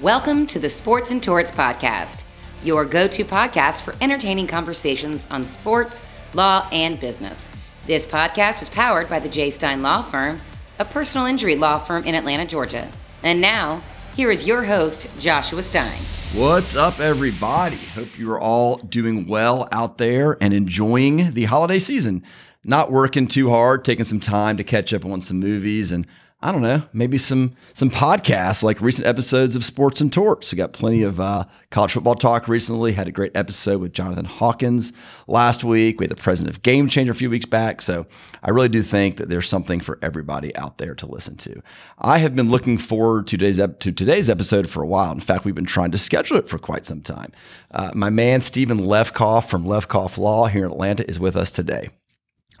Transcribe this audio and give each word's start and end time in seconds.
Welcome 0.00 0.46
to 0.46 0.58
the 0.58 0.70
Sports 0.70 1.10
and 1.10 1.22
Torts 1.22 1.50
Podcast, 1.50 2.24
your 2.64 2.86
go 2.86 3.06
to 3.08 3.22
podcast 3.22 3.82
for 3.82 3.94
entertaining 4.00 4.46
conversations 4.46 5.26
on 5.30 5.44
sports, 5.44 6.02
law, 6.32 6.66
and 6.72 6.98
business. 6.98 7.46
This 7.84 8.06
podcast 8.06 8.62
is 8.62 8.70
powered 8.70 9.10
by 9.10 9.18
the 9.18 9.28
J. 9.28 9.50
Stein 9.50 9.82
Law 9.82 10.00
Firm, 10.00 10.40
a 10.78 10.86
personal 10.86 11.26
injury 11.26 11.54
law 11.54 11.78
firm 11.78 12.04
in 12.04 12.14
Atlanta, 12.14 12.46
Georgia. 12.46 12.88
And 13.22 13.42
now, 13.42 13.82
here 14.16 14.30
is 14.30 14.46
your 14.46 14.64
host, 14.64 15.06
Joshua 15.20 15.62
Stein. 15.62 15.98
What's 16.32 16.76
up, 16.76 16.98
everybody? 16.98 17.76
Hope 17.94 18.18
you 18.18 18.32
are 18.32 18.40
all 18.40 18.76
doing 18.76 19.26
well 19.26 19.68
out 19.70 19.98
there 19.98 20.38
and 20.40 20.54
enjoying 20.54 21.32
the 21.32 21.44
holiday 21.44 21.78
season. 21.78 22.22
Not 22.64 22.90
working 22.90 23.28
too 23.28 23.50
hard, 23.50 23.84
taking 23.84 24.06
some 24.06 24.20
time 24.20 24.56
to 24.56 24.64
catch 24.64 24.94
up 24.94 25.04
on 25.04 25.20
some 25.20 25.40
movies 25.40 25.92
and 25.92 26.06
I 26.42 26.52
don't 26.52 26.62
know, 26.62 26.82
maybe 26.94 27.18
some 27.18 27.54
some 27.74 27.90
podcasts 27.90 28.62
like 28.62 28.80
recent 28.80 29.06
episodes 29.06 29.54
of 29.56 29.62
Sports 29.62 30.00
and 30.00 30.10
Torts. 30.10 30.50
We 30.50 30.56
got 30.56 30.72
plenty 30.72 31.02
of 31.02 31.20
uh, 31.20 31.44
college 31.70 31.92
football 31.92 32.14
talk 32.14 32.48
recently. 32.48 32.92
Had 32.92 33.08
a 33.08 33.12
great 33.12 33.36
episode 33.36 33.78
with 33.82 33.92
Jonathan 33.92 34.24
Hawkins 34.24 34.94
last 35.26 35.64
week. 35.64 36.00
We 36.00 36.04
had 36.04 36.10
the 36.10 36.16
president 36.16 36.56
of 36.56 36.62
Game 36.62 36.88
Changer 36.88 37.12
a 37.12 37.14
few 37.14 37.28
weeks 37.28 37.44
back. 37.44 37.82
So 37.82 38.06
I 38.42 38.50
really 38.50 38.70
do 38.70 38.82
think 38.82 39.18
that 39.18 39.28
there's 39.28 39.50
something 39.50 39.80
for 39.80 39.98
everybody 40.00 40.56
out 40.56 40.78
there 40.78 40.94
to 40.94 41.06
listen 41.06 41.36
to. 41.38 41.60
I 41.98 42.18
have 42.18 42.34
been 42.34 42.48
looking 42.48 42.78
forward 42.78 43.26
to 43.26 43.36
today's 43.36 43.58
ep- 43.58 43.80
to 43.80 43.92
today's 43.92 44.30
episode 44.30 44.66
for 44.66 44.82
a 44.82 44.86
while. 44.86 45.12
In 45.12 45.20
fact, 45.20 45.44
we've 45.44 45.54
been 45.54 45.66
trying 45.66 45.90
to 45.90 45.98
schedule 45.98 46.38
it 46.38 46.48
for 46.48 46.58
quite 46.58 46.86
some 46.86 47.02
time. 47.02 47.32
Uh, 47.70 47.90
my 47.94 48.08
man 48.08 48.40
Steven 48.40 48.78
Lefkoff 48.78 49.46
from 49.46 49.66
Lefkoff 49.66 50.16
Law 50.16 50.46
here 50.46 50.64
in 50.64 50.72
Atlanta 50.72 51.06
is 51.06 51.20
with 51.20 51.36
us 51.36 51.52
today. 51.52 51.90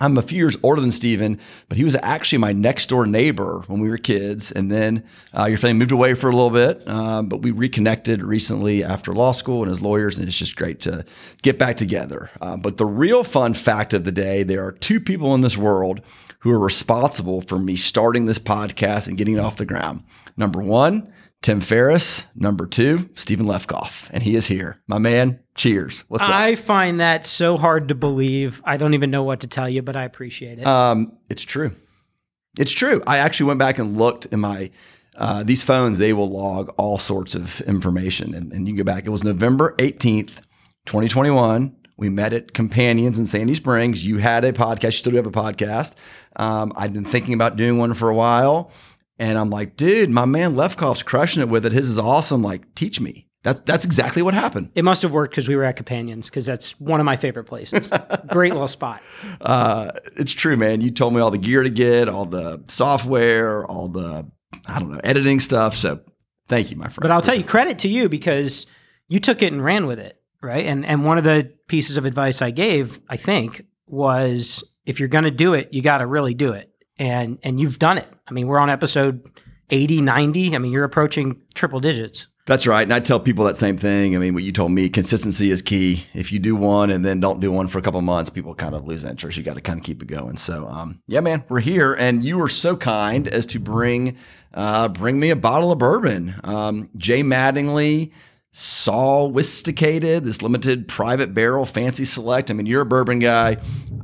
I'm 0.00 0.16
a 0.16 0.22
few 0.22 0.38
years 0.38 0.56
older 0.62 0.80
than 0.80 0.90
Steven, 0.90 1.38
but 1.68 1.76
he 1.76 1.84
was 1.84 1.94
actually 2.02 2.38
my 2.38 2.52
next 2.52 2.88
door 2.88 3.04
neighbor 3.04 3.62
when 3.66 3.80
we 3.80 3.90
were 3.90 3.98
kids. 3.98 4.50
And 4.50 4.72
then 4.72 5.04
uh, 5.38 5.44
your 5.44 5.58
family 5.58 5.74
moved 5.74 5.92
away 5.92 6.14
for 6.14 6.30
a 6.30 6.32
little 6.32 6.50
bit, 6.50 6.88
um, 6.88 7.28
but 7.28 7.42
we 7.42 7.50
reconnected 7.50 8.22
recently 8.22 8.82
after 8.82 9.12
law 9.12 9.32
school 9.32 9.62
and 9.62 9.70
as 9.70 9.82
lawyers, 9.82 10.16
and 10.16 10.26
it's 10.26 10.38
just 10.38 10.56
great 10.56 10.80
to 10.80 11.04
get 11.42 11.58
back 11.58 11.76
together. 11.76 12.30
Um, 12.40 12.60
but 12.60 12.78
the 12.78 12.86
real 12.86 13.24
fun 13.24 13.52
fact 13.52 13.92
of 13.92 14.04
the 14.04 14.12
day 14.12 14.42
there 14.42 14.64
are 14.64 14.72
two 14.72 15.00
people 15.00 15.34
in 15.34 15.42
this 15.42 15.56
world 15.56 16.00
who 16.40 16.50
are 16.50 16.58
responsible 16.58 17.42
for 17.42 17.58
me 17.58 17.76
starting 17.76 18.24
this 18.24 18.38
podcast 18.38 19.06
and 19.06 19.18
getting 19.18 19.36
it 19.36 19.40
off 19.40 19.56
the 19.56 19.66
ground. 19.66 20.02
Number 20.36 20.62
one, 20.62 21.12
Tim 21.42 21.60
Ferriss. 21.60 22.24
Number 22.34 22.66
two, 22.66 23.08
Steven 23.14 23.46
Lefkoff. 23.46 24.08
And 24.10 24.22
he 24.22 24.36
is 24.36 24.46
here. 24.46 24.80
My 24.86 24.98
man, 24.98 25.40
cheers. 25.54 26.04
What's 26.08 26.24
up? 26.24 26.30
I 26.30 26.54
find 26.54 27.00
that 27.00 27.24
so 27.24 27.56
hard 27.56 27.88
to 27.88 27.94
believe. 27.94 28.60
I 28.64 28.76
don't 28.76 28.94
even 28.94 29.10
know 29.10 29.22
what 29.22 29.40
to 29.40 29.46
tell 29.46 29.68
you, 29.68 29.82
but 29.82 29.96
I 29.96 30.04
appreciate 30.04 30.58
it. 30.58 30.66
Um, 30.66 31.16
it's 31.28 31.42
true. 31.42 31.74
It's 32.58 32.72
true. 32.72 33.02
I 33.06 33.18
actually 33.18 33.46
went 33.46 33.58
back 33.58 33.78
and 33.78 33.96
looked 33.96 34.26
in 34.26 34.40
my 34.40 34.70
uh, 35.20 35.42
these 35.42 35.62
phones, 35.62 35.98
they 35.98 36.14
will 36.14 36.30
log 36.30 36.72
all 36.78 36.96
sorts 36.96 37.34
of 37.34 37.60
information. 37.62 38.34
And, 38.34 38.52
and 38.52 38.66
you 38.66 38.74
can 38.74 38.84
go 38.84 38.84
back. 38.84 39.06
It 39.06 39.10
was 39.10 39.22
November 39.22 39.74
18th, 39.78 40.36
2021. 40.86 41.76
We 41.98 42.08
met 42.08 42.32
at 42.32 42.54
Companions 42.54 43.18
in 43.18 43.26
Sandy 43.26 43.54
Springs. 43.54 44.06
You 44.06 44.16
had 44.16 44.44
a 44.44 44.52
podcast. 44.52 44.84
You 44.84 44.90
still 44.92 45.10
do 45.10 45.16
have 45.16 45.26
a 45.26 45.30
podcast. 45.30 45.94
Um, 46.36 46.72
I've 46.74 46.94
been 46.94 47.04
thinking 47.04 47.34
about 47.34 47.56
doing 47.56 47.76
one 47.76 47.92
for 47.92 48.08
a 48.08 48.14
while. 48.14 48.72
And 49.20 49.36
I'm 49.36 49.50
like, 49.50 49.76
dude, 49.76 50.08
my 50.08 50.24
man 50.24 50.54
Lefkoff's 50.54 51.02
crushing 51.02 51.42
it 51.42 51.50
with 51.50 51.66
it. 51.66 51.72
His 51.72 51.90
is 51.90 51.98
awesome. 51.98 52.42
Like, 52.42 52.74
teach 52.74 53.00
me. 53.02 53.28
That, 53.42 53.66
that's 53.66 53.84
exactly 53.84 54.22
what 54.22 54.32
happened. 54.32 54.70
It 54.74 54.82
must 54.82 55.02
have 55.02 55.12
worked 55.12 55.32
because 55.32 55.46
we 55.46 55.56
were 55.56 55.64
at 55.64 55.76
Companions, 55.76 56.30
because 56.30 56.46
that's 56.46 56.80
one 56.80 57.00
of 57.00 57.06
my 57.06 57.16
favorite 57.16 57.44
places. 57.44 57.90
Great 58.28 58.52
little 58.52 58.66
spot. 58.66 59.02
Uh, 59.42 59.92
it's 60.16 60.32
true, 60.32 60.56
man. 60.56 60.80
You 60.80 60.90
told 60.90 61.12
me 61.12 61.20
all 61.20 61.30
the 61.30 61.38
gear 61.38 61.62
to 61.62 61.68
get, 61.68 62.08
all 62.08 62.24
the 62.24 62.64
software, 62.68 63.66
all 63.66 63.88
the, 63.88 64.26
I 64.66 64.78
don't 64.78 64.90
know, 64.90 65.00
editing 65.04 65.38
stuff. 65.38 65.76
So 65.76 66.00
thank 66.48 66.70
you, 66.70 66.78
my 66.78 66.84
friend. 66.84 67.02
But 67.02 67.10
I'll 67.10 67.22
tell 67.22 67.34
you, 67.34 67.44
credit 67.44 67.80
to 67.80 67.88
you 67.88 68.08
because 68.08 68.64
you 69.08 69.20
took 69.20 69.42
it 69.42 69.52
and 69.52 69.62
ran 69.62 69.86
with 69.86 69.98
it, 69.98 70.18
right? 70.40 70.64
And, 70.64 70.86
and 70.86 71.04
one 71.04 71.18
of 71.18 71.24
the 71.24 71.52
pieces 71.68 71.98
of 71.98 72.06
advice 72.06 72.40
I 72.40 72.52
gave, 72.52 73.00
I 73.06 73.18
think, 73.18 73.66
was 73.86 74.64
if 74.86 74.98
you're 74.98 75.10
going 75.10 75.24
to 75.24 75.30
do 75.30 75.52
it, 75.52 75.68
you 75.72 75.82
got 75.82 75.98
to 75.98 76.06
really 76.06 76.32
do 76.32 76.52
it 76.52 76.69
and 77.00 77.38
and 77.42 77.58
you've 77.58 77.80
done 77.80 77.98
it. 77.98 78.06
I 78.28 78.32
mean, 78.32 78.46
we're 78.46 78.58
on 78.58 78.70
episode 78.70 79.28
80, 79.70 80.02
90. 80.02 80.54
I 80.54 80.58
mean, 80.58 80.70
you're 80.70 80.84
approaching 80.84 81.40
triple 81.54 81.80
digits. 81.80 82.28
That's 82.46 82.66
right. 82.66 82.82
And 82.82 82.92
I 82.92 83.00
tell 83.00 83.20
people 83.20 83.44
that 83.44 83.56
same 83.56 83.76
thing. 83.76 84.16
I 84.16 84.18
mean, 84.18 84.34
what 84.34 84.42
you 84.42 84.50
told 84.50 84.72
me, 84.72 84.88
consistency 84.88 85.50
is 85.50 85.62
key. 85.62 86.04
If 86.14 86.32
you 86.32 86.38
do 86.38 86.56
one 86.56 86.90
and 86.90 87.04
then 87.04 87.20
don't 87.20 87.38
do 87.38 87.52
one 87.52 87.68
for 87.68 87.78
a 87.78 87.82
couple 87.82 88.00
months, 88.02 88.28
people 88.28 88.54
kind 88.54 88.74
of 88.74 88.86
lose 88.86 89.04
interest. 89.04 89.38
You 89.38 89.44
got 89.44 89.54
to 89.54 89.60
kind 89.60 89.78
of 89.78 89.84
keep 89.84 90.02
it 90.02 90.06
going. 90.06 90.36
So, 90.36 90.66
um, 90.66 91.00
yeah, 91.06 91.20
man, 91.20 91.44
we're 91.48 91.60
here, 91.60 91.92
and 91.92 92.24
you 92.24 92.38
were 92.38 92.48
so 92.48 92.76
kind 92.76 93.28
as 93.28 93.46
to 93.46 93.60
bring 93.60 94.16
uh, 94.52 94.88
bring 94.88 95.20
me 95.20 95.30
a 95.30 95.36
bottle 95.36 95.70
of 95.70 95.78
bourbon. 95.78 96.34
Um, 96.42 96.90
J. 96.96 97.22
Mattingly, 97.22 98.10
Sophisticated, 98.52 100.24
this 100.24 100.42
limited 100.42 100.88
private 100.88 101.32
barrel, 101.32 101.66
fancy 101.66 102.04
select. 102.04 102.50
I 102.50 102.54
mean, 102.54 102.66
you're 102.66 102.82
a 102.82 102.86
bourbon 102.86 103.20
guy. 103.20 103.58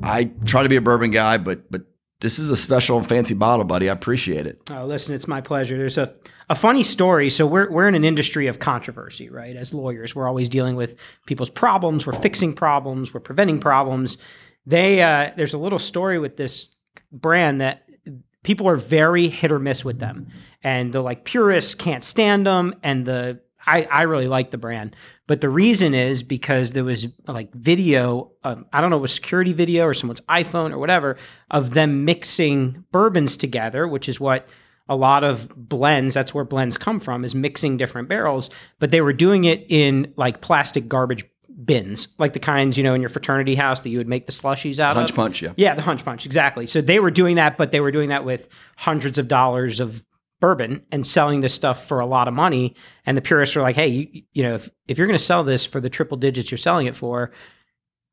I 0.04 0.30
try 0.44 0.62
to 0.62 0.68
be 0.68 0.76
a 0.76 0.80
bourbon 0.80 1.10
guy, 1.10 1.38
but 1.38 1.70
but 1.70 1.82
this 2.20 2.38
is 2.38 2.50
a 2.50 2.56
special 2.56 2.98
and 2.98 3.08
fancy 3.08 3.34
bottle, 3.34 3.64
buddy. 3.64 3.88
I 3.90 3.92
appreciate 3.92 4.46
it. 4.46 4.60
Oh, 4.70 4.84
listen, 4.86 5.14
it's 5.14 5.28
my 5.28 5.40
pleasure. 5.40 5.76
There's 5.76 5.98
a, 5.98 6.14
a 6.48 6.54
funny 6.54 6.82
story. 6.82 7.28
So 7.28 7.46
we're 7.46 7.70
we're 7.70 7.88
in 7.88 7.94
an 7.94 8.04
industry 8.04 8.46
of 8.46 8.58
controversy, 8.58 9.28
right? 9.28 9.54
As 9.54 9.74
lawyers, 9.74 10.14
we're 10.14 10.26
always 10.26 10.48
dealing 10.48 10.76
with 10.76 10.96
people's 11.26 11.50
problems. 11.50 12.06
We're 12.06 12.14
fixing 12.14 12.54
problems. 12.54 13.12
We're 13.12 13.20
preventing 13.20 13.60
problems. 13.60 14.16
They 14.64 15.02
uh, 15.02 15.32
there's 15.36 15.54
a 15.54 15.58
little 15.58 15.78
story 15.78 16.18
with 16.18 16.36
this 16.36 16.68
brand 17.12 17.60
that 17.60 17.88
people 18.42 18.68
are 18.68 18.76
very 18.76 19.28
hit 19.28 19.52
or 19.52 19.58
miss 19.58 19.84
with 19.84 19.98
them, 19.98 20.28
and 20.62 20.92
the 20.92 21.02
like 21.02 21.24
purists 21.24 21.74
can't 21.74 22.02
stand 22.02 22.46
them, 22.46 22.74
and 22.82 23.04
the 23.04 23.40
I, 23.66 23.82
I 23.90 24.02
really 24.02 24.28
like 24.28 24.50
the 24.50 24.58
brand. 24.58 24.96
But 25.26 25.40
the 25.40 25.48
reason 25.48 25.92
is 25.94 26.22
because 26.22 26.72
there 26.72 26.84
was 26.84 27.08
like 27.26 27.52
video, 27.52 28.32
um, 28.44 28.66
I 28.72 28.80
don't 28.80 28.90
know, 28.90 28.96
it 28.96 29.00
was 29.00 29.14
security 29.14 29.52
video 29.52 29.84
or 29.84 29.94
someone's 29.94 30.20
iPhone 30.22 30.72
or 30.72 30.78
whatever, 30.78 31.16
of 31.50 31.74
them 31.74 32.04
mixing 32.04 32.84
bourbons 32.92 33.36
together, 33.36 33.88
which 33.88 34.08
is 34.08 34.20
what 34.20 34.48
a 34.88 34.94
lot 34.94 35.24
of 35.24 35.48
blends, 35.56 36.14
that's 36.14 36.32
where 36.32 36.44
blends 36.44 36.78
come 36.78 37.00
from, 37.00 37.24
is 37.24 37.34
mixing 37.34 37.76
different 37.76 38.08
barrels. 38.08 38.50
But 38.78 38.92
they 38.92 39.00
were 39.00 39.12
doing 39.12 39.44
it 39.44 39.66
in 39.68 40.12
like 40.16 40.40
plastic 40.40 40.88
garbage 40.88 41.24
bins, 41.64 42.08
like 42.18 42.32
the 42.32 42.38
kinds, 42.38 42.76
you 42.76 42.84
know, 42.84 42.94
in 42.94 43.00
your 43.00 43.08
fraternity 43.08 43.56
house 43.56 43.80
that 43.80 43.88
you 43.88 43.98
would 43.98 44.08
make 44.08 44.26
the 44.26 44.32
slushies 44.32 44.78
out 44.78 44.94
hunch 44.94 45.10
of. 45.10 45.16
Hunch 45.16 45.32
punch, 45.32 45.42
yeah. 45.42 45.52
Yeah, 45.56 45.74
the 45.74 45.82
hunch 45.82 46.04
punch, 46.04 46.24
exactly. 46.24 46.68
So 46.68 46.80
they 46.80 47.00
were 47.00 47.10
doing 47.10 47.36
that, 47.36 47.56
but 47.56 47.72
they 47.72 47.80
were 47.80 47.90
doing 47.90 48.10
that 48.10 48.24
with 48.24 48.48
hundreds 48.76 49.18
of 49.18 49.26
dollars 49.26 49.80
of 49.80 50.04
bourbon 50.40 50.84
and 50.92 51.06
selling 51.06 51.40
this 51.40 51.54
stuff 51.54 51.86
for 51.86 52.00
a 52.00 52.06
lot 52.06 52.28
of 52.28 52.34
money. 52.34 52.74
And 53.04 53.16
the 53.16 53.22
purists 53.22 53.56
are 53.56 53.62
like, 53.62 53.76
hey, 53.76 53.88
you, 53.88 54.22
you 54.32 54.42
know, 54.42 54.54
if, 54.54 54.68
if 54.86 54.98
you're 54.98 55.06
going 55.06 55.18
to 55.18 55.24
sell 55.24 55.44
this 55.44 55.64
for 55.64 55.80
the 55.80 55.90
triple 55.90 56.16
digits 56.16 56.50
you're 56.50 56.58
selling 56.58 56.86
it 56.86 56.96
for, 56.96 57.32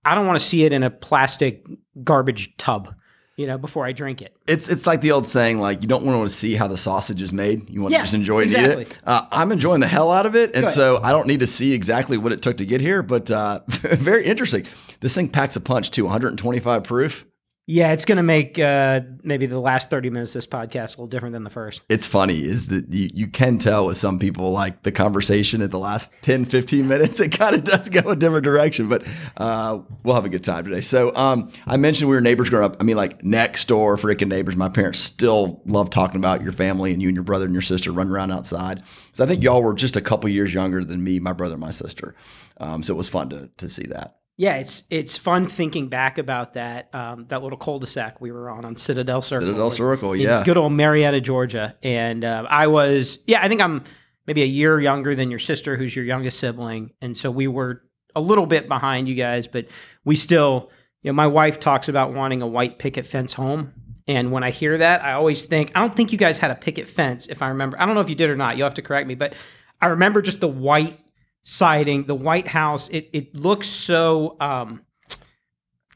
I 0.06 0.16
don't 0.16 0.26
want 0.26 0.40
to 0.40 0.46
see 0.46 0.64
it 0.64 0.74
in 0.74 0.84
a 0.84 0.90
plastic 0.90 1.66
garbage 2.04 2.56
tub. 2.58 2.96
You 3.36 3.48
know, 3.48 3.58
before 3.58 3.84
I 3.84 3.94
drink 3.94 4.22
it, 4.22 4.36
it's 4.48 4.70
it's 4.70 4.86
like 4.86 5.02
the 5.02 5.12
old 5.12 5.26
saying, 5.26 5.60
like 5.60 5.82
you 5.82 5.88
don't 5.88 6.06
want 6.06 6.30
to 6.30 6.38
see 6.38 6.54
how 6.54 6.68
the 6.68 6.78
sausage 6.78 7.20
is 7.20 7.34
made. 7.34 7.68
You 7.68 7.82
want 7.82 7.92
yeah, 7.92 7.98
to 7.98 8.04
just 8.04 8.14
enjoy 8.14 8.44
exactly. 8.44 8.72
and 8.72 8.82
eat 8.82 8.92
it. 8.92 8.98
Uh, 9.04 9.26
I'm 9.32 9.52
enjoying 9.52 9.80
the 9.80 9.88
hell 9.88 10.12
out 10.12 10.28
of 10.28 10.36
it, 10.36 10.56
and 10.56 10.70
so 10.70 11.00
I 11.02 11.12
don't 11.12 11.26
need 11.26 11.40
to 11.40 11.48
see 11.48 11.74
exactly 11.74 12.16
what 12.16 12.32
it 12.32 12.44
took 12.44 12.58
to 12.58 12.66
get 12.66 12.80
here. 12.80 13.02
But 13.02 13.32
uh, 13.32 13.62
very 13.68 14.24
interesting. 14.24 14.68
This 15.00 15.16
thing 15.16 15.30
packs 15.30 15.56
a 15.56 15.62
punch 15.62 15.90
too. 15.90 16.04
125 16.04 16.84
proof. 16.84 17.26
Yeah, 17.66 17.94
it's 17.94 18.04
going 18.04 18.18
to 18.18 18.24
make 18.24 18.60
uh, 18.60 19.02
maybe 19.24 19.46
the 19.46 19.60
last 19.60 19.90
30 19.90 20.10
minutes 20.10 20.36
of 20.36 20.40
this 20.40 20.48
podcast 20.48 20.90
a 20.90 20.92
little 20.92 21.08
different 21.08 21.32
than 21.32 21.46
the 21.46 21.50
first. 21.50 21.82
It's 21.88 22.06
funny 22.06 22.44
is 22.44 22.68
that 22.68 22.92
you, 22.92 23.10
you 23.14 23.28
can 23.28 23.58
tell 23.58 23.86
with 23.86 23.96
some 23.96 24.20
people 24.20 24.52
like 24.52 24.84
the 24.84 24.92
conversation 24.92 25.62
at 25.62 25.72
the 25.72 25.80
last 25.80 26.12
10, 26.24 26.44
15 26.44 26.86
minutes, 26.86 27.22
it 27.22 27.30
kind 27.30 27.56
of 27.56 27.64
does 27.64 27.88
go 27.88 28.10
a 28.10 28.18
different 28.18 28.44
direction, 28.44 28.90
but 28.90 29.08
uh, 29.38 29.80
we'll 30.04 30.16
have 30.16 30.26
a 30.26 30.30
good 30.30 30.44
time 30.44 30.66
today. 30.66 30.82
So 30.82 31.16
um, 31.16 31.54
I 31.66 31.78
mentioned 31.78 32.10
we 32.10 32.18
were 32.18 32.22
neighbors 32.22 32.50
growing 32.50 32.66
up. 32.66 32.78
I 32.82 32.84
mean, 32.84 32.98
like 32.98 33.24
next 33.24 33.70
door 33.70 33.96
freaking 33.96 34.28
neighbors. 34.28 34.58
My 34.58 34.68
parents 34.68 35.00
still 35.00 35.62
love 35.66 35.90
talking 35.90 36.18
about 36.18 36.42
your 36.42 36.52
family 36.52 36.92
and 36.92 37.02
you 37.02 37.08
and 37.08 37.16
your 37.16 37.24
brother 37.24 37.46
and 37.46 37.54
your 37.54 37.62
sister 37.62 37.94
running 37.94 38.12
around 38.12 38.32
outside. 38.32 38.84
So 39.14 39.24
I 39.24 39.28
think 39.28 39.42
y'all 39.42 39.64
were 39.64 39.74
just 39.74 39.96
a 39.96 40.02
couple 40.02 40.30
years 40.30 40.54
younger 40.54 40.84
than 40.84 41.02
me, 41.02 41.20
my 41.20 41.32
brother, 41.32 41.54
and 41.54 41.62
my 41.62 41.72
sister. 41.72 42.14
Um, 42.58 42.84
so 42.84 42.94
it 42.94 42.98
was 42.98 43.08
fun 43.08 43.30
to, 43.30 43.50
to 43.58 43.70
see 43.70 43.84
that. 43.84 44.18
Yeah, 44.36 44.56
it's 44.56 44.84
it's 44.90 45.16
fun 45.16 45.46
thinking 45.46 45.90
back 45.90 46.18
about 46.18 46.56
that 46.56 46.94
um, 46.94 47.26
that 47.28 47.44
little 47.44 47.58
cul-de-sac 47.58 48.20
we 48.20 48.32
were 48.32 48.50
on 48.50 48.66
on 48.66 48.76
Citadel 48.76 49.22
Circle. 49.22 49.48
Citadel 49.48 49.72
Circle, 49.72 50.16
yeah, 50.16 50.44
good 50.44 50.58
old 50.58 50.74
Marietta, 50.74 51.22
Georgia, 51.22 51.76
and 51.84 52.26
uh, 52.26 52.46
I 52.50 52.68
was 52.68 53.20
yeah, 53.28 53.44
I 53.44 53.48
think 53.48 53.62
I'm 53.62 53.84
maybe 54.26 54.42
a 54.42 54.48
year 54.48 54.80
younger 54.80 55.14
than 55.14 55.30
your 55.30 55.40
sister, 55.40 55.78
who's 55.78 55.96
your 55.96 56.06
youngest 56.06 56.40
sibling, 56.40 56.92
and 57.02 57.16
so 57.16 57.30
we 57.30 57.48
were 57.48 57.84
a 58.16 58.22
little 58.22 58.46
bit 58.46 58.68
behind 58.68 59.08
you 59.08 59.16
guys, 59.16 59.48
but 59.48 59.68
we 60.06 60.16
still, 60.16 60.72
you 61.02 61.10
know, 61.10 61.14
my 61.14 61.28
wife 61.28 61.60
talks 61.60 61.90
about 61.90 62.14
wanting 62.14 62.42
a 62.42 62.48
white 62.48 62.80
picket 62.80 63.06
fence 63.06 63.34
home. 63.34 63.74
And 64.08 64.32
when 64.32 64.44
I 64.44 64.50
hear 64.50 64.78
that, 64.78 65.04
I 65.04 65.14
always 65.14 65.44
think, 65.44 65.72
I 65.74 65.80
don't 65.80 65.96
think 65.96 66.12
you 66.12 66.18
guys 66.18 66.38
had 66.38 66.52
a 66.52 66.56
picket 66.56 66.90
fence, 66.90 67.28
if 67.28 67.42
I 67.42 67.48
remember. 67.48 67.80
I 67.80 67.86
don't 67.86 67.96
know 67.96 68.02
if 68.02 68.10
you 68.10 68.16
did 68.16 68.30
or 68.30 68.36
not. 68.36 68.58
You'll 68.58 68.66
have 68.66 68.74
to 68.74 68.82
correct 68.82 69.08
me. 69.08 69.16
But 69.16 69.34
I 69.82 69.88
remember 69.88 70.22
just 70.22 70.42
the 70.42 70.48
white 70.48 71.00
siding, 71.44 72.04
the 72.04 72.16
White 72.16 72.48
House. 72.48 72.90
It 72.90 73.10
it 73.14 73.36
looks 73.36 73.68
so. 73.68 74.38
Um, 74.40 74.86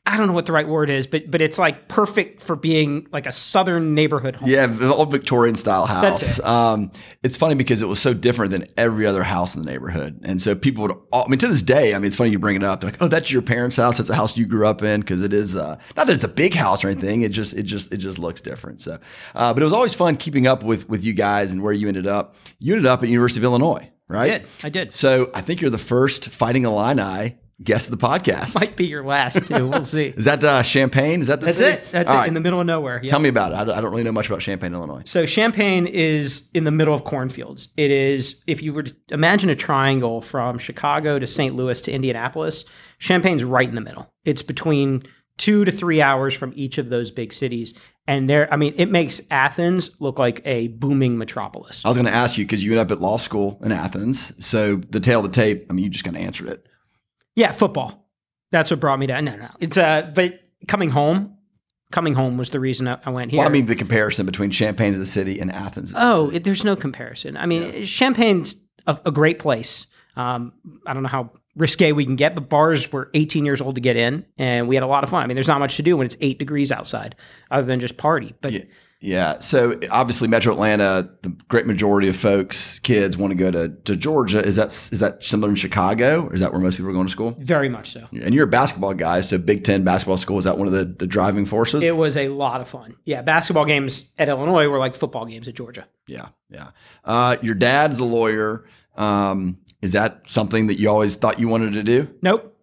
I 0.08 0.16
don't 0.16 0.28
know 0.28 0.34
what 0.34 0.46
the 0.46 0.54
right 0.54 0.68
word 0.68 0.90
is, 0.90 1.06
but 1.06 1.30
but 1.30 1.42
it's 1.42 1.60
like 1.60 1.90
perfect 1.90 2.40
for 2.40 2.56
being 2.56 3.08
like 3.12 3.26
a 3.26 3.32
southern 3.32 3.94
neighborhood 3.94 4.38
home. 4.38 4.50
Yeah, 4.50 4.66
the 4.66 4.94
old 4.94 5.12
Victorian 5.12 5.58
style 5.58 5.86
house. 5.86 6.02
That's 6.02 6.40
it. 6.40 6.46
Um, 6.46 6.94
it's 7.24 7.36
funny 7.36 7.56
because 7.56 7.82
it 7.82 7.90
was 7.90 8.00
so 8.00 8.14
different 8.14 8.52
than 8.52 8.68
every 8.78 9.06
other 9.06 9.22
house 9.22 9.54
in 9.54 9.64
the 9.64 9.70
neighborhood, 9.70 10.22
and 10.24 10.42
so 10.42 10.56
people 10.56 10.84
would. 10.84 10.96
All, 11.12 11.26
I 11.26 11.28
mean, 11.28 11.40
to 11.40 11.50
this 11.50 11.62
day, 11.62 11.94
I 11.94 12.00
mean, 12.00 12.08
it's 12.08 12.16
funny 12.16 12.30
you 12.30 12.40
bring 12.40 12.56
it 12.56 12.64
up. 12.64 12.80
They're 12.80 12.92
like, 12.92 13.02
"Oh, 13.02 13.10
that's 13.10 13.30
your 13.34 13.42
parents' 13.42 13.76
house. 13.76 13.98
That's 13.98 14.10
a 14.10 14.16
house 14.16 14.38
you 14.38 14.46
grew 14.46 14.66
up 14.66 14.82
in," 14.82 15.02
because 15.02 15.22
it 15.22 15.34
is. 15.34 15.58
Uh, 15.58 15.78
not 15.98 16.08
that 16.08 16.14
it's 16.14 16.24
a 16.24 16.30
big 16.30 16.54
house 16.54 16.86
or 16.86 16.88
anything. 16.88 17.24
It 17.24 17.34
just, 17.34 17.54
it 17.54 17.64
just, 17.64 17.92
it 17.92 17.98
just 17.98 18.18
looks 18.18 18.40
different. 18.40 18.80
So, 18.80 19.00
uh, 19.36 19.54
but 19.54 19.62
it 19.62 19.66
was 19.66 19.74
always 19.74 19.94
fun 19.94 20.16
keeping 20.16 20.48
up 20.48 20.64
with 20.64 20.88
with 20.88 21.04
you 21.04 21.14
guys 21.14 21.52
and 21.52 21.62
where 21.62 21.74
you 21.74 21.90
ended 21.90 22.08
up. 22.08 22.36
You 22.60 22.76
ended 22.76 22.86
up 22.86 23.04
at 23.04 23.10
University 23.10 23.42
of 23.42 23.44
Illinois, 23.44 23.90
right? 24.08 24.32
I 24.34 24.38
did. 24.38 24.48
I 24.64 24.70
did. 24.70 24.94
So 24.94 25.30
I 25.34 25.42
think 25.42 25.62
you're 25.62 25.70
the 25.70 25.78
first 25.78 26.30
Fighting 26.30 26.64
Illini 26.66 27.38
guest 27.64 27.92
of 27.92 28.00
the 28.00 28.06
podcast. 28.08 28.54
Might 28.54 28.76
be 28.76 28.86
your 28.86 29.04
last 29.04 29.48
too. 29.48 29.68
We'll 29.68 29.84
see. 29.98 30.14
Is 30.16 30.26
that 30.26 30.44
uh, 30.44 30.62
Champaign? 30.62 31.22
Is 31.22 31.28
that 31.28 31.40
the 31.40 31.48
That's 31.48 31.58
city? 31.58 31.82
it. 31.82 31.92
That's 31.92 32.10
All 32.10 32.18
it. 32.18 32.20
right. 32.20 32.28
In 32.28 32.36
the 32.36 32.40
middle 32.40 32.60
of 32.62 32.68
nowhere. 32.68 33.00
Yeah. 33.02 33.10
Tell 33.10 33.20
me 33.20 33.30
about 33.30 33.52
it. 33.52 33.56
I 33.56 33.64
don't, 33.64 33.76
I 33.78 33.82
don't 33.82 33.90
really 33.90 34.04
know 34.04 34.12
much 34.12 34.28
about 34.30 34.42
Champaign, 34.42 34.74
Illinois. 34.74 35.02
So 35.06 35.26
Champaign 35.26 35.88
is 35.88 36.50
in 36.54 36.66
the 36.66 36.72
middle 36.72 36.94
of 36.94 37.04
cornfields. 37.04 37.70
It 37.76 37.90
is, 37.90 38.44
if 38.46 38.62
you 38.62 38.74
were 38.74 38.84
to 38.84 38.96
imagine 39.10 39.50
a 39.50 39.56
triangle 39.56 40.22
from 40.22 40.60
Chicago 40.60 41.18
to 41.18 41.26
St. 41.26 41.56
Louis 41.56 41.82
to 41.82 41.92
Indianapolis, 41.92 42.64
Champaign's 43.00 43.44
right 43.44 43.68
in 43.68 43.74
the 43.76 43.82
middle. 43.82 44.14
It's 44.24 44.44
between 44.44 45.02
two 45.38 45.66
to 45.66 45.72
three 45.72 46.02
hours 46.02 46.34
from 46.34 46.52
each 46.56 46.78
of 46.78 46.90
those 46.90 47.12
big 47.12 47.32
cities. 47.32 47.74
And 48.08 48.30
there, 48.30 48.52
I 48.52 48.56
mean, 48.56 48.74
it 48.78 48.90
makes 48.90 49.22
Athens 49.30 49.92
look 50.00 50.18
like 50.18 50.42
a 50.46 50.70
booming 50.70 51.18
metropolis. 51.18 51.84
I 51.86 51.90
was 51.90 51.98
going 51.98 52.08
to 52.08 52.14
ask 52.14 52.38
you 52.38 52.46
because 52.46 52.64
you 52.64 52.72
ended 52.72 52.88
up 52.88 52.92
at 52.98 53.02
law 53.02 53.18
school 53.18 53.60
in 53.64 53.72
Athens. 53.72 54.34
So 54.44 54.78
the 54.78 55.00
tale 55.00 55.20
of 55.20 55.26
the 55.26 55.32
tape, 55.32 55.68
I 55.70 55.74
mean, 55.74 55.84
you 55.84 55.90
just 55.90 56.06
kind 56.06 56.16
of 56.16 56.24
answered 56.24 56.50
it. 56.50 56.66
Yeah, 57.36 57.52
football. 57.52 58.10
That's 58.52 58.72
what 58.72 58.80
brought 58.80 58.98
me 58.98 59.08
down. 59.08 59.26
No, 59.26 59.36
no. 59.36 59.50
It's 59.60 59.78
uh 59.78 60.10
but 60.16 60.40
coming 60.68 60.90
home, 60.90 61.38
coming 61.92 62.14
home 62.14 62.38
was 62.38 62.50
the 62.50 62.60
reason 62.60 62.88
I, 62.88 62.98
I 63.06 63.10
went 63.10 63.32
here. 63.32 63.40
Well, 63.40 63.48
I 63.48 63.52
mean, 63.52 63.66
the 63.66 63.76
comparison 63.76 64.26
between 64.26 64.52
Champaign 64.52 64.94
as 64.94 65.00
a 65.00 65.06
city 65.06 65.40
and 65.40 65.52
Athens. 65.52 65.92
Oh, 65.96 66.30
it, 66.32 66.46
there's 66.46 66.64
no 66.64 66.76
comparison. 66.76 67.36
I 67.38 67.46
mean, 67.46 67.86
Champaign's 67.86 68.56
a, 68.88 68.98
a 69.06 69.12
great 69.12 69.38
place. 69.38 69.86
Um, 70.18 70.54
I 70.86 70.94
don't 70.94 71.04
know 71.04 71.10
how 71.10 71.32
risque 71.56 71.92
we 71.92 72.04
can 72.06 72.16
get, 72.16 72.36
but 72.36 72.50
bars 72.50 72.92
were 72.92 73.10
18 73.14 73.46
years 73.46 73.62
old 73.62 73.76
to 73.76 73.82
get 73.82 73.96
in, 73.96 74.26
and 74.38 74.68
we 74.68 74.76
had 74.76 74.84
a 74.84 74.88
lot 74.88 75.04
of 75.04 75.10
fun. 75.10 75.24
I 75.24 75.28
mean, 75.28 75.36
there's 75.36 75.48
not 75.48 75.60
much 75.60 75.78
to 75.78 75.84
do 75.84 75.96
when 75.98 76.06
it's 76.06 76.18
eight 76.22 76.40
degrees 76.40 76.72
outside, 76.72 77.16
other 77.52 77.66
than 77.66 77.80
just 77.80 77.98
party. 77.98 78.34
But 78.42 78.54
Yeah. 78.54 78.64
Yeah. 79.00 79.40
So 79.42 79.80
obviously, 79.92 80.28
Metro 80.28 80.52
Atlanta, 80.52 81.08
the 81.22 81.30
great 81.50 81.68
majority 81.68 82.08
of 82.08 82.18
folks, 82.18 82.80
kids 82.80 83.16
want 83.16 83.30
to 83.30 83.36
go 83.36 83.52
to, 83.52 83.70
to 83.70 83.96
Georgia. 83.96 84.44
Is 84.44 84.56
that 84.56 84.70
is 84.70 85.00
that 85.00 85.22
similar 85.22 85.50
in 85.50 85.56
Chicago? 85.56 86.30
Is 86.30 86.40
that 86.40 86.52
where 86.52 86.60
most 86.60 86.78
people 86.78 86.90
are 86.90 86.94
going 86.94 87.06
to 87.06 87.12
school? 87.12 87.36
very 87.38 87.70
much 87.70 87.92
so. 87.92 88.08
And 88.12 88.34
you're 88.34 88.46
a 88.46 88.50
basketball 88.50 88.96
guy, 88.96 89.22
so 89.22 89.38
Big 89.38 89.64
Ten 89.64 89.84
basketball 89.84 90.18
school 90.18 90.40
is 90.40 90.46
that 90.46 90.58
one 90.58 90.66
of 90.66 90.74
the, 90.74 90.86
the 90.86 91.06
driving 91.06 91.46
forces? 91.46 91.84
It 91.84 91.96
was 91.96 92.18
a 92.18 92.30
lot 92.30 92.60
of 92.60 92.68
fun. 92.68 92.96
Yeah, 93.06 93.22
basketball 93.22 93.66
games 93.66 94.10
at 94.18 94.30
Illinois 94.30 94.68
were 94.68 94.80
like 94.80 94.96
football 94.96 95.26
games 95.28 95.48
at 95.48 95.54
Georgia. 95.54 95.88
yeah, 96.08 96.30
yeah. 96.50 96.70
Uh, 97.06 97.38
your 97.44 97.56
dad's 97.56 98.00
a 98.00 98.06
lawyer. 98.06 98.66
Um, 98.96 99.60
is 99.82 99.92
that 99.92 100.22
something 100.28 100.68
that 100.68 100.80
you 100.80 100.90
always 100.90 101.16
thought 101.16 101.40
you 101.40 101.48
wanted 101.48 101.74
to 101.74 101.84
do? 101.84 102.08
Nope, 102.22 102.58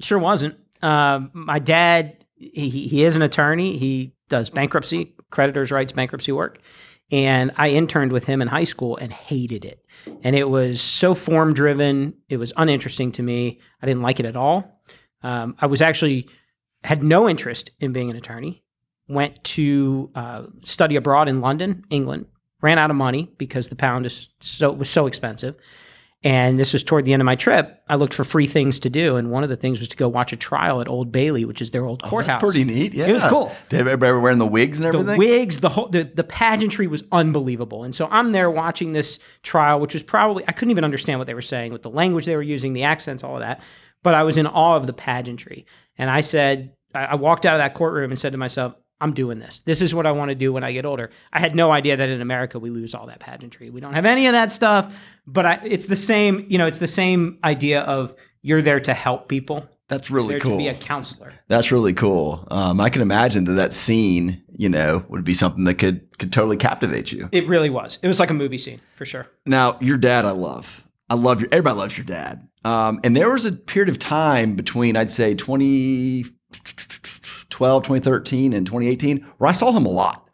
sure 0.00 0.18
wasn't. 0.18 0.56
Um, 0.82 1.30
my 1.32 1.58
dad, 1.58 2.24
he, 2.36 2.68
he 2.68 3.04
is 3.04 3.16
an 3.16 3.22
attorney. 3.22 3.76
He 3.78 4.14
does 4.28 4.50
bankruptcy, 4.50 5.14
creditors' 5.30 5.70
rights, 5.70 5.92
bankruptcy 5.92 6.32
work. 6.32 6.60
And 7.12 7.52
I 7.56 7.70
interned 7.70 8.10
with 8.10 8.24
him 8.24 8.42
in 8.42 8.48
high 8.48 8.64
school 8.64 8.96
and 8.96 9.12
hated 9.12 9.64
it. 9.64 9.84
And 10.22 10.34
it 10.34 10.48
was 10.48 10.80
so 10.80 11.14
form 11.14 11.54
driven. 11.54 12.14
It 12.28 12.38
was 12.38 12.52
uninteresting 12.56 13.12
to 13.12 13.22
me. 13.22 13.60
I 13.80 13.86
didn't 13.86 14.02
like 14.02 14.18
it 14.18 14.26
at 14.26 14.36
all. 14.36 14.80
Um, 15.22 15.54
I 15.60 15.66
was 15.66 15.80
actually 15.80 16.28
had 16.82 17.04
no 17.04 17.28
interest 17.28 17.70
in 17.78 17.92
being 17.92 18.10
an 18.10 18.16
attorney. 18.16 18.64
Went 19.08 19.42
to 19.44 20.10
uh, 20.16 20.46
study 20.62 20.96
abroad 20.96 21.28
in 21.28 21.40
London, 21.40 21.84
England. 21.90 22.26
Ran 22.60 22.78
out 22.78 22.90
of 22.90 22.96
money 22.96 23.32
because 23.38 23.68
the 23.68 23.76
pound 23.76 24.04
is 24.04 24.28
so 24.40 24.72
was 24.72 24.90
so 24.90 25.06
expensive. 25.06 25.56
And 26.26 26.58
this 26.58 26.72
was 26.72 26.82
toward 26.82 27.04
the 27.04 27.12
end 27.12 27.22
of 27.22 27.24
my 27.24 27.36
trip. 27.36 27.80
I 27.88 27.94
looked 27.94 28.12
for 28.12 28.24
free 28.24 28.48
things 28.48 28.80
to 28.80 28.90
do, 28.90 29.14
and 29.14 29.30
one 29.30 29.44
of 29.44 29.48
the 29.48 29.54
things 29.54 29.78
was 29.78 29.86
to 29.86 29.96
go 29.96 30.08
watch 30.08 30.32
a 30.32 30.36
trial 30.36 30.80
at 30.80 30.88
Old 30.88 31.12
Bailey, 31.12 31.44
which 31.44 31.62
is 31.62 31.70
their 31.70 31.84
old 31.84 32.02
oh, 32.04 32.08
courthouse. 32.08 32.42
That's 32.42 32.42
pretty 32.42 32.64
neat. 32.64 32.94
Yeah, 32.94 33.06
It 33.06 33.12
was 33.12 33.22
cool. 33.22 33.54
They 33.68 33.80
were 33.84 34.18
wearing 34.18 34.38
the 34.38 34.46
wigs 34.46 34.78
and 34.78 34.88
everything. 34.88 35.06
The 35.06 35.18
wigs, 35.18 35.60
the 35.60 35.68
whole, 35.68 35.86
the, 35.86 36.02
the 36.02 36.24
pageantry 36.24 36.88
was 36.88 37.04
unbelievable. 37.12 37.84
And 37.84 37.94
so 37.94 38.08
I'm 38.10 38.32
there 38.32 38.50
watching 38.50 38.90
this 38.90 39.20
trial, 39.44 39.78
which 39.78 39.94
was 39.94 40.02
probably 40.02 40.42
I 40.48 40.50
couldn't 40.50 40.72
even 40.72 40.82
understand 40.82 41.20
what 41.20 41.28
they 41.28 41.34
were 41.34 41.42
saying 41.42 41.72
with 41.72 41.82
the 41.82 41.90
language 41.90 42.26
they 42.26 42.34
were 42.34 42.42
using, 42.42 42.72
the 42.72 42.82
accents, 42.82 43.22
all 43.22 43.34
of 43.34 43.42
that. 43.42 43.62
But 44.02 44.14
I 44.14 44.24
was 44.24 44.36
in 44.36 44.48
awe 44.48 44.74
of 44.74 44.88
the 44.88 44.92
pageantry, 44.92 45.64
and 45.96 46.10
I 46.10 46.22
said, 46.22 46.72
I, 46.92 47.04
I 47.04 47.14
walked 47.14 47.46
out 47.46 47.54
of 47.54 47.58
that 47.58 47.74
courtroom 47.74 48.10
and 48.10 48.18
said 48.18 48.32
to 48.32 48.38
myself, 48.38 48.74
I'm 49.00 49.12
doing 49.12 49.38
this. 49.38 49.60
This 49.60 49.82
is 49.82 49.94
what 49.94 50.06
I 50.06 50.12
want 50.12 50.30
to 50.30 50.34
do 50.34 50.52
when 50.52 50.64
I 50.64 50.72
get 50.72 50.86
older. 50.86 51.10
I 51.32 51.40
had 51.40 51.54
no 51.54 51.70
idea 51.70 51.96
that 51.96 52.08
in 52.08 52.20
America 52.20 52.58
we 52.58 52.70
lose 52.70 52.94
all 52.94 53.06
that 53.06 53.20
pageantry. 53.20 53.68
We 53.70 53.80
don't 53.80 53.92
have 53.92 54.06
any 54.06 54.26
of 54.26 54.32
that 54.32 54.50
stuff. 54.50 54.96
But 55.26 55.46
I, 55.46 55.60
it's 55.64 55.86
the 55.86 55.96
same, 55.96 56.46
you 56.48 56.56
know, 56.56 56.66
it's 56.66 56.78
the 56.78 56.86
same 56.86 57.38
idea 57.44 57.82
of 57.82 58.14
you're 58.42 58.62
there 58.62 58.80
to 58.80 58.94
help 58.94 59.28
people. 59.28 59.68
That's 59.88 60.10
really 60.10 60.34
there 60.34 60.40
cool. 60.40 60.52
to 60.52 60.58
be 60.58 60.68
a 60.68 60.74
counselor. 60.74 61.32
That's 61.48 61.70
really 61.70 61.92
cool. 61.92 62.46
Um, 62.50 62.80
I 62.80 62.90
can 62.90 63.02
imagine 63.02 63.44
that 63.44 63.52
that 63.52 63.74
scene, 63.74 64.42
you 64.56 64.68
know, 64.68 65.04
would 65.08 65.24
be 65.24 65.34
something 65.34 65.64
that 65.64 65.74
could 65.74 66.18
could 66.18 66.32
totally 66.32 66.56
captivate 66.56 67.12
you. 67.12 67.28
It 67.30 67.46
really 67.46 67.70
was. 67.70 67.98
It 68.02 68.08
was 68.08 68.18
like 68.18 68.30
a 68.30 68.34
movie 68.34 68.58
scene 68.58 68.80
for 68.94 69.04
sure. 69.04 69.28
Now, 69.44 69.78
your 69.80 69.96
dad, 69.96 70.24
I 70.24 70.32
love. 70.32 70.84
I 71.08 71.14
love 71.14 71.40
your. 71.40 71.48
Everybody 71.52 71.78
loves 71.78 71.96
your 71.96 72.04
dad. 72.04 72.48
Um, 72.64 72.98
and 73.04 73.16
there 73.16 73.30
was 73.30 73.46
a 73.46 73.52
period 73.52 73.88
of 73.88 73.98
time 74.00 74.56
between, 74.56 74.96
I'd 74.96 75.12
say, 75.12 75.36
2012, 77.56 77.82
2013, 77.84 78.52
and 78.52 78.66
2018, 78.66 79.26
where 79.38 79.48
I 79.48 79.52
saw 79.54 79.72
him 79.72 79.86
a 79.86 79.90
lot 79.90 80.28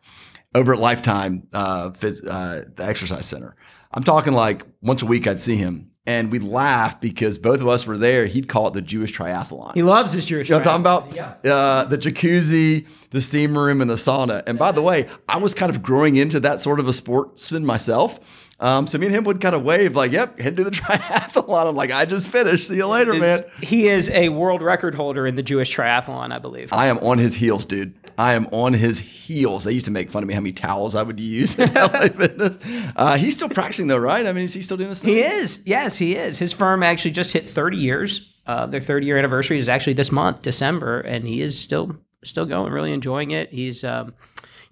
over 0.57 0.75
at 0.75 0.81
Lifetime, 0.81 1.47
uh, 1.53 1.91
phys- 1.91 2.27
uh, 2.29 2.69
the 2.75 2.85
exercise 2.85 3.27
center. 3.27 3.55
I'm 3.93 4.03
talking 4.03 4.33
like 4.33 4.65
once 4.83 5.03
a 5.03 5.07
week, 5.07 5.27
I'd 5.29 5.41
see 5.41 5.55
him, 5.57 5.91
and 6.05 6.33
we'd 6.33 6.43
laugh 6.43 7.01
because 7.01 7.39
both 7.39 7.61
of 7.61 7.69
us 7.69 7.87
were 7.87 7.97
there. 7.97 8.27
He'd 8.27 8.49
call 8.49 8.67
it 8.69 8.75
the 8.75 8.83
Jewish 8.83 9.17
triathlon. 9.17 9.75
He 9.75 9.83
loves 9.83 10.13
his 10.13 10.25
Jewish. 10.27 10.49
You 10.49 10.55
know 10.55 10.59
what 10.59 10.67
I'm 10.67 10.83
talking 10.83 11.13
about? 11.13 11.47
Uh, 11.47 11.85
the 11.85 11.97
jacuzzi, 11.99 12.87
the 13.11 13.21
steam 13.21 13.57
room, 13.57 13.81
and 13.81 13.89
the 13.89 13.95
sauna. 13.95 14.43
And 14.49 14.59
by 14.59 14.73
the 14.73 14.83
way, 14.83 15.09
I 15.29 15.37
was 15.37 15.55
kind 15.55 15.71
of 15.71 15.81
growing 15.81 16.17
into 16.17 16.41
that 16.41 16.61
sort 16.61 16.81
of 16.81 16.89
a 16.89 16.93
sportsman 16.93 17.65
myself. 17.65 18.19
Um, 18.63 18.87
so 18.87 18.97
me 18.97 19.07
and 19.07 19.15
him 19.15 19.25
would 19.25 19.41
kind 19.41 19.57
of 19.57 19.65
wave 19.65 19.97
like, 19.97 20.13
"Yep, 20.13 20.39
head 20.39 20.57
to 20.57 20.65
the 20.65 20.71
triathlon." 20.71 21.69
I'm 21.69 21.75
like, 21.75 21.91
"I 21.91 22.05
just 22.05 22.29
finished. 22.29 22.69
See 22.69 22.77
you 22.77 22.87
later, 22.87 23.13
man." 23.13 23.41
He 23.61 23.89
is 23.89 24.09
a 24.11 24.29
world 24.29 24.63
record 24.63 24.95
holder 24.95 25.27
in 25.27 25.35
the 25.35 25.43
Jewish 25.43 25.77
triathlon, 25.77 26.33
I 26.33 26.39
believe. 26.39 26.73
I 26.73 26.87
am 26.87 26.99
on 26.99 27.19
his 27.19 27.35
heels, 27.35 27.65
dude. 27.65 27.93
I 28.17 28.35
am 28.35 28.47
on 28.53 28.73
his 28.73 28.99
heels. 29.01 29.65
They 29.65 29.73
used 29.73 29.87
to 29.87 29.91
make 29.91 30.11
fun 30.11 30.23
of 30.23 30.29
me 30.29 30.35
how 30.35 30.41
many 30.41 30.53
towels 30.53 30.95
I 30.95 31.03
would 31.03 31.19
use 31.19 31.59
in 31.59 31.73
LA 31.75 31.89
Fitness. 32.09 32.57
Uh, 32.95 33.17
he's 33.17 33.35
still 33.35 33.49
practicing 33.49 33.89
though, 33.89 33.99
right? 33.99 34.27
I 34.27 34.33
mean, 34.33 34.45
is 34.45 34.55
he 34.55 34.63
still 34.63 34.77
doing 34.77 34.91
this? 34.91 35.01
Thing? 35.01 35.11
He 35.15 35.21
is. 35.21 35.61
Yes, 35.65 35.99
he 35.99 36.15
is. 36.15 36.39
His 36.39 36.53
firm 36.53 36.83
actually 36.83 37.11
just 37.13 37.33
hit 37.33 37.51
30 37.51 37.77
years. 37.77 38.29
Uh, 38.47 38.67
their 38.67 38.81
30 38.81 39.07
year 39.07 39.19
anniversary 39.19 39.59
is 39.59 39.69
actually 39.69 39.95
this 39.95 40.13
month, 40.13 40.43
December, 40.43 41.01
and 41.01 41.27
he 41.27 41.43
is 41.43 41.59
still 41.59 41.97
still 42.25 42.47
going, 42.47 42.73
really 42.73 42.93
enjoying 42.93 43.33
it. 43.33 43.51
He's 43.51 43.83
um, 43.83 44.15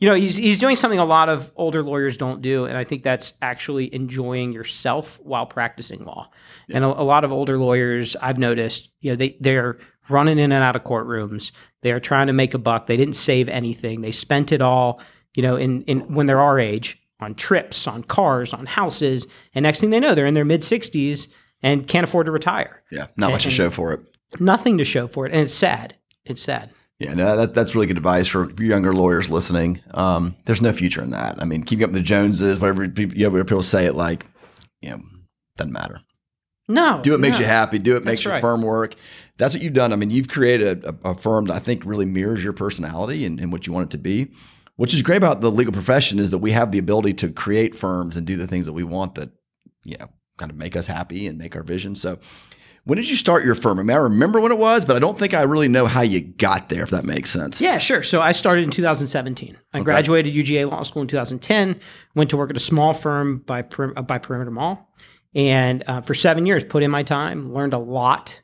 you 0.01 0.09
know, 0.09 0.15
he's 0.15 0.37
he's 0.37 0.59
doing 0.59 0.77
something 0.77 0.99
a 0.99 1.05
lot 1.05 1.29
of 1.29 1.53
older 1.57 1.83
lawyers 1.83 2.17
don't 2.17 2.41
do, 2.41 2.65
and 2.65 2.77
I 2.77 2.85
think 2.85 3.03
that's 3.03 3.35
actually 3.43 3.95
enjoying 3.95 4.53
yourself 4.53 5.21
while 5.23 5.45
practicing 5.45 6.05
law. 6.05 6.31
And 6.71 6.85
a, 6.85 6.89
a 6.89 7.05
lot 7.05 7.23
of 7.23 7.33
older 7.33 7.59
lawyers, 7.59 8.17
I've 8.17 8.39
noticed, 8.39 8.89
you 9.01 9.13
know, 9.13 9.17
they 9.17 9.37
they're 9.41 9.79
running 10.09 10.39
in 10.39 10.53
and 10.53 10.65
out 10.65 10.75
of 10.75 10.85
courtrooms. 10.85 11.53
They 11.83 11.93
are 11.93 12.01
trying 12.01 12.29
to 12.29 12.33
make 12.33 12.55
a 12.55 12.59
buck. 12.59 12.87
They 12.87 12.97
didn't 12.97 13.15
save 13.15 13.51
anything. 13.51 14.01
They 14.01 14.13
spent 14.13 14.53
it 14.53 14.63
all, 14.63 15.03
you 15.35 15.43
know, 15.43 15.57
in 15.57 15.83
in 15.83 16.15
when 16.15 16.25
they're 16.25 16.41
our 16.41 16.59
age 16.59 16.99
on 17.21 17.35
trips, 17.35 17.87
on 17.87 18.03
cars, 18.03 18.55
on 18.55 18.65
houses, 18.65 19.27
and 19.55 19.65
next 19.65 19.81
thing 19.81 19.91
they 19.91 20.01
know, 20.01 20.15
they're 20.15 20.25
in 20.25 20.35
their 20.35 20.47
mid 20.47 20.65
sixties 20.65 21.29
and 21.63 21.87
can't 21.87 22.05
afford 22.05 22.25
to 22.25 22.33
retire. 22.33 22.83
Yeah, 22.91 23.09
not 23.17 23.33
much 23.33 23.43
to 23.43 23.51
show 23.51 23.69
for 23.69 23.93
it. 23.93 24.01
Nothing 24.41 24.79
to 24.79 24.85
show 24.87 25.09
for 25.09 25.27
it, 25.27 25.33
and 25.33 25.43
it's 25.43 25.53
sad. 25.53 25.95
It's 26.25 26.41
sad. 26.41 26.71
Yeah, 27.01 27.15
no, 27.15 27.35
that, 27.35 27.55
that's 27.55 27.75
really 27.75 27.87
good 27.87 27.97
advice 27.97 28.29
for 28.29 28.53
younger 28.63 28.93
lawyers 28.93 29.31
listening. 29.31 29.81
Um, 29.95 30.37
there's 30.45 30.61
no 30.61 30.71
future 30.71 31.03
in 31.03 31.13
that. 31.13 31.41
I 31.41 31.47
mean, 31.47 31.63
keeping 31.63 31.83
up 31.85 31.91
with 31.91 31.97
the 31.97 32.03
Joneses, 32.03 32.61
whatever 32.61 32.87
people, 32.89 33.17
you 33.17 33.25
know, 33.25 33.31
whatever 33.31 33.49
people 33.49 33.63
say 33.63 33.87
it 33.87 33.95
like, 33.95 34.27
you 34.83 34.91
know, 34.91 35.01
doesn't 35.57 35.73
matter. 35.73 36.03
No, 36.69 37.01
Do 37.03 37.13
what 37.13 37.21
makes 37.21 37.37
no. 37.37 37.41
you 37.41 37.47
happy. 37.47 37.79
Do 37.79 37.95
what 37.95 38.05
makes 38.05 38.23
your 38.23 38.35
right. 38.35 38.41
firm 38.41 38.61
work. 38.61 38.95
That's 39.39 39.55
what 39.55 39.63
you've 39.63 39.73
done. 39.73 39.95
I 39.95 39.97
mean, 39.97 40.11
you've 40.11 40.29
created 40.29 40.85
a, 40.85 40.95
a, 41.05 41.13
a 41.13 41.15
firm 41.17 41.47
that 41.47 41.55
I 41.55 41.59
think 41.59 41.87
really 41.87 42.05
mirrors 42.05 42.45
your 42.45 42.53
personality 42.53 43.25
and, 43.25 43.41
and 43.41 43.51
what 43.51 43.67
you 43.67 43.73
want 43.73 43.89
it 43.89 43.91
to 43.97 43.99
be. 43.99 44.29
Which 44.77 44.95
is 44.95 45.03
great 45.03 45.17
about 45.17 45.41
the 45.41 45.51
legal 45.51 45.73
profession 45.73 46.19
is 46.19 46.31
that 46.31 46.39
we 46.39 46.53
have 46.53 46.71
the 46.71 46.79
ability 46.79 47.15
to 47.15 47.31
create 47.31 47.75
firms 47.75 48.17
and 48.17 48.27
do 48.27 48.37
the 48.37 48.47
things 48.47 48.67
that 48.67 48.73
we 48.73 48.85
want 48.85 49.15
that, 49.15 49.31
you 49.85 49.97
know, 49.99 50.09
kind 50.39 50.51
of 50.51 50.57
make 50.57 50.77
us 50.77 50.87
happy 50.87 51.27
and 51.27 51.39
make 51.39 51.57
our 51.57 51.63
vision. 51.63 51.95
So, 51.95 52.19
when 52.85 52.97
did 52.97 53.09
you 53.09 53.17
start 53.17 53.45
your 53.45 53.55
firm? 53.55 53.79
I 53.79 53.83
mean, 53.83 53.97
I 53.97 54.01
remember 54.01 54.41
when 54.41 54.53
it 54.53 54.59
was, 54.59 54.85
but 54.85 54.97
I 54.97 54.99
don't 54.99 55.19
think 55.19 55.35
I 55.35 55.43
really 55.43 55.69
know 55.69 55.87
how 55.87 56.01
you 56.01 56.21
got 56.21 56.69
there. 56.69 56.83
If 56.83 56.91
that 56.91 57.05
makes 57.05 57.31
sense. 57.31 57.61
Yeah, 57.61 57.79
sure. 57.79 58.03
So 58.03 58.21
I 58.21 58.33
started 58.33 58.65
in 58.65 58.71
2017. 58.71 59.57
I 59.73 59.81
graduated 59.81 60.35
UGA 60.35 60.71
Law 60.71 60.83
School 60.83 61.03
in 61.03 61.09
2010. 61.09 61.79
Went 62.15 62.31
to 62.31 62.37
work 62.37 62.51
at 62.51 62.57
a 62.57 62.61
small 62.61 62.93
firm 62.93 63.39
by 63.47 63.63
by 63.63 64.19
Perimeter 64.19 64.51
Mall, 64.51 64.91
and 65.35 65.85
uh, 65.87 66.01
for 66.01 66.15
seven 66.15 66.47
years, 66.47 66.65
put 66.65 66.83
in 66.83 66.91
my 66.91 67.03
time, 67.03 67.53
learned 67.55 67.75
a 67.75 67.79
lot, 67.79 68.41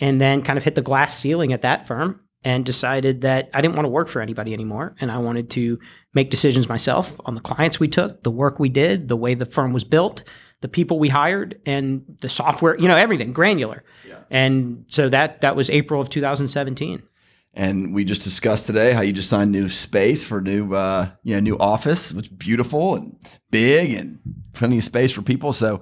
and 0.00 0.20
then 0.20 0.42
kind 0.42 0.56
of 0.56 0.62
hit 0.64 0.74
the 0.74 0.82
glass 0.82 1.18
ceiling 1.18 1.52
at 1.52 1.62
that 1.62 1.86
firm. 1.86 2.20
and 2.44 2.64
decided 2.64 3.22
that 3.22 3.50
I 3.52 3.60
didn't 3.60 3.74
want 3.74 3.86
to 3.86 3.90
work 3.90 4.06
for 4.08 4.22
anybody 4.22 4.52
anymore. 4.54 4.94
And 5.00 5.10
I 5.10 5.18
wanted 5.18 5.50
to 5.50 5.78
make 6.14 6.30
decisions 6.30 6.68
myself 6.68 7.12
on 7.26 7.34
the 7.34 7.40
clients 7.40 7.80
we 7.80 7.88
took, 7.88 8.22
the 8.22 8.30
work 8.30 8.60
we 8.60 8.68
did, 8.68 9.08
the 9.08 9.16
way 9.16 9.34
the 9.34 9.44
firm 9.44 9.72
was 9.72 9.82
built, 9.82 10.22
the 10.60 10.68
people 10.68 10.98
we 10.98 11.08
hired, 11.08 11.60
and 11.66 12.04
the 12.20 12.28
software, 12.28 12.78
you 12.78 12.88
know, 12.88 12.96
everything 12.96 13.32
granular. 13.32 13.84
Yeah. 14.06 14.18
And 14.30 14.84
so 14.88 15.08
that 15.08 15.40
that 15.42 15.56
was 15.56 15.70
April 15.70 16.00
of 16.00 16.10
2017. 16.10 17.02
And 17.54 17.94
we 17.94 18.04
just 18.04 18.22
discussed 18.22 18.66
today 18.66 18.92
how 18.92 19.00
you 19.00 19.12
just 19.12 19.28
signed 19.28 19.50
new 19.50 19.68
space 19.68 20.22
for 20.22 20.40
new, 20.40 20.74
uh, 20.74 21.10
you 21.24 21.34
know, 21.34 21.40
new 21.40 21.58
office. 21.58 22.12
It's 22.12 22.28
beautiful 22.28 22.94
and 22.94 23.16
big 23.50 23.94
and 23.94 24.20
plenty 24.52 24.78
of 24.78 24.84
space 24.84 25.10
for 25.10 25.22
people. 25.22 25.52
So 25.52 25.80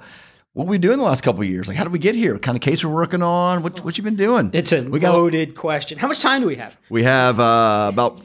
what 0.53 0.67
we 0.67 0.79
doing 0.79 0.97
the 0.97 1.05
last 1.05 1.23
couple 1.23 1.45
years? 1.45 1.69
Like, 1.69 1.77
how 1.77 1.85
did 1.85 1.93
we 1.93 1.99
get 1.99 2.15
here? 2.15 2.33
What 2.33 2.43
kind 2.43 2.57
of 2.57 2.63
case 2.63 2.83
we're 2.83 2.95
working 2.95 3.21
on? 3.21 3.63
What 3.63 3.85
what 3.85 3.99
you 3.99 4.05
been 4.05 4.17
doing? 4.17 4.51
It's 4.55 4.73
a 4.73 4.89
we 4.89 5.01
loaded 5.01 5.55
got, 5.55 5.61
question. 5.61 5.99
How 5.99 6.09
much 6.09 6.21
time 6.21 6.41
do 6.41 6.47
we 6.47 6.57
have? 6.57 6.75
We 6.89 7.03
have 7.03 7.39
uh, 7.39 7.91
about 7.93 8.23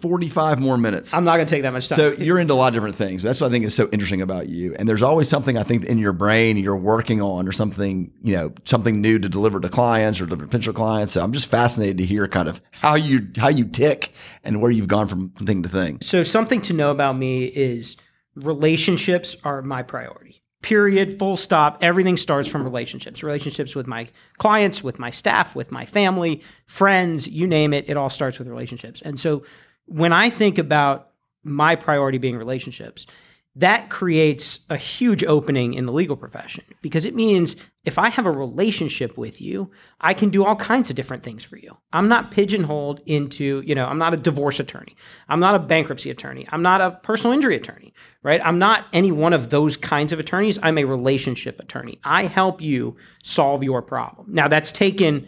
45 0.00 0.58
more 0.58 0.76
minutes. 0.76 1.12
I'm 1.14 1.24
not 1.24 1.36
going 1.36 1.46
to 1.46 1.54
take 1.54 1.62
that 1.62 1.72
much 1.72 1.88
time. 1.88 1.96
So 1.96 2.12
you're 2.12 2.38
into 2.38 2.52
a 2.52 2.54
lot 2.54 2.68
of 2.68 2.74
different 2.74 2.96
things. 2.96 3.22
That's 3.22 3.40
what 3.40 3.48
I 3.48 3.50
think 3.50 3.64
is 3.64 3.74
so 3.74 3.88
interesting 3.92 4.22
about 4.22 4.48
you. 4.48 4.74
And 4.78 4.88
there's 4.88 5.02
always 5.02 5.28
something 5.28 5.56
I 5.56 5.62
think 5.62 5.84
in 5.84 5.98
your 5.98 6.12
brain 6.12 6.56
you're 6.56 6.76
working 6.76 7.20
on 7.20 7.46
or 7.46 7.52
something, 7.52 8.12
you 8.22 8.36
know, 8.36 8.52
something 8.64 9.00
new 9.00 9.18
to 9.18 9.28
deliver 9.28 9.60
to 9.60 9.68
clients 9.68 10.20
or 10.20 10.26
to 10.26 10.36
potential 10.36 10.72
clients. 10.72 11.12
So 11.14 11.22
I'm 11.22 11.32
just 11.32 11.48
fascinated 11.48 11.98
to 11.98 12.04
hear 12.04 12.26
kind 12.28 12.48
of 12.48 12.60
how 12.70 12.94
you 12.94 13.28
how 13.36 13.48
you 13.48 13.64
tick 13.64 14.12
and 14.44 14.60
where 14.60 14.70
you've 14.70 14.88
gone 14.88 15.08
from 15.08 15.30
thing 15.30 15.62
to 15.62 15.68
thing. 15.68 15.98
So 16.02 16.22
something 16.22 16.60
to 16.62 16.72
know 16.72 16.90
about 16.90 17.16
me 17.16 17.44
is 17.44 17.96
relationships 18.34 19.36
are 19.44 19.62
my 19.62 19.82
priority 19.82 20.40
period, 20.62 21.18
full 21.18 21.36
stop. 21.36 21.78
Everything 21.82 22.16
starts 22.16 22.48
from 22.48 22.64
relationships, 22.64 23.22
relationships 23.22 23.74
with 23.74 23.86
my 23.86 24.08
clients, 24.38 24.82
with 24.82 24.98
my 24.98 25.10
staff, 25.10 25.54
with 25.54 25.72
my 25.72 25.84
family, 25.84 26.42
friends, 26.66 27.26
you 27.26 27.46
name 27.46 27.72
it. 27.72 27.88
It 27.88 27.96
all 27.96 28.10
starts 28.10 28.38
with 28.38 28.48
relationships. 28.48 29.00
And 29.02 29.18
so 29.18 29.42
when 29.90 30.12
I 30.12 30.30
think 30.30 30.58
about 30.58 31.10
my 31.42 31.74
priority 31.74 32.18
being 32.18 32.36
relationships, 32.36 33.06
that 33.56 33.90
creates 33.90 34.60
a 34.70 34.76
huge 34.76 35.24
opening 35.24 35.74
in 35.74 35.84
the 35.84 35.92
legal 35.92 36.16
profession 36.16 36.64
because 36.82 37.04
it 37.04 37.16
means 37.16 37.56
if 37.84 37.98
I 37.98 38.08
have 38.08 38.24
a 38.24 38.30
relationship 38.30 39.18
with 39.18 39.40
you, 39.40 39.72
I 40.00 40.14
can 40.14 40.30
do 40.30 40.44
all 40.44 40.54
kinds 40.54 40.88
of 40.88 40.96
different 40.96 41.24
things 41.24 41.44
for 41.44 41.56
you. 41.56 41.76
I'm 41.92 42.08
not 42.08 42.30
pigeonholed 42.30 43.00
into, 43.06 43.62
you 43.66 43.74
know, 43.74 43.86
I'm 43.86 43.98
not 43.98 44.14
a 44.14 44.18
divorce 44.18 44.60
attorney. 44.60 44.94
I'm 45.28 45.40
not 45.40 45.56
a 45.56 45.58
bankruptcy 45.58 46.10
attorney. 46.10 46.46
I'm 46.50 46.62
not 46.62 46.80
a 46.80 46.92
personal 47.02 47.34
injury 47.34 47.56
attorney, 47.56 47.92
right? 48.22 48.40
I'm 48.44 48.60
not 48.60 48.86
any 48.92 49.10
one 49.10 49.32
of 49.32 49.50
those 49.50 49.76
kinds 49.76 50.12
of 50.12 50.20
attorneys. 50.20 50.58
I'm 50.62 50.78
a 50.78 50.84
relationship 50.84 51.58
attorney. 51.58 51.98
I 52.04 52.26
help 52.26 52.60
you 52.60 52.96
solve 53.24 53.64
your 53.64 53.82
problem. 53.82 54.28
Now, 54.30 54.46
that's 54.46 54.70
taken 54.70 55.26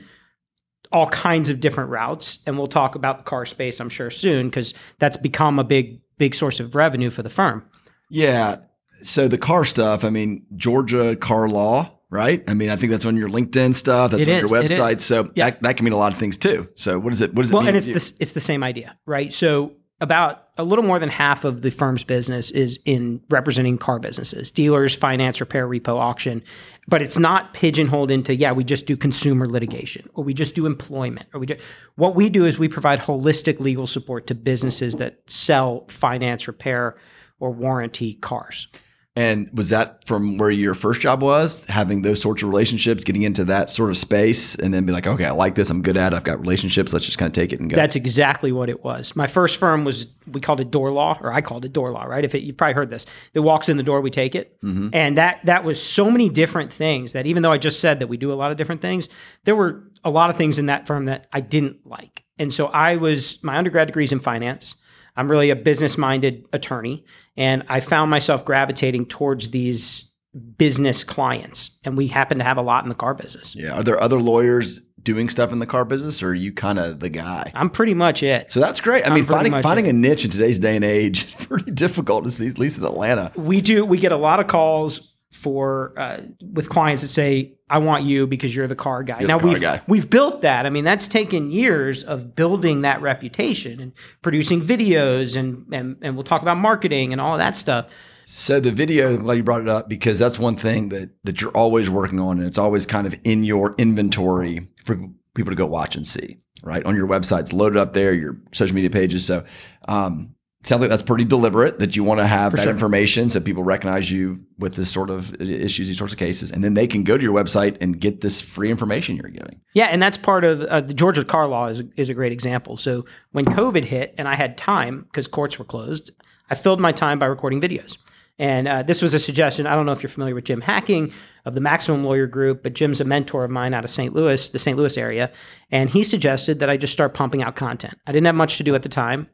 all 0.92 1.08
kinds 1.08 1.50
of 1.50 1.61
different 1.61 1.90
routes 1.90 2.38
and 2.46 2.58
we'll 2.58 2.66
talk 2.66 2.94
about 2.94 3.18
the 3.18 3.25
car 3.25 3.46
space 3.46 3.80
I'm 3.80 3.88
sure 3.88 4.11
soon 4.11 4.49
because 4.49 4.75
that's 4.99 5.16
become 5.16 5.58
a 5.58 5.64
big 5.64 6.00
big 6.18 6.34
source 6.34 6.61
of 6.61 6.75
revenue 6.75 7.11
for 7.11 7.22
the 7.22 7.30
firm. 7.30 7.68
Yeah. 8.11 8.56
So 9.02 9.26
the 9.26 9.38
car 9.38 9.64
stuff, 9.64 10.04
I 10.04 10.11
mean, 10.11 10.46
Georgia 10.54 11.16
car 11.16 11.49
law, 11.49 11.99
right? 12.11 12.44
I 12.46 12.54
mean, 12.54 12.68
I 12.68 12.76
think 12.76 12.92
that's 12.92 13.04
on 13.04 13.16
your 13.16 13.28
LinkedIn 13.28 13.75
stuff. 13.75 14.12
That's 14.12 14.22
it 14.22 14.28
on 14.28 14.34
is, 14.37 14.50
your 14.50 14.62
website. 14.62 15.00
So 15.00 15.32
yeah. 15.34 15.50
that, 15.50 15.62
that 15.62 15.76
can 15.76 15.84
mean 15.84 15.94
a 15.94 15.96
lot 15.96 16.12
of 16.12 16.18
things 16.18 16.37
too. 16.37 16.68
So 16.76 16.99
what 16.99 17.12
is 17.12 17.20
it? 17.20 17.34
What 17.34 17.42
does 17.42 17.50
it 17.50 17.54
well, 17.54 17.62
mean? 17.62 17.75
and 17.75 17.76
it's 17.78 18.11
the, 18.11 18.16
it's 18.20 18.32
the 18.32 18.40
same 18.40 18.62
idea, 18.62 18.96
right? 19.06 19.32
So 19.32 19.72
about 20.02 20.49
a 20.59 20.64
little 20.64 20.85
more 20.85 20.99
than 20.99 21.09
half 21.09 21.44
of 21.44 21.62
the 21.62 21.71
firm's 21.71 22.02
business 22.02 22.50
is 22.50 22.80
in 22.85 23.23
representing 23.30 23.78
car 23.78 24.00
businesses, 24.00 24.50
dealers, 24.50 24.97
finance, 24.97 25.40
repair, 25.40 25.66
repo, 25.66 25.97
auction. 25.97 26.42
But 26.88 27.02
it's 27.02 27.21
not 27.21 27.54
pigeonholed 27.54 28.11
into, 28.11 28.35
yeah, 28.35 28.50
we 28.50 28.64
just 28.64 28.85
do 28.85 28.97
consumer 28.97 29.47
litigation 29.47 30.11
or 30.14 30.25
we 30.25 30.35
just 30.35 30.56
do 30.56 30.66
employment 30.66 31.28
or 31.32 31.38
we 31.38 31.47
just, 31.47 31.61
what 31.94 32.16
we 32.16 32.28
do 32.28 32.44
is 32.44 32.59
we 32.59 32.66
provide 32.66 32.99
holistic 32.99 33.61
legal 33.61 33.87
support 33.87 34.26
to 34.26 34.35
businesses 34.35 34.97
that 34.97 35.30
sell 35.30 35.87
finance, 35.88 36.49
repair, 36.49 36.97
or 37.38 37.52
warranty 37.52 38.14
cars. 38.14 38.66
And 39.14 39.50
was 39.52 39.69
that 39.69 40.07
from 40.07 40.38
where 40.38 40.50
your 40.50 40.73
first 40.73 41.02
job 41.02 41.23
was, 41.23 41.62
having 41.66 42.00
those 42.00 42.23
sorts 42.23 42.42
of 42.42 42.49
relationships, 42.49 43.04
getting 43.04 43.21
into 43.23 43.45
that 43.45 43.71
sort 43.71 43.90
of 43.90 43.99
space, 43.99 44.54
and 44.54 44.73
then 44.73 44.87
be 44.87 44.92
like, 44.92 45.07
okay, 45.07 45.26
I 45.26 45.33
like 45.33 45.54
this, 45.54 45.69
I'm 45.69 45.83
good 45.83 45.99
at 45.99 46.14
it, 46.14 46.16
I've 46.16 46.25
got 46.25 46.40
relationships, 46.40 46.95
let's 46.95 47.04
just 47.04 47.19
kind 47.19 47.28
of 47.28 47.35
take 47.35 47.52
it 47.52 47.61
and 47.61 47.69
go. 47.69 47.76
That's 47.76 47.95
exactly 47.95 48.52
what 48.52 48.71
it 48.71 48.83
was. 48.83 49.14
My 49.14 49.26
first 49.26 49.59
firm 49.59 49.85
was, 49.85 50.07
we 50.26 50.40
called 50.40 50.61
it 50.61 50.71
Door 50.71 50.92
Law, 50.92 51.19
or 51.21 51.31
I 51.31 51.42
called 51.42 51.66
it 51.66 51.75
Door 51.75 51.92
Law, 51.92 52.04
right? 52.04 52.25
If 52.25 52.35
it, 52.35 52.42
you've 52.42 52.57
probably 52.57 52.73
heard 52.73 52.88
this, 52.88 53.04
it 53.35 53.40
walks 53.40 53.69
in 53.69 53.76
the 53.76 53.83
door, 53.83 54.00
we 54.00 54.11
take 54.11 54.35
it. 54.35 54.59
Mm-hmm. 54.62 54.88
And 54.95 55.19
that, 55.19 55.45
that 55.45 55.62
was 55.62 55.83
so 55.83 56.11
many 56.11 56.31
different 56.31 56.73
things 56.73 57.12
that 57.12 57.26
even 57.26 57.42
though 57.42 57.52
I 57.52 57.59
just 57.59 57.81
said 57.81 58.00
that 58.00 58.07
we 58.07 58.16
do 58.16 58.33
a 58.33 58.35
lot 58.35 58.50
of 58.50 58.57
different 58.57 58.81
things, 58.81 59.11
there 59.45 59.54
were 59.54 59.85
a 60.04 60.11
lot 60.11 60.31
of 60.31 60.38
things 60.38 60.59
in 60.59 60.66
that 60.66 60.87
firm 60.87 61.04
that 61.04 61.26
I 61.35 61.42
didn't 61.42 61.87
like. 61.87 62.25
And 62.38 62.50
so 62.50 62.69
I 62.69 62.97
was, 62.97 63.45
my 63.45 63.59
undergrad 63.59 63.88
degree 63.88 64.04
is 64.04 64.12
in 64.12 64.21
finance. 64.21 64.75
I'm 65.16 65.31
really 65.31 65.50
a 65.50 65.57
business 65.57 65.99
minded 65.99 66.45
attorney. 66.52 67.04
And 67.37 67.64
I 67.69 67.81
found 67.81 68.11
myself 68.11 68.45
gravitating 68.45 69.07
towards 69.07 69.50
these 69.50 70.11
business 70.57 71.04
clients. 71.04 71.71
And 71.85 71.97
we 71.97 72.07
happen 72.07 72.38
to 72.38 72.45
have 72.45 72.57
a 72.57 72.62
lot 72.62 72.85
in 72.85 72.88
the 72.88 72.95
car 72.95 73.14
business. 73.14 73.54
Yeah. 73.54 73.75
Are 73.75 73.83
there 73.83 74.00
other 74.00 74.21
lawyers 74.21 74.81
doing 75.02 75.28
stuff 75.28 75.52
in 75.52 75.59
the 75.59 75.66
car 75.66 75.85
business 75.85 76.23
or 76.23 76.28
are 76.28 76.35
you 76.35 76.52
kind 76.52 76.78
of 76.78 77.00
the 77.00 77.11
guy? 77.11 77.50
I'm 77.54 77.69
pretty 77.71 77.92
much 77.95 78.23
it. 78.23 78.50
So 78.52 78.61
that's 78.61 78.81
great. 78.81 79.04
I 79.04 79.09
I'm 79.09 79.14
mean, 79.14 79.26
finding 79.26 79.61
finding 79.62 79.87
it. 79.87 79.90
a 79.90 79.92
niche 79.92 80.25
in 80.25 80.31
today's 80.31 80.59
day 80.59 80.76
and 80.76 80.85
age 80.85 81.25
is 81.25 81.35
pretty 81.47 81.71
difficult, 81.73 82.26
at 82.26 82.59
least 82.59 82.78
in 82.78 82.85
Atlanta. 82.85 83.33
We 83.37 83.61
do, 83.61 83.85
we 83.85 83.99
get 83.99 84.12
a 84.12 84.16
lot 84.16 84.40
of 84.40 84.47
calls 84.47 85.12
for 85.33 85.95
uh, 85.97 86.21
with 86.53 86.69
clients 86.69 87.03
that 87.03 87.09
say 87.09 87.55
I 87.69 87.79
want 87.79 88.05
you 88.05 88.27
because 88.27 88.55
you're 88.55 88.67
the 88.69 88.77
car 88.77 89.03
guy. 89.03 89.21
You're 89.21 89.29
now 89.29 89.39
car 89.39 89.49
we've 89.49 89.61
guy. 89.61 89.81
we've 89.89 90.09
built 90.09 90.43
that. 90.43 90.67
I 90.67 90.71
mean, 90.71 90.85
that's 90.85 91.09
taken 91.09 91.51
years 91.51 92.05
of 92.05 92.35
building 92.35 92.83
that 92.83 93.01
reputation 93.01 93.81
and 93.81 93.93
producing 94.21 94.61
videos 94.61 95.35
and 95.35 95.67
and, 95.73 95.97
and 96.03 96.15
we'll 96.15 96.23
talk 96.23 96.43
about 96.43 96.59
marketing 96.59 97.12
and 97.12 97.21
all 97.21 97.39
that 97.39 97.57
stuff. 97.57 97.87
So 98.25 98.61
the 98.61 98.71
video, 98.71 99.15
I'm 99.15 99.23
glad 99.23 99.35
you 99.35 99.43
brought 99.43 99.62
it 99.62 99.69
up 99.69 99.89
because 99.89 100.19
that's 100.19 100.39
one 100.39 100.57
thing 100.57 100.91
that 100.91 101.11
that 101.25 101.41
you're 101.41 101.51
always 101.53 101.89
working 101.89 102.21
on, 102.21 102.39
and 102.39 102.47
it's 102.47 102.59
always 102.59 102.85
kind 102.85 103.07
of 103.07 103.17
in 103.25 103.43
your 103.43 103.75
inventory 103.79 104.69
for 104.85 104.97
people 105.35 105.51
to 105.51 105.57
go 105.57 105.67
watch 105.67 105.97
and 105.97 106.07
see. 106.07 106.39
Right 106.62 106.85
on 106.85 106.95
your 106.95 107.09
website, 107.09 107.41
it's 107.41 107.53
loaded 107.53 107.79
up 107.79 107.93
there, 107.93 108.12
your 108.12 108.37
social 108.53 108.77
media 108.77 108.91
pages. 108.91 109.27
So 109.27 109.45
um, 109.89 110.37
sounds 110.64 110.81
like 110.81 110.90
that's 110.90 111.02
pretty 111.02 111.25
deliberate 111.25 111.78
that 111.78 111.97
you 111.97 112.04
want 112.04 112.21
to 112.21 112.26
have 112.26 112.52
For 112.52 112.57
that 112.57 112.64
sure. 112.64 112.73
information 112.73 113.31
so 113.31 113.40
people 113.40 113.64
recognize 113.64 114.11
you 114.11 114.40
with 114.59 114.76
this 114.76 114.90
sort 114.90 115.11
of 115.11 115.35
issues, 115.40 115.88
these 115.88 115.99
sorts 115.99 116.12
of 116.12 116.19
cases, 116.19 116.50
and 116.50 116.62
then 116.62 116.75
they 116.75 116.87
can 116.87 117.02
go 117.02 117.16
to 117.16 117.23
your 117.23 117.35
website 117.35 117.76
and 117.81 118.00
get 118.00 118.21
this 118.21 118.40
free 118.40 118.71
information 118.71 119.16
you're 119.16 119.28
giving. 119.28 119.61
Yeah, 119.75 119.87
and 119.87 120.02
that's 120.02 120.16
part 120.16 120.45
of 120.45 120.62
uh, 120.62 120.81
the 120.81 120.95
Georgia 120.95 121.25
car 121.25 121.49
law 121.49 121.66
is 121.66 121.83
is 121.97 122.09
a 122.09 122.14
great 122.14 122.33
example. 122.33 122.76
So 122.76 123.04
when 123.33 123.45
COVID 123.45 123.85
hit 123.85 124.14
and 124.19 124.28
I 124.28 124.35
had 124.35 124.57
time 124.57 125.02
because 125.02 125.26
courts 125.26 125.59
were 125.59 125.64
closed, 125.64 126.11
I 126.50 126.54
filled 126.54 126.81
my 126.81 126.92
time 126.92 127.19
by 127.19 127.26
recording 127.26 127.61
videos. 127.61 127.97
And 128.38 128.66
uh, 128.66 128.83
this 128.83 129.02
was 129.02 129.14
a 129.14 129.19
suggestion. 129.19 129.66
I 129.66 129.75
don't 129.75 129.87
know 129.87 129.92
if 129.92 130.02
you're 130.02 130.11
familiar 130.11 130.35
with 130.35 130.45
Jim 130.45 130.62
Hacking 130.62 131.12
of 131.45 131.54
the 131.54 131.61
Maximum 131.61 132.02
Lawyer 132.02 132.26
Group, 132.26 132.62
but 132.62 132.73
Jim's 132.73 133.00
a 133.00 133.04
mentor 133.04 133.45
of 133.45 133.50
mine 133.50 133.75
out 133.75 133.85
of 133.85 133.90
St. 133.90 134.14
Louis, 134.14 134.49
the 134.49 134.59
St. 134.59 134.76
Louis 134.76 134.97
area. 134.97 135.31
And 135.71 135.90
he 135.90 136.02
suggested 136.02 136.59
that 136.59 136.71
I 136.71 136.76
just 136.76 136.92
start 136.92 137.14
pumping 137.14 137.42
out 137.42 137.57
content. 137.57 137.95
I 138.07 138.12
didn't 138.12 138.26
have 138.26 138.35
much 138.35 138.57
to 138.57 138.64
do 138.64 138.75
at 138.75 138.83
the 138.83 138.88
time 138.88 139.28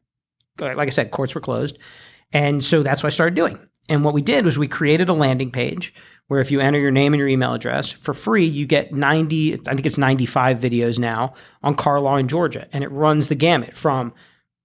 Uh, 0.61 0.75
like 0.75 0.89
I 0.89 0.91
said, 0.91 1.11
courts 1.11 1.35
were 1.35 1.41
closed. 1.41 1.79
And 2.33 2.65
so 2.65 2.83
that's 2.83 3.03
what 3.03 3.09
I 3.09 3.11
started 3.11 3.35
doing. 3.35 3.59
And 3.89 4.05
what 4.05 4.15
we 4.15 4.21
did 4.21 4.45
was 4.45 4.59
we 4.59 4.69
created 4.69 5.09
a 5.09 5.15
landing 5.15 5.51
page 5.51 5.95
where 6.27 6.41
if 6.41 6.51
you 6.51 6.61
enter 6.61 6.79
your 6.79 6.91
name 6.91 7.15
and 7.15 7.19
your 7.19 7.29
email 7.29 7.55
address 7.55 7.91
for 7.91 8.13
free, 8.13 8.45
you 8.45 8.67
get 8.67 8.93
90, 8.93 9.55
I 9.55 9.75
think 9.75 9.87
it's 9.87 9.97
95 9.97 10.59
videos 10.59 10.99
now 10.99 11.33
on 11.63 11.75
car 11.75 12.01
law 12.01 12.17
in 12.17 12.29
Georgia. 12.29 12.69
And 12.73 12.85
it 12.85 12.91
runs 12.93 13.29
the 13.29 13.35
gamut 13.35 13.77
from 13.77 14.13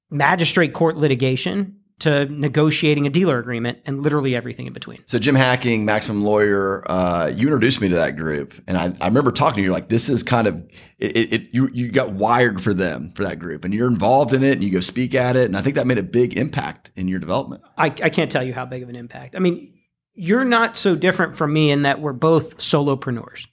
magistrate 0.10 0.74
court 0.74 0.98
litigation 0.98 1.80
to 2.04 2.26
negotiating 2.26 3.08
a 3.08 3.10
dealer 3.10 3.40
agreement 3.40 3.80
and 3.86 4.02
literally 4.02 4.36
everything 4.36 4.68
in 4.68 4.74
between. 4.74 5.00
So 5.06 5.20
Jim 5.20 5.36
Hacking, 5.36 5.86
Maximum 5.86 6.22
Lawyer, 6.22 6.84
uh, 6.92 7.32
you 7.34 7.48
introduced 7.48 7.80
me 7.80 7.88
to 7.88 7.96
that 7.96 8.18
group, 8.18 8.54
and 8.68 8.78
I, 8.78 8.94
I 9.00 9.08
remember 9.08 9.32
talking 9.32 9.58
to 9.58 9.62
you 9.64 9.72
like 9.72 9.88
this 9.88 10.10
is 10.10 10.22
kind 10.22 10.46
of 10.46 10.70
it, 11.00 11.34
it, 11.34 11.50
You 11.54 11.70
you 11.74 11.92
got 11.92 12.14
wired 12.14 12.62
for 12.62 12.74
them 12.74 13.12
for 13.12 13.24
that 13.24 13.40
group, 13.40 13.64
and 13.64 13.74
you're 13.74 13.88
involved 13.88 14.34
in 14.34 14.44
it, 14.44 14.52
and 14.52 14.64
you 14.64 14.70
go 14.70 14.82
speak 14.82 15.16
at 15.16 15.38
it, 15.38 15.46
and 15.46 15.56
I 15.56 15.62
think 15.62 15.76
that 15.76 15.88
made 15.88 15.98
a 15.98 16.04
big 16.04 16.38
impact 16.38 16.92
in 16.96 17.08
your 17.08 17.20
development. 17.20 17.64
I, 17.78 17.86
I 17.86 18.10
can't 18.10 18.32
tell 18.32 18.44
you 18.44 18.54
how 18.54 18.66
big 18.66 18.84
of 18.84 18.90
an 18.90 18.98
impact. 18.98 19.36
I 19.36 19.40
mean, 19.40 19.74
you're 20.14 20.44
not 20.44 20.76
so 20.76 20.96
different 20.96 21.38
from 21.38 21.54
me 21.54 21.72
in 21.72 21.84
that 21.84 22.02
we're 22.02 22.14
both 22.14 22.58
solopreneurs, 22.58 23.48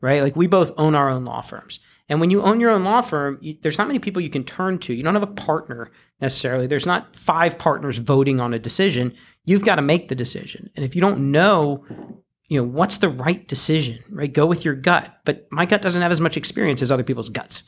right? 0.00 0.22
Like 0.22 0.36
we 0.36 0.46
both 0.46 0.70
own 0.78 0.94
our 0.94 1.10
own 1.10 1.24
law 1.24 1.40
firms. 1.40 1.80
And 2.08 2.20
when 2.20 2.30
you 2.30 2.42
own 2.42 2.60
your 2.60 2.70
own 2.70 2.84
law 2.84 3.00
firm, 3.00 3.38
you, 3.40 3.56
there's 3.62 3.78
not 3.78 3.88
many 3.88 3.98
people 3.98 4.22
you 4.22 4.30
can 4.30 4.44
turn 4.44 4.78
to. 4.80 4.94
You 4.94 5.02
don't 5.02 5.14
have 5.14 5.22
a 5.22 5.26
partner 5.26 5.90
necessarily. 6.20 6.66
There's 6.66 6.86
not 6.86 7.16
five 7.16 7.58
partners 7.58 7.98
voting 7.98 8.38
on 8.38 8.54
a 8.54 8.58
decision. 8.58 9.14
You've 9.44 9.64
got 9.64 9.76
to 9.76 9.82
make 9.82 10.08
the 10.08 10.14
decision. 10.14 10.70
And 10.76 10.84
if 10.84 10.94
you 10.94 11.00
don't 11.00 11.32
know, 11.32 11.84
you 12.48 12.60
know, 12.60 12.64
what's 12.64 12.98
the 12.98 13.08
right 13.08 13.46
decision, 13.48 14.04
right? 14.08 14.32
Go 14.32 14.46
with 14.46 14.64
your 14.64 14.74
gut. 14.74 15.18
But 15.24 15.46
my 15.50 15.66
gut 15.66 15.82
doesn't 15.82 16.02
have 16.02 16.12
as 16.12 16.20
much 16.20 16.36
experience 16.36 16.80
as 16.80 16.92
other 16.92 17.02
people's 17.02 17.28
guts. 17.28 17.64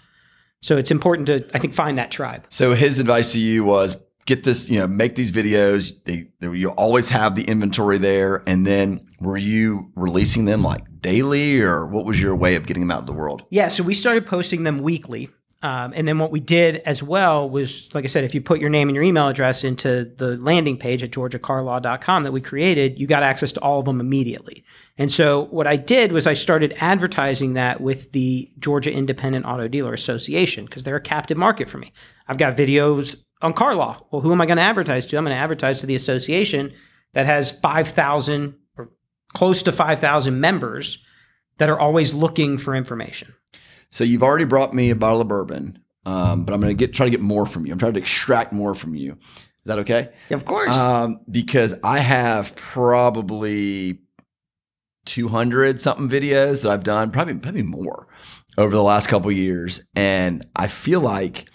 So 0.62 0.76
it's 0.76 0.90
important 0.90 1.26
to, 1.26 1.49
I 1.54 1.59
think, 1.59 1.75
find 1.75 1.99
that 1.99 2.11
tribe. 2.11 2.47
So 2.49 2.75
his 2.75 2.99
advice 2.99 3.33
to 3.33 3.40
you 3.40 3.64
was 3.64 3.97
get 4.26 4.45
this, 4.45 4.68
you 4.68 4.78
know, 4.78 4.87
make 4.87 5.16
these 5.16 5.33
videos. 5.33 5.92
They, 6.04 6.28
they, 6.40 6.49
you 6.57 6.71
always 6.71 7.09
have 7.09 7.35
the 7.35 7.45
inventory 7.45 7.99
there. 7.99 8.42
And 8.47 8.66
then 8.66 9.07
were 9.21 9.37
you 9.37 9.90
releasing 9.97 10.45
them 10.45 10.62
like 10.62 10.83
daily 11.00 11.61
or 11.61 11.87
what 11.87 12.05
was 12.05 12.21
your 12.21 12.35
way 12.37 12.55
of 12.55 12.67
getting 12.67 12.83
them 12.83 12.90
out 12.90 13.00
of 13.00 13.07
the 13.07 13.12
world? 13.12 13.43
Yeah. 13.50 13.69
So 13.69 13.83
we 13.83 13.95
started 13.95 14.26
posting 14.26 14.62
them 14.64 14.78
weekly 14.78 15.31
Um, 15.61 15.93
and 15.97 16.07
then 16.07 16.21
what 16.21 16.31
we 16.31 16.38
did 16.38 16.76
as 16.87 17.02
well 17.02 17.50
was, 17.50 17.93
like 17.93 18.05
I 18.05 18.07
said, 18.07 18.23
if 18.23 18.33
you 18.33 18.40
put 18.40 18.61
your 18.61 18.71
name 18.71 18.88
and 18.88 18.95
your 18.95 19.02
email 19.02 19.26
address 19.26 19.64
into 19.64 20.05
the 20.05 20.37
landing 20.37 20.76
page 20.76 21.02
at 21.02 21.11
georgiacarlaw.com 21.11 22.23
that 22.23 22.33
we 22.33 22.40
created, 22.40 23.00
you 23.00 23.09
got 23.09 23.25
access 23.25 23.50
to 23.52 23.61
all 23.61 23.81
of 23.81 23.87
them 23.87 24.00
immediately. 24.00 24.64
And 24.99 25.11
so 25.11 25.47
what 25.47 25.67
I 25.67 25.75
did 25.76 26.12
was 26.12 26.28
I 26.28 26.35
started 26.35 26.76
advertising 26.81 27.55
that 27.55 27.81
with 27.81 28.12
the 28.12 28.49
Georgia 28.61 28.93
Independent 28.93 29.47
Auto 29.47 29.67
Dealer 29.67 29.95
Association 29.95 30.64
because 30.64 30.85
they're 30.85 30.97
a 30.97 31.00
captive 31.00 31.37
market 31.37 31.69
for 31.69 31.78
me. 31.78 31.93
I've 32.28 32.38
got 32.38 32.57
videos 32.57 33.17
on 33.43 33.52
car 33.52 33.75
law. 33.75 34.00
Well, 34.12 34.23
who 34.23 34.31
am 34.31 34.40
I 34.40 34.47
going 34.47 34.59
to 34.59 34.62
advertise 34.62 35.07
to? 35.07 35.17
I'm 35.17 35.25
going 35.25 35.35
to 35.35 35.40
advertise 35.40 35.81
to 35.81 35.87
the 35.87 35.97
association 35.97 36.73
that 37.14 37.26
has 37.26 37.50
5,000 37.50 38.55
or 38.55 38.58
close 39.35 39.62
to 39.64 39.73
5,000 39.73 40.40
members 40.40 40.99
that 41.58 41.68
are 41.68 41.78
always 41.78 42.14
looking 42.14 42.58
for 42.58 42.75
information. 42.75 43.35
So 43.90 44.04
you've 44.04 44.23
already 44.23 44.44
brought 44.44 44.75
me 44.75 44.90
a 44.90 44.97
bottle 44.97 45.20
of 45.20 45.28
bourbon, 45.28 45.78
um, 46.04 46.44
but 46.44 46.54
I'm 46.54 46.61
going 46.61 46.76
to 46.76 46.78
get 46.78 46.94
try 46.94 47.06
to 47.06 47.11
get 47.11 47.20
more 47.20 47.47
from 47.47 47.66
you. 47.66 47.73
I'm 47.73 47.78
trying 47.78 47.94
to 47.94 48.00
extract 48.00 48.52
more 48.52 48.75
from 48.75 48.94
you. 48.94 49.12
Is 49.12 49.64
that 49.64 49.78
okay? 49.80 50.11
Of 50.30 50.44
course. 50.44 50.75
Um, 50.75 51.20
because 51.30 51.75
I 51.82 51.99
have 51.99 52.54
probably 52.56 54.00
200 55.06 55.80
something 55.80 56.08
videos 56.08 56.62
that 56.62 56.70
I've 56.70 56.85
done, 56.85 57.11
probably 57.11 57.35
probably 57.35 57.62
more 57.62 58.08
over 58.56 58.75
the 58.75 58.82
last 58.82 59.08
couple 59.08 59.30
years, 59.32 59.80
and 59.94 60.47
I 60.54 60.66
feel 60.66 61.00
like 61.00 61.50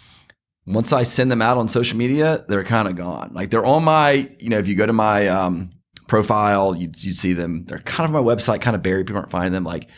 once 0.66 0.94
I 0.94 1.04
send 1.04 1.32
them 1.32 1.42
out 1.42 1.58
on 1.58 1.68
social 1.70 1.98
media, 1.98 2.46
they're 2.48 2.64
kind 2.64 2.88
of 2.88 2.96
gone. 2.96 3.32
Like 3.34 3.50
they're 3.50 3.66
on 3.66 3.84
my, 3.84 4.30
you 4.40 4.50
know, 4.50 4.60
if 4.60 4.68
you 4.68 4.76
go 4.76 4.86
to 4.86 4.94
my 4.94 5.28
um, 5.28 5.72
profile, 6.08 6.76
you 6.76 6.90
you 6.98 7.14
see 7.14 7.34
them. 7.34 7.66
They're 7.66 7.80
kind 7.80 8.10
of 8.10 8.16
on 8.16 8.26
my 8.26 8.34
website, 8.36 8.62
kind 8.62 8.76
of 8.76 8.84
buried. 8.84 9.08
People 9.08 9.20
aren't 9.20 9.32
finding 9.32 9.54
them. 9.54 9.64
Like 9.64 9.90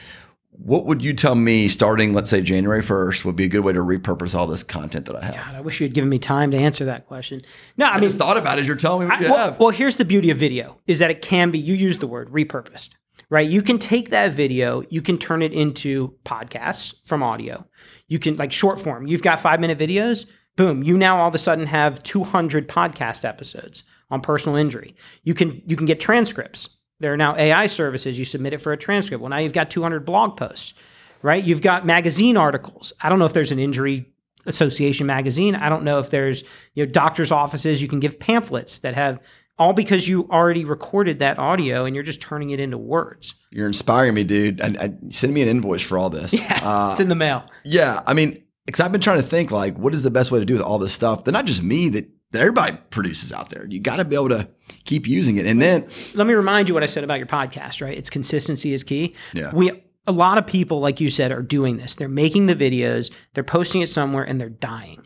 what 0.58 0.86
would 0.86 1.04
you 1.04 1.14
tell 1.14 1.36
me 1.36 1.68
starting, 1.68 2.14
let's 2.14 2.30
say 2.30 2.42
January 2.42 2.82
1st, 2.82 3.26
would 3.26 3.36
be 3.36 3.46
a 3.46 3.48
good 3.48 3.62
way 3.62 3.74
to 3.74 3.80
repurpose 3.80 4.34
all 4.34 4.48
this 4.48 4.64
content 4.64 5.06
that 5.06 5.16
I 5.16 5.26
have? 5.26 5.36
God, 5.36 5.56
I 5.56 5.62
wish 5.62 5.80
you 5.80 5.86
had 5.88 5.94
given 5.94 6.10
me 6.10 6.20
time 6.20 6.52
to 6.52 6.58
answer 6.58 6.86
that 6.86 7.08
question. 7.08 7.42
No, 7.78 7.86
I, 7.86 7.90
I 7.90 7.94
mean, 7.96 8.04
just 8.04 8.18
thought 8.18 8.38
about 8.38 8.58
it 8.58 8.62
as 8.62 8.68
you're 8.68 8.76
telling 8.76 9.08
me 9.08 9.12
what 9.12 9.20
I- 9.20 9.24
you 9.24 9.32
well, 9.32 9.38
have. 9.52 9.60
well, 9.60 9.70
here's 9.70 9.98
the 9.98 10.06
beauty 10.06 10.32
of 10.32 10.38
video 10.38 10.80
is 10.88 11.00
that 11.00 11.12
it 11.12 11.22
can 11.22 11.52
be, 11.52 11.60
you 11.60 11.74
use 11.74 11.98
the 11.98 12.08
word 12.08 12.30
repurposed, 12.30 12.92
right? 13.30 13.48
You 13.48 13.62
can 13.62 13.80
take 13.80 14.10
that 14.10 14.32
video, 14.32 14.84
you 14.90 15.02
can 15.02 15.18
turn 15.18 15.42
it 15.42 15.52
into 15.54 16.16
podcasts 16.24 16.96
from 17.04 17.22
audio. 17.22 17.68
You 18.08 18.20
can, 18.20 18.38
like 18.38 18.52
short 18.52 18.80
form, 18.80 19.08
you've 19.08 19.24
got 19.24 19.40
five 19.40 19.60
minute 19.60 19.78
videos, 19.78 20.26
boom, 20.56 20.84
you 20.84 20.98
now 20.98 21.18
all 21.18 21.28
of 21.28 21.36
a 21.36 21.40
sudden 21.40 21.66
have 21.68 22.02
200 22.04 22.68
podcast 22.70 23.28
episodes 23.28 23.84
on 24.12 24.22
personal 24.22 24.58
injury. 24.58 24.96
You 25.24 25.34
can, 25.34 25.62
you 25.66 25.76
can 25.76 25.86
get 25.86 26.00
transcripts. 26.00 26.70
There 27.00 27.14
are 27.14 27.18
now 27.18 27.36
AI 27.36 27.68
services. 27.68 28.18
You 28.18 28.26
submit 28.26 28.54
it 28.54 28.60
for 28.60 28.72
a 28.72 28.78
transcript. 28.78 29.22
Well, 29.22 29.30
now 29.30 29.38
you've 29.38 29.54
got 29.54 29.70
200 29.70 30.06
blog 30.06 30.38
posts, 30.38 30.74
right? 31.22 31.44
You've 31.44 31.62
got 31.62 31.86
magazine 31.86 32.38
articles. 32.38 32.94
I 33.02 33.10
don't 33.10 33.20
know 33.20 33.26
if 33.26 33.34
there's 33.34 33.52
an 33.52 33.60
injury 33.60 34.06
association 34.46 35.08
magazine. 35.08 35.56
I 35.56 35.70
don't 35.70 35.84
know 35.84 36.00
if 36.00 36.10
there's 36.10 36.44
you 36.74 36.86
know 36.86 36.92
doctors' 36.92 37.32
offices. 37.32 37.82
You 37.82 37.88
can 37.88 38.00
give 38.00 38.20
pamphlets 38.20 38.80
that 38.80 38.94
have 38.94 39.20
all 39.58 39.74
because 39.74 40.08
you 40.08 40.28
already 40.30 40.66
recorded 40.66 41.20
that 41.20 41.40
audio 41.40 41.86
and 41.86 41.96
you're 41.96 42.04
just 42.04 42.22
turning 42.22 42.50
it 42.52 42.60
into 42.60 42.78
words. 42.78 43.34
you're 43.52 43.68
inspiring 43.68 44.14
me, 44.14 44.24
dude. 44.24 44.60
And, 44.62 44.76
and 44.78 45.16
send 45.16 45.34
me 45.34 45.42
an 45.42 45.48
invoice 45.48 45.82
for 45.82 45.98
all 45.98 46.10
this. 46.10 46.34
Yeah, 46.34 46.60
Uh, 46.62 46.92
it's 46.92 47.00
in 47.00 47.10
the 47.10 47.16
mail. 47.16 47.50
Yeah, 47.64 48.02
I 48.06 48.14
mean, 48.14 48.44
because 48.66 48.82
I've 48.82 48.92
been 48.92 49.02
trying 49.02 49.22
to 49.22 49.28
think 49.28 49.52
like, 49.52 49.78
what 49.78 49.94
is 49.94 50.04
the 50.04 50.12
best 50.12 50.30
way 50.32 50.40
to 50.40 50.46
do 50.46 50.54
with 50.54 50.62
all 50.64 50.78
this 50.78 50.94
stuff? 50.94 51.24
That 51.24 51.32
not 51.32 51.46
just 51.46 51.64
me, 51.64 51.90
that, 51.90 52.10
that 52.32 52.42
everybody 52.42 52.78
produces 52.90 53.32
out 53.32 53.50
there. 53.50 53.66
You 53.66 53.80
got 53.80 53.98
to 53.98 54.06
be 54.06 54.16
able 54.16 54.30
to 54.30 54.50
keep 54.84 55.08
using 55.08 55.38
it, 55.38 55.46
and 55.46 55.62
then 55.62 55.88
Let 56.14 56.28
me 56.28 56.34
remind 56.34 56.68
you 56.68 56.74
what 56.74 56.84
I 56.84 56.88
said 56.88 57.04
about 57.04 57.18
your 57.18 57.28
podcast. 57.28 57.82
Right, 57.82 57.98
it's 57.98 58.10
consistency 58.10 58.74
is 58.74 58.84
key. 58.84 59.16
Yeah. 59.34 59.52
we 59.54 59.84
a 60.08 60.12
lot 60.12 60.38
of 60.38 60.46
people, 60.46 60.80
like 60.80 61.00
you 61.00 61.10
said, 61.10 61.32
are 61.32 61.42
doing 61.42 61.78
this. 61.78 61.96
They're 61.96 62.08
making 62.08 62.46
the 62.46 62.56
videos, 62.56 63.12
they're 63.34 63.44
posting 63.44 63.82
it 63.82 63.90
somewhere, 63.90 64.24
and 64.24 64.40
they're 64.40 64.50
dying. 64.50 65.06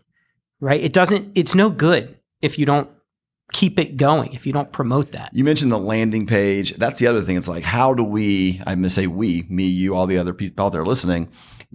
Right, 0.60 0.82
it 0.82 0.92
doesn't. 0.92 1.38
It's 1.38 1.56
no 1.56 1.70
good 1.70 2.18
if 2.42 2.60
you 2.60 2.66
don't 2.66 2.90
keep 3.54 3.80
it 3.80 3.98
going. 3.98 4.34
If 4.34 4.46
you 4.46 4.54
don't 4.54 4.72
promote 4.72 5.14
that. 5.14 5.32
you 5.34 5.44
mentioned 5.44 5.72
the 5.72 5.80
landing 5.80 6.26
page. 6.28 6.76
That's 6.76 7.00
the 7.00 7.08
other 7.08 7.22
thing. 7.22 7.38
It's 7.38 7.48
like, 7.48 7.64
how 7.64 7.94
do 7.94 8.04
we? 8.04 8.62
I'm 8.68 8.80
gonna 8.80 8.90
say 8.90 9.08
we, 9.08 9.46
me, 9.50 9.66
you, 9.66 9.96
all 9.96 10.08
the 10.08 10.18
other 10.18 10.34
people 10.34 10.66
out 10.66 10.74
there 10.74 10.86
listening, 10.86 11.30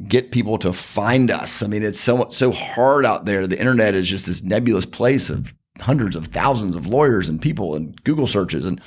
get 0.08 0.32
people 0.32 0.58
to 0.58 0.72
find 0.72 1.30
us. 1.30 1.62
I 1.62 1.66
mean, 1.66 1.82
it's 1.82 2.00
so 2.00 2.28
so 2.30 2.50
hard 2.52 3.04
out 3.04 3.24
there. 3.24 3.46
The 3.46 3.58
internet 3.58 3.94
is 3.94 4.08
just 4.08 4.26
this 4.26 4.42
nebulous 4.42 4.86
place 4.86 5.30
of 5.30 5.54
hundreds 5.80 6.16
of 6.16 6.26
thousands 6.26 6.74
of 6.74 6.86
lawyers 6.86 7.28
and 7.28 7.40
people 7.40 7.74
and 7.74 8.02
Google 8.04 8.26
searches. 8.26 8.64
And 8.64 8.80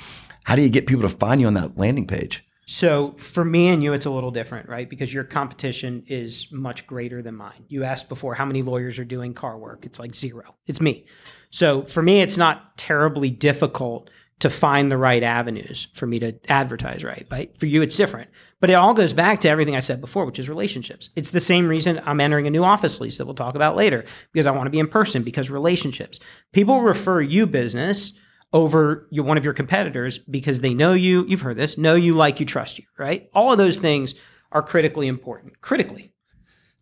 how 0.44 0.56
do 0.56 0.62
you 0.62 0.70
get 0.70 0.86
people 0.86 1.02
to 1.02 1.16
find 1.16 1.40
you 1.40 1.46
on 1.46 1.54
that 1.54 1.76
landing 1.76 2.06
page? 2.06 2.44
So 2.66 3.12
for 3.12 3.46
me 3.46 3.68
and 3.68 3.82
you, 3.82 3.94
it's 3.94 4.04
a 4.04 4.10
little 4.10 4.30
different, 4.30 4.68
right? 4.68 4.88
Because 4.88 5.12
your 5.12 5.24
competition 5.24 6.04
is 6.06 6.48
much 6.52 6.86
greater 6.86 7.22
than 7.22 7.34
mine. 7.34 7.64
You 7.68 7.84
asked 7.84 8.10
before 8.10 8.34
how 8.34 8.44
many 8.44 8.60
lawyers 8.60 8.98
are 8.98 9.06
doing 9.06 9.32
car 9.32 9.56
work. 9.56 9.86
It's 9.86 9.98
like 9.98 10.14
zero. 10.14 10.54
It's 10.66 10.80
me. 10.80 11.06
So 11.48 11.84
for 11.84 12.02
me, 12.02 12.20
it's 12.20 12.36
not 12.36 12.76
terribly 12.76 13.30
difficult 13.30 14.10
to 14.40 14.50
find 14.50 14.92
the 14.92 14.98
right 14.98 15.22
avenues 15.22 15.88
for 15.94 16.06
me 16.06 16.18
to 16.18 16.38
advertise 16.50 17.02
right. 17.02 17.26
Right? 17.30 17.56
For 17.58 17.64
you, 17.64 17.80
it's 17.80 17.96
different. 17.96 18.28
But 18.60 18.70
it 18.70 18.74
all 18.74 18.94
goes 18.94 19.12
back 19.12 19.40
to 19.40 19.48
everything 19.48 19.76
I 19.76 19.80
said 19.80 20.00
before, 20.00 20.24
which 20.24 20.38
is 20.38 20.48
relationships. 20.48 21.10
It's 21.14 21.30
the 21.30 21.40
same 21.40 21.68
reason 21.68 22.00
I'm 22.04 22.20
entering 22.20 22.46
a 22.46 22.50
new 22.50 22.64
office 22.64 23.00
lease 23.00 23.18
that 23.18 23.24
we'll 23.26 23.34
talk 23.34 23.54
about 23.54 23.76
later 23.76 24.04
because 24.32 24.46
I 24.46 24.50
want 24.50 24.66
to 24.66 24.70
be 24.70 24.80
in 24.80 24.88
person 24.88 25.22
because 25.22 25.48
relationships. 25.48 26.18
People 26.52 26.82
refer 26.82 27.20
you 27.20 27.46
business 27.46 28.12
over 28.52 29.06
your, 29.10 29.24
one 29.24 29.38
of 29.38 29.44
your 29.44 29.54
competitors 29.54 30.18
because 30.18 30.60
they 30.60 30.74
know 30.74 30.92
you, 30.92 31.24
you've 31.28 31.42
heard 31.42 31.56
this, 31.56 31.78
know 31.78 31.94
you, 31.94 32.14
like 32.14 32.40
you, 32.40 32.46
trust 32.46 32.78
you, 32.78 32.84
right? 32.98 33.28
All 33.34 33.52
of 33.52 33.58
those 33.58 33.76
things 33.76 34.14
are 34.50 34.62
critically 34.62 35.06
important. 35.06 35.60
Critically. 35.60 36.12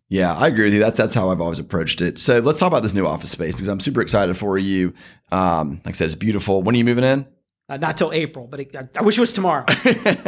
Yeah, 0.09 0.33
I 0.33 0.47
agree 0.47 0.65
with 0.65 0.73
you. 0.73 0.79
That's 0.79 0.95
that's 0.95 1.13
how 1.13 1.31
I've 1.31 1.41
always 1.41 1.59
approached 1.59 1.99
it. 1.99 2.17
So 2.17 2.39
let's 2.39 2.59
talk 2.59 2.67
about 2.67 2.81
this 2.81 2.93
new 2.93 3.05
office 3.05 3.29
space 3.29 3.53
because 3.53 3.67
I'm 3.67 3.81
super 3.81 3.99
excited 3.99 4.37
for 4.37 4.57
you. 4.57 4.93
Um, 5.33 5.81
like 5.83 5.95
I 5.95 5.97
said, 5.97 6.05
it's 6.05 6.15
beautiful. 6.15 6.63
When 6.63 6.75
are 6.75 6.77
you 6.77 6.85
moving 6.85 7.03
in? 7.03 7.27
Uh, 7.69 7.75
not 7.75 7.97
till 7.97 8.13
April, 8.13 8.47
but 8.47 8.61
it, 8.61 8.75
I, 8.75 8.87
I 8.97 9.01
wish 9.01 9.17
it 9.17 9.21
was 9.21 9.33
tomorrow. 9.33 9.65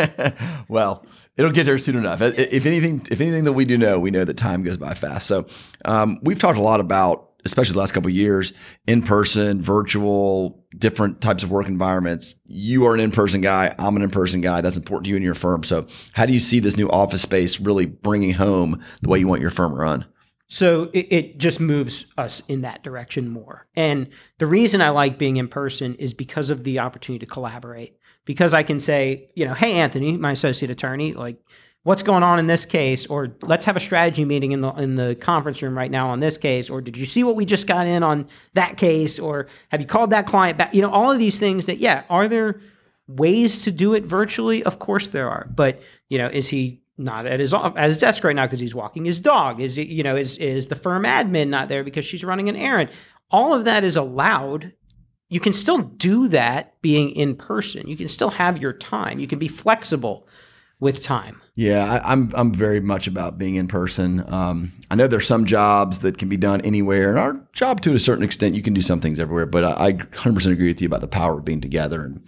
well, 0.68 1.06
it'll 1.38 1.52
get 1.52 1.68
here 1.68 1.78
soon 1.78 1.96
enough. 1.96 2.22
If 2.22 2.66
anything, 2.66 3.06
if 3.10 3.22
anything 3.22 3.46
that 3.46 3.54
we 3.54 3.64
do 3.64 3.78
know, 3.78 3.98
we 3.98 4.12
know 4.12 4.26
that 4.26 4.36
time 4.36 4.62
goes 4.64 4.78
by 4.78 4.94
fast. 4.94 5.26
So 5.28 5.48
um, 5.86 6.20
we've 6.22 6.38
talked 6.38 6.58
a 6.58 6.62
lot 6.62 6.82
about, 6.82 7.30
especially 7.46 7.74
the 7.74 7.80
last 7.80 7.94
couple 7.94 8.10
years, 8.10 8.52
in 8.88 9.02
person, 9.02 9.62
virtual, 9.62 10.66
different 10.78 11.22
types 11.22 11.42
of 11.42 11.50
work 11.50 11.70
environments. 11.70 12.36
You 12.46 12.86
are 12.86 12.94
an 12.94 13.00
in 13.00 13.12
person 13.12 13.40
guy. 13.40 13.74
I'm 13.80 13.96
an 13.96 14.02
in 14.02 14.10
person 14.10 14.42
guy. 14.42 14.60
That's 14.60 14.76
important 14.76 15.06
to 15.06 15.10
you 15.12 15.16
and 15.16 15.24
your 15.24 15.34
firm. 15.34 15.64
So 15.64 15.88
how 16.12 16.26
do 16.26 16.34
you 16.34 16.42
see 16.42 16.60
this 16.60 16.76
new 16.76 16.90
office 16.90 17.22
space 17.22 17.62
really 17.62 17.86
bringing 17.86 18.34
home 18.34 18.84
the 19.02 19.08
way 19.08 19.20
you 19.20 19.30
want 19.30 19.42
your 19.42 19.50
firm 19.50 19.74
run? 19.74 20.06
So 20.50 20.90
it, 20.94 21.08
it 21.12 21.38
just 21.38 21.60
moves 21.60 22.08
us 22.18 22.42
in 22.48 22.62
that 22.62 22.84
direction 22.84 23.30
more. 23.30 23.68
And 23.76 24.10
the 24.40 24.48
reason 24.48 24.82
I 24.82 24.90
like 24.90 25.18
being 25.18 25.38
in 25.38 25.48
person 25.48 25.96
is 25.96 26.14
because 26.14 26.50
of 26.50 26.64
the 26.64 26.80
opportunity 26.80 27.26
to 27.26 27.32
collaborate. 27.32 27.98
Because 28.26 28.54
I 28.54 28.64
can 28.64 28.80
say, 28.80 29.32
you 29.36 29.46
know, 29.46 29.54
hey 29.54 29.74
Anthony, 29.74 30.18
my 30.18 30.32
associate 30.32 30.72
attorney, 30.72 31.14
like 31.14 31.38
what's 31.84 32.04
going 32.04 32.24
on 32.24 32.40
in 32.40 32.48
this 32.48 32.66
case 32.66 33.06
or 33.08 33.36
let's 33.42 33.66
have 33.66 33.78
a 33.78 33.80
strategy 33.80 34.26
meeting 34.26 34.52
in 34.52 34.60
the 34.60 34.72
in 34.74 34.96
the 34.96 35.16
conference 35.16 35.62
room 35.62 35.78
right 35.78 35.90
now 35.90 36.10
on 36.10 36.20
this 36.20 36.38
case 36.38 36.70
or 36.70 36.82
did 36.82 36.98
you 36.98 37.06
see 37.06 37.24
what 37.24 37.36
we 37.36 37.46
just 37.46 37.66
got 37.68 37.88
in 37.88 38.04
on 38.04 38.28
that 38.54 38.76
case 38.76 39.18
or 39.18 39.48
have 39.70 39.80
you 39.80 39.88
called 39.88 40.12
that 40.12 40.28
client 40.28 40.58
back? 40.58 40.74
You 40.74 40.82
know, 40.82 40.92
all 40.92 41.12
of 41.12 41.20
these 41.20 41.40
things 41.40 41.68
that 41.68 41.78
yeah, 41.78 42.04
are 42.10 42.28
there 42.28 42.60
ways 43.08 43.64
to 43.64 43.72
do 43.72 43.94
it 43.94 44.04
virtually? 44.06 44.64
Of 44.64 44.80
course 44.80 45.08
there 45.08 45.30
are. 45.30 45.48
But, 45.54 45.82
you 46.10 46.18
know, 46.18 46.28
is 46.28 46.48
he 46.48 46.82
not 47.00 47.26
at 47.26 47.40
his 47.40 47.54
at 47.54 47.76
his 47.78 47.98
desk 47.98 48.24
right 48.24 48.36
now 48.36 48.46
because 48.46 48.60
he's 48.60 48.76
walking 48.76 49.06
his 49.06 49.20
dog? 49.20 49.60
Is 49.60 49.78
you 49.78 50.04
know, 50.04 50.16
is 50.16 50.38
is 50.38 50.68
the 50.68 50.76
firm 50.76 51.04
admin 51.04 51.50
not 51.50 51.70
there 51.70 51.84
because 51.84 52.06
she's 52.06 52.24
running 52.24 52.50
an 52.50 52.56
errand? 52.56 52.90
All 53.32 53.54
of 53.54 53.66
that 53.66 53.84
is 53.84 53.96
allowed. 53.96 54.74
You 55.30 55.40
can 55.40 55.54
still 55.54 55.80
do 55.80 56.28
that 56.30 56.82
being 56.82 57.12
in 57.12 57.36
person. 57.36 57.88
You 57.88 57.96
can 57.96 58.10
still 58.10 58.32
have 58.32 58.60
your 58.60 58.74
time. 58.74 59.20
You 59.20 59.28
can 59.28 59.40
be 59.40 59.48
flexible 59.48 60.28
with 60.80 61.02
time. 61.04 61.42
Yeah, 61.56 62.02
I, 62.04 62.14
I'm 62.14 62.32
I'm 62.36 62.54
very 62.54 62.80
much 62.80 63.08
about 63.08 63.38
being 63.38 63.56
in 63.56 63.68
person. 63.68 64.24
Um, 64.32 64.72
I 64.90 64.96
know 64.96 65.08
there's 65.08 65.28
some 65.28 65.46
jobs 65.46 66.00
that 66.00 66.18
can 66.18 66.30
be 66.30 66.38
done 66.38 66.62
anywhere, 66.62 67.10
and 67.10 67.20
our 67.20 67.36
job 67.54 67.82
to 67.82 67.94
a 67.94 68.00
certain 68.00 68.24
extent, 68.24 68.56
you 68.56 68.62
can 68.62 68.74
do 68.74 68.82
some 68.82 69.02
things 69.02 69.20
everywhere. 69.20 69.46
But 69.46 69.64
I, 69.66 69.88
I 69.88 69.92
100% 69.94 70.52
agree 70.52 70.68
with 70.68 70.82
you 70.82 70.88
about 70.88 71.02
the 71.02 71.08
power 71.08 71.38
of 71.40 71.46
being 71.46 71.60
together, 71.62 72.02
and 72.04 72.24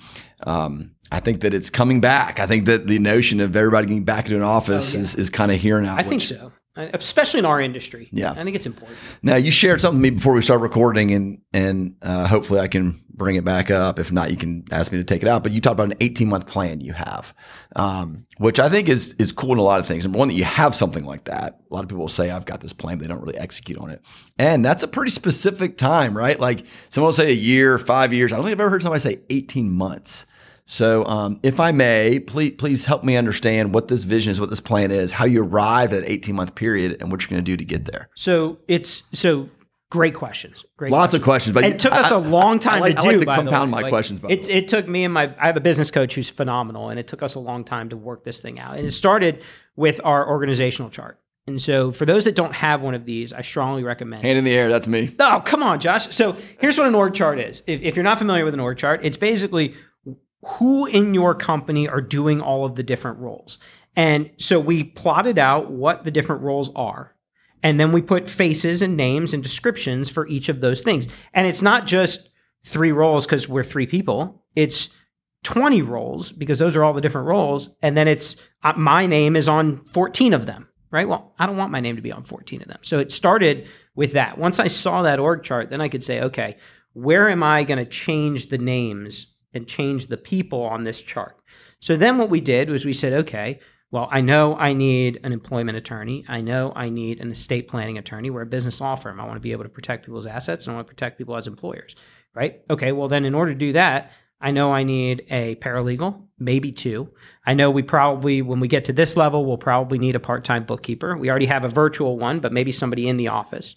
um, 0.45 0.91
I 1.13 1.21
think 1.21 1.41
that 1.41 1.53
it's 1.53 1.69
coming 1.69 2.01
back. 2.01 2.39
I 2.39 2.45
think 2.45 2.65
that 2.65 2.87
the 2.87 2.99
notion 2.99 3.39
of 3.39 3.55
everybody 3.55 3.87
getting 3.87 4.03
back 4.03 4.25
into 4.25 4.35
an 4.35 4.43
office 4.43 4.93
Oh, 4.93 4.97
yeah. 4.97 5.03
is, 5.03 5.15
is 5.15 5.29
kind 5.29 5.51
of 5.51 5.59
here 5.59 5.79
now. 5.79 5.95
I 5.95 6.03
think 6.03 6.21
so, 6.21 6.51
especially 6.75 7.39
in 7.39 7.45
our 7.45 7.61
industry. 7.61 8.09
Yeah. 8.11 8.31
I 8.31 8.43
think 8.43 8.55
it's 8.57 8.65
important. 8.65 8.97
Now 9.23 9.37
you 9.37 9.51
shared 9.51 9.79
something 9.81 10.01
with 10.01 10.11
me 10.11 10.15
before 10.17 10.33
we 10.33 10.41
start 10.41 10.59
recording, 10.59 11.11
and 11.11 11.39
and 11.53 11.95
uh, 12.01 12.27
hopefully 12.27 12.59
I 12.59 12.67
can 12.67 13.01
bring 13.21 13.35
it 13.35 13.45
back 13.45 13.69
up. 13.69 13.99
If 13.99 14.11
not, 14.11 14.31
you 14.31 14.35
can 14.35 14.65
ask 14.71 14.91
me 14.91 14.97
to 14.97 15.03
take 15.03 15.21
it 15.21 15.27
out. 15.27 15.43
But 15.43 15.51
you 15.51 15.61
talked 15.61 15.75
about 15.75 15.91
an 15.91 15.97
18 15.99 16.27
month 16.27 16.47
plan 16.47 16.81
you 16.81 16.93
have, 16.93 17.35
um, 17.75 18.25
which 18.39 18.59
I 18.59 18.67
think 18.67 18.89
is 18.89 19.13
is 19.19 19.31
cool 19.31 19.51
in 19.51 19.59
a 19.59 19.63
lot 19.63 19.79
of 19.79 19.85
things. 19.85 20.05
Number 20.05 20.17
one, 20.17 20.29
that 20.29 20.33
you 20.33 20.43
have 20.43 20.75
something 20.75 21.05
like 21.05 21.25
that. 21.25 21.61
A 21.69 21.73
lot 21.73 21.83
of 21.83 21.89
people 21.89 22.07
say 22.07 22.31
I've 22.31 22.45
got 22.45 22.61
this 22.61 22.73
plan, 22.73 22.97
they 22.97 23.05
don't 23.05 23.21
really 23.21 23.37
execute 23.37 23.77
on 23.77 23.91
it, 23.91 24.01
and 24.39 24.65
that's 24.65 24.81
a 24.81 24.87
pretty 24.87 25.11
specific 25.11 25.77
time, 25.77 26.17
right? 26.17 26.39
Like 26.39 26.65
someone 26.89 27.09
will 27.09 27.13
say 27.13 27.29
a 27.29 27.35
year, 27.35 27.77
five 27.77 28.11
years. 28.11 28.33
I 28.33 28.37
don't 28.37 28.45
think 28.45 28.53
I've 28.53 28.61
ever 28.61 28.71
heard 28.71 28.81
somebody 28.81 29.01
say 29.01 29.19
18 29.29 29.71
months. 29.71 30.25
So, 30.65 31.05
um, 31.05 31.39
if 31.43 31.59
I 31.59 31.71
may, 31.71 32.19
please 32.19 32.53
please 32.57 32.85
help 32.85 33.03
me 33.03 33.17
understand 33.17 33.73
what 33.75 33.87
this 33.87 34.03
vision 34.03 34.31
is, 34.31 34.39
what 34.39 34.49
this 34.49 34.61
plan 34.61 34.89
is, 34.89 35.11
how 35.11 35.25
you 35.25 35.43
arrive 35.43 35.93
at 35.93 35.99
an 35.99 36.09
18 36.09 36.33
month 36.33 36.55
period, 36.55 36.97
and 36.99 37.11
what 37.11 37.21
you're 37.21 37.29
going 37.29 37.43
to 37.43 37.51
do 37.51 37.57
to 37.57 37.65
get 37.65 37.85
there. 37.85 38.09
So 38.15 38.57
it's 38.67 39.03
so 39.13 39.49
great 39.91 40.15
questions. 40.15 40.65
Great. 40.77 40.91
Lots 40.91 41.13
of 41.13 41.21
questions, 41.21 41.53
but 41.53 41.63
it 41.63 41.77
took 41.77 41.93
us 41.93 42.09
a 42.09 42.15
a 42.15 42.17
long 42.17 42.57
time 42.57 42.77
I 42.77 42.79
like, 42.79 42.95
to 42.95 43.01
I 43.01 43.03
do. 43.03 43.09
like 43.09 43.19
to 43.19 43.25
by 43.27 43.35
the 43.35 43.43
compound 43.43 43.71
way. 43.71 43.75
my 43.75 43.81
Like, 43.83 43.91
questions. 43.91 44.19
It, 44.27 44.49
it 44.49 44.67
took 44.67 44.87
me 44.87 45.03
and 45.03 45.13
my 45.13 45.35
I 45.39 45.45
have 45.45 45.57
a 45.57 45.61
business 45.61 45.91
coach 45.91 46.15
who's 46.15 46.29
phenomenal, 46.29 46.89
and 46.89 46.99
it 46.99 47.07
took 47.07 47.21
us 47.21 47.35
a 47.35 47.39
long 47.39 47.63
time 47.63 47.89
to 47.89 47.97
work 47.97 48.23
this 48.23 48.39
thing 48.39 48.59
out. 48.59 48.77
And 48.77 48.87
it 48.87 48.91
started 48.91 49.43
with 49.75 50.01
our 50.03 50.27
organizational 50.27 50.89
chart. 50.89 51.19
And 51.47 51.61
so, 51.61 51.91
for 51.91 52.05
those 52.05 52.25
that 52.25 52.35
don't 52.35 52.53
have 52.53 52.81
one 52.81 52.93
of 52.93 53.05
these, 53.05 53.33
I 53.33 53.41
strongly 53.41 53.83
recommend. 53.83 54.23
Hand 54.23 54.37
in 54.37 54.43
the 54.43 54.53
air. 54.55 54.69
That's 54.69 54.87
me. 54.87 55.13
Oh, 55.19 55.41
come 55.43 55.61
on, 55.61 55.79
Josh. 55.79 56.15
So 56.15 56.35
here's 56.59 56.77
what 56.77 56.87
an 56.87 56.95
org 56.95 57.13
chart 57.13 57.39
is. 57.39 57.61
If, 57.67 57.81
if 57.81 57.95
you're 57.95 58.03
not 58.03 58.17
familiar 58.17 58.45
with 58.45 58.53
an 58.53 58.59
org 58.59 58.77
chart, 58.77 59.01
it's 59.03 59.17
basically 59.17 59.73
who 60.43 60.85
in 60.87 61.13
your 61.13 61.35
company 61.35 61.87
are 61.87 62.01
doing 62.01 62.41
all 62.41 62.65
of 62.65 62.75
the 62.75 62.83
different 62.83 63.19
roles. 63.19 63.59
And 63.95 64.31
so 64.37 64.59
we 64.59 64.83
plotted 64.83 65.37
out 65.37 65.69
what 65.71 66.03
the 66.05 66.11
different 66.11 66.41
roles 66.43 66.71
are. 66.75 67.13
And 67.63 67.79
then 67.79 67.91
we 67.91 68.01
put 68.01 68.29
faces 68.29 68.81
and 68.81 68.97
names 68.97 69.33
and 69.33 69.43
descriptions 69.43 70.09
for 70.09 70.27
each 70.27 70.49
of 70.49 70.61
those 70.61 70.81
things. 70.81 71.07
And 71.33 71.47
it's 71.47 71.61
not 71.61 71.85
just 71.85 72.29
three 72.63 72.91
roles 72.91 73.25
because 73.25 73.47
we're 73.47 73.63
three 73.63 73.87
people. 73.87 74.43
It's 74.55 74.89
20 75.43 75.81
roles 75.81 76.31
because 76.31 76.59
those 76.59 76.75
are 76.75 76.83
all 76.83 76.93
the 76.93 77.01
different 77.01 77.27
roles. 77.27 77.75
And 77.81 77.97
then 77.97 78.07
it's 78.07 78.35
uh, 78.63 78.73
my 78.75 79.05
name 79.05 79.35
is 79.35 79.49
on 79.49 79.83
14 79.85 80.33
of 80.33 80.45
them, 80.45 80.69
right? 80.91 81.07
Well, 81.07 81.33
I 81.39 81.45
don't 81.45 81.57
want 81.57 81.71
my 81.71 81.79
name 81.79 81.95
to 81.95 82.01
be 82.01 82.11
on 82.11 82.23
14 82.23 82.61
of 82.61 82.67
them. 82.67 82.79
So 82.83 82.99
it 82.99 83.11
started 83.11 83.67
with 83.95 84.13
that. 84.13 84.37
Once 84.37 84.59
I 84.59 84.67
saw 84.67 85.01
that 85.01 85.19
org 85.19 85.43
chart, 85.43 85.69
then 85.69 85.81
I 85.81 85.89
could 85.89 86.03
say, 86.03 86.21
okay, 86.21 86.57
where 86.93 87.29
am 87.29 87.41
I 87.41 87.63
going 87.63 87.79
to 87.79 87.85
change 87.85 88.49
the 88.49 88.57
names 88.57 89.27
and 89.53 89.67
change 89.67 90.07
the 90.07 90.17
people 90.17 90.61
on 90.61 90.83
this 90.83 91.01
chart? 91.01 91.41
So 91.79 91.95
then 91.95 92.17
what 92.17 92.29
we 92.29 92.41
did 92.41 92.69
was 92.69 92.85
we 92.85 92.93
said, 92.93 93.13
okay, 93.13 93.59
well, 93.91 94.07
I 94.09 94.21
know 94.21 94.55
I 94.55 94.71
need 94.71 95.19
an 95.23 95.33
employment 95.33 95.77
attorney. 95.77 96.23
I 96.27 96.39
know 96.39 96.71
I 96.75 96.89
need 96.89 97.19
an 97.19 97.31
estate 97.31 97.67
planning 97.67 97.97
attorney. 97.97 98.29
We're 98.29 98.43
a 98.43 98.47
business 98.47 98.79
law 98.79 98.95
firm. 98.95 99.19
I 99.19 99.25
want 99.25 99.35
to 99.35 99.41
be 99.41 99.51
able 99.51 99.63
to 99.63 99.69
protect 99.69 100.05
people's 100.05 100.25
assets 100.25 100.65
and 100.65 100.73
I 100.73 100.75
want 100.75 100.87
to 100.87 100.93
protect 100.93 101.17
people 101.17 101.35
as 101.35 101.45
employers, 101.45 101.95
right? 102.33 102.61
Okay, 102.69 102.93
well, 102.93 103.09
then 103.09 103.25
in 103.25 103.35
order 103.35 103.51
to 103.51 103.57
do 103.57 103.73
that, 103.73 104.11
I 104.39 104.51
know 104.51 104.71
I 104.71 104.83
need 104.83 105.25
a 105.29 105.55
paralegal, 105.55 106.25
maybe 106.39 106.71
two. 106.71 107.11
I 107.45 107.53
know 107.53 107.69
we 107.69 107.83
probably, 107.83 108.41
when 108.41 108.59
we 108.59 108.67
get 108.67 108.85
to 108.85 108.93
this 108.93 109.15
level, 109.17 109.45
we'll 109.45 109.57
probably 109.57 109.99
need 109.99 110.15
a 110.15 110.21
part 110.21 110.45
time 110.45 110.63
bookkeeper. 110.63 111.15
We 111.17 111.29
already 111.29 111.45
have 111.45 111.65
a 111.65 111.69
virtual 111.69 112.17
one, 112.17 112.39
but 112.39 112.53
maybe 112.53 112.71
somebody 112.71 113.07
in 113.07 113.17
the 113.17 113.27
office. 113.27 113.75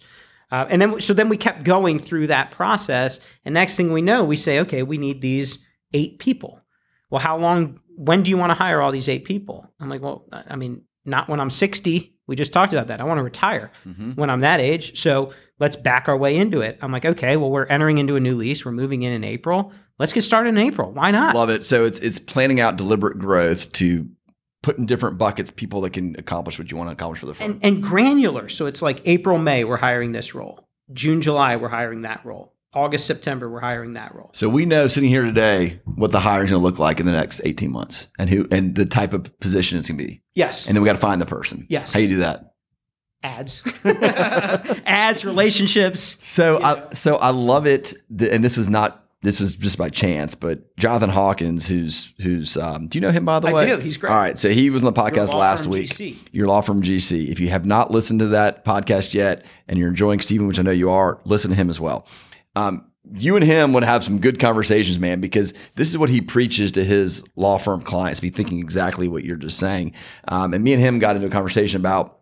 Uh, 0.50 0.66
and 0.70 0.80
then, 0.80 1.00
so 1.00 1.12
then 1.12 1.28
we 1.28 1.36
kept 1.36 1.64
going 1.64 1.98
through 1.98 2.28
that 2.28 2.52
process. 2.52 3.18
And 3.44 3.52
next 3.52 3.76
thing 3.76 3.92
we 3.92 4.00
know, 4.00 4.24
we 4.24 4.36
say, 4.36 4.60
okay, 4.60 4.82
we 4.82 4.96
need 4.96 5.20
these 5.20 5.58
eight 5.92 6.18
people. 6.18 6.60
Well, 7.14 7.22
how 7.22 7.38
long, 7.38 7.78
when 7.94 8.24
do 8.24 8.30
you 8.30 8.36
want 8.36 8.50
to 8.50 8.54
hire 8.54 8.80
all 8.80 8.90
these 8.90 9.08
eight 9.08 9.24
people? 9.24 9.72
I'm 9.78 9.88
like, 9.88 10.02
well, 10.02 10.26
I 10.32 10.56
mean, 10.56 10.82
not 11.04 11.28
when 11.28 11.38
I'm 11.38 11.48
60. 11.48 12.12
We 12.26 12.34
just 12.34 12.52
talked 12.52 12.72
about 12.72 12.88
that. 12.88 13.00
I 13.00 13.04
want 13.04 13.18
to 13.18 13.22
retire 13.22 13.70
mm-hmm. 13.86 14.14
when 14.14 14.30
I'm 14.30 14.40
that 14.40 14.58
age. 14.58 14.98
So 14.98 15.32
let's 15.60 15.76
back 15.76 16.08
our 16.08 16.16
way 16.16 16.36
into 16.36 16.60
it. 16.60 16.76
I'm 16.82 16.90
like, 16.90 17.04
okay, 17.04 17.36
well, 17.36 17.52
we're 17.52 17.66
entering 17.66 17.98
into 17.98 18.16
a 18.16 18.20
new 18.20 18.34
lease. 18.34 18.64
We're 18.64 18.72
moving 18.72 19.04
in 19.04 19.12
in 19.12 19.22
April. 19.22 19.72
Let's 19.96 20.12
get 20.12 20.22
started 20.22 20.48
in 20.48 20.58
April. 20.58 20.90
Why 20.90 21.12
not? 21.12 21.36
Love 21.36 21.50
it. 21.50 21.64
So 21.64 21.84
it's 21.84 22.00
it's 22.00 22.18
planning 22.18 22.58
out 22.58 22.76
deliberate 22.76 23.16
growth 23.20 23.70
to 23.74 24.08
put 24.64 24.78
in 24.78 24.86
different 24.86 25.16
buckets 25.16 25.52
people 25.52 25.82
that 25.82 25.90
can 25.90 26.16
accomplish 26.18 26.58
what 26.58 26.72
you 26.72 26.76
want 26.76 26.88
to 26.88 26.94
accomplish 26.94 27.20
for 27.20 27.26
the 27.26 27.34
firm. 27.34 27.52
and, 27.52 27.64
and 27.64 27.80
granular. 27.80 28.48
So 28.48 28.66
it's 28.66 28.82
like 28.82 29.02
April, 29.04 29.38
May, 29.38 29.62
we're 29.62 29.76
hiring 29.76 30.10
this 30.10 30.34
role. 30.34 30.68
June, 30.92 31.22
July, 31.22 31.54
we're 31.54 31.68
hiring 31.68 32.02
that 32.02 32.24
role. 32.24 32.53
August, 32.74 33.06
September, 33.06 33.48
we're 33.48 33.60
hiring 33.60 33.94
that 33.94 34.14
role. 34.14 34.30
so 34.32 34.48
we 34.48 34.66
know 34.66 34.88
sitting 34.88 35.08
here 35.08 35.24
today 35.24 35.80
what 35.84 36.10
the 36.10 36.20
hiring 36.20 36.46
is 36.46 36.50
going 36.50 36.60
to 36.60 36.66
look 36.66 36.78
like 36.78 37.00
in 37.00 37.06
the 37.06 37.12
next 37.12 37.40
18 37.44 37.70
months 37.70 38.08
and 38.18 38.30
who 38.30 38.46
and 38.50 38.74
the 38.74 38.86
type 38.86 39.12
of 39.12 39.38
position 39.40 39.78
it's 39.78 39.88
going 39.88 39.98
to 39.98 40.04
be. 40.04 40.22
Yes. 40.34 40.66
And 40.66 40.76
then 40.76 40.82
we 40.82 40.86
got 40.86 40.94
to 40.94 40.98
find 40.98 41.20
the 41.20 41.26
person. 41.26 41.66
Yes. 41.68 41.92
How 41.92 42.00
you 42.00 42.08
do 42.08 42.16
that? 42.16 42.54
ads, 43.24 43.62
ads, 44.84 45.24
relationships. 45.24 46.18
So 46.20 46.58
I 46.62 46.92
so 46.92 47.16
I 47.16 47.30
love 47.30 47.66
it, 47.66 47.94
and 48.10 48.44
this 48.44 48.56
was 48.56 48.68
not 48.68 49.04
this 49.22 49.40
was 49.40 49.54
just 49.54 49.78
by 49.78 49.88
chance, 49.88 50.34
but 50.34 50.76
Jonathan 50.76 51.08
Hawkins, 51.08 51.66
who's 51.66 52.12
who's 52.20 52.56
um, 52.56 52.86
do 52.88 52.98
you 52.98 53.00
know 53.00 53.10
him 53.10 53.24
by 53.24 53.40
the 53.40 53.48
I 53.48 53.52
way? 53.52 53.62
I 53.62 53.76
do. 53.76 53.78
He's 53.78 53.96
great. 53.96 54.10
All 54.10 54.18
right, 54.18 54.38
so 54.38 54.50
he 54.50 54.70
was 54.70 54.84
on 54.84 54.92
the 54.92 55.00
podcast 55.00 55.32
law 55.32 55.38
last 55.38 55.62
firm 55.64 55.72
week. 55.72 55.90
GC. 55.90 56.16
Your 56.32 56.46
law 56.46 56.60
firm 56.60 56.82
GC. 56.82 57.28
If 57.30 57.40
you 57.40 57.48
have 57.48 57.64
not 57.64 57.90
listened 57.90 58.20
to 58.20 58.26
that 58.28 58.64
podcast 58.64 59.14
yet, 59.14 59.44
and 59.66 59.78
you're 59.78 59.88
enjoying 59.88 60.20
Steven, 60.20 60.46
which 60.46 60.58
I 60.58 60.62
know 60.62 60.70
you 60.70 60.90
are, 60.90 61.20
listen 61.24 61.50
to 61.50 61.56
him 61.56 61.70
as 61.70 61.80
well. 61.80 62.06
Um, 62.56 62.90
you 63.12 63.36
and 63.36 63.44
him 63.44 63.72
would 63.74 63.84
have 63.84 64.02
some 64.02 64.18
good 64.18 64.40
conversations, 64.40 64.98
man, 64.98 65.20
because 65.20 65.52
this 65.74 65.90
is 65.90 65.98
what 65.98 66.08
he 66.08 66.20
preaches 66.20 66.72
to 66.72 66.84
his 66.84 67.22
law 67.36 67.58
firm 67.58 67.82
clients. 67.82 68.20
Be 68.20 68.30
thinking 68.30 68.58
exactly 68.58 69.08
what 69.08 69.24
you're 69.24 69.36
just 69.36 69.58
saying. 69.58 69.92
Um, 70.28 70.54
and 70.54 70.64
me 70.64 70.72
and 70.72 70.80
him 70.80 70.98
got 70.98 71.16
into 71.16 71.28
a 71.28 71.30
conversation 71.30 71.80
about 71.80 72.20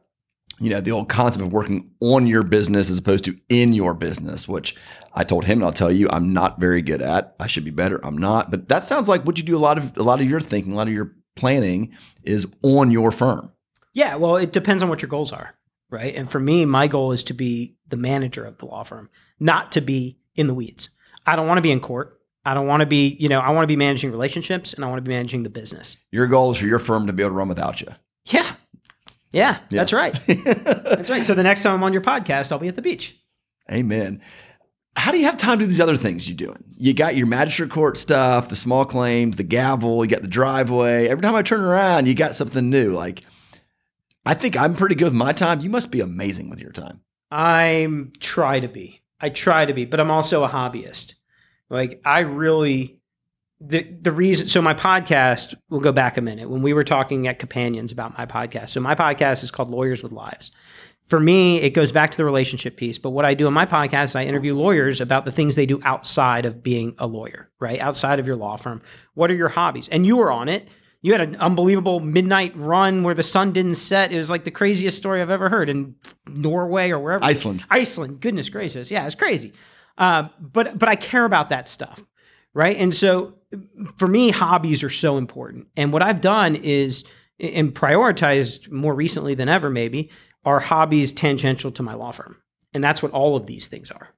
you 0.63 0.71
know, 0.71 0.81
the 0.81 0.93
old 0.93 1.09
concept 1.09 1.45
of 1.45 1.53
working 1.53 1.91
on 2.01 2.27
your 2.27 2.45
business 2.45 2.89
as 2.89 2.99
opposed 2.99 3.25
to 3.25 3.37
in 3.49 3.73
your 3.73 3.95
business, 3.95 4.47
which 4.47 4.77
I 5.13 5.25
told 5.25 5.45
him 5.45 5.59
and 5.59 5.65
I'll 5.65 5.73
tell 5.73 5.91
you 5.91 6.09
I'm 6.11 6.33
not 6.33 6.61
very 6.61 6.83
good 6.83 7.03
at. 7.03 7.35
I 7.41 7.49
should 7.49 7.65
be 7.65 7.73
better. 7.73 7.99
I'm 8.05 8.17
not. 8.17 8.51
But 8.51 8.69
that 8.69 8.85
sounds 8.85 9.09
like 9.09 9.25
what 9.25 9.39
you 9.39 9.45
do 9.45 9.57
a 9.57 9.59
lot 9.59 9.77
of 9.77 9.97
a 9.97 10.05
lot 10.05 10.21
of 10.21 10.29
your 10.29 10.41
thinking, 10.41 10.73
a 10.73 10.77
lot 10.77 10.87
of 10.87 10.95
your 10.95 11.17
planning 11.35 11.93
is 12.23 12.47
on 12.63 12.93
your 12.93 13.11
firm. 13.11 13.51
Yeah, 13.93 14.15
well, 14.17 14.37
it 14.37 14.53
depends 14.53 14.85
on 14.85 14.89
what 14.89 15.03
your 15.03 15.09
goals 15.09 15.33
are, 15.33 15.55
right? 15.91 16.15
And 16.15 16.31
for 16.31 16.39
me, 16.39 16.65
my 16.65 16.87
goal 16.87 17.11
is 17.11 17.25
to 17.25 17.35
be 17.35 17.75
the 17.89 17.97
manager 17.97 18.45
of 18.45 18.59
the 18.59 18.67
law 18.67 18.85
firm, 18.85 19.11
not 19.41 19.73
to 19.73 19.81
be 19.81 20.19
in 20.35 20.47
the 20.47 20.55
weeds. 20.55 20.91
I 21.27 21.37
don't 21.37 21.47
want 21.47 21.59
to 21.59 21.63
be 21.63 21.71
in 21.71 21.81
court. 21.81 22.19
I 22.45 22.55
don't 22.55 22.67
want 22.67 22.81
to 22.81 22.87
be, 22.87 23.17
you 23.21 23.29
know, 23.29 23.39
I 23.39 23.51
want 23.51 23.63
to 23.63 23.69
be 23.69 23.77
managing 23.77 24.11
relationships 24.11 24.73
and 24.73 24.85
I 24.85 24.89
want 24.89 24.99
to 24.99 25.03
be 25.03 25.15
managing 25.15 25.45
the 25.45 25.51
business. 25.51 25.97
Your 26.11 26.27
goal 26.27 26.51
is 26.51 26.59
for 26.59 26.67
your 26.67 26.81
firm 26.81 27.07
to 27.07 27.13
be 27.13 27.23
able 27.23 27.31
to 27.31 27.37
run 27.37 27.49
without 27.49 27.81
you. 27.81 27.89
Yeah. 28.27 28.55
Yeah, 29.33 29.59
that's 29.71 29.93
right. 29.93 30.13
that's 30.27 31.09
right. 31.09 31.25
So 31.25 31.35
the 31.35 31.43
next 31.43 31.63
time 31.63 31.75
I'm 31.75 31.83
on 31.83 31.93
your 31.93 32.03
podcast, 32.03 32.53
I'll 32.53 32.59
be 32.59 32.69
at 32.69 32.77
the 32.77 32.83
beach. 32.83 33.17
Amen. 33.71 34.21
How 34.95 35.11
do 35.11 35.19
you 35.19 35.25
have 35.25 35.39
time 35.39 35.59
to 35.59 35.65
do 35.65 35.69
these 35.69 35.81
other 35.81 35.97
things 35.97 36.29
you're 36.29 36.37
doing? 36.37 36.63
You 36.77 36.93
got 36.93 37.17
your 37.17 37.27
magistrate 37.27 37.71
court 37.71 37.97
stuff, 37.97 38.51
the 38.51 38.57
small 38.57 38.85
claims, 38.85 39.37
the 39.37 39.43
gavel, 39.43 40.05
you 40.05 40.11
got 40.11 40.21
the 40.21 40.29
driveway. 40.29 41.09
Every 41.09 41.23
time 41.23 41.35
I 41.35 41.41
turn 41.41 41.63
around, 41.63 42.07
you 42.07 42.15
got 42.15 42.35
something 42.35 42.69
new. 42.69 42.91
Like, 42.91 43.23
I 44.27 44.35
think 44.35 44.57
I'm 44.57 44.75
pretty 44.75 44.97
good 44.97 45.07
with 45.07 45.15
my 45.15 45.33
time. 45.33 45.61
You 45.61 45.71
must 45.71 45.91
be 45.91 46.01
amazing 46.01 46.51
with 46.51 46.61
your 46.61 46.73
time. 46.73 47.01
I'm 47.31 48.13
try 48.21 48.61
to 48.61 48.69
be. 48.69 49.02
I 49.23 49.31
try 49.31 49.65
to 49.65 49.73
be, 49.73 49.85
but 49.85 50.01
I'm 50.01 50.11
also 50.11 50.45
a 50.45 50.49
hobbyist. 50.49 51.15
Like 51.71 52.01
I 52.05 52.21
really 52.21 53.01
the 53.61 53.83
the 53.83 54.11
reason 54.11 54.49
so 54.49 54.61
my 54.61 54.75
podcast 54.75 55.55
we'll 55.71 55.81
go 55.81 55.93
back 55.93 56.17
a 56.17 56.21
minute 56.21 56.51
when 56.51 56.63
we 56.63 56.73
were 56.75 56.83
talking 56.83 57.29
at 57.29 57.39
companions 57.39 57.93
about 57.93 58.19
my 58.19 58.27
podcast. 58.27 58.71
So 58.71 58.81
my 58.81 58.95
podcast 58.95 59.45
is 59.45 59.51
called 59.51 59.71
lawyers 59.71 60.03
with 60.03 60.13
lives. 60.13 60.51
For 61.07 61.21
me 61.21 61.61
it 61.61 61.71
goes 61.71 61.93
back 61.93 62.11
to 62.11 62.17
the 62.17 62.25
relationship 62.25 62.77
piece 62.77 62.99
but 62.99 63.11
what 63.11 63.25
i 63.25 63.35
do 63.35 63.47
in 63.47 63.53
my 63.53 63.67
podcast 63.67 64.05
is 64.05 64.17
i 64.17 64.25
interview 64.25 64.55
lawyers 64.55 65.01
about 65.01 65.25
the 65.25 65.33
things 65.33 65.55
they 65.57 65.67
do 65.67 65.81
outside 65.85 66.47
of 66.47 66.63
being 66.63 66.95
a 66.99 67.07
lawyer 67.07 67.51
right? 67.63 67.81
Outside 67.81 68.19
of 68.19 68.27
your 68.27 68.37
law 68.37 68.57
firm. 68.57 68.83
What 69.15 69.31
are 69.31 69.35
your 69.35 69.49
hobbies? 69.49 69.89
And 69.89 70.05
you 70.05 70.17
were 70.17 70.31
on 70.31 70.49
it 70.49 70.69
you 71.03 71.13
had 71.13 71.21
an 71.21 71.37
unbelievable 71.37 72.01
midnight 72.01 72.57
run 72.57 73.03
where 73.03 73.15
the 73.15 73.23
sun 73.23 73.53
didn't 73.53 73.75
set. 73.75 74.13
It 74.13 74.19
was 74.19 74.31
like 74.31 74.45
the 74.45 74.51
craziest 74.51 74.97
story 74.97 75.21
i've 75.21 75.31
ever 75.31 75.49
heard 75.49 75.69
in 75.69 75.97
norway 76.29 76.91
or 76.91 76.99
wherever. 76.99 77.25
Iceland. 77.25 77.65
iceland. 77.69 78.21
Goodness 78.21 78.49
gracious. 78.49 78.91
Yeah 78.91 79.05
it's 79.07 79.15
crazy. 79.15 79.53
Uh, 79.99 80.29
but 80.41 80.79
but 80.79 80.89
i 80.89 80.97
care 80.97 81.25
about 81.25 81.51
that 81.51 81.69
stuff 81.69 82.05
right? 82.55 82.77
And 82.77 82.95
so 82.95 83.35
for 83.97 84.07
me 84.07 84.31
hobbies 84.31 84.83
are 84.83 84.91
so 84.91 85.19
important. 85.19 85.69
And 85.77 85.93
what 85.93 86.03
i've 86.03 86.21
done 86.21 86.57
is 86.57 87.05
and 87.41 87.75
prioritized 87.75 88.71
more 88.71 88.95
recently 88.95 89.35
than 89.35 89.49
ever 89.49 89.69
maybe 89.69 90.11
are 90.45 90.61
hobbies 90.61 91.13
tangential 91.13 91.73
to 91.73 91.83
my 91.83 91.95
law 91.95 92.13
firm. 92.13 92.37
And 92.73 92.83
that's 92.83 93.03
what 93.03 93.13
all 93.13 93.37
of 93.37 93.47
these 93.47 93.67
things 93.67 93.91
are 93.91 94.09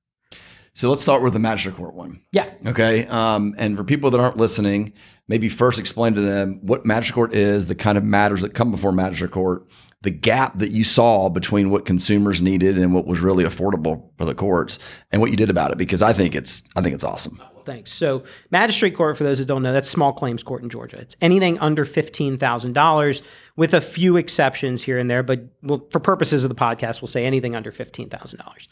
So 0.74 0.90
let's 0.90 1.02
start 1.02 1.22
with 1.22 1.32
the 1.32 1.38
magistrate 1.38 1.76
court 1.76 1.94
one. 1.94 2.20
yeah 2.32 2.50
Okay. 2.66 3.06
Um, 3.06 3.54
and 3.58 3.76
for 3.76 3.84
people 3.84 4.10
that 4.10 4.20
aren't 4.20 4.36
listening, 4.36 4.92
maybe 5.28 5.48
first 5.48 5.78
explain 5.78 6.14
to 6.14 6.20
them 6.20 6.58
what 6.62 6.84
magistrate 6.84 7.14
court 7.14 7.34
is, 7.34 7.68
the 7.68 7.74
kind 7.74 7.96
of 7.96 8.04
matters 8.04 8.42
that 8.42 8.54
come 8.54 8.70
before 8.70 8.90
magistrate 8.92 9.30
court, 9.30 9.66
the 10.02 10.10
gap 10.10 10.58
that 10.58 10.70
you 10.70 10.84
saw 10.84 11.28
between 11.28 11.70
what 11.70 11.86
consumers 11.86 12.42
needed 12.42 12.76
and 12.76 12.92
what 12.92 13.06
was 13.06 13.20
really 13.20 13.44
affordable 13.44 14.10
for 14.18 14.24
the 14.24 14.34
courts, 14.34 14.78
and 15.10 15.20
what 15.20 15.30
you 15.30 15.36
did 15.36 15.48
about 15.48 15.70
it. 15.70 15.78
Because 15.78 16.02
I 16.02 16.12
think 16.12 16.34
it's 16.34 16.62
I 16.76 16.82
think 16.82 16.94
it's 16.94 17.04
awesome. 17.04 17.40
Thanks. 17.64 17.92
So, 17.92 18.24
magistrate 18.50 18.94
court, 18.94 19.16
for 19.16 19.24
those 19.24 19.38
that 19.38 19.46
don't 19.46 19.62
know, 19.62 19.72
that's 19.72 19.88
small 19.88 20.12
claims 20.12 20.42
court 20.42 20.62
in 20.62 20.68
Georgia. 20.68 20.98
It's 20.98 21.16
anything 21.22 21.58
under 21.60 21.86
$15,000 21.86 23.22
with 23.56 23.72
a 23.72 23.80
few 23.80 24.18
exceptions 24.18 24.82
here 24.82 24.98
and 24.98 25.10
there. 25.10 25.22
But 25.22 25.46
we'll, 25.62 25.86
for 25.90 25.98
purposes 25.98 26.44
of 26.44 26.50
the 26.50 26.54
podcast, 26.54 27.00
we'll 27.00 27.08
say 27.08 27.24
anything 27.24 27.56
under 27.56 27.72
$15,000. 27.72 28.68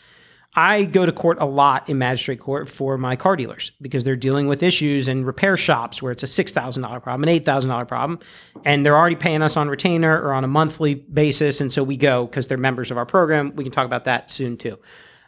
I 0.55 0.85
go 0.85 1.07
to 1.07 1.13
court 1.13 1.39
a 1.41 1.47
lot 1.47 1.89
in 1.89 1.97
magistrate 1.97 2.41
court 2.41 2.69
for 2.69 2.99
my 2.99 3.17
car 3.17 3.37
dealers 3.37 3.73
because 3.81 4.05
they're 4.05 4.17
dealing 4.17 4.49
with 4.49 4.63
issues 4.63 5.09
in 5.09 5.25
repair 5.25 5.57
shops 5.57 6.03
where 6.03 6.13
it's 6.13 6.23
a 6.23 6.27
$6,000 6.27 7.03
problem, 7.03 7.29
an 7.29 7.41
$8,000 7.41 7.89
problem, 7.89 8.19
and 8.65 8.85
they're 8.85 8.97
already 8.97 9.17
paying 9.17 9.41
us 9.41 9.57
on 9.57 9.71
retainer 9.71 10.21
or 10.21 10.35
on 10.35 10.45
a 10.45 10.49
monthly 10.49 10.95
basis. 10.95 11.63
And 11.63 11.73
so 11.73 11.83
we 11.83 11.97
go 11.97 12.27
because 12.27 12.49
they're 12.49 12.59
members 12.59 12.91
of 12.91 12.99
our 12.99 13.07
program. 13.07 13.57
We 13.57 13.65
can 13.65 13.73
talk 13.73 13.87
about 13.87 14.05
that 14.05 14.31
soon 14.31 14.59
too. 14.59 14.79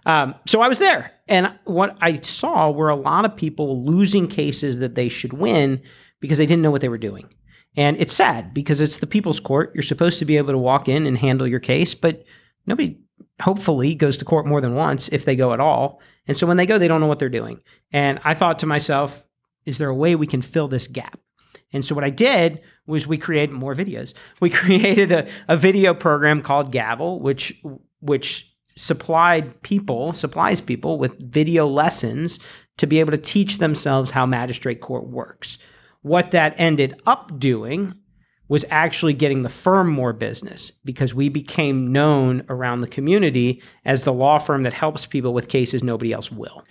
Um, 0.05 0.35
so 0.47 0.61
I 0.61 0.69
was 0.69 0.79
there, 0.79 1.13
and 1.29 1.59
what 1.65 1.97
I 2.03 2.21
saw 2.21 2.71
were 2.71 2.91
a 2.91 2.95
lot 2.95 3.25
of 3.25 3.35
people 3.37 3.87
losing 3.87 4.29
cases 4.29 4.81
that 4.81 4.95
they 4.95 5.09
should 5.09 5.33
win 5.33 5.83
because 6.21 6.37
they 6.37 6.45
didn't 6.45 6.61
know 6.61 6.71
what 6.71 6.83
they 6.83 6.91
were 6.91 6.99
doing. 6.99 7.31
And 7.75 7.97
it's 7.97 8.13
sad 8.13 8.53
because 8.53 8.83
it's 8.83 8.99
the 8.99 9.07
people's 9.07 9.41
court. 9.41 9.73
You're 9.75 9.83
supposed 9.83 10.19
to 10.19 10.27
be 10.27 10.37
able 10.37 10.53
to 10.53 10.59
walk 10.59 10.89
in 10.91 11.07
and 11.07 11.17
handle 11.17 11.47
your 11.47 11.59
case, 11.59 11.95
but 11.95 12.25
nobody 12.67 12.99
hopefully 13.41 13.95
goes 13.95 14.17
to 14.19 14.25
court 14.25 14.47
more 14.47 14.61
than 14.61 14.75
once 14.75 15.09
if 15.09 15.25
they 15.25 15.37
go 15.37 15.53
at 15.53 15.61
all. 15.61 16.01
And 16.27 16.37
so 16.37 16.47
when 16.47 16.57
they 16.57 16.67
go, 16.67 16.79
they 16.79 16.89
don't 16.89 17.01
know 17.01 17.07
what 17.07 17.19
they're 17.19 17.29
doing. 17.29 17.61
And 17.93 18.21
I 18.25 18.35
thought 18.35 18.61
to 18.61 18.67
myself, 18.67 19.27
is 19.65 19.79
there 19.79 19.89
a 19.89 19.95
way 19.95 20.15
we 20.15 20.27
can 20.27 20.43
fill 20.43 20.69
this 20.69 20.87
gap? 20.87 21.19
And 21.73 21.85
so 21.85 21.95
what 21.95 22.05
I 22.05 22.11
did 22.11 22.63
was 22.87 23.07
we 23.07 23.19
created 23.19 23.53
more 23.53 23.75
videos. 23.75 24.15
We 24.41 24.51
created 24.51 25.11
a, 25.11 25.29
a 25.49 25.57
video 25.57 25.95
program 25.95 26.43
called 26.43 26.73
Gavel, 26.73 27.21
which 27.21 27.61
which 28.01 28.55
supplied 28.77 29.63
people, 29.63 30.13
supplies 30.13 30.61
people 30.61 30.99
with 30.99 31.19
video 31.19 31.67
lessons 31.67 32.39
to 32.77 32.87
be 32.87 33.01
able 33.01 33.13
to 33.13 33.19
teach 33.19 33.59
themselves 33.59 34.11
how 34.11 34.27
magistrate 34.27 34.81
court 34.81 35.07
works. 35.07 35.59
What 36.03 36.33
that 36.33 36.55
ended 36.59 37.01
up 37.07 37.39
doing 37.39 37.95
was 38.49 38.65
actually 38.71 39.15
getting 39.15 39.43
the 39.43 39.49
firm 39.49 39.91
more 39.91 40.13
business 40.13 40.71
because 40.85 41.15
we 41.15 41.29
became 41.29 41.93
known 41.93 42.45
around 42.49 42.81
the 42.81 42.87
community 42.87 43.63
as 43.85 44.03
the 44.03 44.13
law 44.13 44.39
firm 44.39 44.65
that 44.65 44.73
helps 44.73 45.07
people 45.07 45.33
with 45.33 45.49
cases 45.49 45.83
nobody 45.83 46.13
else 46.13 46.31
will. 46.31 46.65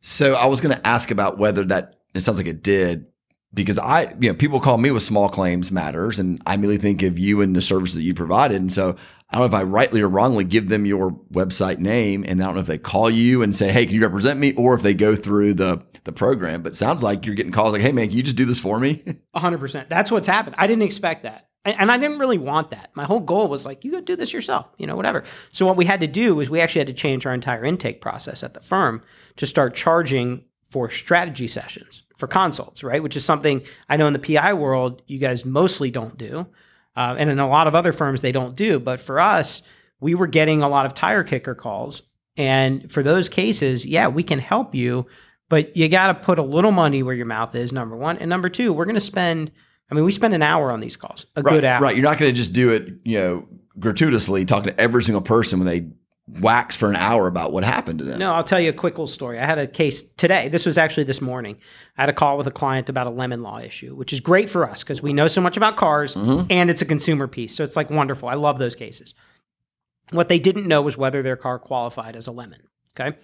So 0.00 0.34
I 0.34 0.46
was 0.46 0.60
going 0.60 0.76
to 0.76 0.86
ask 0.86 1.10
about 1.10 1.38
whether 1.38 1.64
that 1.64 1.96
it 2.14 2.20
sounds 2.20 2.38
like 2.38 2.46
it 2.46 2.62
did 2.62 3.06
because 3.52 3.78
I, 3.78 4.14
you 4.20 4.30
know, 4.30 4.34
people 4.34 4.60
call 4.60 4.78
me 4.78 4.90
with 4.90 5.02
small 5.02 5.28
claims 5.28 5.72
matters 5.72 6.18
and 6.18 6.40
I 6.46 6.54
immediately 6.54 6.78
think 6.78 7.02
of 7.02 7.18
you 7.18 7.40
and 7.40 7.54
the 7.54 7.62
service 7.62 7.94
that 7.94 8.02
you 8.02 8.14
provided. 8.14 8.60
And 8.60 8.72
so 8.72 8.96
I 9.30 9.38
don't 9.38 9.50
know 9.50 9.56
if 9.56 9.60
I 9.60 9.64
rightly 9.64 10.00
or 10.00 10.08
wrongly 10.08 10.44
give 10.44 10.68
them 10.68 10.86
your 10.86 11.10
website 11.32 11.78
name 11.78 12.24
and 12.26 12.40
I 12.40 12.46
don't 12.46 12.54
know 12.54 12.60
if 12.60 12.66
they 12.66 12.78
call 12.78 13.10
you 13.10 13.42
and 13.42 13.54
say, 13.54 13.72
Hey, 13.72 13.86
can 13.86 13.94
you 13.96 14.02
represent 14.02 14.38
me? 14.38 14.52
Or 14.54 14.74
if 14.74 14.82
they 14.82 14.94
go 14.94 15.16
through 15.16 15.54
the, 15.54 15.82
the 16.04 16.12
program, 16.12 16.62
but 16.62 16.76
sounds 16.76 17.02
like 17.02 17.26
you're 17.26 17.34
getting 17.34 17.52
calls 17.52 17.72
like, 17.72 17.82
Hey 17.82 17.92
man, 17.92 18.08
can 18.08 18.16
you 18.16 18.22
just 18.22 18.36
do 18.36 18.44
this 18.44 18.60
for 18.60 18.78
me? 18.78 19.02
hundred 19.34 19.58
percent. 19.58 19.88
That's 19.88 20.10
what's 20.12 20.28
happened. 20.28 20.54
I 20.58 20.66
didn't 20.66 20.84
expect 20.84 21.24
that. 21.24 21.48
And 21.64 21.92
I 21.92 21.98
didn't 21.98 22.18
really 22.18 22.38
want 22.38 22.70
that. 22.70 22.90
My 22.94 23.04
whole 23.04 23.20
goal 23.20 23.46
was 23.46 23.66
like, 23.66 23.84
you 23.84 23.92
go 23.92 24.00
do 24.00 24.16
this 24.16 24.32
yourself, 24.32 24.66
you 24.78 24.86
know, 24.86 24.96
whatever. 24.96 25.24
So 25.52 25.66
what 25.66 25.76
we 25.76 25.84
had 25.84 26.00
to 26.00 26.06
do 26.06 26.34
was 26.34 26.48
we 26.48 26.58
actually 26.58 26.80
had 26.80 26.86
to 26.86 26.94
change 26.94 27.26
our 27.26 27.34
entire 27.34 27.64
intake 27.66 28.00
process 28.00 28.42
at 28.42 28.54
the 28.54 28.60
firm 28.60 29.02
to 29.36 29.44
start 29.44 29.74
charging 29.74 30.44
for 30.70 30.88
strategy 30.90 31.48
sessions, 31.48 32.04
for 32.16 32.26
consults, 32.26 32.82
right? 32.82 33.02
Which 33.02 33.16
is 33.16 33.24
something 33.24 33.62
I 33.88 33.96
know 33.96 34.06
in 34.06 34.12
the 34.12 34.18
PI 34.18 34.54
world, 34.54 35.02
you 35.06 35.18
guys 35.18 35.44
mostly 35.44 35.90
don't 35.90 36.16
do. 36.16 36.46
Uh, 36.96 37.16
and 37.18 37.30
in 37.30 37.38
a 37.38 37.48
lot 37.48 37.66
of 37.66 37.74
other 37.74 37.92
firms, 37.92 38.20
they 38.20 38.32
don't 38.32 38.56
do. 38.56 38.78
But 38.78 39.00
for 39.00 39.20
us, 39.20 39.62
we 40.00 40.14
were 40.14 40.26
getting 40.26 40.62
a 40.62 40.68
lot 40.68 40.86
of 40.86 40.94
tire 40.94 41.24
kicker 41.24 41.54
calls. 41.54 42.02
And 42.36 42.90
for 42.90 43.02
those 43.02 43.28
cases, 43.28 43.84
yeah, 43.84 44.08
we 44.08 44.22
can 44.22 44.38
help 44.38 44.74
you, 44.74 45.06
but 45.48 45.76
you 45.76 45.88
got 45.88 46.08
to 46.08 46.14
put 46.14 46.38
a 46.38 46.42
little 46.42 46.72
money 46.72 47.02
where 47.02 47.14
your 47.14 47.26
mouth 47.26 47.54
is, 47.54 47.72
number 47.72 47.96
one. 47.96 48.16
And 48.18 48.30
number 48.30 48.48
two, 48.48 48.72
we're 48.72 48.84
going 48.84 48.94
to 48.94 49.00
spend, 49.00 49.50
I 49.90 49.94
mean, 49.94 50.04
we 50.04 50.12
spend 50.12 50.34
an 50.34 50.42
hour 50.42 50.70
on 50.70 50.80
these 50.80 50.96
calls, 50.96 51.26
a 51.36 51.42
right, 51.42 51.52
good 51.52 51.64
hour. 51.64 51.82
Right. 51.82 51.96
You're 51.96 52.04
not 52.04 52.18
going 52.18 52.32
to 52.32 52.36
just 52.36 52.52
do 52.52 52.70
it, 52.70 52.88
you 53.04 53.18
know, 53.18 53.48
gratuitously 53.78 54.44
talking 54.44 54.72
to 54.72 54.80
every 54.80 55.02
single 55.02 55.22
person 55.22 55.58
when 55.58 55.66
they 55.66 55.88
wax 56.38 56.76
for 56.76 56.88
an 56.88 56.96
hour 56.96 57.26
about 57.26 57.52
what 57.52 57.64
happened 57.64 57.98
to 57.98 58.04
them. 58.04 58.18
No, 58.18 58.32
I'll 58.32 58.44
tell 58.44 58.60
you 58.60 58.70
a 58.70 58.74
quick 58.74 58.94
little 58.94 59.06
story. 59.06 59.38
I 59.38 59.46
had 59.46 59.58
a 59.58 59.66
case 59.66 60.02
today. 60.02 60.48
This 60.48 60.66
was 60.66 60.78
actually 60.78 61.04
this 61.04 61.20
morning. 61.20 61.56
I 61.96 62.02
had 62.02 62.08
a 62.08 62.12
call 62.12 62.38
with 62.38 62.46
a 62.46 62.52
client 62.52 62.88
about 62.88 63.06
a 63.06 63.10
lemon 63.10 63.42
law 63.42 63.58
issue, 63.58 63.94
which 63.94 64.12
is 64.12 64.20
great 64.20 64.48
for 64.48 64.68
us 64.68 64.82
because 64.82 65.02
we 65.02 65.12
know 65.12 65.28
so 65.28 65.40
much 65.40 65.56
about 65.56 65.76
cars 65.76 66.14
mm-hmm. 66.14 66.46
and 66.50 66.70
it's 66.70 66.82
a 66.82 66.86
consumer 66.86 67.26
piece. 67.26 67.54
So 67.54 67.64
it's 67.64 67.76
like 67.76 67.90
wonderful. 67.90 68.28
I 68.28 68.34
love 68.34 68.58
those 68.58 68.74
cases. 68.74 69.14
What 70.10 70.28
they 70.28 70.38
didn't 70.38 70.66
know 70.66 70.82
was 70.82 70.96
whether 70.96 71.22
their 71.22 71.36
car 71.36 71.58
qualified 71.58 72.16
as 72.16 72.26
a 72.26 72.32
lemon. 72.32 72.60
Okay. 72.98 73.16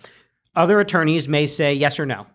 Other 0.54 0.80
attorneys 0.80 1.28
may 1.28 1.46
say 1.46 1.74
yes 1.74 2.00
or 2.00 2.06
no, 2.06 2.26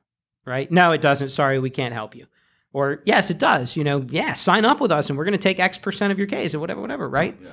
right? 0.46 0.72
No, 0.72 0.92
it 0.92 1.02
doesn't. 1.02 1.30
Sorry, 1.30 1.60
we 1.60 1.70
can't 1.70 1.94
help 1.94 2.16
you. 2.16 2.28
Or 2.74 3.02
yes, 3.06 3.30
it 3.30 3.38
does. 3.38 3.76
You 3.76 3.84
know, 3.84 4.06
yeah, 4.10 4.34
sign 4.34 4.64
up 4.66 4.80
with 4.80 4.92
us 4.92 5.10
and 5.10 5.18
we're 5.18 5.26
going 5.26 5.34
to 5.34 5.38
take 5.38 5.60
X 5.60 5.78
percent 5.78 6.12
of 6.12 6.18
your 6.18 6.28
case 6.28 6.54
or 6.54 6.60
whatever, 6.60 6.82
whatever, 6.82 7.10
right? 7.10 7.38
Yeah. 7.42 7.50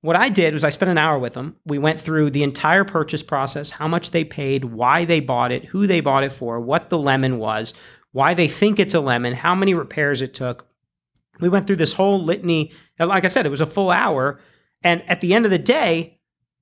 What 0.00 0.16
I 0.16 0.28
did 0.28 0.54
was 0.54 0.62
I 0.62 0.70
spent 0.70 0.90
an 0.90 0.98
hour 0.98 1.18
with 1.18 1.32
them. 1.32 1.56
We 1.64 1.78
went 1.78 2.00
through 2.00 2.30
the 2.30 2.44
entire 2.44 2.84
purchase 2.84 3.22
process, 3.22 3.70
how 3.70 3.88
much 3.88 4.12
they 4.12 4.24
paid, 4.24 4.64
why 4.64 5.04
they 5.04 5.18
bought 5.20 5.50
it, 5.50 5.64
who 5.66 5.86
they 5.86 6.00
bought 6.00 6.22
it 6.22 6.30
for, 6.30 6.60
what 6.60 6.88
the 6.88 6.98
lemon 6.98 7.38
was, 7.38 7.74
why 8.12 8.32
they 8.34 8.46
think 8.46 8.78
it's 8.78 8.94
a 8.94 9.00
lemon, 9.00 9.34
how 9.34 9.56
many 9.56 9.74
repairs 9.74 10.22
it 10.22 10.34
took. 10.34 10.68
We 11.40 11.48
went 11.48 11.66
through 11.66 11.76
this 11.76 11.94
whole 11.94 12.22
litany. 12.22 12.72
Like 12.98 13.24
I 13.24 13.28
said, 13.28 13.44
it 13.44 13.50
was 13.50 13.60
a 13.60 13.66
full 13.66 13.90
hour. 13.90 14.40
And 14.82 15.02
at 15.08 15.20
the 15.20 15.34
end 15.34 15.44
of 15.44 15.50
the 15.50 15.58
day, 15.58 16.18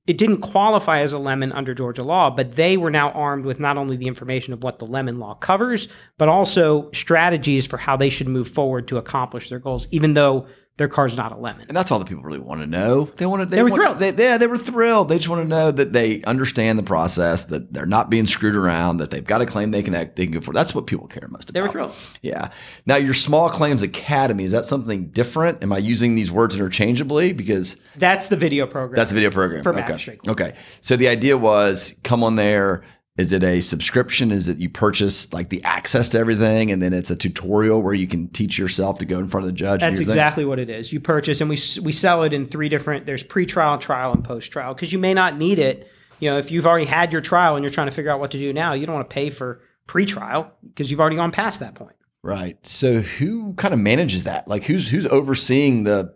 it 0.06 0.18
didn't 0.18 0.40
qualify 0.40 1.00
as 1.00 1.12
a 1.12 1.18
lemon 1.18 1.52
under 1.52 1.74
Georgia 1.74 2.04
law, 2.04 2.30
but 2.30 2.54
they 2.54 2.76
were 2.76 2.90
now 2.90 3.10
armed 3.10 3.44
with 3.44 3.58
not 3.58 3.76
only 3.76 3.96
the 3.96 4.06
information 4.06 4.52
of 4.52 4.62
what 4.62 4.78
the 4.78 4.86
lemon 4.86 5.18
law 5.18 5.34
covers, 5.34 5.88
but 6.16 6.28
also 6.28 6.90
strategies 6.92 7.66
for 7.66 7.76
how 7.76 7.96
they 7.96 8.08
should 8.08 8.28
move 8.28 8.48
forward 8.48 8.88
to 8.88 8.98
accomplish 8.98 9.50
their 9.50 9.58
goals, 9.58 9.88
even 9.90 10.14
though 10.14 10.46
their 10.76 10.88
car's 10.88 11.16
not 11.16 11.32
a 11.32 11.36
lemon. 11.36 11.64
And 11.68 11.76
that's 11.76 11.90
all 11.90 11.98
the 11.98 12.04
people 12.04 12.22
really 12.22 12.38
want 12.38 12.60
to 12.60 12.66
know. 12.66 13.04
They 13.16 13.24
want 13.24 13.40
to. 13.40 13.46
They, 13.46 13.56
they 13.56 13.62
were 13.62 13.70
thrilled. 13.70 13.98
They, 13.98 14.12
yeah, 14.12 14.36
they 14.36 14.46
were 14.46 14.58
thrilled. 14.58 15.08
They 15.08 15.16
just 15.16 15.28
want 15.28 15.42
to 15.42 15.48
know 15.48 15.70
that 15.70 15.92
they 15.92 16.22
understand 16.24 16.78
the 16.78 16.82
process, 16.82 17.44
that 17.44 17.72
they're 17.72 17.86
not 17.86 18.10
being 18.10 18.26
screwed 18.26 18.54
around, 18.54 18.98
that 18.98 19.10
they've 19.10 19.24
got 19.24 19.40
a 19.40 19.46
claim 19.46 19.70
they 19.70 19.82
can 19.82 19.94
act, 19.94 20.16
they 20.16 20.26
can 20.26 20.34
go 20.34 20.40
for. 20.40 20.52
That's 20.52 20.74
what 20.74 20.86
people 20.86 21.06
care 21.06 21.26
most 21.28 21.48
about. 21.48 21.54
They 21.54 21.62
were 21.62 21.72
thrilled. 21.72 21.94
Yeah. 22.20 22.50
Now, 22.84 22.96
your 22.96 23.14
small 23.14 23.48
claims 23.48 23.82
academy 23.82 24.44
is 24.44 24.52
that 24.52 24.66
something 24.66 25.08
different? 25.08 25.62
Am 25.62 25.72
I 25.72 25.78
using 25.78 26.14
these 26.14 26.30
words 26.30 26.54
interchangeably? 26.54 27.32
Because 27.32 27.76
that's 27.96 28.26
the 28.26 28.36
video 28.36 28.66
program. 28.66 28.96
That's 28.96 29.10
the 29.10 29.16
video 29.16 29.30
program 29.30 29.62
for 29.62 29.78
okay. 29.78 30.18
Okay. 30.28 30.54
So 30.82 30.96
the 30.96 31.08
idea 31.08 31.38
was 31.38 31.94
come 32.02 32.22
on 32.22 32.36
there 32.36 32.84
is 33.18 33.32
it 33.32 33.42
a 33.42 33.62
subscription? 33.62 34.30
Is 34.30 34.46
it 34.46 34.58
you 34.58 34.68
purchase 34.68 35.32
like 35.32 35.48
the 35.48 35.64
access 35.64 36.10
to 36.10 36.18
everything 36.18 36.70
and 36.70 36.82
then 36.82 36.92
it's 36.92 37.10
a 37.10 37.16
tutorial 37.16 37.80
where 37.80 37.94
you 37.94 38.06
can 38.06 38.28
teach 38.28 38.58
yourself 38.58 38.98
to 38.98 39.06
go 39.06 39.18
in 39.18 39.28
front 39.28 39.46
of 39.46 39.52
the 39.52 39.56
judge? 39.56 39.80
That's 39.80 40.00
exactly 40.00 40.44
what 40.44 40.58
it 40.58 40.68
is. 40.68 40.92
You 40.92 41.00
purchase 41.00 41.40
and 41.40 41.48
we 41.48 41.58
we 41.82 41.92
sell 41.92 42.22
it 42.24 42.32
in 42.32 42.44
three 42.44 42.68
different 42.68 43.06
there's 43.06 43.22
pre-trial, 43.22 43.78
trial 43.78 44.12
and 44.12 44.22
post-trial 44.22 44.74
because 44.74 44.92
you 44.92 44.98
may 44.98 45.14
not 45.14 45.38
need 45.38 45.58
it. 45.58 45.90
You 46.20 46.30
know, 46.30 46.38
if 46.38 46.50
you've 46.50 46.66
already 46.66 46.86
had 46.86 47.12
your 47.12 47.22
trial 47.22 47.56
and 47.56 47.62
you're 47.62 47.72
trying 47.72 47.88
to 47.88 47.92
figure 47.92 48.10
out 48.10 48.20
what 48.20 48.30
to 48.32 48.38
do 48.38 48.52
now, 48.52 48.74
you 48.74 48.86
don't 48.86 48.94
want 48.94 49.08
to 49.08 49.14
pay 49.14 49.30
for 49.30 49.62
pre-trial 49.86 50.52
because 50.62 50.90
you've 50.90 51.00
already 51.00 51.16
gone 51.16 51.32
past 51.32 51.60
that 51.60 51.74
point. 51.74 51.96
Right. 52.22 52.58
So 52.66 53.00
who 53.00 53.54
kind 53.54 53.72
of 53.72 53.80
manages 53.80 54.24
that? 54.24 54.46
Like 54.48 54.64
who's 54.64 54.88
who's 54.88 55.06
overseeing 55.06 55.84
the 55.84 56.14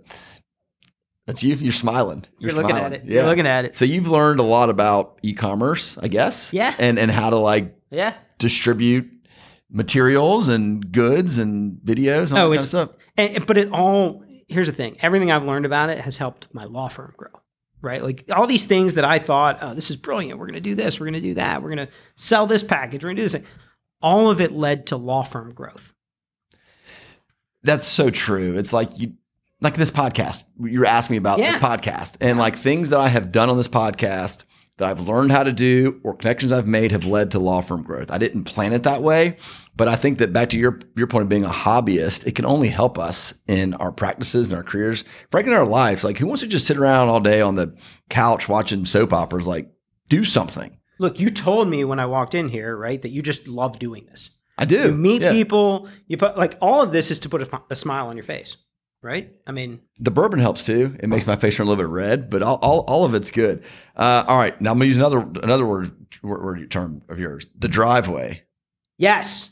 that's 1.31 1.43
you. 1.43 1.55
You're 1.55 1.73
smiling. 1.73 2.25
You're, 2.39 2.53
You're 2.53 2.63
looking 2.63 2.77
at 2.77 2.93
it. 2.93 3.05
Yeah. 3.05 3.15
You're 3.15 3.27
looking 3.27 3.47
at 3.47 3.65
it. 3.65 3.77
So 3.77 3.85
you've 3.85 4.09
learned 4.09 4.41
a 4.41 4.45
lot 4.45 4.71
about 4.71 5.19
e-commerce, 5.23 5.99
I 5.99 6.09
guess. 6.09 6.53
Yeah. 6.53 6.75
And 6.79 6.99
and 6.99 7.11
how 7.11 7.31
to 7.31 7.37
like 7.37 7.77
yeah 7.91 8.15
distribute 8.39 9.11
materials 9.71 10.49
and 10.49 10.91
goods 10.93 11.39
and 11.39 11.81
videos. 11.85 12.31
And 12.31 12.39
oh, 12.39 12.53
it's 12.53 12.69
stuff. 12.69 12.91
And, 13.17 13.47
but 13.47 13.57
it 13.57 13.71
all. 13.73 14.25
Here's 14.49 14.67
the 14.67 14.73
thing. 14.73 14.97
Everything 15.01 15.31
I've 15.31 15.45
learned 15.45 15.67
about 15.67 15.91
it 15.91 15.99
has 15.99 16.17
helped 16.17 16.49
my 16.53 16.65
law 16.65 16.89
firm 16.89 17.15
grow. 17.17 17.31
Right, 17.83 18.03
like 18.03 18.25
all 18.31 18.47
these 18.47 18.67
things 18.67 18.97
that 18.97 19.07
I 19.07 19.19
thought, 19.19 19.61
oh, 19.63 19.73
this 19.73 19.91
is 19.91 19.97
brilliant. 19.97 20.39
We're 20.39 20.45
going 20.45 20.53
to 20.53 20.61
do 20.61 20.75
this. 20.75 21.01
We're 21.01 21.07
going 21.07 21.15
to 21.15 21.21
do 21.23 21.35
that. 21.37 21.63
We're 21.63 21.75
going 21.75 21.87
to 21.87 21.93
sell 22.15 22.47
this 22.47 22.63
package. 22.63 23.03
We're 23.03 23.09
going 23.09 23.17
to 23.17 23.23
do 23.23 23.25
this. 23.25 23.33
Thing. 23.33 23.47
All 24.03 24.31
of 24.31 24.43
it 24.43 24.53
led 24.53 24.89
to 24.89 24.99
law 24.99 25.23
firm 25.23 25.55
growth. 25.55 25.95
That's 27.63 27.87
so 27.87 28.11
true. 28.11 28.59
It's 28.59 28.75
like 28.75 28.99
you 28.99 29.15
like 29.61 29.77
this 29.77 29.91
podcast. 29.91 30.45
You're 30.61 30.87
asking 30.87 31.15
me 31.15 31.19
about 31.19 31.39
yeah. 31.39 31.53
this 31.53 31.63
podcast 31.63 32.17
and 32.21 32.39
like 32.39 32.57
things 32.57 32.91
that 32.91 32.99
I 33.01 33.09
have 33.09 33.33
done 33.33 33.51
on 33.51 33.57
this 33.57 33.69
podcast 33.69 34.45
that 34.79 34.89
I've 34.89 35.07
learned 35.07 35.31
how 35.31 35.43
to 35.43 35.53
do 35.53 36.01
or 36.03 36.15
connections 36.15 36.53
I've 36.53 36.67
made 36.67 36.93
have 36.93 37.05
led 37.05 37.31
to 37.33 37.39
law 37.39 37.61
firm 37.61 37.83
growth. 37.83 38.11
I 38.11 38.19
didn't 38.19 38.45
plan 38.45 38.73
it 38.73 38.85
that 38.85 39.03
way, 39.03 39.37
but 39.77 39.89
I 39.89 39.97
think 39.97 40.19
that 40.19 40.33
back 40.33 40.49
to 40.51 40.57
your 40.57 40.81
your 40.97 41.07
point 41.07 41.23
of 41.23 41.29
being 41.29 41.45
a 41.45 41.51
hobbyist, 41.51 42.27
it 42.27 42.35
can 42.35 42.47
only 42.47 42.69
help 42.69 42.99
us 42.99 43.35
in 43.47 43.75
our 43.75 43.93
practices 43.93 44.49
and 44.49 44.57
our 44.57 44.63
careers, 44.63 45.05
frankly 45.31 45.53
in 45.53 45.59
our 45.59 45.67
lives. 45.67 46.03
Like 46.03 46.19
who 46.19 46.27
wants 46.27 46.41
to 46.43 46.49
just 46.49 46.67
sit 46.67 46.79
around 46.79 47.09
all 47.09 47.21
day 47.21 47.41
on 47.41 47.57
the 47.57 47.77
couch 48.09 48.49
watching 48.49 48.87
soap 48.87 49.13
operas? 49.13 49.47
Like 49.47 49.71
do 50.09 50.25
something. 50.25 50.77
Look, 50.99 51.21
you 51.21 51.31
told 51.31 51.69
me 51.69 51.85
when 51.85 52.01
I 52.01 52.07
walked 52.07 52.35
in 52.35 52.49
here, 52.49 52.77
right, 52.77 53.01
that 53.01 53.11
you 53.11 53.23
just 53.23 53.49
love 53.49 53.79
doing 53.79 54.07
this. 54.07 54.31
I 54.59 54.67
do. 54.67 54.87
You 54.87 54.93
meet 54.93 55.23
yeah. 55.23 55.33
people. 55.33 55.89
You 56.07 56.17
put 56.17 56.37
like 56.37 56.57
all 56.61 56.83
of 56.83 56.93
this 56.93 57.11
is 57.11 57.19
to 57.21 57.29
put 57.29 57.43
a, 57.43 57.63
a 57.71 57.77
smile 57.77 58.09
on 58.09 58.17
your 58.17 58.25
face 58.25 58.57
right? 59.03 59.33
I 59.47 59.53
mean, 59.53 59.81
the 59.99 60.11
bourbon 60.11 60.39
helps 60.39 60.65
too. 60.65 60.97
It 61.01 61.09
makes 61.09 61.27
my 61.27 61.37
face 61.37 61.57
turn 61.57 61.67
a 61.67 61.71
little 61.71 61.85
bit 61.85 61.91
red, 61.91 62.31
but 62.31 62.43
all, 62.43 62.57
all, 62.57 62.81
all 62.81 63.05
of 63.05 63.15
it's 63.15 63.31
good. 63.31 63.63
Uh, 63.97 64.25
all 64.27 64.39
right, 64.39 64.59
now 64.61 64.73
I'm 64.73 64.79
gonna 64.79 64.87
use 64.87 64.99
another 64.99 65.21
another 65.43 65.67
word, 65.67 65.93
word, 66.23 66.45
word 66.45 66.71
term 66.71 67.03
of 67.09 67.19
yours, 67.19 67.47
the 67.59 67.69
driveway. 67.69 68.43
Yes. 68.99 69.51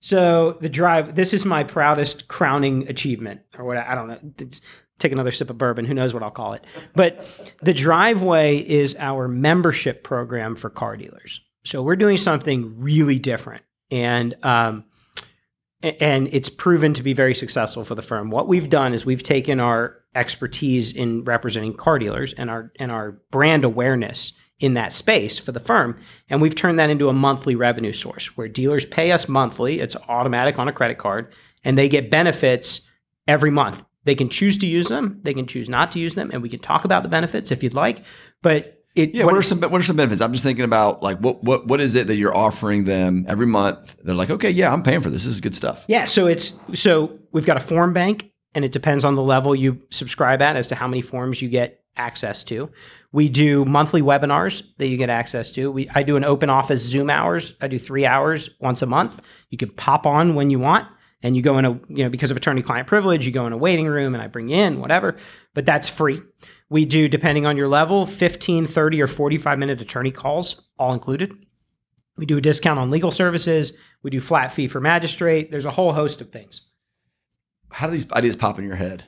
So 0.00 0.58
the 0.60 0.68
drive. 0.68 1.14
This 1.14 1.32
is 1.32 1.44
my 1.44 1.62
proudest 1.62 2.28
crowning 2.28 2.88
achievement, 2.88 3.40
or 3.56 3.64
what 3.64 3.76
I 3.76 3.94
don't 3.94 4.08
know. 4.08 4.18
It's, 4.38 4.60
take 4.98 5.12
another 5.12 5.32
sip 5.32 5.50
of 5.50 5.58
bourbon. 5.58 5.84
Who 5.84 5.94
knows 5.94 6.12
what 6.12 6.22
I'll 6.22 6.30
call 6.30 6.52
it? 6.54 6.64
But 6.94 7.54
the 7.62 7.72
driveway 7.72 8.58
is 8.58 8.96
our 8.98 9.28
membership 9.28 10.04
program 10.04 10.54
for 10.56 10.70
car 10.70 10.96
dealers. 10.96 11.40
So 11.64 11.82
we're 11.82 11.96
doing 11.96 12.16
something 12.16 12.80
really 12.80 13.18
different, 13.18 13.62
and 13.90 14.34
um, 14.42 14.84
and 15.82 16.28
it's 16.32 16.48
proven 16.48 16.94
to 16.94 17.02
be 17.02 17.12
very 17.12 17.34
successful 17.34 17.84
for 17.84 17.94
the 17.94 18.02
firm. 18.02 18.30
What 18.30 18.48
we've 18.48 18.70
done 18.70 18.94
is 18.94 19.04
we've 19.04 19.22
taken 19.22 19.60
our 19.60 19.96
expertise 20.14 20.92
in 20.92 21.24
representing 21.24 21.74
car 21.74 21.98
dealers 21.98 22.32
and 22.34 22.50
our 22.50 22.72
and 22.78 22.92
our 22.92 23.12
brand 23.30 23.64
awareness 23.64 24.32
in 24.60 24.74
that 24.74 24.92
space 24.92 25.38
for 25.38 25.50
the 25.50 25.60
firm. 25.60 25.98
And 26.30 26.40
we've 26.40 26.54
turned 26.54 26.78
that 26.78 26.90
into 26.90 27.08
a 27.08 27.12
monthly 27.12 27.56
revenue 27.56 27.92
source 27.92 28.36
where 28.36 28.46
dealers 28.48 28.84
pay 28.84 29.10
us 29.10 29.28
monthly. 29.28 29.80
It's 29.80 29.96
automatic 30.08 30.58
on 30.58 30.68
a 30.68 30.72
credit 30.72 30.98
card 30.98 31.32
and 31.64 31.76
they 31.76 31.88
get 31.88 32.10
benefits 32.10 32.82
every 33.26 33.50
month. 33.50 33.84
They 34.04 34.14
can 34.14 34.28
choose 34.28 34.56
to 34.58 34.66
use 34.66 34.88
them, 34.88 35.20
they 35.22 35.34
can 35.34 35.46
choose 35.46 35.68
not 35.68 35.92
to 35.92 35.98
use 35.98 36.14
them, 36.14 36.30
and 36.32 36.42
we 36.42 36.48
can 36.48 36.58
talk 36.60 36.84
about 36.84 37.02
the 37.02 37.08
benefits 37.08 37.50
if 37.50 37.62
you'd 37.62 37.74
like. 37.74 38.04
But 38.40 38.81
it, 38.94 39.14
Yeah, 39.14 39.24
what, 39.24 39.34
are 39.34 39.42
some 39.42 39.60
what 39.60 39.80
are 39.80 39.82
some 39.82 39.96
benefits? 39.96 40.20
I'm 40.20 40.32
just 40.32 40.44
thinking 40.44 40.64
about 40.64 41.02
like 41.02 41.18
what 41.18 41.42
what 41.42 41.66
what 41.66 41.80
is 41.80 41.94
it 41.94 42.08
that 42.08 42.16
you're 42.16 42.36
offering 42.36 42.84
them 42.84 43.24
every 43.26 43.46
month? 43.46 43.96
They're 44.02 44.14
like, 44.14 44.30
okay, 44.30 44.50
yeah, 44.50 44.72
I'm 44.72 44.82
paying 44.82 45.00
for 45.00 45.10
this. 45.10 45.24
This 45.24 45.34
is 45.34 45.40
good 45.40 45.54
stuff. 45.54 45.84
Yeah, 45.88 46.04
so 46.04 46.26
it's 46.26 46.52
so 46.74 47.18
we've 47.32 47.46
got 47.46 47.56
a 47.56 47.60
form 47.60 47.92
bank, 47.92 48.30
and 48.54 48.64
it 48.64 48.72
depends 48.72 49.04
on 49.04 49.14
the 49.14 49.22
level 49.22 49.54
you 49.54 49.80
subscribe 49.90 50.42
at 50.42 50.56
as 50.56 50.66
to 50.68 50.74
how 50.74 50.86
many 50.86 51.00
forms 51.00 51.40
you 51.40 51.48
get 51.48 51.82
access 51.96 52.42
to. 52.44 52.70
We 53.12 53.28
do 53.28 53.64
monthly 53.64 54.02
webinars 54.02 54.62
that 54.78 54.86
you 54.86 54.96
get 54.96 55.10
access 55.10 55.50
to. 55.52 55.70
We 55.70 55.88
I 55.94 56.02
do 56.02 56.16
an 56.16 56.24
open 56.24 56.50
office 56.50 56.82
Zoom 56.82 57.08
hours. 57.08 57.54
I 57.60 57.68
do 57.68 57.78
three 57.78 58.04
hours 58.04 58.50
once 58.60 58.82
a 58.82 58.86
month. 58.86 59.22
You 59.50 59.58
can 59.58 59.70
pop 59.70 60.06
on 60.06 60.34
when 60.34 60.50
you 60.50 60.58
want, 60.58 60.86
and 61.22 61.34
you 61.34 61.42
go 61.42 61.56
in 61.56 61.64
a 61.64 61.72
you 61.88 62.04
know 62.04 62.10
because 62.10 62.30
of 62.30 62.36
attorney 62.36 62.62
client 62.62 62.88
privilege, 62.88 63.24
you 63.24 63.32
go 63.32 63.46
in 63.46 63.54
a 63.54 63.58
waiting 63.58 63.86
room, 63.86 64.14
and 64.14 64.22
I 64.22 64.26
bring 64.26 64.50
you 64.50 64.56
in 64.56 64.80
whatever. 64.80 65.16
But 65.54 65.64
that's 65.66 65.88
free. 65.88 66.20
We 66.72 66.86
do 66.86 67.06
depending 67.06 67.44
on 67.44 67.58
your 67.58 67.68
level, 67.68 68.06
15, 68.06 68.66
30, 68.66 69.02
or 69.02 69.06
45 69.06 69.58
minute 69.58 69.82
attorney 69.82 70.10
calls, 70.10 70.62
all 70.78 70.94
included. 70.94 71.44
We 72.16 72.24
do 72.24 72.38
a 72.38 72.40
discount 72.40 72.80
on 72.80 72.90
legal 72.90 73.10
services. 73.10 73.74
We 74.02 74.08
do 74.08 74.22
flat 74.22 74.54
fee 74.54 74.68
for 74.68 74.80
magistrate. 74.80 75.50
There's 75.50 75.66
a 75.66 75.70
whole 75.70 75.92
host 75.92 76.22
of 76.22 76.30
things. 76.30 76.62
How 77.70 77.88
do 77.88 77.92
these 77.92 78.10
ideas 78.12 78.36
pop 78.36 78.58
in 78.58 78.64
your 78.64 78.76
head? 78.76 79.04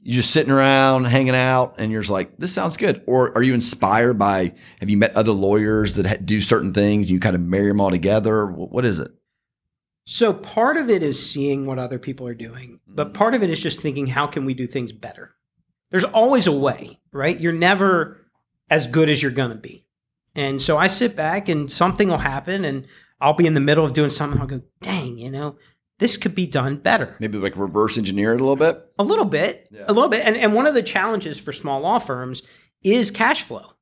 You're 0.00 0.22
just 0.22 0.30
sitting 0.30 0.52
around, 0.52 1.06
hanging 1.06 1.34
out, 1.34 1.74
and 1.78 1.90
you're 1.90 2.02
just 2.02 2.12
like, 2.12 2.38
"This 2.38 2.52
sounds 2.52 2.76
good." 2.76 3.02
Or 3.04 3.36
are 3.36 3.42
you 3.42 3.52
inspired 3.52 4.16
by? 4.16 4.54
Have 4.78 4.88
you 4.88 4.96
met 4.96 5.16
other 5.16 5.32
lawyers 5.32 5.96
that 5.96 6.24
do 6.24 6.40
certain 6.40 6.72
things? 6.72 7.10
You 7.10 7.18
kind 7.18 7.34
of 7.34 7.42
marry 7.42 7.66
them 7.66 7.80
all 7.80 7.90
together. 7.90 8.46
What 8.46 8.84
is 8.84 9.00
it? 9.00 9.10
So 10.06 10.32
part 10.32 10.76
of 10.76 10.88
it 10.88 11.02
is 11.02 11.20
seeing 11.20 11.66
what 11.66 11.80
other 11.80 11.98
people 11.98 12.28
are 12.28 12.34
doing, 12.34 12.78
but 12.86 13.08
mm-hmm. 13.08 13.14
part 13.14 13.34
of 13.34 13.42
it 13.42 13.50
is 13.50 13.58
just 13.58 13.80
thinking 13.80 14.06
how 14.06 14.28
can 14.28 14.44
we 14.44 14.54
do 14.54 14.68
things 14.68 14.92
better? 14.92 15.34
There's 15.90 16.04
always 16.04 16.46
a 16.46 16.52
way, 16.52 16.98
right? 17.12 17.38
You're 17.38 17.52
never 17.52 18.18
as 18.68 18.86
good 18.86 19.08
as 19.08 19.20
you're 19.22 19.30
going 19.32 19.50
to 19.50 19.56
be. 19.56 19.86
And 20.34 20.62
so 20.62 20.78
I 20.78 20.86
sit 20.86 21.16
back 21.16 21.48
and 21.48 21.70
something 21.70 22.08
will 22.08 22.18
happen 22.18 22.64
and 22.64 22.86
I'll 23.20 23.34
be 23.34 23.46
in 23.46 23.54
the 23.54 23.60
middle 23.60 23.84
of 23.84 23.92
doing 23.92 24.10
something 24.10 24.40
I'll 24.40 24.46
go, 24.46 24.62
"Dang, 24.80 25.18
you 25.18 25.30
know, 25.30 25.56
this 25.98 26.16
could 26.16 26.34
be 26.34 26.46
done 26.46 26.76
better." 26.76 27.16
Maybe 27.18 27.36
like 27.38 27.56
reverse 27.56 27.98
engineer 27.98 28.32
it 28.32 28.40
a 28.40 28.44
little 28.44 28.56
bit. 28.56 28.80
A 28.98 29.02
little 29.04 29.24
bit, 29.24 29.68
Yeah. 29.72 29.84
a 29.88 29.92
little 29.92 30.08
bit. 30.08 30.24
And, 30.24 30.36
and 30.36 30.54
one 30.54 30.66
of 30.66 30.74
the 30.74 30.82
challenges 30.82 31.38
for 31.40 31.52
small 31.52 31.80
law 31.80 31.98
firms 31.98 32.42
is 32.82 33.10
cash 33.10 33.42
flow. 33.42 33.72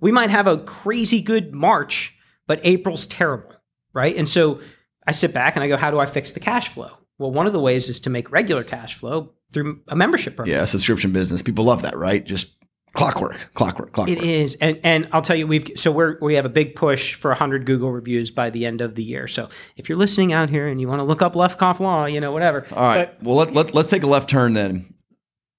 We 0.00 0.10
might 0.12 0.30
have 0.30 0.46
a 0.48 0.58
crazy 0.58 1.22
good 1.22 1.54
March, 1.54 2.14
but 2.46 2.60
April's 2.64 3.06
terrible, 3.06 3.54
right? 3.94 4.14
And 4.16 4.28
so 4.28 4.60
I 5.06 5.12
sit 5.12 5.32
back 5.32 5.54
and 5.56 5.62
I 5.62 5.68
go, 5.68 5.76
how 5.78 5.90
do 5.90 5.98
I 5.98 6.06
fix 6.06 6.32
the 6.32 6.40
cash 6.40 6.68
flow? 6.68 6.90
Well, 7.18 7.30
one 7.30 7.46
of 7.46 7.52
the 7.54 7.60
ways 7.60 7.88
is 7.88 8.00
to 8.00 8.10
make 8.10 8.32
regular 8.32 8.64
cash 8.64 8.96
flow 8.96 9.32
through 9.54 9.80
a 9.88 9.96
membership 9.96 10.36
program. 10.36 10.54
Yeah, 10.56 10.64
subscription 10.66 11.12
business. 11.12 11.40
People 11.40 11.64
love 11.64 11.82
that, 11.82 11.96
right? 11.96 12.24
Just 12.24 12.54
clockwork, 12.94 13.50
clockwork, 13.54 13.92
clockwork. 13.92 14.18
It 14.18 14.24
is, 14.24 14.56
and 14.60 14.78
and 14.82 15.08
I'll 15.12 15.22
tell 15.22 15.36
you, 15.36 15.46
we've 15.46 15.70
so 15.76 15.90
we're 15.90 16.18
we 16.20 16.34
have 16.34 16.44
a 16.44 16.50
big 16.50 16.76
push 16.76 17.14
for 17.14 17.30
100 17.30 17.66
Google 17.66 17.92
reviews 17.92 18.30
by 18.30 18.50
the 18.50 18.66
end 18.66 18.80
of 18.80 18.94
the 18.94 19.02
year. 19.02 19.28
So 19.28 19.48
if 19.76 19.88
you're 19.88 19.98
listening 19.98 20.32
out 20.32 20.50
here 20.50 20.66
and 20.66 20.80
you 20.80 20.88
want 20.88 21.00
to 21.00 21.06
look 21.06 21.22
up 21.22 21.34
Lefkoff 21.34 21.80
Law, 21.80 22.06
you 22.06 22.20
know 22.20 22.32
whatever. 22.32 22.66
All 22.72 22.82
right. 22.82 23.22
well, 23.22 23.36
let, 23.36 23.52
let, 23.54 23.74
let's 23.74 23.90
take 23.90 24.02
a 24.02 24.06
left 24.06 24.28
turn 24.28 24.54
then. 24.54 24.94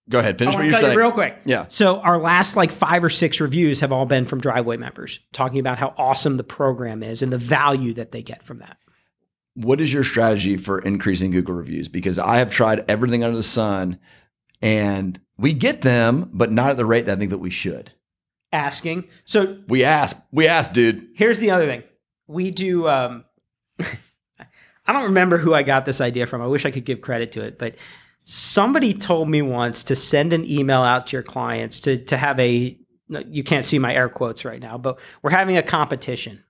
Go 0.07 0.19
ahead. 0.19 0.37
Finish 0.37 0.53
I 0.53 0.57
what 0.57 0.69
you're 0.69 0.79
saying. 0.79 0.93
you 0.93 0.99
real 0.99 1.11
quick. 1.11 1.35
Yeah. 1.45 1.65
So 1.67 1.99
our 1.99 2.19
last 2.19 2.55
like 2.55 2.71
five 2.71 3.03
or 3.03 3.09
six 3.09 3.39
reviews 3.39 3.79
have 3.79 3.91
all 3.91 4.05
been 4.05 4.25
from 4.25 4.39
Driveway 4.39 4.77
members 4.77 5.19
talking 5.33 5.59
about 5.59 5.79
how 5.79 5.95
awesome 5.97 6.37
the 6.37 6.43
program 6.43 7.01
is 7.01 7.23
and 7.23 7.33
the 7.33 7.39
value 7.39 7.93
that 7.93 8.11
they 8.11 8.21
get 8.21 8.43
from 8.43 8.59
that. 8.59 8.77
What 9.55 9.81
is 9.81 9.91
your 9.93 10.03
strategy 10.03 10.57
for 10.57 10.79
increasing 10.79 11.31
Google 11.31 11.55
reviews? 11.55 11.89
Because 11.89 12.19
I 12.19 12.37
have 12.37 12.51
tried 12.51 12.85
everything 12.89 13.23
under 13.23 13.37
the 13.37 13.43
sun 13.43 13.99
and 14.61 15.19
we 15.37 15.53
get 15.53 15.81
them, 15.81 16.29
but 16.33 16.51
not 16.51 16.69
at 16.71 16.77
the 16.77 16.85
rate 16.85 17.05
that 17.07 17.17
I 17.17 17.19
think 17.19 17.31
that 17.31 17.39
we 17.39 17.49
should. 17.49 17.91
Asking. 18.51 19.05
So 19.25 19.59
We 19.67 19.83
ask, 19.83 20.17
we 20.31 20.47
ask, 20.47 20.71
dude. 20.73 21.07
here's 21.15 21.39
the 21.39 21.51
other 21.51 21.65
thing. 21.65 21.83
We 22.27 22.51
do 22.51 22.87
um 22.87 23.25
I 23.79 24.93
don't 24.93 25.05
remember 25.05 25.37
who 25.37 25.53
I 25.53 25.63
got 25.63 25.85
this 25.85 25.99
idea 25.99 26.27
from. 26.27 26.41
I 26.41 26.47
wish 26.47 26.65
I 26.65 26.71
could 26.71 26.85
give 26.85 27.01
credit 27.01 27.31
to 27.33 27.41
it, 27.41 27.57
but 27.57 27.75
somebody 28.23 28.93
told 28.93 29.29
me 29.29 29.41
once 29.41 29.83
to 29.85 29.95
send 29.95 30.33
an 30.33 30.49
email 30.49 30.81
out 30.81 31.07
to 31.07 31.15
your 31.15 31.23
clients 31.23 31.79
to 31.81 31.97
to 31.97 32.17
have 32.17 32.39
a 32.39 32.77
you 33.07 33.43
can't 33.43 33.65
see 33.65 33.77
my 33.77 33.93
air 33.93 34.09
quotes 34.09 34.45
right 34.45 34.61
now, 34.61 34.77
but 34.77 34.99
we're 35.21 35.29
having 35.31 35.57
a 35.57 35.63
competition 35.63 36.43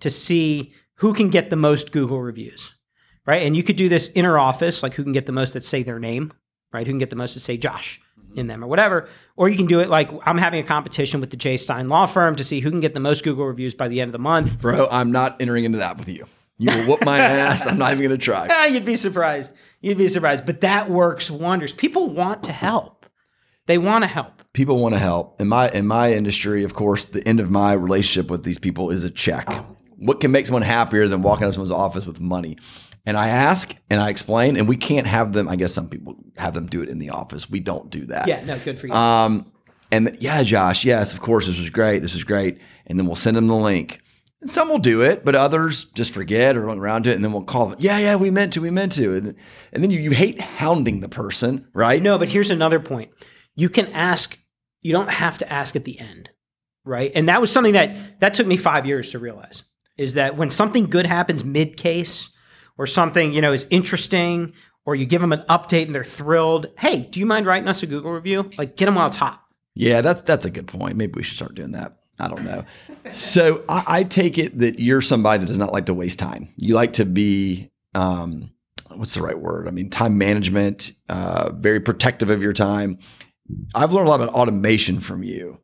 to 0.00 0.10
see 0.10 0.72
who 0.96 1.14
can 1.14 1.30
get 1.30 1.50
the 1.50 1.56
most 1.56 1.92
Google 1.92 2.20
reviews. 2.20 2.74
Right? 3.24 3.42
And 3.42 3.56
you 3.56 3.62
could 3.62 3.76
do 3.76 3.88
this 3.88 4.10
inner 4.14 4.38
office, 4.38 4.82
like 4.82 4.94
who 4.94 5.02
can 5.02 5.12
get 5.12 5.26
the 5.26 5.32
most 5.32 5.54
that 5.54 5.64
say 5.64 5.82
their 5.82 5.98
name, 5.98 6.32
right? 6.72 6.86
Who 6.86 6.92
can 6.92 6.98
get 6.98 7.10
the 7.10 7.16
most 7.16 7.34
that 7.34 7.40
say 7.40 7.56
Josh 7.56 8.00
mm-hmm. 8.18 8.38
in 8.38 8.46
them 8.46 8.62
or 8.62 8.68
whatever. 8.68 9.08
Or 9.36 9.48
you 9.48 9.56
can 9.56 9.66
do 9.66 9.80
it 9.80 9.88
like 9.88 10.10
I'm 10.24 10.38
having 10.38 10.60
a 10.60 10.66
competition 10.66 11.20
with 11.20 11.30
the 11.30 11.36
J. 11.36 11.56
Stein 11.56 11.88
Law 11.88 12.06
Firm 12.06 12.36
to 12.36 12.44
see 12.44 12.60
who 12.60 12.70
can 12.70 12.80
get 12.80 12.94
the 12.94 13.00
most 13.00 13.24
Google 13.24 13.46
reviews 13.46 13.74
by 13.74 13.88
the 13.88 14.00
end 14.00 14.10
of 14.10 14.12
the 14.12 14.20
month. 14.20 14.60
Bro, 14.60 14.88
I'm 14.90 15.10
not 15.10 15.40
entering 15.40 15.64
into 15.64 15.78
that 15.78 15.98
with 15.98 16.08
you. 16.08 16.26
You 16.58 16.70
will 16.70 16.84
whoop 16.84 17.04
my 17.04 17.18
ass. 17.18 17.66
I'm 17.66 17.78
not 17.78 17.92
even 17.92 18.04
going 18.04 18.18
to 18.18 18.24
try. 18.24 18.66
You'd 18.70 18.84
be 18.84 18.96
surprised. 18.96 19.52
You'd 19.80 19.98
be 19.98 20.08
surprised. 20.08 20.46
But 20.46 20.60
that 20.62 20.88
works 20.88 21.30
wonders. 21.30 21.72
People 21.72 22.08
want 22.08 22.44
to 22.44 22.52
help. 22.52 23.06
They 23.66 23.78
want 23.78 24.04
to 24.04 24.08
help. 24.08 24.42
People 24.52 24.78
want 24.78 24.94
to 24.94 24.98
help. 24.98 25.40
In 25.40 25.48
my 25.48 25.70
in 25.70 25.86
my 25.86 26.12
industry, 26.12 26.64
of 26.64 26.74
course, 26.74 27.04
the 27.04 27.26
end 27.28 27.40
of 27.40 27.50
my 27.50 27.72
relationship 27.72 28.30
with 28.30 28.44
these 28.44 28.58
people 28.58 28.90
is 28.90 29.04
a 29.04 29.10
check. 29.10 29.46
Oh. 29.48 29.75
What 29.98 30.20
can 30.20 30.30
make 30.30 30.46
someone 30.46 30.62
happier 30.62 31.08
than 31.08 31.22
walking 31.22 31.44
out 31.44 31.48
of 31.48 31.54
someone's 31.54 31.70
office 31.70 32.06
with 32.06 32.20
money? 32.20 32.58
And 33.04 33.16
I 33.16 33.28
ask 33.28 33.74
and 33.88 34.00
I 34.00 34.10
explain, 34.10 34.56
and 34.56 34.68
we 34.68 34.76
can't 34.76 35.06
have 35.06 35.32
them. 35.32 35.48
I 35.48 35.56
guess 35.56 35.72
some 35.72 35.88
people 35.88 36.16
have 36.36 36.54
them 36.54 36.66
do 36.66 36.82
it 36.82 36.88
in 36.88 36.98
the 36.98 37.10
office. 37.10 37.48
We 37.48 37.60
don't 37.60 37.88
do 37.90 38.06
that. 38.06 38.26
Yeah, 38.26 38.44
no, 38.44 38.58
good 38.58 38.78
for 38.78 38.88
you. 38.88 38.92
Um, 38.92 39.52
and 39.92 40.16
yeah, 40.20 40.42
Josh, 40.42 40.84
yes, 40.84 41.12
of 41.12 41.20
course, 41.20 41.46
this 41.46 41.58
was 41.58 41.70
great. 41.70 42.00
This 42.00 42.14
was 42.14 42.24
great. 42.24 42.58
And 42.86 42.98
then 42.98 43.06
we'll 43.06 43.14
send 43.16 43.36
them 43.36 43.46
the 43.46 43.54
link. 43.54 44.00
And 44.42 44.50
some 44.50 44.68
will 44.68 44.78
do 44.80 45.02
it, 45.02 45.24
but 45.24 45.34
others 45.36 45.84
just 45.86 46.12
forget 46.12 46.56
or 46.56 46.62
run 46.62 46.78
around 46.80 47.04
to 47.04 47.10
it. 47.10 47.14
And 47.14 47.24
then 47.24 47.32
we'll 47.32 47.44
call 47.44 47.66
them. 47.66 47.78
Yeah, 47.80 47.98
yeah, 47.98 48.16
we 48.16 48.30
meant 48.30 48.52
to, 48.54 48.60
we 48.60 48.70
meant 48.70 48.92
to. 48.92 49.14
And, 49.14 49.26
then- 49.28 49.36
and 49.72 49.82
then 49.82 49.90
you, 49.92 50.00
you 50.00 50.10
hate 50.10 50.40
hounding 50.40 51.00
the 51.00 51.08
person, 51.08 51.68
right? 51.72 52.02
no, 52.02 52.18
but 52.18 52.28
here's 52.28 52.50
another 52.50 52.80
point. 52.80 53.12
You 53.54 53.68
can 53.68 53.86
ask, 53.92 54.36
you 54.82 54.92
don't 54.92 55.10
have 55.10 55.38
to 55.38 55.50
ask 55.50 55.76
at 55.76 55.84
the 55.84 55.98
end, 56.00 56.30
right? 56.84 57.12
And 57.14 57.28
that 57.28 57.40
was 57.40 57.50
something 57.52 57.72
that 57.74 58.20
that 58.20 58.34
took 58.34 58.46
me 58.46 58.56
five 58.56 58.84
years 58.84 59.10
to 59.12 59.18
realize 59.18 59.62
is 59.96 60.14
that 60.14 60.36
when 60.36 60.50
something 60.50 60.86
good 60.86 61.06
happens 61.06 61.44
mid 61.44 61.76
case 61.76 62.28
or 62.78 62.86
something, 62.86 63.32
you 63.32 63.40
know, 63.40 63.52
is 63.52 63.66
interesting 63.70 64.52
or 64.84 64.94
you 64.94 65.04
give 65.06 65.20
them 65.20 65.32
an 65.32 65.44
update 65.48 65.86
and 65.86 65.94
they're 65.94 66.04
thrilled. 66.04 66.70
Hey, 66.78 67.02
do 67.02 67.20
you 67.20 67.26
mind 67.26 67.46
writing 67.46 67.68
us 67.68 67.82
a 67.82 67.86
Google 67.86 68.12
review? 68.12 68.50
Like 68.56 68.76
get 68.76 68.86
them 68.86 68.94
while 68.94 69.06
it's 69.06 69.16
hot. 69.16 69.42
Yeah, 69.74 70.00
that's 70.00 70.22
that's 70.22 70.46
a 70.46 70.50
good 70.50 70.66
point. 70.68 70.96
Maybe 70.96 71.12
we 71.16 71.22
should 71.22 71.36
start 71.36 71.54
doing 71.54 71.72
that. 71.72 71.98
I 72.18 72.28
don't 72.28 72.44
know. 72.44 72.64
so 73.10 73.62
I, 73.68 73.84
I 73.86 74.04
take 74.04 74.38
it 74.38 74.58
that 74.58 74.78
you're 74.78 75.02
somebody 75.02 75.40
that 75.40 75.46
does 75.46 75.58
not 75.58 75.72
like 75.72 75.86
to 75.86 75.94
waste 75.94 76.18
time. 76.18 76.48
You 76.56 76.74
like 76.74 76.94
to 76.94 77.04
be, 77.04 77.70
um, 77.94 78.50
what's 78.94 79.12
the 79.12 79.20
right 79.20 79.38
word? 79.38 79.68
I 79.68 79.70
mean, 79.70 79.90
time 79.90 80.16
management, 80.16 80.92
uh, 81.10 81.50
very 81.52 81.80
protective 81.80 82.30
of 82.30 82.42
your 82.42 82.54
time. 82.54 82.98
I've 83.74 83.92
learned 83.92 84.08
a 84.08 84.10
lot 84.10 84.20
about 84.22 84.34
automation 84.34 85.00
from 85.00 85.22
you 85.22 85.58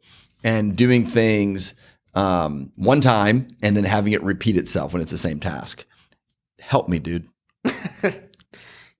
and 0.44 0.76
doing 0.76 1.06
things 1.06 1.74
um, 2.14 2.72
one 2.76 3.00
time 3.00 3.48
and 3.62 3.76
then 3.76 3.84
having 3.84 4.12
it 4.12 4.22
repeat 4.22 4.56
itself 4.56 4.92
when 4.92 5.02
it's 5.02 5.10
the 5.12 5.18
same 5.18 5.40
task. 5.40 5.84
Help 6.60 6.88
me, 6.88 6.98
dude. 6.98 7.28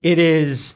it 0.01 0.19
is 0.19 0.75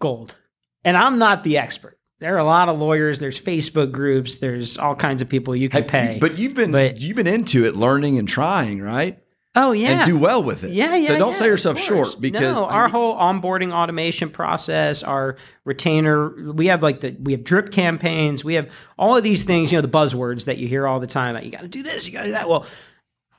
gold. 0.00 0.36
And 0.84 0.96
I'm 0.96 1.18
not 1.18 1.44
the 1.44 1.58
expert. 1.58 1.98
There 2.18 2.34
are 2.34 2.38
a 2.38 2.44
lot 2.44 2.68
of 2.68 2.78
lawyers, 2.78 3.18
there's 3.18 3.40
Facebook 3.40 3.92
groups, 3.92 4.36
there's 4.36 4.78
all 4.78 4.94
kinds 4.94 5.20
of 5.20 5.28
people 5.28 5.54
you 5.54 5.68
can 5.68 5.84
pay. 5.84 6.16
but 6.20 6.38
you've 6.38 6.54
been 6.54 6.72
But- 6.72 6.98
you've 6.98 7.16
been 7.16 7.26
into 7.26 7.64
it, 7.66 7.76
learning 7.76 8.18
and 8.18 8.26
trying, 8.26 8.80
right? 8.80 9.18
Oh 9.56 9.72
yeah. 9.72 10.02
And 10.02 10.10
do 10.10 10.18
well 10.18 10.42
with 10.42 10.62
it. 10.62 10.70
Yeah, 10.70 10.94
yeah. 10.94 11.08
So 11.08 11.18
don't 11.18 11.32
yeah, 11.32 11.38
sell 11.38 11.46
yourself 11.48 11.78
short 11.78 12.20
because 12.20 12.54
no, 12.54 12.64
I 12.66 12.74
our 12.74 12.84
mean- 12.84 12.92
whole 12.92 13.16
onboarding 13.16 13.72
automation 13.72 14.30
process, 14.30 15.02
our 15.02 15.36
retainer, 15.64 16.52
we 16.52 16.66
have 16.66 16.82
like 16.82 17.00
the 17.00 17.16
we 17.20 17.32
have 17.32 17.42
drip 17.42 17.70
campaigns, 17.72 18.44
we 18.44 18.54
have 18.54 18.70
all 18.98 19.16
of 19.16 19.24
these 19.24 19.42
things, 19.42 19.72
you 19.72 19.78
know, 19.78 19.82
the 19.82 19.88
buzzwords 19.88 20.44
that 20.44 20.58
you 20.58 20.68
hear 20.68 20.86
all 20.86 21.00
the 21.00 21.06
time. 21.06 21.34
Like, 21.34 21.44
you 21.44 21.50
got 21.50 21.62
to 21.62 21.68
do 21.68 21.82
this, 21.82 22.06
you 22.06 22.12
got 22.12 22.20
to 22.20 22.26
do 22.26 22.32
that. 22.32 22.48
Well, 22.48 22.66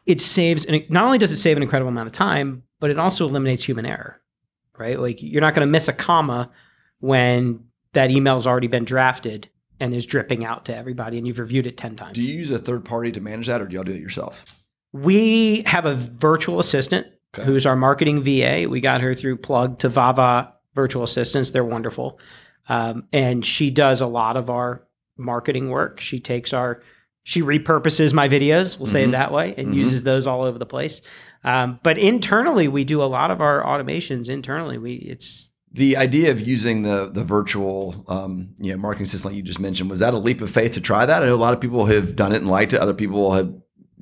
it 0.05 0.21
saves, 0.21 0.65
and 0.65 0.75
it, 0.75 0.91
not 0.91 1.05
only 1.05 1.17
does 1.17 1.31
it 1.31 1.37
save 1.37 1.57
an 1.57 1.63
incredible 1.63 1.89
amount 1.89 2.07
of 2.07 2.13
time, 2.13 2.63
but 2.79 2.89
it 2.89 2.97
also 2.97 3.27
eliminates 3.27 3.63
human 3.63 3.85
error, 3.85 4.21
right? 4.77 4.99
Like 4.99 5.21
you're 5.21 5.41
not 5.41 5.53
going 5.53 5.67
to 5.67 5.71
miss 5.71 5.87
a 5.87 5.93
comma 5.93 6.49
when 6.99 7.65
that 7.93 8.11
email's 8.11 8.47
already 8.47 8.67
been 8.67 8.85
drafted 8.85 9.49
and 9.79 9.93
is 9.93 10.05
dripping 10.05 10.43
out 10.43 10.65
to 10.65 10.75
everybody, 10.75 11.17
and 11.17 11.27
you've 11.27 11.39
reviewed 11.39 11.67
it 11.67 11.77
ten 11.77 11.95
times. 11.95 12.13
Do 12.15 12.23
you 12.23 12.33
use 12.33 12.49
a 12.49 12.57
third 12.57 12.83
party 12.83 13.11
to 13.11 13.21
manage 13.21 13.47
that, 13.47 13.61
or 13.61 13.67
do 13.67 13.75
y'all 13.75 13.83
do 13.83 13.91
it 13.91 14.01
yourself? 14.01 14.43
We 15.03 15.63
have 15.65 15.85
a 15.85 15.95
virtual 15.95 16.59
assistant 16.59 17.07
Okay. 17.35 17.45
who's 17.45 17.65
our 17.65 17.75
marketing 17.75 18.23
VA. 18.23 18.67
We 18.69 18.79
got 18.79 19.01
her 19.01 19.13
through 19.13 19.37
Plug 19.37 19.79
to 19.79 19.89
Vava 19.89 20.53
Virtual 20.75 21.03
Assistants. 21.03 21.51
They're 21.51 21.63
wonderful. 21.63 22.19
Um, 22.69 23.07
and 23.11 23.45
she 23.45 23.69
does 23.69 24.01
a 24.01 24.07
lot 24.07 24.37
of 24.37 24.49
our 24.49 24.87
marketing 25.17 25.69
work. 25.69 25.99
She 25.99 26.19
takes 26.19 26.53
our 26.53 26.81
She 27.23 27.41
repurposes 27.41 28.13
my 28.13 28.29
videos, 28.29 28.77
we'll 28.79 28.85
say 28.87 29.03
it 29.03 29.11
that 29.11 29.31
way, 29.33 29.53
and 29.57 29.75
uses 29.75 30.03
those 30.03 30.25
all 30.25 30.43
over 30.43 30.57
the 30.57 30.65
place. 30.65 31.01
Um, 31.43 31.79
but 31.83 31.97
internally, 31.97 32.67
we 32.69 32.83
do 32.85 33.01
a 33.01 33.05
lot 33.05 33.29
of 33.31 33.41
our 33.41 33.61
automations 33.63 34.29
internally. 34.29 34.77
We 34.77 34.93
it's 34.93 35.49
The 35.73 35.97
idea 35.97 36.31
of 36.31 36.39
using 36.39 36.83
the 36.83 37.09
the 37.13 37.23
virtual 37.25 38.05
um, 38.07 38.55
you 38.59 38.71
know 38.71 38.77
marketing 38.77 39.07
system 39.07 39.29
like 39.31 39.37
you 39.37 39.43
just 39.43 39.59
mentioned 39.59 39.89
was 39.89 39.99
that 39.99 40.13
a 40.13 40.17
leap 40.17 40.41
of 40.41 40.49
faith 40.49 40.71
to 40.73 40.81
try 40.81 41.05
that? 41.05 41.21
I 41.23 41.25
know 41.25 41.35
a 41.35 41.45
lot 41.47 41.53
of 41.53 41.59
people 41.59 41.85
have 41.87 42.15
done 42.15 42.31
it 42.31 42.37
and 42.37 42.47
liked 42.47 42.71
it. 42.73 42.79
Other 42.79 42.93
people 42.93 43.33
have 43.33 43.53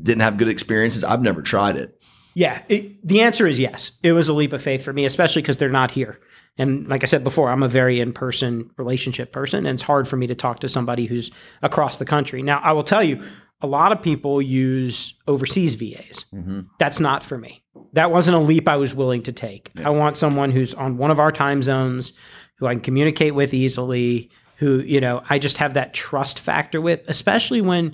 didn't 0.02 0.22
have 0.22 0.38
good 0.38 0.48
experiences. 0.48 1.04
I've 1.04 1.22
never 1.22 1.42
tried 1.42 1.78
it. 1.78 2.00
Yeah, 2.34 2.64
it, 2.68 3.06
the 3.08 3.22
answer 3.22 3.48
is 3.48 3.58
yes. 3.58 3.92
It 4.04 4.12
was 4.12 4.28
a 4.28 4.34
leap 4.34 4.52
of 4.54 4.62
faith 4.62 4.84
for 4.84 4.92
me, 4.92 5.06
especially 5.06 5.42
because 5.42 5.58
they're 5.58 5.70
not 5.70 5.92
here. 5.92 6.20
And 6.58 6.88
like 6.88 7.04
I 7.04 7.06
said 7.06 7.24
before, 7.24 7.50
I'm 7.50 7.64
a 7.64 7.68
very 7.68 8.00
in 8.00 8.14
person 8.14 8.70
relationship 8.78 9.32
person, 9.32 9.66
and 9.66 9.76
it's 9.76 9.84
hard 9.84 10.08
for 10.08 10.18
me 10.18 10.28
to 10.28 10.36
talk 10.36 10.60
to 10.60 10.70
somebody 10.70 11.06
who's 11.06 11.32
across 11.62 11.98
the 11.98 12.06
country. 12.06 12.42
Now, 12.42 12.60
I 12.64 12.74
will 12.74 12.84
tell 12.84 13.04
you, 13.04 13.24
a 13.62 13.68
lot 13.68 13.92
of 13.92 14.02
people 14.02 14.42
use 14.42 15.16
overseas 15.28 15.76
VAs. 15.76 16.26
Mm-hmm. 16.34 16.62
That's 16.78 17.00
not 17.00 17.24
for 17.24 17.38
me. 17.38 17.64
That 17.94 18.12
wasn't 18.12 18.36
a 18.36 18.40
leap 18.40 18.68
I 18.68 18.76
was 18.76 18.94
willing 18.94 19.24
to 19.24 19.32
take. 19.32 19.72
I 19.78 19.90
want 19.90 20.18
someone 20.18 20.52
who's 20.52 20.74
on 20.74 20.98
one 20.98 21.12
of 21.12 21.20
our 21.20 21.32
time 21.32 21.62
zones, 21.62 22.12
who 22.58 22.68
I 22.68 22.74
can 22.74 22.82
communicate 22.82 23.34
with 23.34 23.54
easily, 23.54 24.30
who, 24.58 24.82
you 24.82 25.00
know, 25.00 25.24
I 25.30 25.40
just 25.40 25.58
have 25.58 25.74
that 25.74 25.94
trust 25.94 26.40
factor 26.40 26.80
with, 26.82 27.08
especially 27.08 27.62
when 27.62 27.92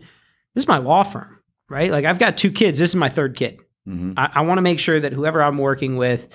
this 0.53 0.63
is 0.63 0.67
my 0.67 0.77
law 0.77 1.03
firm, 1.03 1.39
right? 1.71 1.89
Like 1.89 2.05
I've 2.05 2.19
got 2.19 2.37
two 2.37 2.51
kids. 2.51 2.77
This 2.77 2.89
is 2.89 2.95
my 2.95 3.09
third 3.09 3.35
kid. 3.35 3.61
I, 4.17 4.29
I 4.35 4.41
want 4.41 4.59
to 4.59 4.61
make 4.61 4.79
sure 4.79 4.99
that 4.99 5.11
whoever 5.11 5.41
I'm 5.41 5.57
working 5.57 5.95
with 5.95 6.27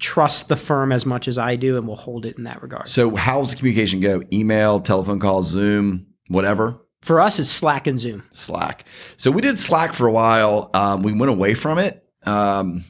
trusts 0.00 0.42
the 0.44 0.56
firm 0.56 0.90
as 0.92 1.04
much 1.04 1.28
as 1.28 1.36
I 1.36 1.56
do 1.56 1.76
and 1.76 1.86
will 1.86 1.96
hold 1.96 2.24
it 2.24 2.38
in 2.38 2.44
that 2.44 2.62
regard. 2.62 2.88
So 2.88 3.14
how's 3.14 3.50
the 3.50 3.56
communication 3.56 4.00
go? 4.00 4.22
Email, 4.32 4.80
telephone 4.80 5.18
call, 5.18 5.42
Zoom, 5.42 6.06
whatever. 6.28 6.80
For 7.02 7.20
us, 7.20 7.38
it's 7.38 7.50
Slack 7.50 7.86
and 7.86 8.00
Zoom. 8.00 8.22
Slack. 8.30 8.84
So 9.16 9.30
we 9.30 9.42
did 9.42 9.58
Slack 9.58 9.92
for 9.92 10.06
a 10.06 10.12
while. 10.12 10.70
Um, 10.74 11.02
we 11.02 11.12
went 11.12 11.30
away 11.30 11.54
from 11.54 11.78
it. 11.78 12.04
Um, 12.24 12.84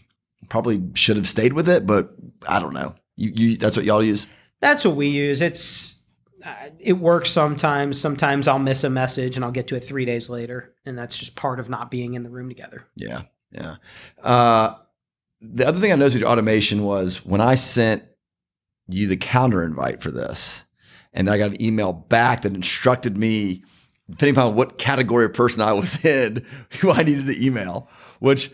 probably 0.49 0.82
should 0.95 1.16
have 1.16 1.28
stayed 1.28 1.53
with 1.53 1.68
it, 1.68 1.86
but 1.86 2.11
I 2.47 2.61
don't 2.61 2.74
know. 2.74 2.95
You, 3.16 3.32
you 3.34 3.57
that's 3.57 3.76
what 3.76 3.84
y'all 3.84 4.03
use. 4.03 4.26
That's 4.61 4.84
what 4.84 4.97
we 4.97 5.09
use. 5.09 5.41
It's 5.41 5.97
it 6.78 6.95
works 6.95 7.30
sometimes. 7.30 8.01
Sometimes 8.01 8.49
I'll 8.49 8.59
miss 8.59 8.84
a 8.84 8.91
message 8.91 9.36
and 9.36 9.45
I'll 9.45 9.53
get 9.53 9.68
to 9.68 9.76
it 9.76 9.80
three 9.80 10.05
days 10.05 10.28
later, 10.28 10.74
and 10.84 10.99
that's 10.99 11.16
just 11.16 11.34
part 11.34 11.61
of 11.61 11.68
not 11.68 11.91
being 11.91 12.14
in 12.14 12.22
the 12.22 12.30
room 12.30 12.49
together. 12.49 12.86
Yeah, 12.97 13.22
yeah. 13.51 13.76
Uh, 14.22 14.74
the 15.41 15.66
other 15.66 15.80
thing 15.80 15.93
I 15.93 15.97
noticed 15.97 16.14
with 16.14 16.22
your 16.22 16.30
automation 16.30 16.84
was 16.84 17.24
when 17.24 17.41
I 17.41 17.55
sent 17.55 18.05
you 18.89 19.07
the 19.07 19.16
counter 19.16 19.62
invite 19.62 20.03
for 20.03 20.11
this, 20.11 20.64
and 21.12 21.28
I 21.28 21.39
got 21.39 21.51
an 21.51 21.62
email 21.62 21.93
back 21.93 22.43
that 22.43 22.55
instructed 22.55 23.16
me, 23.16 23.64
depending 24.09 24.36
upon 24.36 24.55
what 24.55 24.78
category 24.78 25.26
of 25.26 25.34
person 25.34 25.62
I 25.62 25.72
was 25.72 26.05
in, 26.05 26.45
who 26.80 26.91
I 26.91 27.03
needed 27.03 27.26
to 27.26 27.45
email. 27.45 27.89
Which, 28.20 28.51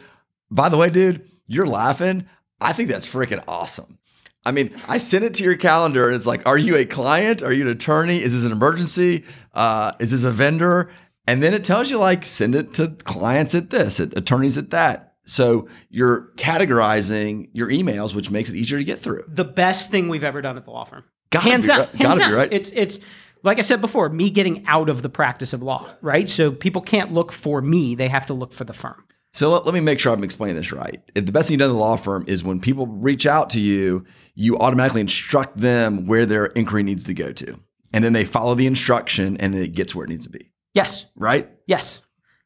by 0.50 0.68
the 0.68 0.76
way, 0.76 0.90
dude, 0.90 1.28
you're 1.46 1.66
laughing. 1.66 2.26
I 2.60 2.72
think 2.72 2.88
that's 2.88 3.08
freaking 3.08 3.42
awesome. 3.48 3.98
I 4.46 4.50
mean, 4.50 4.74
I 4.88 4.98
sent 4.98 5.24
it 5.24 5.34
to 5.34 5.44
your 5.44 5.56
calendar 5.56 6.06
and 6.06 6.14
it's 6.14 6.26
like, 6.26 6.46
are 6.46 6.58
you 6.58 6.76
a 6.76 6.84
client? 6.84 7.42
Are 7.42 7.52
you 7.52 7.62
an 7.62 7.68
attorney? 7.68 8.20
Is 8.20 8.32
this 8.32 8.44
an 8.44 8.52
emergency? 8.52 9.24
Uh, 9.54 9.92
is 9.98 10.10
this 10.10 10.22
a 10.24 10.30
vendor? 10.30 10.90
And 11.26 11.42
then 11.42 11.54
it 11.54 11.64
tells 11.64 11.90
you 11.90 11.96
like, 11.96 12.24
send 12.24 12.54
it 12.54 12.74
to 12.74 12.88
clients 13.04 13.54
at 13.54 13.70
this, 13.70 14.00
at 14.00 14.16
attorneys 14.16 14.58
at 14.58 14.70
that. 14.70 15.14
So 15.24 15.68
you're 15.88 16.32
categorizing 16.36 17.48
your 17.54 17.68
emails, 17.68 18.14
which 18.14 18.30
makes 18.30 18.50
it 18.50 18.56
easier 18.56 18.76
to 18.76 18.84
get 18.84 18.98
through. 18.98 19.22
The 19.28 19.44
best 19.44 19.90
thing 19.90 20.08
we've 20.08 20.24
ever 20.24 20.42
done 20.42 20.58
at 20.58 20.64
the 20.64 20.70
law 20.70 20.84
firm. 20.84 21.04
Gotta 21.30 21.48
hands 21.48 21.66
down. 21.66 21.78
right- 21.80 21.88
hands 21.94 22.18
gotta 22.18 22.30
be 22.30 22.36
right. 22.36 22.52
It's 22.52 22.70
it's 22.72 22.98
like 23.42 23.58
I 23.58 23.62
said 23.62 23.80
before, 23.80 24.08
me 24.10 24.30
getting 24.30 24.66
out 24.66 24.88
of 24.90 25.02
the 25.02 25.08
practice 25.08 25.52
of 25.52 25.62
law, 25.62 25.88
right? 26.02 26.28
So 26.28 26.52
people 26.52 26.82
can't 26.82 27.12
look 27.12 27.32
for 27.32 27.60
me; 27.62 27.94
they 27.94 28.08
have 28.08 28.26
to 28.26 28.34
look 28.34 28.52
for 28.52 28.64
the 28.64 28.74
firm. 28.74 29.04
So 29.34 29.50
let, 29.50 29.64
let 29.64 29.74
me 29.74 29.80
make 29.80 29.98
sure 29.98 30.12
I'm 30.12 30.22
explaining 30.22 30.56
this 30.56 30.72
right. 30.72 31.02
The 31.14 31.22
best 31.22 31.48
thing 31.48 31.54
you've 31.54 31.58
done 31.58 31.70
in 31.70 31.74
the 31.74 31.80
law 31.80 31.96
firm 31.96 32.24
is 32.28 32.44
when 32.44 32.60
people 32.60 32.86
reach 32.86 33.26
out 33.26 33.50
to 33.50 33.60
you, 33.60 34.06
you 34.36 34.56
automatically 34.58 35.00
instruct 35.00 35.58
them 35.58 36.06
where 36.06 36.24
their 36.24 36.46
inquiry 36.46 36.84
needs 36.84 37.04
to 37.04 37.14
go 37.14 37.32
to. 37.32 37.58
And 37.92 38.04
then 38.04 38.12
they 38.12 38.24
follow 38.24 38.54
the 38.54 38.66
instruction 38.66 39.36
and 39.38 39.54
it 39.54 39.74
gets 39.74 39.94
where 39.94 40.04
it 40.04 40.08
needs 40.08 40.24
to 40.26 40.30
be. 40.30 40.50
Yes, 40.72 41.06
Right? 41.16 41.50
Yes, 41.66 42.00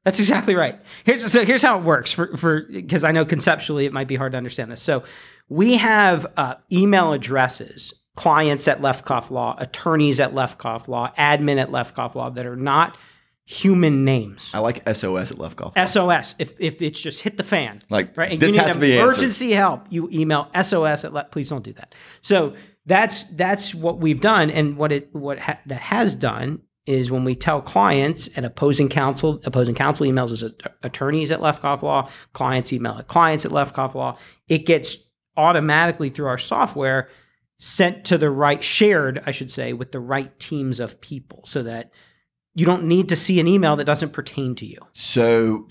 that's 0.04 0.20
exactly 0.20 0.54
right. 0.54 0.78
Here's 1.04 1.30
so 1.30 1.44
here's 1.44 1.60
how 1.60 1.78
it 1.78 1.84
works 1.84 2.10
for 2.12 2.34
for 2.36 2.62
because 2.62 3.04
I 3.04 3.12
know 3.12 3.26
conceptually 3.26 3.84
it 3.84 3.92
might 3.92 4.08
be 4.08 4.16
hard 4.16 4.32
to 4.32 4.38
understand 4.38 4.70
this. 4.70 4.80
So 4.80 5.02
we 5.48 5.76
have 5.76 6.26
uh, 6.36 6.54
email 6.72 7.12
addresses, 7.12 7.92
clients 8.16 8.68
at 8.68 8.80
Lefkoff 8.80 9.30
Law, 9.30 9.56
attorneys 9.58 10.20
at 10.20 10.34
Lefkoff 10.34 10.88
Law, 10.88 11.12
admin 11.18 11.60
at 11.60 11.70
Lefkoff 11.70 12.14
Law 12.14 12.30
that 12.30 12.46
are 12.46 12.56
not 12.56 12.96
human 13.50 14.04
names. 14.04 14.50
I 14.52 14.58
like 14.58 14.82
SOS 14.94 15.30
at 15.32 15.38
Lefkoff. 15.38 15.72
SOS. 15.88 16.34
If 16.38 16.60
if 16.60 16.82
it's 16.82 17.00
just 17.00 17.22
hit 17.22 17.36
the 17.38 17.42
fan, 17.42 17.82
Like, 17.88 18.14
right, 18.16 18.32
and 18.32 18.40
this 18.40 18.50
you 18.50 18.56
need 18.56 18.62
has 18.66 18.74
to 18.76 18.80
be 18.80 18.92
answered. 18.98 19.02
emergency 19.14 19.52
help, 19.52 19.86
you 19.88 20.08
email 20.12 20.48
SOS 20.54 21.04
at. 21.04 21.12
Le- 21.14 21.24
Please 21.24 21.48
don't 21.48 21.64
do 21.64 21.72
that. 21.74 21.94
So 22.20 22.54
that's 22.84 23.24
that's 23.24 23.74
what 23.74 23.98
we've 24.00 24.20
done, 24.20 24.50
and 24.50 24.76
what 24.76 24.92
it 24.92 25.08
what 25.14 25.38
ha- 25.38 25.58
that 25.66 25.80
has 25.80 26.14
done 26.14 26.62
is 26.86 27.10
when 27.10 27.24
we 27.24 27.34
tell 27.34 27.60
clients 27.62 28.28
and 28.36 28.44
opposing 28.46 28.88
counsel, 28.88 29.40
opposing 29.44 29.74
counsel 29.74 30.06
emails 30.06 30.30
as 30.30 30.42
at- 30.42 30.54
attorneys 30.82 31.30
at 31.30 31.40
Lefkoff 31.40 31.82
Law, 31.82 32.08
clients 32.34 32.72
email 32.72 32.96
at 32.98 33.08
clients 33.08 33.44
at 33.46 33.50
Lefkoff 33.50 33.94
Law, 33.94 34.16
it 34.48 34.66
gets 34.66 34.96
automatically 35.36 36.10
through 36.10 36.26
our 36.26 36.38
software 36.38 37.08
sent 37.58 38.04
to 38.06 38.16
the 38.18 38.30
right 38.30 38.62
shared, 38.62 39.22
I 39.26 39.32
should 39.32 39.50
say, 39.50 39.72
with 39.72 39.92
the 39.92 40.00
right 40.00 40.38
teams 40.38 40.80
of 40.80 41.00
people, 41.00 41.42
so 41.44 41.62
that 41.62 41.90
you 42.58 42.66
don't 42.66 42.84
need 42.84 43.08
to 43.10 43.16
see 43.16 43.38
an 43.40 43.46
email 43.46 43.76
that 43.76 43.84
doesn't 43.84 44.12
pertain 44.12 44.54
to 44.56 44.66
you. 44.66 44.78
So 44.92 45.68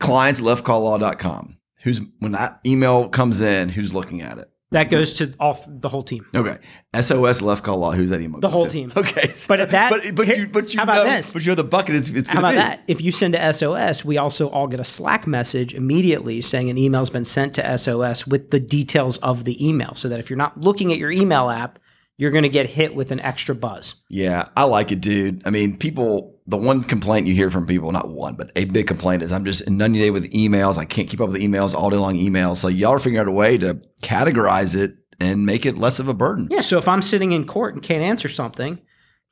clients 0.00 0.40
lefkofflaw.com. 0.40 1.56
Who's 1.82 2.00
when 2.18 2.32
that 2.32 2.60
email 2.66 3.08
comes 3.08 3.40
in, 3.40 3.68
who's 3.68 3.94
looking 3.94 4.22
at 4.22 4.38
it? 4.38 4.50
That 4.70 4.90
goes 4.90 5.14
to 5.14 5.32
all 5.40 5.58
the 5.66 5.88
whole 5.88 6.02
team. 6.02 6.26
Okay. 6.34 6.58
SOS 6.94 7.40
Lefkoff 7.40 7.76
Law. 7.78 7.92
Who's 7.92 8.10
that 8.10 8.20
email? 8.20 8.38
The 8.40 8.50
whole 8.50 8.64
to? 8.66 8.70
team. 8.70 8.92
Okay. 8.94 9.32
But 9.48 9.70
that- 9.70 9.90
but, 9.90 10.14
but 10.14 10.26
you 10.36 10.46
but 10.46 10.74
you 10.74 10.78
how 10.78 10.84
about 10.84 11.06
know 11.06 11.12
this? 11.14 11.32
but 11.32 11.42
you 11.42 11.50
know 11.52 11.54
the 11.54 11.64
bucket 11.64 11.94
it's 11.94 12.10
it's 12.10 12.28
How 12.28 12.40
about 12.40 12.50
be. 12.50 12.56
that? 12.56 12.82
If 12.86 13.00
you 13.00 13.10
send 13.10 13.32
to 13.32 13.52
SOS, 13.52 14.04
we 14.04 14.18
also 14.18 14.48
all 14.50 14.66
get 14.66 14.78
a 14.80 14.84
Slack 14.84 15.26
message 15.26 15.74
immediately 15.74 16.42
saying 16.42 16.68
an 16.68 16.76
email's 16.76 17.08
been 17.08 17.24
sent 17.24 17.54
to 17.54 17.78
SOS 17.78 18.26
with 18.26 18.50
the 18.50 18.60
details 18.60 19.16
of 19.18 19.44
the 19.46 19.56
email 19.66 19.94
so 19.94 20.06
that 20.10 20.20
if 20.20 20.28
you're 20.28 20.36
not 20.36 20.60
looking 20.60 20.92
at 20.92 20.98
your 20.98 21.10
email 21.10 21.48
app, 21.48 21.78
you're 22.18 22.30
going 22.32 22.42
to 22.42 22.48
get 22.50 22.66
hit 22.68 22.94
with 22.94 23.10
an 23.12 23.20
extra 23.20 23.54
buzz. 23.54 23.94
Yeah, 24.08 24.48
I 24.56 24.64
like 24.64 24.92
it, 24.92 25.00
dude. 25.00 25.40
I 25.46 25.50
mean, 25.50 25.76
people, 25.78 26.38
the 26.46 26.56
one 26.58 26.82
complaint 26.84 27.26
you 27.26 27.34
hear 27.34 27.50
from 27.50 27.64
people, 27.66 27.90
not 27.92 28.08
one, 28.10 28.34
but 28.34 28.50
a 28.56 28.64
big 28.66 28.86
complaint 28.86 29.22
is 29.22 29.32
I'm 29.32 29.44
just 29.44 29.62
inundated 29.66 30.12
with 30.12 30.30
emails. 30.32 30.76
I 30.76 30.84
can't 30.84 31.08
keep 31.08 31.20
up 31.20 31.30
with 31.30 31.40
emails, 31.40 31.74
all 31.74 31.88
day 31.90 31.96
long 31.96 32.16
emails. 32.16 32.56
So 32.56 32.68
y'all 32.68 32.90
are 32.92 32.98
figuring 32.98 33.18
out 33.18 33.28
a 33.28 33.32
way 33.32 33.56
to 33.58 33.80
categorize 34.02 34.74
it 34.74 34.96
and 35.20 35.46
make 35.46 35.64
it 35.64 35.78
less 35.78 35.98
of 35.98 36.08
a 36.08 36.14
burden. 36.14 36.48
Yeah, 36.50 36.60
so 36.60 36.76
if 36.78 36.86
I'm 36.88 37.02
sitting 37.02 37.32
in 37.32 37.46
court 37.46 37.74
and 37.74 37.82
can't 37.82 38.02
answer 38.04 38.28
something, 38.28 38.80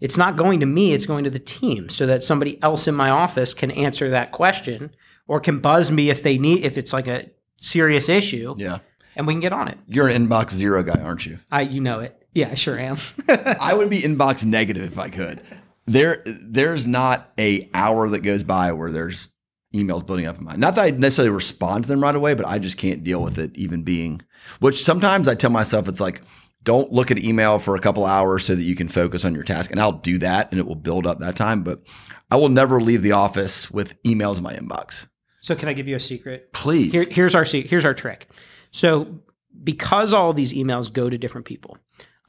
it's 0.01 0.17
not 0.17 0.37
going 0.37 0.61
to 0.61 0.67
me, 0.67 0.93
it's 0.93 1.07
going 1.07 1.25
to 1.25 1.31
the 1.31 1.39
team 1.39 1.89
so 1.89 2.07
that 2.07 2.23
somebody 2.23 2.63
else 2.63 2.87
in 2.87 2.95
my 2.95 3.11
office 3.11 3.55
can 3.55 3.71
answer 3.71 4.11
that 4.11 4.31
question 4.31 4.95
or 5.27 5.41
can 5.41 5.59
buzz 5.61 5.91
me 5.91 6.11
if 6.11 6.23
they 6.23 6.39
need 6.39 6.65
if 6.65 6.77
it's 6.79 6.93
like 6.93 7.07
a 7.09 7.31
serious 7.59 8.09
issue 8.09 8.55
Yeah. 8.59 8.79
and 9.17 9.27
we 9.27 9.33
can 9.33 9.41
get 9.41 9.53
on 9.53 9.69
it. 9.69 9.79
You're 9.87 10.09
an 10.09 10.29
inbox 10.29 10.51
zero 10.53 10.83
guy, 10.83 11.01
aren't 11.01 11.25
you? 11.27 11.39
I 11.51 11.63
you 11.63 11.81
know 11.81 12.01
it. 12.01 12.16
Yeah, 12.37 12.51
I 12.51 12.55
sure 12.55 12.79
am. 12.79 12.99
I 13.29 13.73
would 13.73 13.89
be 13.89 14.03
inbox 14.03 14.45
negative 14.45 14.93
if 14.93 14.99
I 14.99 15.09
could. 15.09 15.41
There, 15.87 16.23
there's 16.27 16.87
not 16.87 17.33
a 17.39 17.71
hour 17.73 18.11
that 18.11 18.19
goes 18.19 18.45
by 18.45 18.73
where 18.73 18.91
there's 18.91 19.31
emails 19.75 20.05
building 20.05 20.27
up 20.27 20.37
in 20.37 20.45
mine. 20.45 20.61
Not 20.61 20.75
that 20.75 20.83
I 20.83 20.91
necessarily 20.91 21.31
respond 21.31 21.85
to 21.85 21.89
them 21.89 22.03
right 22.03 22.15
away, 22.15 22.35
but 22.35 22.47
I 22.47 22.59
just 22.59 22.77
can't 22.77 23.03
deal 23.03 23.23
with 23.23 23.39
it 23.39 23.57
even 23.57 23.85
being. 23.85 24.21
Which 24.61 24.85
sometimes 24.85 25.29
I 25.29 25.35
tell 25.35 25.49
myself 25.49 25.89
it's 25.89 25.99
like, 25.99 26.21
don't 26.63 26.93
look 26.93 27.11
at 27.11 27.19
email 27.19 27.59
for 27.59 27.75
a 27.75 27.81
couple 27.81 28.05
hours 28.05 28.45
so 28.45 28.55
that 28.55 28.63
you 28.63 28.75
can 28.75 28.89
focus 28.89 29.25
on 29.25 29.35
your 29.35 29.45
task, 29.45 29.71
and 29.71 29.81
I'll 29.81 29.93
do 29.93 30.19
that, 30.19 30.51
and 30.51 30.61
it 30.61 30.67
will 30.67 30.75
build 30.75 31.07
up 31.07 31.21
that 31.21 31.37
time. 31.37 31.63
But 31.63 31.85
I 32.31 32.37
will 32.37 32.51
never 32.51 32.83
leave 32.83 33.01
the 33.01 33.13
office 33.13 33.71
with 33.71 34.03
emails 34.03 34.37
in 34.37 34.43
my 34.43 34.55
inbox. 34.55 35.07
so 35.41 35.55
can 35.55 35.71
I 35.71 35.73
give 35.73 35.89
you 35.89 35.97
a 35.97 36.01
secret? 36.01 36.53
Please. 36.53 36.93
Here, 36.93 37.07
here's 37.09 37.35
our 37.35 37.45
here's 37.45 37.87
our 37.87 37.95
trick. 37.95 38.29
So 38.73 39.21
because 39.65 40.13
all 40.13 40.35
these 40.35 40.53
emails 40.53 40.93
go 40.93 41.09
to 41.09 41.17
different 41.17 41.47
people, 41.47 41.79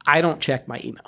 I 0.08 0.20
don't 0.20 0.40
check 0.40 0.66
my 0.66 0.80
email. 0.82 1.04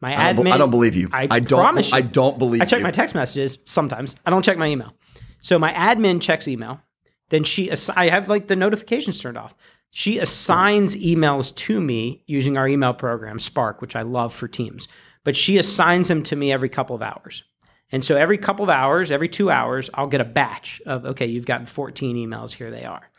My 0.00 0.16
I, 0.16 0.32
don't, 0.32 0.46
admin. 0.46 0.52
I 0.52 0.58
don't 0.58 0.70
believe 0.70 0.96
you. 0.96 1.10
I 1.12 1.28
I, 1.30 1.40
don't. 1.40 1.60
promise 1.60 1.90
you. 1.90 1.98
I 1.98 2.00
don't 2.00 2.38
believe 2.38 2.62
I 2.62 2.64
check 2.64 2.78
you. 2.78 2.84
my 2.84 2.90
text 2.90 3.14
messages 3.14 3.58
sometimes. 3.66 4.16
I 4.24 4.30
don't 4.30 4.42
check 4.42 4.56
my 4.56 4.66
email. 4.66 4.94
So 5.42 5.58
my 5.58 5.72
admin 5.72 6.20
checks 6.22 6.48
email. 6.48 6.82
Then 7.28 7.44
she, 7.44 7.70
ass- 7.70 7.90
I 7.90 8.08
have 8.08 8.28
like 8.28 8.48
the 8.48 8.56
notifications 8.56 9.20
turned 9.20 9.36
off. 9.36 9.54
She 9.90 10.18
assigns 10.18 10.96
emails 10.96 11.54
to 11.56 11.80
me 11.80 12.22
using 12.26 12.56
our 12.56 12.66
email 12.66 12.94
program, 12.94 13.38
Spark, 13.38 13.80
which 13.80 13.94
I 13.94 14.02
love 14.02 14.32
for 14.32 14.48
Teams. 14.48 14.88
But 15.22 15.36
she 15.36 15.58
assigns 15.58 16.08
them 16.08 16.22
to 16.24 16.36
me 16.36 16.50
every 16.50 16.68
couple 16.68 16.96
of 16.96 17.02
hours. 17.02 17.44
And 17.92 18.04
so 18.04 18.16
every 18.16 18.38
couple 18.38 18.62
of 18.62 18.70
hours, 18.70 19.10
every 19.10 19.28
two 19.28 19.50
hours, 19.50 19.90
I'll 19.94 20.06
get 20.06 20.20
a 20.20 20.24
batch 20.24 20.80
of, 20.86 21.04
okay, 21.04 21.26
you've 21.26 21.46
gotten 21.46 21.66
14 21.66 22.16
emails. 22.16 22.52
Here 22.52 22.70
they 22.70 22.84
are. 22.84 23.10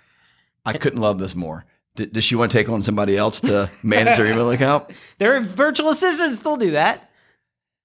I 0.65 0.73
couldn't 0.73 0.99
love 1.01 1.19
this 1.19 1.35
more. 1.35 1.65
D- 1.95 2.05
does 2.05 2.23
she 2.23 2.35
want 2.35 2.51
to 2.51 2.57
take 2.57 2.69
on 2.69 2.83
somebody 2.83 3.17
else 3.17 3.41
to 3.41 3.69
manage 3.83 4.17
her 4.17 4.25
email 4.25 4.49
account? 4.51 4.89
There 5.17 5.35
are 5.35 5.41
virtual 5.41 5.89
assistants, 5.89 6.39
they'll 6.39 6.57
do 6.57 6.71
that. 6.71 7.09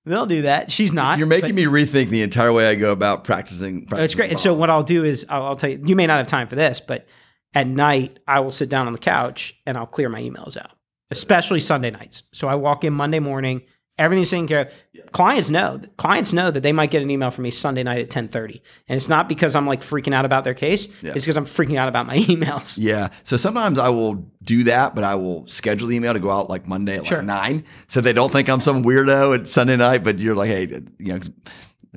They'll 0.07 0.27
do 0.27 0.43
that. 0.43 0.71
She's 0.71 0.93
not. 0.93 1.19
You're 1.19 1.27
making 1.27 1.57
me 1.57 1.65
rethink 1.65 2.11
the 2.11 2.23
entire 2.23 2.53
way 2.53 2.69
I 2.69 2.77
go 2.77 2.93
about 2.93 3.25
practicing. 3.25 3.89
It's 3.91 4.15
great. 4.15 4.31
And 4.31 4.39
so 4.39 4.55
what 4.55 4.71
I'll 4.71 4.85
do 4.85 5.05
is 5.05 5.27
I'll, 5.29 5.43
I'll 5.43 5.57
tell 5.57 5.69
you. 5.69 5.81
You 5.85 5.97
may 5.97 6.07
not 6.07 6.19
have 6.19 6.29
time 6.29 6.47
for 6.47 6.55
this, 6.55 6.81
but 6.81 7.07
at 7.55 7.67
night 7.67 8.21
I 8.27 8.41
will 8.41 8.53
sit 8.53 8.69
down 8.69 8.87
on 8.87 8.93
the 8.93 9.01
couch 9.01 9.57
and 9.67 9.77
I'll 9.77 9.87
clear 9.87 10.09
my 10.09 10.23
emails 10.23 10.57
out, 10.57 10.71
especially 11.11 11.59
Sunday 11.59 11.91
nights. 11.91 12.23
So 12.33 12.47
I 12.47 12.55
walk 12.55 12.85
in 12.85 12.93
Monday 12.93 13.19
morning, 13.19 13.63
everything's 13.99 14.31
taken 14.31 14.47
care 14.47 14.61
of. 14.67 15.13
Clients 15.13 15.51
know. 15.51 15.81
Clients 15.97 16.33
know 16.33 16.51
that 16.51 16.63
they 16.63 16.73
might 16.73 16.91
get 16.91 17.03
an 17.03 17.11
email 17.11 17.31
from 17.31 17.45
me 17.45 17.51
Sunday 17.51 17.83
night 17.83 18.01
at 18.01 18.11
ten 18.11 18.29
thirty, 18.29 18.63
and 18.89 18.97
it's 18.97 19.09
not 19.09 19.29
because 19.29 19.55
I'm 19.55 19.67
like 19.67 19.81
freaking 19.81 20.15
out 20.15 20.25
about 20.25 20.45
their 20.45 20.55
case. 20.55 20.89
Yeah. 21.03 21.13
It's 21.15 21.25
because 21.25 21.37
I'm 21.37 21.45
freaking 21.47 21.77
out 21.77 21.89
about 21.89 22.07
my 22.07 22.17
emails. 22.19 22.79
Yeah. 22.81 23.09
So 23.23 23.37
sometimes 23.37 23.79
I 23.79 23.89
will 23.91 24.15
do 24.43 24.65
that, 24.65 24.95
but 24.95 25.05
I 25.05 25.15
will 25.15 25.47
schedule 25.47 25.89
the 25.89 25.97
email 25.97 26.13
to 26.13 26.21
go 26.21 26.31
out 26.31 26.49
like 26.51 26.67
Monday 26.67 26.97
at 26.97 27.07
Sure. 27.07 27.19
like 27.19 27.27
nine. 27.27 27.65
So 27.89 28.01
they 28.01 28.13
don't 28.13 28.33
think 28.33 28.49
I'm 28.49 28.61
some 28.61 28.83
weirdo 28.85 29.39
at 29.39 29.49
Sunday 29.49 29.77
night, 29.77 30.05
but 30.05 30.19
you're 30.19 30.35
like, 30.37 30.49
hey, 30.51 30.67
you 30.99 31.15
know, 31.15 31.21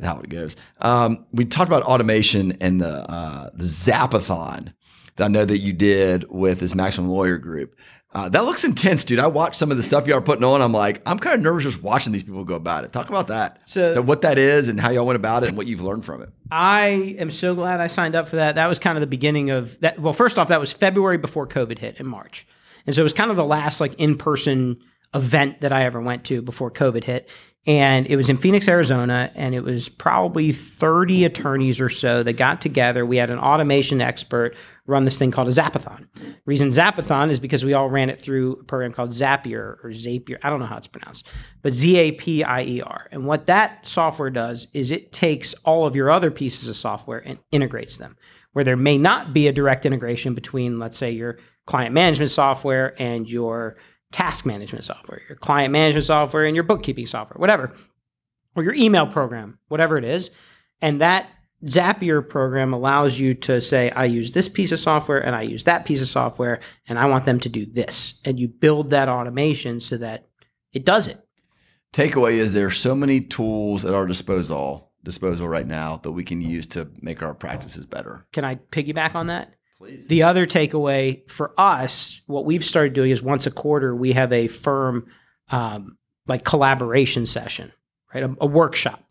how 0.02 0.20
it 0.20 0.30
goes. 0.30 0.56
Um, 0.80 1.26
we 1.34 1.46
talked 1.46 1.68
about 1.68 1.84
automation 1.84 2.58
and 2.62 2.80
the, 2.80 3.06
uh, 3.12 3.50
the 3.54 3.66
Zapathon 3.66 4.74
that 5.18 5.26
I 5.26 5.28
know 5.28 5.44
that 5.46 5.58
you 5.60 5.74
did 5.74 6.26
with 6.30 6.60
this 6.62 6.74
Maximum 6.74 7.10
Lawyer 7.10 7.38
group. 7.38 7.76
Uh, 8.12 8.28
that 8.28 8.44
looks 8.44 8.64
intense, 8.64 9.04
dude. 9.04 9.20
I 9.20 9.28
watched 9.28 9.60
some 9.60 9.70
of 9.70 9.78
the 9.78 9.84
stuff 9.84 10.08
y'all 10.08 10.18
are 10.18 10.22
putting 10.22 10.44
on. 10.44 10.64
I'm 10.64 10.72
like, 10.72 11.02
I'm 11.06 11.20
kind 11.20 11.36
of 11.36 11.42
nervous 11.42 11.64
just 11.64 11.84
watching 11.84 12.12
these 12.12 12.24
people 12.24 12.44
go 12.44 12.56
about 12.56 12.84
it. 12.84 12.92
Talk 12.92 13.10
about 13.10 13.28
that. 13.28 13.70
So- 13.70 14.02
what 14.02 14.22
that 14.22 14.40
is 14.40 14.68
and 14.68 14.80
how 14.80 14.90
y'all 14.90 15.06
went 15.06 15.16
about 15.18 15.44
it 15.44 15.50
and 15.50 15.58
what 15.58 15.68
you've 15.68 15.84
learned 15.84 16.06
from 16.06 16.24
it. 16.24 16.30
I 16.50 17.16
am 17.20 17.30
so 17.30 17.54
glad 17.54 17.80
I 17.80 17.86
signed 17.88 18.16
up 18.16 18.28
for 18.28 18.38
that. 18.38 18.56
That 18.56 18.68
was 18.68 18.80
kind 18.80 18.98
of 18.98 19.02
the 19.02 19.08
beginning 19.08 19.52
of 19.52 19.80
that. 19.82 20.00
Well, 20.00 20.14
first 20.14 20.40
off, 20.40 20.48
that 20.48 20.60
was 20.60 20.72
February 20.72 21.18
before 21.20 21.46
COVID 21.46 21.78
hit 21.78 22.00
in 22.00 22.08
March. 22.08 22.48
And 22.88 22.96
so 22.96 23.02
it 23.02 23.04
was 23.04 23.14
kind 23.14 23.30
of 23.30 23.38
the 23.38 23.46
last 23.46 23.80
like 23.80 23.94
in 24.00 24.18
person 24.18 24.80
event 25.14 25.62
that 25.62 25.72
I 25.72 25.84
ever 25.84 26.02
went 26.02 26.24
to 26.26 26.42
before 26.42 26.72
COVID 26.72 27.04
hit. 27.04 27.30
And 27.70 28.08
it 28.08 28.16
was 28.16 28.30
in 28.30 28.38
Phoenix, 28.38 28.68
Arizona. 28.68 29.32
And 29.36 29.54
it 29.54 29.64
was 29.64 29.90
probably 29.90 30.52
30 30.52 31.24
attorneys 31.26 31.80
or 31.80 31.88
so 31.88 32.24
that 32.24 32.34
got 32.34 32.62
together. 32.62 33.06
We 33.06 33.18
had 33.18 33.30
an 33.30 33.38
automation 33.38 34.02
expert 34.02 34.56
run 34.88 35.06
this 35.06 35.20
thing 35.20 35.30
called 35.30 35.50
a 35.50 35.52
Zapathon. 35.52 36.08
Reason 36.48 36.70
Zapathon 36.70 37.30
is 37.30 37.40
because 37.40 37.64
we 37.64 37.76
all 37.76 37.88
ran 37.88 38.10
it 38.10 38.20
through 38.20 38.54
a 38.54 38.64
program 38.64 38.92
called 38.92 39.12
Zapier 39.12 39.78
or 39.84 39.92
Zapier. 39.92 40.40
I 40.42 40.50
don't 40.50 40.60
know 40.60 40.66
how 40.66 40.78
it's 40.78 40.88
pronounced, 40.88 41.28
but 41.62 41.74
Z 41.74 41.96
A 41.96 42.12
P 42.14 42.44
I 42.44 42.64
E 42.64 42.82
R. 42.82 43.08
And 43.12 43.28
what 43.28 43.46
that 43.46 43.88
software 43.88 44.32
does 44.32 44.66
is 44.74 44.90
it 44.90 45.12
takes 45.12 45.54
all 45.64 45.86
of 45.86 45.96
your 45.96 46.10
other 46.10 46.32
pieces 46.32 46.70
of 46.70 46.76
software 46.76 47.20
and 47.20 47.38
integrates 47.52 47.98
them. 47.98 48.18
Where 48.54 48.66
there 48.66 48.78
may 48.78 48.98
not 48.98 49.32
be 49.32 49.48
a 49.48 49.54
direct 49.54 49.86
integration 49.86 50.34
between, 50.34 50.80
let's 50.80 50.98
say, 50.98 51.12
your 51.12 51.38
client 51.68 51.94
management 51.94 52.32
software 52.32 53.00
and 53.00 53.30
your 53.30 53.78
task 54.12 54.46
management 54.46 54.84
software, 54.84 55.22
your 55.28 55.38
client 55.38 55.72
management 55.72 56.06
software 56.06 56.46
and 56.46 56.56
your 56.56 56.64
bookkeeping 56.64 57.06
software, 57.06 57.40
whatever, 57.40 57.74
or 58.56 58.64
your 58.64 58.74
email 58.74 59.06
program, 59.06 59.60
whatever 59.68 59.98
it 59.98 60.04
is. 60.04 60.32
And 60.82 61.02
that 61.02 61.30
Zapier 61.66 62.28
program 62.28 62.74
allows 62.74 63.20
you 63.20 63.34
to 63.36 63.60
say, 63.62 63.92
I 63.92 64.06
use 64.06 64.32
this 64.32 64.48
piece 64.48 64.72
of 64.72 64.80
software 64.80 65.20
and 65.20 65.36
I 65.36 65.42
use 65.42 65.66
that 65.66 65.86
piece 65.86 66.02
of 66.02 66.08
software, 66.08 66.62
and 66.88 66.98
I 66.98 67.06
want 67.06 67.26
them 67.26 67.40
to 67.42 67.50
do 67.50 67.66
this. 67.66 68.20
And 68.24 68.40
you 68.40 68.48
build 68.48 68.92
that 68.92 69.10
automation 69.10 69.82
so 69.82 69.98
that 69.98 70.30
it 70.72 70.86
does 70.86 71.08
it. 71.08 71.18
takeaway 71.94 72.34
is 72.34 72.54
there's 72.54 72.78
so 72.78 72.96
many 72.96 73.22
tools 73.22 73.84
at 73.84 73.94
our 73.94 74.06
disposal 74.06 74.92
disposal 75.04 75.48
right 75.48 75.68
now 75.68 75.98
that 76.04 76.12
we 76.12 76.24
can 76.24 76.42
use 76.42 76.68
to 76.68 76.90
make 77.02 77.24
our 77.24 77.34
practices 77.34 77.86
better. 77.86 78.26
Can 78.34 78.44
I 78.44 78.56
piggyback 78.56 79.16
on 79.16 79.28
that? 79.28 79.56
Please. 79.80 80.08
The 80.08 80.24
other 80.24 80.46
takeaway 80.46 81.28
for 81.30 81.54
us, 81.58 82.22
what 82.28 82.46
we've 82.46 82.66
started 82.66 82.94
doing 82.94 83.12
is 83.12 83.22
once 83.22 83.46
a 83.46 83.52
quarter, 83.52 83.96
we 83.96 84.12
have 84.12 84.34
a 84.34 84.48
firm 84.48 85.08
um, 85.50 85.98
like 86.28 86.44
collaboration 86.44 87.26
session, 87.26 87.72
right? 88.14 88.24
A, 88.24 88.36
a 88.42 88.46
workshop. 88.46 89.04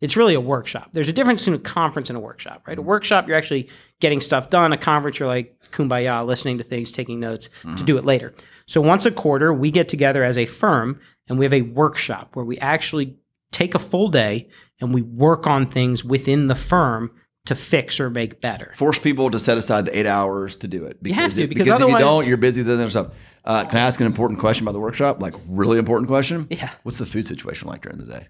It's 0.00 0.16
really 0.16 0.34
a 0.34 0.40
workshop. 0.40 0.90
There's 0.92 1.08
a 1.08 1.12
difference 1.12 1.42
between 1.42 1.60
a 1.60 1.62
conference 1.62 2.10
and 2.10 2.16
a 2.16 2.20
workshop, 2.20 2.64
right? 2.66 2.78
A 2.78 2.82
workshop, 2.82 3.28
you're 3.28 3.36
actually 3.36 3.68
getting 4.00 4.20
stuff 4.20 4.50
done. 4.50 4.72
A 4.72 4.78
conference, 4.78 5.18
you're 5.18 5.28
like 5.28 5.56
kumbaya, 5.70 6.26
listening 6.26 6.58
to 6.58 6.64
things, 6.64 6.90
taking 6.90 7.20
notes 7.20 7.48
to 7.76 7.84
do 7.84 7.96
it 7.98 8.04
later. 8.04 8.34
So 8.66 8.80
once 8.80 9.06
a 9.06 9.10
quarter, 9.10 9.52
we 9.52 9.70
get 9.70 9.88
together 9.88 10.24
as 10.24 10.36
a 10.38 10.46
firm 10.46 11.00
and 11.28 11.38
we 11.38 11.44
have 11.44 11.54
a 11.54 11.62
workshop 11.62 12.34
where 12.34 12.44
we 12.44 12.58
actually 12.58 13.16
take 13.50 13.74
a 13.74 13.78
full 13.78 14.08
day 14.08 14.48
and 14.80 14.92
we 14.92 15.02
work 15.02 15.46
on 15.46 15.66
things 15.66 16.04
within 16.04 16.48
the 16.48 16.54
firm 16.54 17.10
to 17.46 17.54
fix 17.54 18.00
or 18.00 18.08
make 18.10 18.40
better. 18.40 18.72
Force 18.76 18.98
people 18.98 19.30
to 19.30 19.38
set 19.38 19.58
aside 19.58 19.84
the 19.84 19.96
eight 19.98 20.06
hours 20.06 20.56
to 20.58 20.68
do 20.68 20.84
it. 20.86 20.98
You 21.02 21.12
have 21.14 21.34
to, 21.34 21.42
it- 21.42 21.48
because 21.48 21.68
if 21.68 21.80
you 21.80 21.98
don't, 21.98 22.26
you're 22.26 22.36
busy 22.38 22.62
with 22.62 22.70
other 22.70 22.88
stuff. 22.88 23.08
Uh, 23.44 23.64
can 23.64 23.78
I 23.78 23.82
ask 23.82 24.00
an 24.00 24.06
important 24.06 24.40
question 24.40 24.64
about 24.64 24.72
the 24.72 24.80
workshop? 24.80 25.20
Like 25.20 25.34
really 25.46 25.78
important 25.78 26.08
question? 26.08 26.46
Yeah. 26.50 26.70
What's 26.84 26.98
the 26.98 27.06
food 27.06 27.26
situation 27.28 27.68
like 27.68 27.82
during 27.82 27.98
the 27.98 28.06
day? 28.06 28.28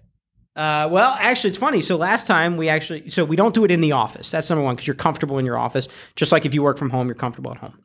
Uh, 0.57 0.87
well, 0.91 1.15
actually, 1.19 1.49
it's 1.49 1.57
funny. 1.57 1.81
So 1.81 1.95
last 1.97 2.27
time 2.27 2.57
we 2.57 2.67
actually, 2.69 3.09
so 3.09 3.23
we 3.25 3.35
don't 3.35 3.53
do 3.53 3.63
it 3.65 3.71
in 3.71 3.81
the 3.81 3.91
office. 3.93 4.31
That's 4.31 4.49
number 4.49 4.63
one 4.63 4.75
because 4.75 4.87
you're 4.87 4.95
comfortable 4.95 5.37
in 5.37 5.45
your 5.45 5.57
office. 5.57 5.87
Just 6.15 6.31
like 6.31 6.45
if 6.45 6.53
you 6.53 6.63
work 6.63 6.77
from 6.77 6.89
home, 6.89 7.07
you're 7.07 7.15
comfortable 7.15 7.51
at 7.51 7.57
home. 7.57 7.79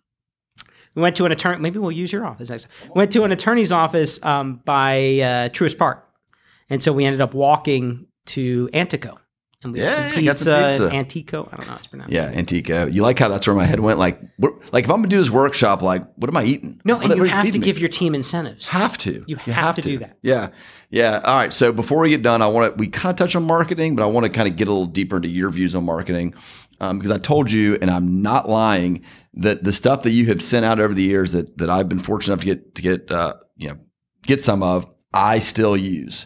We 0.96 1.02
went 1.02 1.16
to 1.16 1.24
an 1.26 1.32
attorney. 1.32 1.60
Maybe 1.60 1.78
we'll 1.78 1.92
use 1.92 2.12
your 2.12 2.26
office 2.26 2.50
next. 2.50 2.64
time. 2.64 2.90
We 2.94 2.98
went 2.98 3.12
to 3.12 3.22
an 3.22 3.30
attorney's 3.30 3.70
office 3.70 4.20
um, 4.24 4.60
by 4.64 4.96
uh, 4.98 5.48
Truist 5.50 5.78
Park, 5.78 6.04
and 6.68 6.82
so 6.82 6.92
we 6.92 7.04
ended 7.04 7.20
up 7.20 7.32
walking 7.34 8.06
to 8.26 8.68
Antico, 8.72 9.16
and 9.62 9.72
we 9.74 9.80
had 9.80 9.94
some 9.94 10.04
Yeah, 10.04 10.14
pizza, 10.14 10.24
got 10.24 10.38
some 10.38 10.70
pizza. 10.88 10.96
Antico. 10.96 11.48
I 11.52 11.56
don't 11.56 11.66
know 11.66 11.72
how 11.72 11.76
it's 11.78 11.86
pronounced. 11.86 12.12
Yeah, 12.12 12.26
Antico. 12.34 12.86
You 12.86 13.02
like 13.02 13.18
how 13.18 13.28
that's 13.28 13.46
where 13.46 13.54
my 13.54 13.64
head 13.66 13.80
went? 13.80 13.98
Like, 13.98 14.18
what, 14.38 14.72
like 14.72 14.84
if 14.84 14.90
I'm 14.90 14.96
gonna 14.98 15.08
do 15.08 15.18
this 15.18 15.30
workshop, 15.30 15.82
like, 15.82 16.02
what 16.16 16.28
am 16.30 16.36
I 16.36 16.44
eating? 16.44 16.80
No, 16.84 16.96
What- 16.96 17.10
and 17.10 17.16
you 17.18 17.24
have 17.24 17.50
to 17.50 17.58
me? 17.58 17.64
give 17.64 17.78
your 17.78 17.88
team 17.90 18.14
incentives. 18.14 18.68
have 18.68 18.96
to. 18.98 19.22
You 19.26 19.36
have 19.36 19.76
to 19.76 19.82
do 19.82 19.98
that. 19.98 20.16
Yeah. 20.22 20.48
Yeah. 20.90 21.20
All 21.24 21.36
right. 21.36 21.52
So 21.52 21.72
before 21.72 22.00
we 22.00 22.10
get 22.10 22.22
done, 22.22 22.42
I 22.42 22.46
want 22.46 22.72
to, 22.74 22.78
we 22.78 22.88
kind 22.88 23.10
of 23.10 23.16
touch 23.16 23.36
on 23.36 23.44
marketing, 23.44 23.96
but 23.96 24.02
I 24.02 24.06
want 24.06 24.24
to 24.24 24.30
kind 24.30 24.48
of 24.48 24.56
get 24.56 24.66
a 24.68 24.72
little 24.72 24.86
deeper 24.86 25.16
into 25.16 25.28
your 25.28 25.50
views 25.50 25.74
on 25.74 25.84
marketing. 25.84 26.34
Um, 26.80 26.98
because 26.98 27.10
I 27.10 27.18
told 27.18 27.52
you, 27.52 27.76
and 27.82 27.90
I'm 27.90 28.22
not 28.22 28.48
lying, 28.48 29.04
that 29.34 29.62
the 29.64 29.72
stuff 29.74 30.02
that 30.04 30.12
you 30.12 30.26
have 30.28 30.40
sent 30.40 30.64
out 30.64 30.80
over 30.80 30.94
the 30.94 31.02
years 31.02 31.32
that, 31.32 31.58
that 31.58 31.68
I've 31.68 31.90
been 31.90 31.98
fortunate 32.00 32.32
enough 32.32 32.40
to 32.40 32.46
get, 32.46 32.74
to 32.76 32.82
get, 32.82 33.10
uh, 33.12 33.34
you 33.56 33.68
know, 33.68 33.76
get 34.22 34.40
some 34.42 34.62
of, 34.62 34.88
I 35.12 35.40
still 35.40 35.76
use. 35.76 36.24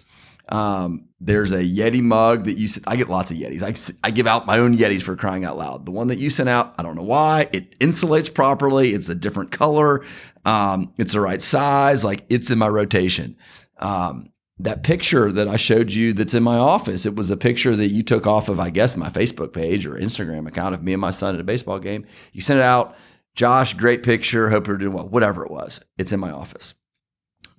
Um, 0.49 1.04
there's 1.21 1.53
a 1.53 1.63
Yeti 1.63 2.03
mug 2.03 2.45
that 2.45 2.59
you, 2.59 2.69
I 2.87 2.97
get 2.97 3.09
lots 3.09 3.31
of 3.31 3.37
Yetis. 3.37 3.63
I, 3.63 4.07
I 4.07 4.11
give 4.11 4.27
out 4.27 4.47
my 4.47 4.59
own 4.59 4.77
Yetis 4.77 5.03
for 5.03 5.17
crying 5.17 5.45
out 5.45 5.57
loud. 5.57 5.87
The 5.87 5.93
one 5.93 6.09
that 6.09 6.19
you 6.19 6.29
sent 6.29 6.49
out, 6.49 6.75
I 6.77 6.83
don't 6.83 6.97
know 6.97 7.03
why. 7.03 7.49
It 7.53 7.79
insulates 7.79 8.33
properly. 8.33 8.93
It's 8.93 9.09
a 9.09 9.15
different 9.15 9.51
color. 9.51 10.05
Um, 10.45 10.93
it's 10.99 11.13
the 11.13 11.21
right 11.21 11.41
size. 11.41 12.05
Like 12.05 12.25
it's 12.29 12.51
in 12.51 12.59
my 12.59 12.69
rotation. 12.69 13.37
Um, 13.79 14.33
that 14.59 14.83
picture 14.83 15.33
that 15.33 15.49
I 15.49 15.57
showed 15.57 15.93
you 15.93 16.13
that's 16.13 16.35
in 16.35 16.43
my 16.43 16.57
office, 16.57 17.07
it 17.07 17.17
was 17.17 17.31
a 17.31 17.37
picture 17.37 17.75
that 17.75 17.89
you 17.89 18.03
took 18.03 18.27
off 18.27 18.49
of, 18.49 18.61
I 18.61 18.71
guess, 18.71 18.97
my 18.97 19.11
Facebook 19.11 19.53
page 19.53 19.87
or 19.87 19.95
Instagram 19.95 20.47
account 20.47 20.75
of 20.75 20.83
me 20.83 20.93
and 20.93 21.01
my 21.01 21.11
son 21.11 21.35
at 21.35 21.41
a 21.41 21.45
baseball 21.45 21.79
game. 21.79 22.07
You 22.33 22.41
sent 22.41 22.61
it 22.61 22.65
out. 22.65 22.97
Josh, 23.35 23.75
great 23.75 24.05
picture. 24.05 24.51
Hope 24.51 24.69
you're 24.69 24.77
doing 24.77 24.93
well. 24.93 25.09
Whatever 25.09 25.45
it 25.45 25.51
was, 25.51 25.81
it's 25.99 26.13
in 26.13 26.21
my 26.21 26.31
office. 26.31 26.75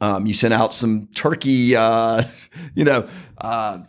Um, 0.01 0.25
you 0.25 0.33
sent 0.33 0.53
out 0.53 0.73
some 0.73 1.07
turkey, 1.15 1.75
uh, 1.75 2.23
you 2.75 2.83
know, 2.83 3.07
uh, 3.39 3.79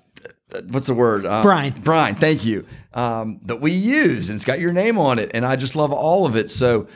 what's 0.69 0.87
the 0.87 0.95
word? 0.95 1.27
Uh, 1.27 1.43
Brine. 1.43 1.73
Brine, 1.81 2.15
thank 2.15 2.45
you. 2.45 2.67
Um, 2.95 3.41
that 3.45 3.61
we 3.61 3.73
use, 3.73 4.29
and 4.29 4.37
it's 4.37 4.45
got 4.45 4.61
your 4.61 4.73
name 4.73 4.99
on 4.99 5.19
it, 5.19 5.31
and 5.35 5.45
I 5.45 5.57
just 5.57 5.77
love 5.77 5.93
all 5.93 6.27
of 6.27 6.37
it. 6.37 6.49
So, 6.51 6.89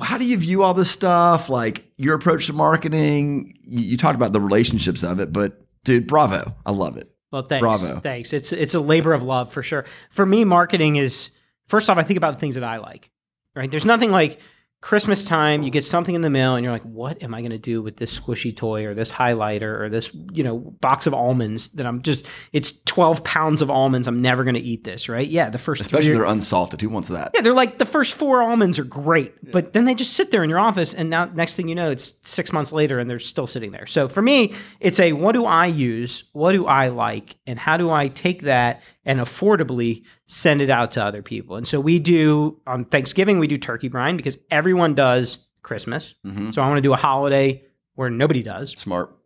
how 0.00 0.18
do 0.18 0.24
you 0.24 0.36
view 0.36 0.62
all 0.62 0.74
this 0.74 0.90
stuff? 0.90 1.48
Like 1.48 1.90
your 1.96 2.14
approach 2.14 2.46
to 2.46 2.52
marketing? 2.52 3.58
You, 3.62 3.80
you 3.80 3.96
talked 3.96 4.16
about 4.16 4.32
the 4.32 4.40
relationships 4.40 5.02
of 5.02 5.18
it, 5.20 5.32
but 5.32 5.62
dude, 5.84 6.06
bravo! 6.06 6.54
I 6.66 6.72
love 6.72 6.96
it. 6.96 7.10
Well, 7.32 7.42
thanks. 7.42 7.62
Bravo. 7.62 8.00
Thanks. 8.00 8.32
It's 8.32 8.52
it's 8.52 8.74
a 8.74 8.80
labor 8.80 9.12
of 9.12 9.22
love 9.22 9.52
for 9.52 9.62
sure. 9.62 9.84
For 10.10 10.26
me, 10.26 10.44
marketing 10.44 10.96
is 10.96 11.30
first 11.68 11.88
off, 11.88 11.96
I 11.96 12.02
think 12.02 12.16
about 12.16 12.34
the 12.34 12.40
things 12.40 12.56
that 12.56 12.64
I 12.64 12.78
like. 12.78 13.10
Right? 13.54 13.70
There's 13.70 13.84
nothing 13.84 14.10
like 14.10 14.40
Christmas 14.80 15.26
time. 15.26 15.62
You 15.62 15.70
get 15.70 15.84
something 15.84 16.14
in 16.14 16.22
the 16.22 16.30
mail, 16.30 16.56
and 16.56 16.64
you're 16.64 16.72
like, 16.72 16.84
"What 16.84 17.22
am 17.22 17.34
I 17.34 17.40
going 17.40 17.50
to 17.50 17.58
do 17.58 17.82
with 17.82 17.98
this 17.98 18.18
squishy 18.18 18.54
toy, 18.54 18.86
or 18.86 18.94
this 18.94 19.12
highlighter, 19.12 19.78
or 19.78 19.88
this 19.90 20.10
you 20.32 20.42
know 20.42 20.58
box 20.58 21.06
of 21.06 21.12
almonds 21.12 21.68
that 21.68 21.86
I'm 21.86 22.00
just? 22.00 22.24
It's 22.52 22.72
12 22.86 23.22
pounds 23.22 23.60
of 23.60 23.70
almonds. 23.70 24.08
I'm 24.08 24.22
never 24.22 24.42
going 24.42 24.54
to 24.54 24.60
eat 24.60 24.84
this. 24.84 25.08
Right? 25.08 25.28
Yeah. 25.28 25.50
The 25.50 25.58
first 25.58 25.82
Especially 25.82 26.12
they're 26.12 26.24
unsalted. 26.24 26.80
Who 26.80 26.88
wants 26.88 27.08
that? 27.08 27.32
yeah, 27.34 27.42
they're 27.42 27.52
like 27.52 27.76
the 27.78 27.84
first 27.84 28.14
four 28.14 28.42
almonds 28.42 28.78
are 28.78 28.84
great, 28.84 29.50
but 29.52 29.74
then 29.74 29.84
they 29.84 29.94
just 29.94 30.14
sit 30.14 30.30
there 30.30 30.42
in 30.42 30.48
your 30.48 30.58
office, 30.58 30.94
and 30.94 31.10
now 31.10 31.26
next 31.26 31.56
thing 31.56 31.68
you 31.68 31.74
know, 31.74 31.90
it's 31.90 32.14
six 32.22 32.52
months 32.52 32.72
later, 32.72 32.98
and 32.98 33.10
they're 33.10 33.18
still 33.18 33.46
sitting 33.46 33.72
there. 33.72 33.86
So 33.86 34.08
for 34.08 34.22
me, 34.22 34.54
it's 34.80 34.98
a 34.98 35.12
what 35.12 35.32
do 35.32 35.44
I 35.44 35.66
use, 35.66 36.24
what 36.32 36.52
do 36.52 36.66
I 36.66 36.88
like, 36.88 37.36
and 37.46 37.58
how 37.58 37.76
do 37.76 37.90
I 37.90 38.08
take 38.08 38.42
that 38.42 38.82
and 39.04 39.18
affordably 39.20 40.04
send 40.26 40.60
it 40.60 40.70
out 40.70 40.92
to 40.92 41.02
other 41.04 41.22
people. 41.22 41.56
And 41.56 41.66
so 41.66 41.80
we 41.80 41.98
do 41.98 42.60
on 42.66 42.84
Thanksgiving 42.84 43.38
we 43.38 43.46
do 43.46 43.56
turkey 43.56 43.88
brine 43.88 44.16
because 44.16 44.36
everyone 44.50 44.94
does 44.94 45.38
Christmas. 45.62 46.14
Mhm. 46.26 46.52
So 46.52 46.62
I 46.62 46.68
want 46.68 46.78
to 46.78 46.82
do 46.82 46.92
a 46.92 46.96
holiday 46.96 47.64
where 47.94 48.10
nobody 48.10 48.42
does. 48.42 48.70
Smart. 48.78 49.16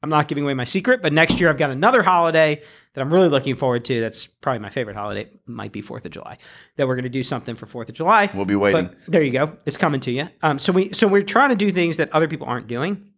I'm 0.00 0.10
not 0.10 0.28
giving 0.28 0.44
away 0.44 0.54
my 0.54 0.64
secret, 0.64 1.02
but 1.02 1.12
next 1.12 1.40
year 1.40 1.50
I've 1.50 1.56
got 1.58 1.70
another 1.70 2.04
holiday 2.04 2.62
that 2.94 3.00
I'm 3.00 3.12
really 3.12 3.28
looking 3.28 3.56
forward 3.56 3.84
to. 3.86 4.00
That's 4.00 4.26
probably 4.26 4.60
my 4.60 4.70
favorite 4.70 4.94
holiday. 4.94 5.22
It 5.22 5.40
might 5.46 5.72
be 5.72 5.80
Fourth 5.80 6.04
of 6.04 6.12
July. 6.12 6.38
That 6.76 6.86
we're 6.86 6.94
going 6.94 7.02
to 7.02 7.08
do 7.08 7.24
something 7.24 7.56
for 7.56 7.66
Fourth 7.66 7.88
of 7.88 7.96
July. 7.96 8.30
We'll 8.32 8.44
be 8.44 8.54
waiting. 8.54 8.86
But 8.86 8.96
there 9.08 9.22
you 9.22 9.32
go. 9.32 9.56
It's 9.66 9.76
coming 9.76 9.98
to 10.00 10.12
you. 10.12 10.28
Um, 10.42 10.60
so 10.60 10.72
we 10.72 10.92
so 10.92 11.08
we're 11.08 11.22
trying 11.22 11.48
to 11.50 11.56
do 11.56 11.72
things 11.72 11.96
that 11.96 12.12
other 12.12 12.28
people 12.28 12.46
aren't 12.46 12.68
doing, 12.68 13.08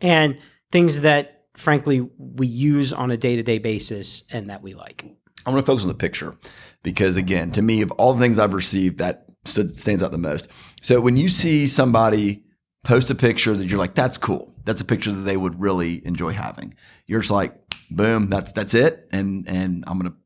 and 0.00 0.38
things 0.72 1.02
that 1.02 1.37
frankly 1.58 2.08
we 2.18 2.46
use 2.46 2.92
on 2.92 3.10
a 3.10 3.16
day-to-day 3.16 3.58
basis 3.58 4.22
and 4.30 4.48
that 4.50 4.62
we 4.62 4.74
like. 4.74 5.04
I'm 5.46 5.52
going 5.52 5.62
to 5.62 5.66
focus 5.66 5.84
on 5.84 5.88
the 5.88 5.94
picture 5.94 6.34
because, 6.82 7.16
again, 7.16 7.52
to 7.52 7.62
me, 7.62 7.80
of 7.82 7.90
all 7.92 8.12
the 8.12 8.20
things 8.20 8.38
I've 8.38 8.54
received, 8.54 8.98
that 8.98 9.24
stands 9.44 10.02
out 10.02 10.10
the 10.10 10.18
most. 10.18 10.48
So 10.82 11.00
when 11.00 11.16
you 11.16 11.28
see 11.28 11.66
somebody 11.66 12.42
post 12.84 13.10
a 13.10 13.14
picture 13.14 13.56
that 13.56 13.66
you're 13.66 13.78
like, 13.78 13.94
that's 13.94 14.18
cool, 14.18 14.54
that's 14.64 14.80
a 14.80 14.84
picture 14.84 15.12
that 15.12 15.22
they 15.22 15.36
would 15.36 15.58
really 15.60 16.04
enjoy 16.06 16.32
having. 16.32 16.74
You're 17.06 17.20
just 17.20 17.30
like, 17.30 17.54
boom, 17.90 18.28
that's 18.28 18.52
that's 18.52 18.74
it, 18.74 19.08
and 19.10 19.48
and 19.48 19.84
I'm 19.86 19.98
going 19.98 20.10
to 20.12 20.18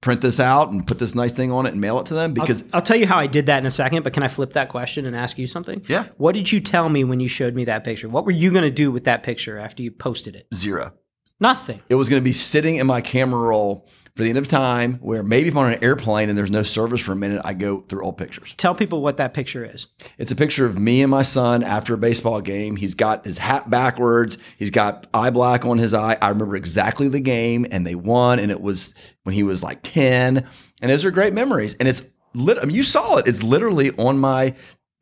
print 0.00 0.22
this 0.22 0.40
out 0.40 0.70
and 0.70 0.86
put 0.86 0.98
this 0.98 1.14
nice 1.14 1.32
thing 1.32 1.52
on 1.52 1.66
it 1.66 1.72
and 1.72 1.80
mail 1.80 2.00
it 2.00 2.06
to 2.06 2.14
them 2.14 2.32
because 2.32 2.62
I'll, 2.62 2.68
I'll 2.74 2.82
tell 2.82 2.96
you 2.96 3.06
how 3.06 3.18
I 3.18 3.26
did 3.26 3.46
that 3.46 3.58
in 3.58 3.66
a 3.66 3.70
second, 3.70 4.02
but 4.02 4.12
can 4.12 4.22
I 4.22 4.28
flip 4.28 4.54
that 4.54 4.68
question 4.68 5.04
and 5.04 5.14
ask 5.14 5.38
you 5.38 5.46
something? 5.46 5.84
Yeah. 5.88 6.06
What 6.16 6.34
did 6.34 6.50
you 6.50 6.60
tell 6.60 6.88
me 6.88 7.04
when 7.04 7.20
you 7.20 7.28
showed 7.28 7.54
me 7.54 7.64
that 7.66 7.84
picture? 7.84 8.08
What 8.08 8.24
were 8.24 8.30
you 8.30 8.50
going 8.50 8.64
to 8.64 8.70
do 8.70 8.90
with 8.90 9.04
that 9.04 9.22
picture 9.22 9.58
after 9.58 9.82
you 9.82 9.90
posted 9.90 10.36
it? 10.36 10.46
zero. 10.54 10.92
Nothing. 11.38 11.80
It 11.88 11.94
was 11.94 12.08
going 12.10 12.20
to 12.20 12.24
be 12.24 12.34
sitting 12.34 12.76
in 12.76 12.86
my 12.86 13.00
camera 13.00 13.40
roll 13.40 13.88
for 14.16 14.22
the 14.24 14.28
end 14.28 14.38
of 14.38 14.48
time 14.48 14.94
where 14.94 15.22
maybe 15.22 15.48
if 15.48 15.54
I'm 15.54 15.64
on 15.64 15.72
an 15.72 15.84
airplane 15.84 16.28
and 16.28 16.36
there's 16.36 16.50
no 16.50 16.62
service 16.62 17.00
for 17.00 17.12
a 17.12 17.16
minute, 17.16 17.40
I 17.44 17.54
go 17.54 17.80
through 17.82 18.04
old 18.04 18.18
pictures. 18.18 18.54
Tell 18.56 18.74
people 18.74 19.02
what 19.02 19.16
that 19.18 19.34
picture 19.34 19.64
is. 19.64 19.86
It's 20.18 20.30
a 20.30 20.36
picture 20.36 20.66
of 20.66 20.78
me 20.78 21.02
and 21.02 21.10
my 21.10 21.22
son 21.22 21.62
after 21.62 21.94
a 21.94 21.98
baseball 21.98 22.40
game. 22.40 22.76
He's 22.76 22.94
got 22.94 23.24
his 23.24 23.38
hat 23.38 23.70
backwards. 23.70 24.36
He's 24.58 24.70
got 24.70 25.06
eye 25.14 25.30
black 25.30 25.64
on 25.64 25.78
his 25.78 25.94
eye. 25.94 26.18
I 26.20 26.28
remember 26.28 26.56
exactly 26.56 27.08
the 27.08 27.20
game 27.20 27.66
and 27.70 27.86
they 27.86 27.94
won. 27.94 28.38
And 28.38 28.50
it 28.50 28.60
was 28.60 28.94
when 29.22 29.34
he 29.34 29.42
was 29.42 29.62
like 29.62 29.80
10. 29.82 30.46
And 30.82 30.90
those 30.90 31.04
are 31.04 31.10
great 31.10 31.32
memories. 31.32 31.74
And 31.74 31.88
it's 31.88 32.02
lit. 32.34 32.58
I 32.58 32.64
mean, 32.64 32.76
you 32.76 32.82
saw 32.82 33.16
it. 33.16 33.28
It's 33.28 33.42
literally 33.42 33.90
on 33.92 34.18
my, 34.18 34.54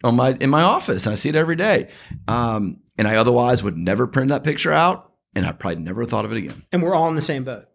on 0.04 0.16
my, 0.16 0.36
in 0.40 0.50
my 0.50 0.62
office. 0.62 1.06
And 1.06 1.12
I 1.12 1.16
see 1.16 1.30
it 1.30 1.36
every 1.36 1.56
day. 1.56 1.88
Um, 2.26 2.80
and 2.98 3.08
I 3.08 3.16
otherwise 3.16 3.62
would 3.62 3.76
never 3.76 4.06
print 4.06 4.28
that 4.28 4.44
picture 4.44 4.72
out. 4.72 5.12
And 5.34 5.46
I 5.46 5.52
probably 5.52 5.82
never 5.82 6.04
thought 6.04 6.24
of 6.24 6.32
it 6.32 6.38
again. 6.38 6.64
And 6.72 6.82
we're 6.82 6.94
all 6.94 7.08
in 7.08 7.14
the 7.14 7.20
same 7.20 7.44
boat. 7.44 7.68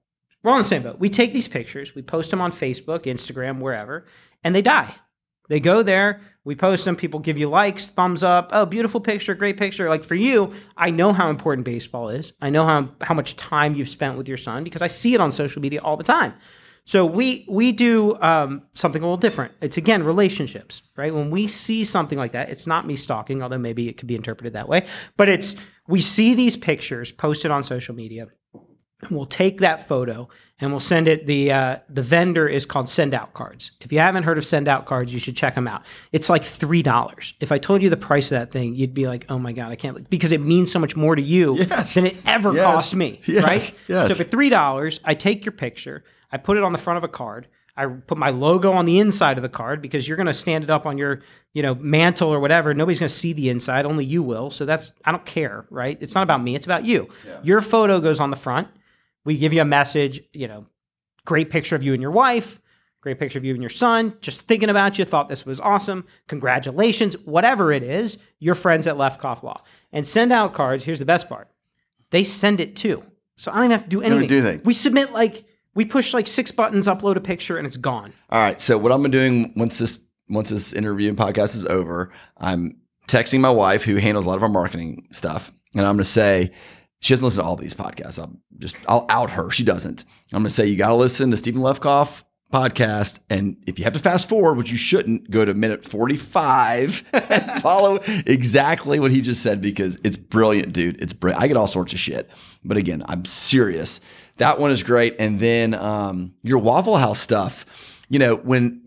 We're 0.44 0.52
all 0.52 0.58
in 0.58 0.64
the 0.64 0.68
same 0.68 0.84
boat. 0.84 1.00
We 1.00 1.10
take 1.10 1.34
these 1.34 1.48
pictures, 1.48 1.96
we 1.96 2.02
post 2.02 2.30
them 2.30 2.42
on 2.42 2.52
Facebook, 2.52 3.04
Instagram, 3.04 3.60
wherever, 3.60 4.06
and 4.44 4.54
they 4.54 4.62
die. 4.62 4.94
They 5.50 5.60
go 5.60 5.84
there, 5.84 6.22
we 6.46 6.56
post 6.56 6.86
them, 6.86 6.96
people 6.96 7.20
give 7.20 7.38
you 7.38 7.50
likes, 7.50 7.88
thumbs 7.88 8.24
up. 8.24 8.50
Oh, 8.54 8.66
beautiful 8.66 9.02
picture, 9.02 9.36
great 9.36 9.58
picture. 9.58 9.90
Like 9.90 10.04
for 10.04 10.16
you, 10.16 10.54
I 10.78 10.90
know 10.90 11.12
how 11.12 11.30
important 11.30 11.66
baseball 11.66 12.10
is. 12.10 12.32
I 12.42 12.50
know 12.50 12.66
how 12.66 12.90
how 13.02 13.14
much 13.14 13.36
time 13.36 13.76
you've 13.76 13.90
spent 13.90 14.18
with 14.18 14.28
your 14.28 14.38
son 14.38 14.64
because 14.64 14.82
I 14.82 14.88
see 14.88 15.14
it 15.14 15.22
on 15.22 15.32
social 15.32 15.62
media 15.62 15.82
all 15.82 15.98
the 15.98 16.04
time. 16.04 16.34
So 16.86 17.06
we 17.06 17.46
we 17.50 17.72
do 17.72 18.18
um, 18.22 18.64
something 18.74 19.02
a 19.02 19.06
little 19.06 19.18
different. 19.18 19.54
It's 19.62 19.78
again 19.78 20.04
relationships, 20.04 20.82
right? 20.98 21.14
When 21.14 21.30
we 21.30 21.48
see 21.48 21.86
something 21.86 22.18
like 22.18 22.34
that, 22.34 22.50
it's 22.50 22.68
not 22.68 22.86
me 22.86 22.96
stalking, 22.96 23.42
although 23.42 23.58
maybe 23.58 23.90
it 23.90 23.98
could 23.98 24.08
be 24.08 24.16
interpreted 24.16 24.54
that 24.54 24.68
way. 24.68 24.86
But 25.18 25.30
it's 25.30 25.56
we 25.88 26.02
see 26.02 26.36
these 26.36 26.58
pictures 26.58 27.12
posted 27.12 27.52
on 27.52 27.64
social 27.64 27.96
media, 27.96 28.28
we'll 29.12 29.26
take 29.26 29.60
that 29.60 29.88
photo 29.88 30.28
and 30.60 30.72
we'll 30.72 30.80
send 30.80 31.08
it. 31.08 31.26
The 31.26 31.52
uh, 31.52 31.78
the 31.90 32.02
vendor 32.04 32.48
is 32.48 32.66
called 32.66 32.90
Send 32.90 33.14
Out 33.14 33.34
Cards. 33.34 33.72
If 33.82 33.92
you 33.92 34.00
haven't 34.00 34.24
heard 34.24 34.38
of 34.38 34.46
Send 34.46 34.68
Out 34.68 34.86
Cards, 34.86 35.12
you 35.14 35.20
should 35.20 35.36
check 35.36 35.56
them 35.56 35.68
out. 35.68 35.84
It's 36.12 36.30
like 36.30 36.44
three 36.44 36.82
dollars. 36.84 37.34
If 37.40 37.52
I 37.52 37.58
told 37.58 37.82
you 37.82 37.90
the 37.90 37.98
price 37.98 38.32
of 38.32 38.38
that 38.40 38.52
thing, 38.52 38.76
you'd 38.76 38.94
be 38.94 39.08
like, 39.08 39.26
"Oh 39.30 39.40
my 39.40 39.52
god, 39.52 39.72
I 39.72 39.76
can't!" 39.76 40.10
Because 40.10 40.32
it 40.32 40.42
means 40.42 40.72
so 40.72 40.80
much 40.80 40.96
more 40.96 41.16
to 41.16 41.22
you 41.22 41.56
Yes. 41.58 41.96
than 41.96 42.06
it 42.06 42.16
ever 42.26 42.54
Yes. 42.54 42.64
cost 42.66 42.96
me, 42.96 43.20
Yes. 43.26 43.44
right? 43.44 44.08
So 44.08 44.14
for 44.14 44.24
three 44.24 44.50
dollars, 44.50 45.00
I 45.04 45.16
take 45.16 45.46
your 45.46 45.54
picture, 45.54 46.04
I 46.32 46.38
put 46.38 46.58
it 46.58 46.64
on 46.64 46.72
the 46.72 46.78
front 46.78 46.98
of 46.98 47.04
a 47.04 47.10
card. 47.10 47.48
I 47.76 47.88
put 47.88 48.20
my 48.20 48.30
logo 48.30 48.72
on 48.72 48.86
the 48.86 49.00
inside 49.00 49.38
of 49.38 49.42
the 49.42 49.50
card 49.50 49.82
because 49.82 50.08
you're 50.08 50.16
going 50.16 50.28
to 50.28 50.34
stand 50.36 50.64
it 50.64 50.70
up 50.70 50.86
on 50.86 51.00
your, 51.00 51.22
you 51.54 51.64
know, 51.64 51.74
mantle 51.74 52.30
or 52.32 52.40
whatever. 52.40 52.72
Nobody's 52.76 53.00
going 53.00 53.10
to 53.10 53.14
see 53.16 53.34
the 53.34 53.50
inside, 53.50 53.88
only 53.88 54.06
you 54.06 54.22
will. 54.22 54.52
So 54.52 54.64
that's 54.64 54.94
I 55.04 55.12
don't 55.12 55.26
care, 55.26 55.66
right? 55.72 55.98
It's 56.00 56.14
not 56.14 56.22
about 56.22 56.44
me, 56.44 56.54
it's 56.54 56.68
about 56.68 56.86
you. 56.86 57.10
Your 57.42 57.62
photo 57.62 58.00
goes 58.00 58.20
on 58.20 58.30
the 58.30 58.36
front. 58.38 58.68
We 59.26 59.38
give 59.38 59.54
you 59.54 59.62
a 59.62 59.66
message, 59.66 60.22
you 60.34 60.48
know, 60.48 60.64
great 61.26 61.50
picture 61.50 61.76
of 61.76 61.84
you 61.84 61.94
and 61.94 62.02
your 62.02 62.12
wife, 62.12 62.62
great 63.02 63.20
picture 63.20 63.40
of 63.40 63.46
you 63.46 63.54
and 63.54 63.62
your 63.62 63.70
son, 63.70 64.16
just 64.22 64.42
thinking 64.44 64.70
about 64.70 64.98
you, 64.98 65.06
thought 65.06 65.30
this 65.30 65.46
was 65.46 65.60
awesome. 65.60 66.06
Congratulations, 66.28 67.16
whatever 67.26 67.72
it 67.72 67.84
is, 67.84 68.18
your 68.40 68.56
friends 68.56 68.88
at 68.88 68.96
Lefkoff 68.96 69.44
Law. 69.44 69.62
And 69.92 70.08
send 70.08 70.32
out 70.32 70.54
cards. 70.54 70.84
Here's 70.84 71.00
the 71.00 71.06
best 71.06 71.30
part. 71.30 71.50
They 72.10 72.24
send 72.24 72.60
it 72.60 72.76
too. 72.76 73.04
So 73.36 73.52
I 73.52 73.56
don't 73.56 73.66
even 73.66 73.72
have 73.72 73.84
to 73.84 73.90
do 73.90 74.02
anything. 74.02 74.28
do 74.28 74.38
anything. 74.38 74.62
We 74.64 74.74
submit 74.74 75.12
like 75.12 75.46
we 75.76 75.86
push 75.86 76.14
like 76.14 76.28
six 76.28 76.52
buttons, 76.52 76.88
upload 76.88 77.16
a 77.16 77.22
picture, 77.22 77.58
and 77.58 77.66
it's 77.66 77.78
gone. 77.78 78.14
All 78.30 78.40
right. 78.40 78.62
So 78.62 78.78
what 78.78 78.92
I'm 78.92 79.04
doing 79.10 79.54
once 79.56 79.80
this 79.80 80.00
once 80.30 80.50
this 80.50 80.72
interview 80.74 81.10
and 81.10 81.18
podcast 81.18 81.56
is 81.56 81.66
over, 81.66 82.12
I'm 82.38 82.78
texting 83.08 83.40
my 83.40 83.50
wife 83.50 83.84
who 83.84 83.98
handles 83.98 84.26
a 84.26 84.30
lot 84.30 84.38
of 84.38 84.44
our 84.44 84.50
marketing 84.50 85.08
stuff, 85.12 85.52
and 85.74 85.82
I'm 85.82 85.96
going 85.96 85.98
to 86.00 86.06
say 86.06 86.52
she 87.04 87.14
doesn't 87.14 87.26
listen 87.26 87.44
to 87.44 87.48
all 87.48 87.56
these 87.58 87.74
podcasts. 87.74 88.18
I'll 88.18 88.34
just 88.58 88.78
I'll 88.88 89.06
out 89.10 89.32
her. 89.32 89.52
She 89.52 89.64
doesn't. 89.64 90.06
I'm 90.32 90.44
to 90.44 90.50
say 90.50 90.66
you 90.66 90.78
got 90.78 90.88
to 90.90 90.96
listen 90.96 91.32
to 91.32 91.38
Steven 91.38 91.62
Lefkoff 91.62 92.24
podcast, 92.52 93.20
and 93.30 93.58
if 93.68 93.78
you 93.78 93.84
have 93.84 93.94
to 93.94 94.00
fast 94.00 94.30
forward, 94.30 94.58
which 94.58 94.72
you 94.72 94.78
shouldn't, 94.78 95.30
go 95.30 95.44
to 95.44 95.54
minute 95.54 95.84
45 95.84 97.04
and 97.14 97.62
follow 97.62 98.00
exactly 98.06 99.00
what 99.00 99.12
he 99.12 99.22
just 99.22 99.44
said 99.44 99.60
because 99.60 100.00
it's 100.04 100.18
brilliant, 100.18 100.72
dude. 100.72 101.02
It's 101.02 101.14
brilliant. 101.14 101.44
I 101.44 101.48
get 101.48 101.58
all 101.58 101.68
sorts 101.68 101.94
of 101.94 102.00
shit, 102.00 102.30
but 102.64 102.78
again, 102.78 103.04
I'm 103.08 103.26
serious. 103.26 104.00
That 104.38 104.60
one 104.60 104.72
is 104.72 104.82
great, 104.82 105.16
and 105.20 105.40
then 105.40 105.74
um, 105.74 106.34
your 106.42 106.60
Waffle 106.60 106.98
House 106.98 107.20
stuff 107.20 107.66
you 108.14 108.20
know, 108.20 108.36
when 108.36 108.80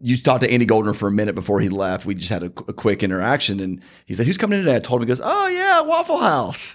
you 0.00 0.16
talked 0.20 0.42
to 0.42 0.50
Andy 0.50 0.64
Goldner 0.64 0.92
for 0.92 1.06
a 1.06 1.12
minute 1.12 1.36
before 1.36 1.60
he 1.60 1.68
left, 1.68 2.06
we 2.06 2.16
just 2.16 2.30
had 2.30 2.42
a, 2.42 2.46
a 2.46 2.72
quick 2.72 3.04
interaction, 3.04 3.60
and 3.60 3.80
he 4.04 4.14
said, 4.14 4.26
"Who's 4.26 4.36
coming 4.36 4.58
in 4.58 4.64
today?" 4.64 4.76
I 4.76 4.80
told 4.80 5.00
him, 5.00 5.06
he 5.06 5.10
goes, 5.12 5.20
"Oh 5.22 5.46
yeah, 5.46 5.80
Waffle 5.82 6.18
House." 6.18 6.74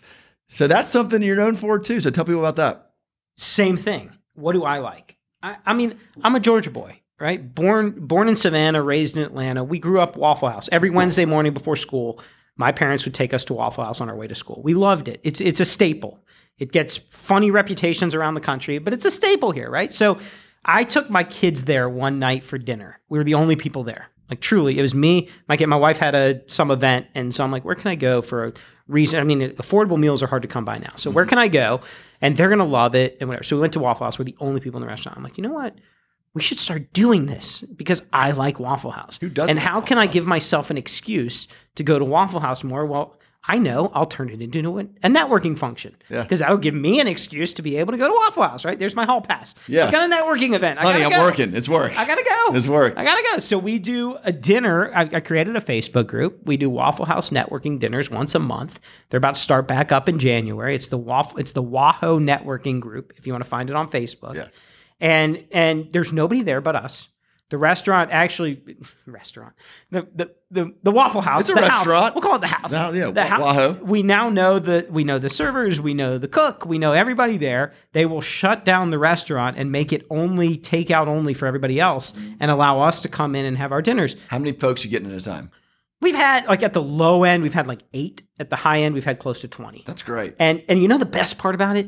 So 0.54 0.68
that's 0.68 0.90
something 0.90 1.24
you're 1.24 1.36
known 1.36 1.56
for 1.56 1.80
too. 1.80 2.00
So 2.00 2.12
tell 2.12 2.26
people 2.26 2.46
about 2.46 2.58
that. 2.58 2.92
Same 3.36 3.76
thing. 3.76 4.12
What 4.36 4.54
do 4.54 4.64
I 4.64 4.78
like? 4.78 5.18
I, 5.42 5.58
I 5.66 5.74
mean, 5.74 5.98
I'm 6.22 6.36
a 6.36 6.40
Georgia 6.40 6.70
boy, 6.70 7.02
right? 7.20 7.54
Born 7.54 8.06
born 8.06 8.30
in 8.30 8.36
Savannah, 8.36 8.84
raised 8.84 9.18
in 9.18 9.24
Atlanta. 9.24 9.64
We 9.64 9.80
grew 9.80 10.00
up 10.00 10.16
Waffle 10.16 10.50
House. 10.50 10.70
Every 10.72 10.92
Wednesday 10.92 11.26
morning 11.26 11.54
before 11.54 11.76
school, 11.76 12.22
my 12.56 12.72
parents 12.72 13.04
would 13.06 13.16
take 13.16 13.34
us 13.34 13.44
to 13.46 13.56
Waffle 13.56 13.84
House 13.84 14.00
on 14.00 14.10
our 14.10 14.16
way 14.16 14.28
to 14.28 14.36
school. 14.36 14.62
We 14.64 14.76
loved 14.76 15.08
it. 15.08 15.20
It's 15.24 15.42
it's 15.42 15.60
a 15.60 15.66
staple. 15.66 16.24
It 16.60 16.72
gets 16.72 16.98
funny 16.98 17.50
reputations 17.50 18.14
around 18.14 18.36
the 18.36 18.42
country, 18.42 18.78
but 18.78 18.94
it's 18.94 19.06
a 19.06 19.12
staple 19.12 19.52
here, 19.52 19.72
right? 19.72 19.92
So 19.92 20.20
I 20.64 20.84
took 20.84 21.10
my 21.10 21.24
kids 21.24 21.66
there 21.66 21.90
one 21.90 22.20
night 22.20 22.46
for 22.46 22.60
dinner. 22.60 23.02
We 23.10 23.18
were 23.18 23.24
the 23.24 23.34
only 23.34 23.56
people 23.56 23.84
there. 23.84 24.12
Like 24.30 24.40
truly, 24.40 24.78
it 24.78 24.84
was 24.84 24.94
me. 24.94 25.30
My 25.48 25.58
kid, 25.58 25.66
my 25.66 25.78
wife 25.78 25.98
had 25.98 26.14
a 26.14 26.42
some 26.48 26.70
event, 26.70 27.08
and 27.16 27.34
so 27.34 27.44
I'm 27.44 27.52
like, 27.52 27.66
where 27.66 27.76
can 27.76 27.90
I 27.90 27.96
go 27.96 28.22
for 28.22 28.44
a 28.46 28.54
reason? 28.88 29.20
I 29.20 29.24
mean, 29.24 29.42
affordable 29.52 29.98
meals 29.98 30.24
are 30.24 30.28
hard 30.28 30.42
to 30.42 30.48
come 30.48 30.66
by 30.66 30.78
now. 30.78 30.94
So 30.96 31.12
where 31.12 31.24
mm-hmm. 31.24 31.30
can 31.30 31.38
I 31.40 31.48
go? 31.48 31.82
And 32.22 32.38
they're 32.38 32.50
gonna 32.50 32.66
love 32.66 32.96
it 32.96 33.18
and 33.20 33.30
whatever. 33.30 33.44
So 33.44 33.56
we 33.56 33.62
went 33.62 33.74
to 33.74 33.80
Waffle 33.80 34.06
House. 34.06 34.18
We're 34.18 34.26
the 34.26 34.38
only 34.40 34.62
people 34.62 34.78
in 34.78 34.82
the 34.82 34.88
restaurant. 34.88 35.18
I'm 35.18 35.24
like, 35.24 35.38
you 35.38 35.44
know 35.44 35.54
what? 35.54 35.76
We 36.34 36.42
should 36.42 36.60
start 36.60 36.94
doing 36.94 37.28
this 37.28 37.62
because 37.62 38.02
I 38.12 38.32
like 38.32 38.60
Waffle 38.60 38.92
House. 38.92 39.18
Who 39.20 39.30
doesn't 39.30 39.50
And 39.50 39.58
like 39.58 39.68
how 39.68 39.82
can 39.82 39.98
I 39.98 40.08
give 40.08 40.26
myself 40.26 40.72
an 40.72 40.78
excuse 40.78 41.48
to 41.76 41.84
go 41.84 42.00
to 42.00 42.06
Waffle 42.06 42.40
House 42.40 42.64
more? 42.64 42.86
Well, 42.86 43.18
I 43.46 43.58
know 43.58 43.92
I'll 43.94 44.06
turn 44.06 44.30
it 44.30 44.42
into 44.42 44.80
a, 44.80 44.84
networking 44.86 45.58
function 45.58 45.98
Yeah. 46.10 46.24
because 46.24 46.40
that'll 46.40 46.58
give 46.58 46.74
me 46.74 47.02
an 47.02 47.08
excuse 47.08 47.52
to 47.56 47.62
be 47.62 47.76
able 47.76 47.92
to 47.92 47.98
go 47.98 48.08
to 48.08 48.14
Waffle 48.14 48.44
House. 48.44 48.64
Right? 48.64 48.80
There's 48.80 48.96
my 48.96 49.04
hall 49.06 49.20
pass. 49.20 49.54
Yeah. 49.68 49.88
I 49.88 49.92
got 49.92 50.10
a 50.10 50.14
networking 50.16 50.54
event. 50.54 50.80
I 50.80 50.84
Honey, 50.84 51.04
I'm 51.04 51.12
go. 51.12 51.22
working. 51.22 51.54
It's 51.54 51.68
work. 51.68 51.92
I 51.98 52.06
gotta 52.06 52.24
go. 52.24 52.56
It's 52.56 52.68
work. 52.68 52.94
I 52.96 53.04
gotta 53.04 53.24
go. 53.34 53.40
So 53.40 53.58
we 53.58 53.80
do 53.80 54.18
a 54.24 54.32
dinner. 54.32 54.94
I, 54.96 55.02
I 55.02 55.20
created 55.20 55.58
a 55.58 55.62
Facebook 55.62 56.08
group. 56.08 56.40
We 56.46 56.56
do 56.56 56.70
Waffle 56.70 57.06
House 57.06 57.32
networking 57.32 57.80
dinners 57.80 58.10
once 58.10 58.34
a 58.34 58.40
month. 58.40 58.80
They're 59.10 59.18
about 59.18 59.36
to 59.36 59.42
start 59.42 59.68
back 59.68 59.92
up 59.92 60.08
in 60.08 60.20
January. 60.20 60.74
It's 60.74 60.88
the 60.88 60.98
Waffle. 60.98 61.38
It's 61.40 61.52
the 61.52 61.64
Waho 61.64 62.20
networking 62.24 62.80
group. 62.80 63.12
If 63.18 63.28
you 63.28 63.34
want 63.34 63.44
to 63.44 63.50
find 63.50 63.70
it 63.70 63.76
on 63.76 63.90
Facebook. 63.92 64.36
Yeah. 64.36 64.48
And 65.02 65.46
and 65.52 65.90
there's 65.92 66.14
nobody 66.14 66.44
there 66.44 66.62
but 66.62 66.78
us. 66.78 67.10
The 67.54 67.60
restaurant 67.60 68.10
actually 68.12 68.64
restaurant 69.06 69.54
the 69.92 70.08
the 70.16 70.34
the, 70.50 70.74
the 70.82 70.92
Waffle 70.92 71.22
House. 71.22 71.42
It's 71.42 71.50
a 71.50 71.54
the 71.54 71.62
house. 71.62 71.86
restaurant. 71.86 72.16
We'll 72.16 72.24
call 72.24 72.38
it 72.38 72.42
the 72.42 72.48
house. 72.48 72.72
No, 72.72 72.92
yeah, 72.92 73.12
the 73.12 73.22
Wa- 73.40 73.54
house. 73.54 73.80
We 73.80 74.02
now 74.02 74.30
know 74.30 74.58
the 74.58 74.88
we 74.90 75.04
know 75.04 75.20
the 75.20 75.30
servers. 75.30 75.80
We 75.80 75.94
know 75.94 76.18
the 76.18 76.28
cook. 76.28 76.66
We 76.66 76.80
know 76.80 76.94
everybody 76.94 77.38
there. 77.38 77.74
They 77.92 78.08
will 78.08 78.22
shut 78.22 78.66
down 78.66 78.90
the 78.90 78.98
restaurant 78.98 79.56
and 79.60 79.72
make 79.72 79.94
it 79.94 80.04
only 80.10 80.58
takeout 80.58 81.06
only 81.06 81.36
for 81.36 81.46
everybody 81.46 81.80
else, 81.80 82.16
and 82.40 82.50
allow 82.50 82.80
us 82.80 83.02
to 83.02 83.08
come 83.08 83.36
in 83.36 83.46
and 83.46 83.56
have 83.56 83.72
our 83.72 83.84
dinners. 83.84 84.16
How 84.30 84.40
many 84.40 84.54
folks 84.54 84.84
you 84.84 84.90
getting 84.90 85.12
at 85.12 85.18
a 85.20 85.22
time? 85.22 85.52
We've 86.02 86.16
had 86.16 86.48
like 86.48 86.64
at 86.64 86.74
the 86.74 86.82
low 86.82 87.24
end, 87.24 87.44
we've 87.44 87.54
had 87.54 87.68
like 87.68 87.82
eight. 87.94 88.24
At 88.40 88.50
the 88.50 88.56
high 88.56 88.80
end, 88.80 88.96
we've 88.96 89.06
had 89.06 89.20
close 89.20 89.42
to 89.42 89.48
twenty. 89.48 89.84
That's 89.86 90.02
great. 90.02 90.34
And 90.40 90.64
and 90.68 90.82
you 90.82 90.88
know 90.88 90.98
the 90.98 91.06
best 91.06 91.38
part 91.38 91.54
about 91.54 91.78
it, 91.78 91.88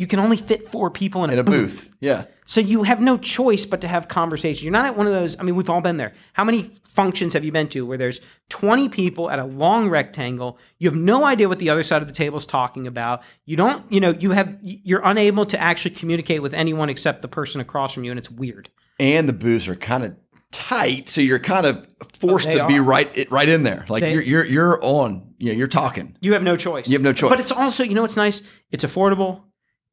you 0.00 0.06
can 0.06 0.18
only 0.18 0.36
fit 0.38 0.66
four 0.68 0.90
people 0.90 1.24
in 1.24 1.30
a, 1.30 1.34
In 1.34 1.38
a 1.40 1.44
booth. 1.44 1.94
Yeah. 2.00 2.24
so 2.46 2.60
you 2.60 2.84
have 2.84 3.00
no 3.00 3.18
choice 3.18 3.66
but 3.66 3.82
to 3.82 3.88
have 3.88 4.08
conversations. 4.08 4.62
You're 4.64 4.72
not 4.72 4.86
at 4.86 4.96
one 4.96 5.06
of 5.06 5.12
those. 5.12 5.38
I 5.38 5.42
mean, 5.42 5.56
we've 5.56 5.68
all 5.68 5.82
been 5.82 5.98
there. 5.98 6.14
How 6.32 6.42
many 6.44 6.70
functions 6.94 7.34
have 7.34 7.44
you 7.44 7.52
been 7.52 7.68
to 7.68 7.84
where 7.84 7.98
there's 7.98 8.20
20 8.48 8.88
people 8.88 9.30
at 9.30 9.38
a 9.38 9.44
long 9.44 9.90
rectangle? 9.90 10.58
You 10.78 10.88
have 10.88 10.98
no 10.98 11.24
idea 11.24 11.48
what 11.50 11.58
the 11.58 11.68
other 11.68 11.82
side 11.82 12.00
of 12.00 12.08
the 12.08 12.14
table 12.14 12.38
is 12.38 12.46
talking 12.46 12.86
about. 12.86 13.22
You 13.44 13.56
don't, 13.56 13.84
you 13.92 14.00
know, 14.00 14.10
you 14.10 14.30
have, 14.30 14.56
you're 14.62 15.02
unable 15.04 15.44
to 15.46 15.60
actually 15.60 15.94
communicate 15.94 16.40
with 16.40 16.54
anyone 16.54 16.88
except 16.88 17.20
the 17.20 17.28
person 17.28 17.60
across 17.60 17.92
from 17.92 18.04
you, 18.04 18.10
and 18.10 18.18
it's 18.18 18.30
weird. 18.30 18.70
And 18.98 19.28
the 19.28 19.34
booths 19.34 19.68
are 19.68 19.76
kind 19.76 20.04
of 20.04 20.16
tight, 20.50 21.10
so 21.10 21.20
you're 21.20 21.38
kind 21.38 21.66
of 21.66 21.86
oh, 22.02 22.06
forced 22.18 22.48
Oh, 22.48 22.56
to 22.58 22.66
be 22.66 22.80
right 22.80 23.30
right 23.30 23.48
in 23.48 23.62
there. 23.64 23.84
Like 23.88 24.00
They- 24.00 24.12
you're 24.14 24.22
you're 24.22 24.44
you're 24.46 24.78
on. 24.82 25.34
you 25.38 25.52
know, 25.52 25.58
you're 25.58 25.68
talking. 25.68 26.16
You 26.22 26.32
have 26.32 26.42
no 26.42 26.56
choice. 26.56 26.88
You 26.88 26.94
have 26.94 27.02
no 27.02 27.12
choice. 27.12 27.30
But 27.30 27.38
it's 27.40 27.52
also, 27.52 27.84
you 27.84 27.94
know 27.94 28.02
what's 28.02 28.16
nice? 28.16 28.42
It's 28.72 28.84
affordable. 28.84 29.42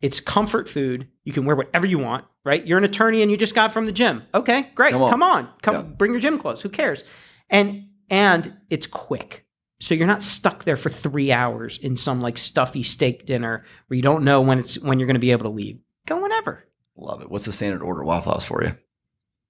It's 0.02 0.20
comfort 0.20 0.70
food. 0.70 1.08
You 1.24 1.34
can 1.34 1.46
wear 1.46 1.56
whatever 1.56 1.86
you 1.86 1.98
want, 2.00 2.26
right? 2.46 2.66
You're 2.66 2.78
an 2.78 2.84
attorney 2.84 3.22
and 3.24 3.32
you 3.32 3.38
just 3.38 3.56
got 3.56 3.72
from 3.74 3.86
the 3.88 3.92
gym. 3.92 4.24
Okay, 4.34 4.70
great. 4.76 4.92
Come 4.92 5.02
on. 5.02 5.10
Come 5.10 5.24
on. 5.24 5.50
Come 5.62 5.76
Yeah. 5.76 5.82
bring 5.82 6.12
your 6.12 6.20
gym 6.22 6.38
clothes. 6.38 6.62
Who 6.62 6.70
cares? 6.70 7.04
And 7.50 7.86
and 8.10 8.58
it's 8.70 8.88
quick. 8.88 9.46
So 9.80 9.94
you're 9.94 10.08
not 10.08 10.24
stuck 10.24 10.64
there 10.64 10.78
for 10.78 10.90
3 10.90 11.32
hours 11.32 11.78
in 11.78 11.96
some 11.96 12.22
like 12.22 12.38
stuffy 12.38 12.84
steak 12.84 13.26
dinner 13.26 13.64
where 13.88 13.96
you 13.96 14.02
don't 14.02 14.24
know 14.24 14.42
when 14.42 14.60
it's 14.60 14.80
when 14.80 15.00
you're 15.00 15.08
going 15.08 15.16
to 15.16 15.20
be 15.20 15.32
able 15.32 15.44
to 15.44 15.56
leave. 15.56 15.80
Go 16.06 16.22
whenever. 16.22 16.64
Love 16.96 17.22
it. 17.22 17.30
What's 17.30 17.46
the 17.46 17.52
standard 17.52 17.84
order 17.84 18.02
at 18.02 18.08
Waffle 18.08 18.32
House 18.34 18.46
for 18.46 18.64
you? 18.64 18.76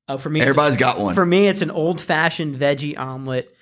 Oh, 0.09 0.17
for 0.17 0.29
me 0.29 0.41
Everybody's 0.41 0.77
got 0.77 0.99
one. 0.99 1.15
For 1.15 1.25
me, 1.25 1.47
it's 1.47 1.61
an 1.61 1.71
old 1.71 1.99
fashioned 2.01 2.55
veggie 2.57 2.97
omelet. 2.97 3.53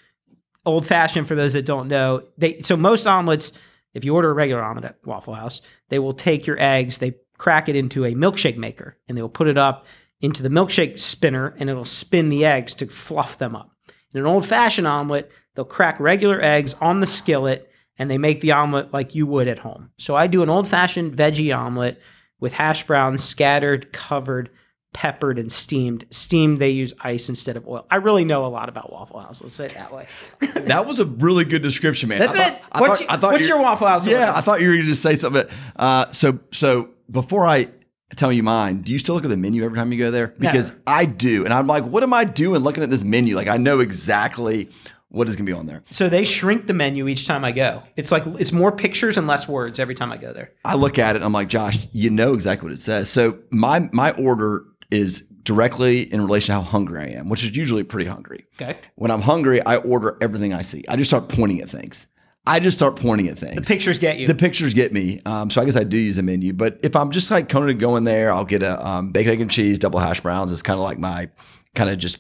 Old 0.66 0.86
fashioned, 0.86 1.28
for 1.28 1.36
those 1.36 1.54
that 1.54 1.66
don't 1.66 1.88
know, 1.88 2.24
they 2.38 2.62
so 2.62 2.76
most 2.76 3.06
omelets, 3.06 3.52
if 3.96 4.06
you 4.06 4.14
order 4.14 4.30
a 4.30 4.34
regular 4.34 4.62
omelet 4.62 4.86
at 4.86 4.98
Waffle 5.06 5.34
House, 5.34 5.62
they 5.90 5.98
will 5.98 6.14
take 6.14 6.46
your 6.46 6.58
eggs, 6.60 7.00
they 7.00 7.16
crack 7.38 7.68
it 7.68 7.76
into 7.76 8.06
a 8.06 8.14
milkshake 8.14 8.58
maker, 8.58 8.98
and 9.08 9.18
they 9.18 9.22
will 9.22 9.30
put 9.30 9.48
it 9.48 9.58
up 9.58 9.86
into 10.22 10.44
the 10.44 10.50
milkshake 10.50 11.00
spinner, 11.00 11.56
and 11.58 11.70
it'll 11.70 11.86
spin 11.86 12.30
the 12.30 12.46
eggs 12.46 12.74
to 12.76 12.88
fluff 12.88 13.38
them 13.38 13.56
up. 13.56 13.72
In 14.14 14.20
an 14.20 14.26
old 14.28 14.46
fashioned 14.46 14.88
omelet, 14.88 15.32
they'll 15.56 15.66
crack 15.66 16.00
regular 16.00 16.42
eggs 16.42 16.76
on 16.76 17.00
the 17.00 17.08
skillet, 17.08 17.70
and 17.98 18.12
they 18.12 18.18
make 18.18 18.42
the 18.42 18.52
omelet 18.52 18.94
like 18.94 19.16
you 19.16 19.26
would 19.28 19.48
at 19.48 19.60
home. 19.60 19.92
So 19.98 20.16
I 20.16 20.28
do 20.28 20.44
an 20.44 20.50
old 20.50 20.68
fashioned 20.68 21.16
veggie 21.16 21.56
omelet 21.56 22.02
with 22.40 22.54
hash 22.54 22.86
browns 22.86 23.24
scattered, 23.24 23.94
covered, 23.94 24.50
peppered, 24.96 25.38
and 25.38 25.52
steamed. 25.52 26.06
Steamed, 26.10 26.58
they 26.60 26.70
use 26.70 26.94
ice 27.02 27.28
instead 27.28 27.58
of 27.58 27.68
oil. 27.68 27.86
I 27.92 27.98
really 27.98 28.24
know 28.24 28.46
a 28.46 28.48
lot 28.48 28.70
about 28.70 28.94
Waffle 28.94 29.20
House. 29.20 29.42
Let's 29.42 29.54
say 29.54 29.66
it 29.66 29.74
that 29.74 29.92
way. 29.94 30.08
that 30.56 30.86
was 30.86 31.00
a 31.00 31.06
really 31.06 31.44
good 31.44 31.62
description, 31.62 32.08
man. 32.10 32.20
That's 32.20 32.36
I 32.38 32.44
thought- 32.50 32.54
it. 32.54 32.62
I 32.72 32.80
What's 32.82 32.92
thought- 33.00 33.02
your- 33.02 33.12
I 33.12 33.18
thought 33.18 33.34
what's 33.34 33.48
your 33.48 33.62
Waffle 33.62 33.88
House 33.88 34.08
Yeah, 34.08 34.20
order? 34.28 34.38
I 34.38 34.42
thought 34.42 34.62
you 34.62 34.68
were 34.70 34.74
going 34.76 34.86
to 34.86 34.92
just 34.92 35.04
say 35.04 35.16
something. 35.16 35.46
Uh, 35.76 36.12
so, 36.14 36.40
so 36.52 36.90
before 37.12 37.46
I 37.46 37.68
tell 38.16 38.32
you 38.32 38.42
mine, 38.42 38.82
do 38.84 38.94
you 38.94 38.98
still 39.00 39.16
look 39.16 39.26
at 39.26 39.30
the 39.30 39.36
menu 39.38 39.66
every 39.66 39.78
time 39.78 39.92
you 39.92 40.00
go 40.00 40.12
there? 40.12 40.28
Because 40.30 40.70
Never. 40.70 40.82
I 40.88 41.04
do, 41.06 41.44
and 41.44 41.54
I'm 41.54 41.68
like, 41.68 41.84
what 41.84 42.02
am 42.02 42.14
I 42.14 42.24
doing 42.24 42.62
looking 42.62 42.82
at 42.84 42.90
this 42.90 43.04
menu? 43.04 43.36
Like, 43.36 43.50
I 43.50 43.58
know 43.58 43.80
exactly 43.82 44.70
what 45.10 45.30
is 45.30 45.36
going 45.36 45.46
to 45.46 45.52
be 45.52 45.58
on 45.58 45.66
there. 45.66 45.84
So 45.92 46.10
they 46.10 46.24
shrink 46.26 46.68
the 46.68 46.74
menu 46.74 47.08
each 47.08 47.26
time 47.28 47.46
I 47.46 47.52
go. 47.52 47.84
It's 47.96 48.12
like 48.12 48.24
it's 48.40 48.52
more 48.52 48.72
pictures 48.72 49.18
and 49.18 49.28
less 49.28 49.48
words 49.48 49.80
every 49.80 49.96
time 49.96 50.12
I 50.12 50.18
go 50.18 50.34
there. 50.34 50.52
I 50.66 50.76
look 50.76 51.00
at 51.00 51.16
it 51.16 51.18
and 51.18 51.26
I'm 51.26 51.32
like, 51.34 51.48
Josh, 51.48 51.78
you 51.94 52.10
know 52.10 52.34
exactly 52.34 52.68
what 52.70 52.74
it 52.78 52.82
says. 52.82 53.10
So 53.10 53.38
my 53.50 53.88
my 53.94 54.12
order 54.12 54.66
is 54.92 55.22
directly 55.44 56.12
in 56.12 56.22
relation 56.22 56.48
to 56.48 56.62
how 56.62 56.62
hungry 56.62 57.00
I 57.02 57.08
am, 57.20 57.30
which 57.30 57.44
is 57.44 57.56
usually 57.56 57.84
pretty 57.84 58.10
hungry. 58.10 58.46
Okay. 58.60 58.78
When 58.96 59.12
I'm 59.12 59.22
hungry, 59.22 59.62
I 59.66 59.78
order 59.78 60.18
everything 60.22 60.54
I 60.54 60.64
see. 60.64 60.84
I 60.90 60.96
just 60.96 61.10
start 61.10 61.30
pointing 61.30 61.62
at 61.62 61.70
things. 61.70 62.08
I 62.48 62.60
just 62.60 62.78
start 62.78 62.96
pointing 62.96 63.28
at 63.28 63.38
things. 63.40 63.56
The 63.56 63.62
pictures 63.62 63.98
get 63.98 64.20
you. 64.20 64.28
The 64.28 64.36
pictures 64.36 64.74
get 64.74 64.94
me. 64.94 65.20
Um, 65.26 65.50
so 65.50 65.62
I 65.62 65.66
guess 65.66 65.76
I 65.76 65.84
do 65.84 65.98
use 65.98 66.18
a 66.18 66.24
menu. 66.24 66.54
But 66.54 66.80
if 66.84 66.96
I'm 66.96 67.12
just 67.12 67.32
like 67.32 67.50
kind 67.50 67.70
of 67.70 67.78
going 67.80 68.04
there, 68.04 68.32
I'll 68.32 68.46
get 68.46 68.62
a 68.62 68.86
um, 68.88 69.12
bacon, 69.12 69.32
egg, 69.34 69.42
and 69.42 69.50
cheese, 69.50 69.80
double 69.80 70.00
hash 70.00 70.22
browns. 70.22 70.52
It's 70.52 70.62
kind 70.62 70.78
of 70.78 70.84
like 70.84 71.00
my 71.00 71.30
kind 71.74 71.90
of 71.90 71.98
just 71.98 72.20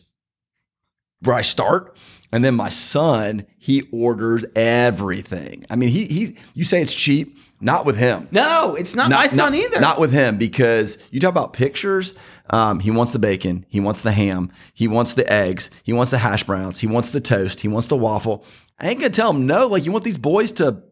where 1.22 1.36
I 1.36 1.42
start. 1.44 1.96
And 2.32 2.44
then 2.44 2.56
my 2.56 2.70
son, 2.70 3.46
he 3.60 3.84
orders 3.92 4.44
everything. 4.56 5.66
I 5.70 5.76
mean, 5.76 5.90
he 5.90 6.06
he's 6.06 6.34
you 6.54 6.64
say 6.64 6.82
it's 6.82 6.94
cheap, 6.94 7.38
not 7.62 7.86
with 7.86 7.98
him. 7.98 8.28
no, 8.32 8.76
it's 8.76 8.96
not, 8.96 9.10
my 9.10 9.28
son 9.28 9.52
not- 9.52 9.60
either. 9.62 9.80
Not 9.80 10.00
with 10.00 10.12
him 10.12 10.38
because 10.38 10.98
you 11.12 11.20
talk 11.20 11.30
about 11.30 11.54
pictures. 11.54 12.16
Um, 12.50 12.80
he 12.80 12.92
wants 12.92 13.14
the 13.14 13.20
bacon. 13.20 13.66
He 13.70 13.80
wants 13.80 14.02
the 14.02 14.12
ham. 14.12 14.52
He 14.74 14.88
wants 14.88 15.14
the 15.14 15.32
eggs. 15.32 15.72
He 15.84 15.94
wants 15.94 16.12
the 16.12 16.18
hash 16.18 16.44
browns. 16.44 16.80
He 16.80 16.88
wants 16.88 17.12
the 17.12 17.22
toast. 17.22 17.60
He 17.60 17.68
wants 17.68 17.88
the 17.88 17.98
waffle. 17.98 18.46
I 18.80 18.90
ain't 18.90 19.00
gonna 19.00 19.10
tell 19.10 19.32
him 19.32 19.48
no. 19.48 19.68
Like 19.68 19.86
you 19.86 19.92
want 19.92 20.04
these 20.04 20.18
boys 20.18 20.52
to 20.54 20.84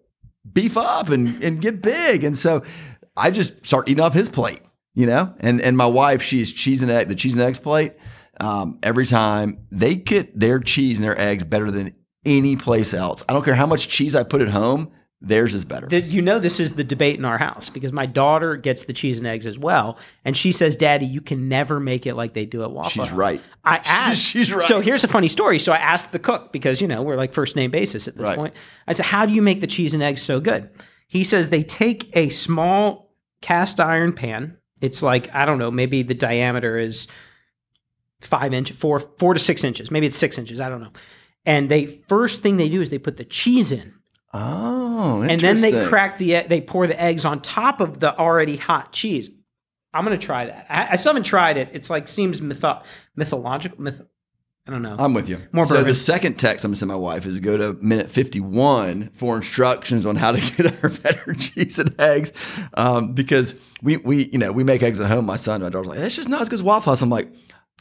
beef 0.52 0.78
up 0.78 1.10
and 1.10 1.42
and 1.44 1.62
get 1.62 1.82
big. 1.82 2.24
And 2.24 2.38
so 2.38 2.64
I 3.16 3.32
just 3.32 3.66
start 3.66 3.90
eating 3.90 4.04
off 4.04 4.14
his 4.14 4.30
plate. 4.30 4.62
You 4.96 5.08
know, 5.08 5.34
and 5.40 5.60
and 5.62 5.76
my 5.76 5.88
wife, 5.88 6.22
she's 6.22 6.52
cheese 6.52 6.84
and 6.84 6.92
egg, 6.92 7.08
the 7.08 7.16
cheese 7.16 7.34
and 7.34 7.42
eggs 7.42 7.60
plate. 7.60 7.94
Um, 8.40 8.80
every 8.84 9.06
time 9.06 9.66
they 9.72 9.96
get 9.96 10.40
their 10.40 10.60
cheese 10.60 10.98
and 10.98 11.06
their 11.06 11.20
eggs 11.20 11.44
better 11.44 11.72
than 11.72 11.96
any 12.26 12.56
place 12.56 12.94
else. 12.94 13.24
I 13.28 13.34
don't 13.34 13.44
care 13.44 13.56
how 13.56 13.66
much 13.66 13.88
cheese 13.88 14.16
I 14.16 14.24
put 14.24 14.42
at 14.42 14.50
home. 14.50 14.92
Theirs 15.26 15.54
is 15.54 15.64
better. 15.64 15.88
Did 15.88 16.12
you 16.12 16.22
know 16.22 16.38
this 16.38 16.60
is 16.60 16.74
the 16.74 16.84
debate 16.84 17.18
in 17.18 17.24
our 17.24 17.38
house 17.38 17.70
because 17.70 17.94
my 17.94 18.06
daughter 18.06 18.58
gets 18.58 18.84
the 18.84 18.92
cheese 18.92 19.18
and 19.18 19.26
eggs 19.26 19.48
as 19.48 19.58
well, 19.58 19.98
and 20.26 20.36
she 20.36 20.52
says, 20.52 20.76
"Daddy, 20.76 21.06
you 21.06 21.22
can 21.22 21.48
never 21.48 21.80
make 21.80 22.06
it 22.06 22.16
like 22.16 22.34
they 22.34 22.46
do 22.46 22.62
at 22.64 22.72
Waffle 22.72 22.90
She's 22.90 23.08
House." 23.10 23.18
right. 23.18 23.42
I 23.64 23.78
asked. 23.86 24.22
she's 24.32 24.52
right. 24.52 24.68
So 24.68 24.82
here's 24.82 25.06
a 25.06 25.08
funny 25.08 25.30
story. 25.30 25.60
So 25.60 25.72
I 25.72 25.78
asked 25.78 26.12
the 26.12 26.20
cook 26.20 26.52
because 26.52 26.82
you 26.82 26.90
know 26.90 27.02
we're 27.02 27.16
like 27.16 27.32
first 27.32 27.56
name 27.56 27.72
basis 27.72 28.08
at 28.10 28.16
this 28.18 28.28
Right. 28.28 28.38
point. 28.38 28.54
I 28.86 28.92
said, 28.92 29.06
"How 29.06 29.26
do 29.26 29.34
you 29.34 29.42
make 29.42 29.62
the 29.62 29.68
cheese 29.68 29.94
and 29.94 30.04
eggs 30.04 30.22
so 30.22 30.42
good?" 30.42 30.70
He 31.08 31.24
says 31.24 31.48
they 31.48 31.64
take 31.64 32.10
a 32.18 32.28
small 32.28 33.16
cast 33.42 33.80
iron 33.80 34.12
pan. 34.12 34.58
It's 34.82 35.02
like 35.02 35.34
I 35.34 35.46
don't 35.46 35.58
know, 35.58 35.72
maybe 35.72 36.04
the 36.04 36.14
diameter 36.16 36.78
is 36.78 37.08
five 38.20 38.54
inch, 38.54 38.74
four 38.74 39.00
four 39.00 39.34
to 39.34 39.40
six 39.40 39.64
inches. 39.64 39.90
Maybe 39.90 40.06
it's 40.08 40.18
six 40.18 40.38
inches. 40.38 40.60
I 40.60 40.68
don't 40.68 40.82
know. 40.82 40.92
And 41.46 41.70
they 41.70 41.86
first 41.86 42.42
thing 42.42 42.58
they 42.58 42.68
do 42.68 42.82
is 42.82 42.90
they 42.90 42.98
put 42.98 43.16
the 43.16 43.24
cheese 43.26 43.72
in 43.72 43.94
Oh, 44.34 45.22
and 45.22 45.40
then 45.40 45.62
they 45.62 45.86
crack 45.86 46.18
the 46.18 46.42
they 46.48 46.62
pour 46.62 46.88
the 46.88 47.00
eggs 47.00 47.24
on 47.26 47.42
top 47.42 47.82
of 47.82 48.00
the 48.00 48.18
already 48.18 48.56
hot 48.58 48.92
cheese. 48.92 49.30
I'm 49.94 50.04
gonna 50.04 50.18
try 50.18 50.46
that. 50.48 50.66
I, 50.70 50.94
I 50.94 50.96
still 50.96 51.12
haven't 51.12 51.26
tried 51.26 51.58
it. 51.58 51.70
It's 51.74 51.90
like 51.90 52.08
seems 52.08 52.42
mytho- 52.42 52.84
mythological. 53.16 53.80
Myth- 53.80 54.02
I 54.66 54.72
don't 54.72 54.82
know. 54.82 54.96
I'm 54.98 55.14
with 55.14 55.28
you. 55.30 55.40
More 55.52 55.66
so 55.66 55.74
bourbon. 55.76 55.90
the 55.90 55.96
second 55.96 56.40
text 56.40 56.64
I'm 56.66 56.70
gonna 56.72 56.78
send 56.78 56.88
my 56.90 56.96
wife 56.96 57.26
is 57.26 57.36
to 57.36 57.42
go 57.42 57.58
to 57.58 57.74
minute 57.84 58.10
51 58.10 59.10
for 59.14 59.36
instructions 59.36 60.06
on 60.06 60.16
how 60.16 60.32
to 60.32 60.40
get 60.64 60.74
her 60.76 60.90
better 60.90 61.34
cheese 61.34 61.78
and 61.78 61.94
eggs, 62.00 62.32
um, 62.76 63.14
because 63.14 63.54
we 63.84 63.98
we 63.98 64.30
you 64.32 64.40
know 64.40 64.52
we 64.52 64.64
make 64.64 64.82
eggs 64.82 65.00
at 65.00 65.10
home. 65.12 65.26
My 65.26 65.36
son, 65.36 65.56
and 65.56 65.64
my 65.66 65.70
daughter's 65.70 65.90
like, 65.90 66.00
it's 66.00 66.16
just 66.16 66.30
not 66.30 66.42
as 66.42 66.50
good 66.50 66.56
as 66.56 66.64
Waffle 66.64 66.92
House. 66.92 67.02
I'm 67.02 67.10
like, 67.10 67.32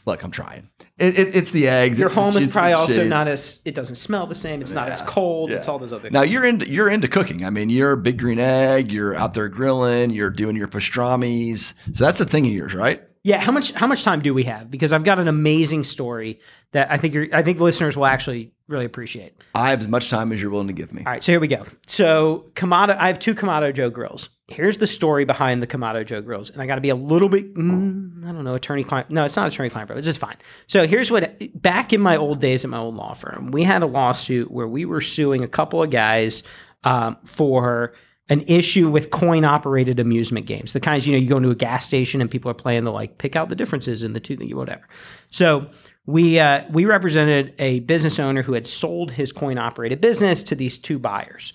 look, 0.05 0.23
I'm 0.23 0.31
trying. 0.31 0.69
It, 0.99 1.17
it, 1.17 1.35
it's 1.35 1.51
the 1.51 1.67
eggs. 1.67 1.97
Your 1.97 2.07
it's 2.07 2.15
home 2.15 2.37
is 2.37 2.51
probably 2.51 2.73
also 2.73 3.01
cheese. 3.01 3.09
not 3.09 3.27
as 3.27 3.61
it 3.65 3.73
doesn't 3.73 3.95
smell 3.95 4.27
the 4.27 4.35
same. 4.35 4.61
It's 4.61 4.73
not 4.73 4.89
as 4.89 5.01
cold. 5.01 5.49
yeah. 5.49 5.57
It's 5.57 5.67
all 5.67 5.79
those 5.79 5.91
other. 5.91 6.09
Now 6.11 6.21
things. 6.21 6.33
you're 6.33 6.45
into 6.45 6.69
you're 6.69 6.89
into 6.89 7.07
cooking. 7.07 7.43
I 7.43 7.49
mean, 7.49 7.69
you're 7.69 7.93
a 7.93 7.97
big 7.97 8.19
green 8.19 8.39
egg. 8.39 8.91
You're 8.91 9.15
out 9.15 9.33
there 9.33 9.49
grilling. 9.49 10.11
You're 10.11 10.29
doing 10.29 10.55
your 10.55 10.67
pastrami's. 10.67 11.73
So 11.93 12.03
that's 12.03 12.19
a 12.19 12.25
thing 12.25 12.45
of 12.45 12.51
yours, 12.51 12.75
right? 12.75 13.01
Yeah, 13.23 13.39
how 13.39 13.53
much 13.53 13.71
how 13.71 13.87
much 13.87 14.03
time 14.03 14.21
do 14.21 14.33
we 14.33 14.43
have? 14.43 14.69
Because 14.69 14.91
I've 14.93 15.05
got 15.05 15.17
an 15.17 15.27
amazing 15.27 15.85
story 15.85 16.41
that 16.73 16.91
I 16.91 16.97
think 16.97 17.13
you're, 17.13 17.27
I 17.33 17.41
think 17.41 17.59
listeners 17.59 17.95
will 17.95 18.05
actually 18.05 18.51
really 18.67 18.85
appreciate. 18.85 19.33
I 19.55 19.69
have 19.69 19.79
as 19.79 19.87
much 19.87 20.09
time 20.09 20.31
as 20.31 20.41
you're 20.41 20.51
willing 20.51 20.67
to 20.67 20.73
give 20.73 20.93
me. 20.93 21.03
All 21.05 21.11
right, 21.11 21.23
so 21.23 21.31
here 21.31 21.39
we 21.39 21.47
go. 21.47 21.65
So 21.87 22.51
Kamado, 22.53 22.97
I 22.97 23.07
have 23.07 23.19
two 23.19 23.33
Kamado 23.33 23.73
Joe 23.73 23.89
grills. 23.89 24.29
Here's 24.53 24.77
the 24.77 24.87
story 24.87 25.25
behind 25.25 25.61
the 25.61 25.67
Kamado 25.67 26.05
Joe 26.05 26.21
grills, 26.21 26.49
and 26.49 26.61
I 26.61 26.67
got 26.67 26.75
to 26.75 26.81
be 26.81 26.89
a 26.89 26.95
little 26.95 27.29
bit, 27.29 27.53
mm, 27.53 28.25
I 28.25 28.31
don't 28.31 28.43
know, 28.43 28.55
attorney 28.55 28.83
client. 28.83 29.09
No, 29.09 29.25
it's 29.25 29.35
not 29.35 29.47
attorney 29.47 29.69
client, 29.69 29.89
but 29.89 29.97
it's 29.97 30.05
just 30.05 30.19
fine. 30.19 30.37
So 30.67 30.87
here's 30.87 31.11
what. 31.11 31.41
Back 31.61 31.93
in 31.93 32.01
my 32.01 32.15
old 32.15 32.39
days 32.39 32.63
at 32.63 32.69
my 32.69 32.77
old 32.77 32.95
law 32.95 33.13
firm, 33.13 33.51
we 33.51 33.63
had 33.63 33.81
a 33.81 33.87
lawsuit 33.87 34.51
where 34.51 34.67
we 34.67 34.85
were 34.85 35.01
suing 35.01 35.43
a 35.43 35.47
couple 35.47 35.81
of 35.81 35.89
guys 35.89 36.43
um, 36.83 37.17
for 37.25 37.93
an 38.29 38.41
issue 38.47 38.89
with 38.89 39.09
coin 39.09 39.43
operated 39.43 39.99
amusement 39.99 40.45
games. 40.45 40.73
The 40.73 40.79
kinds, 40.79 41.05
you 41.05 41.13
know, 41.13 41.19
you 41.19 41.27
go 41.27 41.37
into 41.37 41.49
a 41.49 41.55
gas 41.55 41.85
station 41.85 42.21
and 42.21 42.31
people 42.31 42.49
are 42.49 42.55
playing 42.55 42.83
the 42.83 42.91
like 42.91 43.17
pick 43.17 43.35
out 43.35 43.49
the 43.49 43.55
differences 43.55 44.03
in 44.03 44.13
the 44.13 44.19
two, 44.19 44.37
whatever. 44.55 44.87
So 45.29 45.69
we 46.05 46.39
uh, 46.39 46.63
we 46.71 46.85
represented 46.85 47.53
a 47.59 47.81
business 47.81 48.19
owner 48.19 48.41
who 48.41 48.53
had 48.53 48.67
sold 48.67 49.11
his 49.11 49.31
coin 49.31 49.57
operated 49.57 50.01
business 50.01 50.43
to 50.43 50.55
these 50.55 50.77
two 50.77 50.99
buyers, 50.99 51.53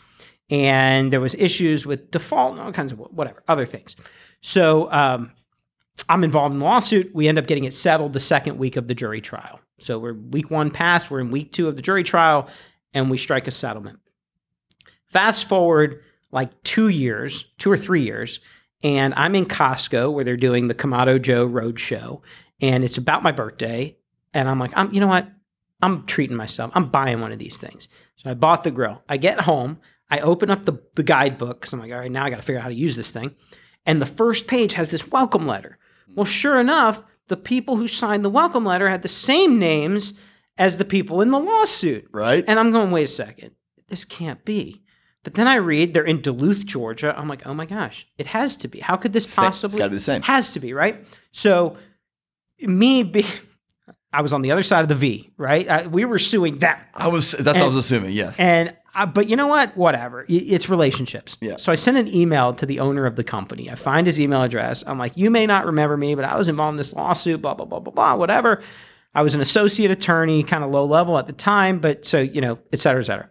and 0.51 1.13
there 1.13 1.21
was 1.21 1.35
issues 1.35 1.87
with 1.87 2.11
default 2.11 2.53
and 2.53 2.61
all 2.61 2.73
kinds 2.73 2.93
of 2.93 2.99
whatever 2.99 3.43
other 3.49 3.67
things. 3.67 3.97
So 4.41 4.91
um, 4.93 5.33
I'm 6.09 6.25
involved 6.25 6.55
in 6.55 6.61
the 6.61 6.65
lawsuit. 6.65 7.15
We 7.15 7.29
end 7.29 7.39
up 7.39 7.47
getting 7.47 7.65
it 7.65 7.75
settled 7.75 8.13
the 8.13 8.21
second 8.21 8.59
week 8.59 8.77
of 8.77 8.89
the 8.89 8.95
jury 8.95 9.21
trial. 9.21 9.61
So 9.79 9.99
we're 9.99 10.15
week 10.15 10.51
one 10.51 10.71
past. 10.71 11.11
We're 11.11 11.21
in 11.21 11.31
week 11.31 11.53
two 11.53 11.69
of 11.69 11.77
the 11.77 11.83
jury 11.83 12.03
trial, 12.03 12.49
and 12.95 13.11
we 13.11 13.19
strike 13.19 13.47
a 13.47 13.53
settlement. 13.53 14.01
Fast 15.07 15.49
forward 15.49 16.03
like 16.31 16.63
two 16.63 16.89
years, 16.89 17.45
two 17.59 17.71
or 17.71 17.77
three 17.77 18.03
years, 18.03 18.41
and 18.83 19.15
I'm 19.15 19.35
in 19.35 19.47
Costco 19.47 20.13
where 20.13 20.25
they're 20.25 20.37
doing 20.37 20.69
the 20.69 20.75
Kamado 20.75 21.21
Joe 21.21 21.47
Road 21.47 21.81
Show, 21.81 22.23
and 22.61 22.85
it's 22.85 22.99
about 22.99 23.23
my 23.23 23.33
birthday, 23.33 23.97
and 24.35 24.49
I'm 24.49 24.59
like, 24.59 24.73
I'm, 24.75 24.93
you 24.93 25.01
know 25.01 25.07
what? 25.07 25.29
I'm 25.81 26.07
treating 26.07 26.37
myself. 26.37 26.73
I'm 26.75 26.91
buying 26.91 27.21
one 27.21 27.33
of 27.33 27.39
these 27.39 27.57
things. 27.57 27.89
So 28.17 28.31
I 28.31 28.35
bought 28.35 28.65
the 28.65 28.71
grill. 28.71 29.03
I 29.09 29.17
get 29.17 29.41
home, 29.41 29.79
I 30.11 30.21
open 30.21 30.51
up 30.51 30.65
the 30.65 30.81
the 30.95 31.03
guidebook 31.03 31.61
because 31.61 31.73
I'm 31.73 31.81
like, 31.81 31.93
all 31.93 31.99
right, 31.99 32.11
now 32.11 32.25
I 32.25 32.31
got 32.31 32.37
to 32.37 32.43
figure 32.43 32.59
out 32.59 32.65
how 32.65 32.69
to 32.69 32.75
use 32.75 32.97
this 32.97 33.11
thing, 33.11 33.35
and 33.87 34.01
the 34.01 34.07
first 34.07 34.47
page 34.47 34.75
has 34.75 34.91
this 34.91 35.11
welcome 35.11 35.47
letter. 35.47 35.79
Well, 36.15 36.25
sure 36.25 36.61
enough, 36.61 37.03
the 37.29 37.37
people 37.37 37.77
who 37.77 37.89
signed 37.89 38.25
the 38.25 38.31
welcome 38.31 38.65
letter 38.65 38.89
had 38.89 39.03
the 39.03 39.09
same 39.09 39.59
names 39.59 40.15
as 40.57 40.77
the 40.77 40.85
people 40.85 41.21
in 41.21 41.31
the 41.31 41.39
lawsuit. 41.39 42.09
Right? 42.13 42.45
And 42.47 42.59
I'm 42.59 42.73
going, 42.73 42.91
wait 42.91 43.05
a 43.05 43.09
second, 43.09 43.53
this 43.89 44.05
can't 44.05 44.45
be. 44.45 44.83
But 45.25 45.35
then 45.35 45.47
I 45.47 45.57
read 45.57 45.93
they're 45.93 46.05
in 46.05 46.23
Duluth, 46.23 46.65
Georgia. 46.65 47.15
I'm 47.17 47.29
like, 47.29 47.47
oh 47.47 47.53
my 47.53 47.67
gosh, 47.67 48.07
it 48.17 48.27
has 48.27 48.57
to 48.57 48.69
be. 48.69 48.81
How 48.81 48.97
could 48.97 49.13
this 49.13 49.25
Same. 49.25 49.45
It's 49.45 49.59
possibly? 49.59 49.79
gotta 49.79 49.91
be 49.91 49.97
the 49.97 50.01
same. 50.01 50.23
Has 50.23 50.53
to 50.53 50.61
be, 50.61 50.73
right? 50.73 51.05
So, 51.33 51.77
me 52.61 53.03
being, 53.03 53.27
I 54.13 54.23
was 54.23 54.33
on 54.33 54.41
the 54.41 54.53
other 54.53 54.63
side 54.63 54.83
of 54.83 54.89
the 54.89 54.95
V, 54.95 55.31
right? 55.37 55.69
I, 55.69 55.87
we 55.87 56.07
were 56.07 56.19
suing 56.19 56.59
them. 56.59 56.79
I 56.95 57.09
was 57.09 57.33
that's 57.33 57.59
what 57.59 57.65
I 57.65 57.67
was 57.67 57.77
assuming. 57.77 58.13
Yes. 58.13 58.41
And 58.41 58.75
uh, 58.99 59.07
but 59.07 59.29
you 59.29 59.37
know 59.37 59.47
what? 59.47 59.77
Whatever. 59.77 60.25
It's 60.29 60.69
relationships. 60.69 61.39
Yeah. 61.41 61.57
So 61.57 61.73
I 61.73 61.77
sent 61.77 61.97
an 61.97 62.15
email 62.15 62.53
to 62.55 62.67
the 62.67 62.81
owner 62.81 63.07
of 63.07 63.17
the 63.17 63.25
company. 63.25 63.71
I 63.71 63.75
find 63.75 64.07
his 64.07 64.21
email 64.21 64.43
address. 64.43 64.85
I'm 64.87 64.99
like, 64.99 65.17
you 65.17 65.31
may 65.31 65.47
not 65.47 65.67
remember 65.67 65.97
me, 65.97 66.15
but 66.15 66.25
I 66.25 66.37
was 66.37 66.49
involved 66.49 66.75
in 66.75 66.77
this 66.77 66.93
lawsuit. 66.93 67.41
Blah 67.41 67.55
blah 67.55 67.67
blah 67.67 67.81
blah 67.81 67.93
blah. 67.93 68.17
Whatever. 68.17 68.63
I 69.15 69.23
was 69.23 69.35
an 69.35 69.41
associate 69.41 69.91
attorney, 69.91 70.43
kind 70.43 70.63
of 70.63 70.71
low 70.71 70.85
level 70.85 71.19
at 71.19 71.27
the 71.27 71.33
time, 71.33 71.79
but 71.79 72.05
so 72.05 72.21
you 72.21 72.41
know, 72.41 72.59
et 72.73 72.79
cetera, 72.79 73.01
et 73.01 73.07
cetera. 73.07 73.29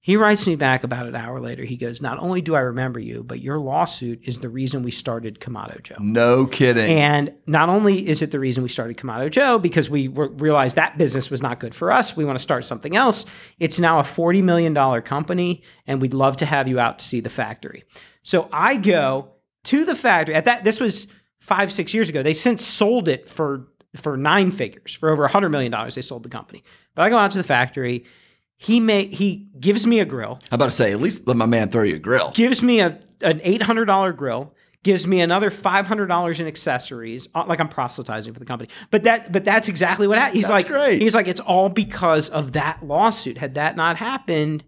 He 0.00 0.16
writes 0.16 0.46
me 0.46 0.54
back 0.56 0.84
about 0.84 1.06
an 1.06 1.16
hour 1.16 1.40
later. 1.40 1.64
He 1.64 1.76
goes, 1.76 2.00
"Not 2.00 2.18
only 2.18 2.40
do 2.40 2.54
I 2.54 2.60
remember 2.60 3.00
you, 3.00 3.24
but 3.24 3.40
your 3.40 3.58
lawsuit 3.58 4.20
is 4.22 4.38
the 4.38 4.48
reason 4.48 4.82
we 4.82 4.90
started 4.90 5.40
Kamado 5.40 5.82
Joe." 5.82 5.96
no 6.00 6.46
kidding. 6.46 6.96
And 6.98 7.34
not 7.46 7.68
only 7.68 8.08
is 8.08 8.22
it 8.22 8.30
the 8.30 8.38
reason 8.40 8.62
we 8.62 8.68
started 8.68 8.96
Kamado 8.96 9.30
Joe 9.30 9.58
because 9.58 9.90
we 9.90 10.08
were, 10.08 10.28
realized 10.28 10.76
that 10.76 10.98
business 10.98 11.30
was 11.30 11.42
not 11.42 11.60
good 11.60 11.74
for 11.74 11.90
us, 11.90 12.16
we 12.16 12.24
want 12.24 12.38
to 12.38 12.42
start 12.42 12.64
something 12.64 12.96
else. 12.96 13.26
It's 13.58 13.78
now 13.80 13.98
a 13.98 14.04
$40 14.04 14.42
million 14.42 14.74
company, 15.02 15.62
and 15.86 16.00
we'd 16.00 16.14
love 16.14 16.36
to 16.38 16.46
have 16.46 16.68
you 16.68 16.78
out 16.78 17.00
to 17.00 17.04
see 17.04 17.20
the 17.20 17.30
factory. 17.30 17.84
So 18.22 18.48
I 18.52 18.76
go 18.76 19.32
to 19.64 19.84
the 19.84 19.94
factory. 19.94 20.34
At 20.34 20.44
that, 20.44 20.64
this 20.64 20.80
was 20.80 21.06
five, 21.40 21.72
six 21.72 21.92
years 21.92 22.08
ago. 22.08 22.22
They 22.22 22.34
since 22.34 22.64
sold 22.64 23.08
it 23.08 23.28
for 23.28 23.68
for 23.96 24.16
nine 24.16 24.50
figures, 24.50 24.92
for 24.92 25.08
over 25.08 25.26
$100 25.26 25.50
million. 25.50 25.74
They 25.94 26.02
sold 26.02 26.22
the 26.22 26.28
company. 26.28 26.62
But 26.94 27.02
I 27.02 27.10
go 27.10 27.16
out 27.16 27.30
to 27.32 27.38
the 27.38 27.44
factory. 27.44 28.04
He 28.60 28.80
may 28.80 29.06
he 29.06 29.46
gives 29.58 29.86
me 29.86 30.00
a 30.00 30.04
grill 30.04 30.38
I'm 30.50 30.56
about 30.56 30.66
to 30.66 30.70
say, 30.72 30.92
at 30.92 31.00
least 31.00 31.26
let 31.26 31.36
my 31.36 31.46
man 31.46 31.70
throw 31.70 31.82
you 31.84 31.94
a 31.96 31.98
grill. 31.98 32.32
gives 32.34 32.62
me 32.62 32.80
a 32.80 32.98
an 33.22 33.40
eight 33.44 33.62
hundred 33.62 33.84
dollar 33.86 34.12
grill, 34.12 34.52
gives 34.82 35.06
me 35.06 35.20
another 35.20 35.50
five 35.50 35.86
hundred 35.86 36.06
dollars 36.08 36.40
in 36.40 36.46
accessories. 36.46 37.28
uh, 37.34 37.44
Like 37.46 37.60
I'm 37.60 37.68
proselytizing 37.68 38.32
for 38.32 38.38
the 38.40 38.44
company, 38.44 38.68
but 38.90 39.04
that 39.04 39.32
but 39.32 39.44
that's 39.44 39.68
exactly 39.68 40.06
what 40.08 40.18
happened. 40.18 40.34
He's 40.36 40.44
That's 40.48 40.52
like, 40.52 40.66
great. 40.66 41.00
he's 41.00 41.14
like, 41.14 41.28
it's 41.28 41.40
all 41.40 41.68
because 41.68 42.28
of 42.30 42.52
that 42.52 42.84
lawsuit. 42.84 43.38
Had 43.38 43.54
that 43.54 43.76
not 43.76 43.96
happened, 43.96 44.64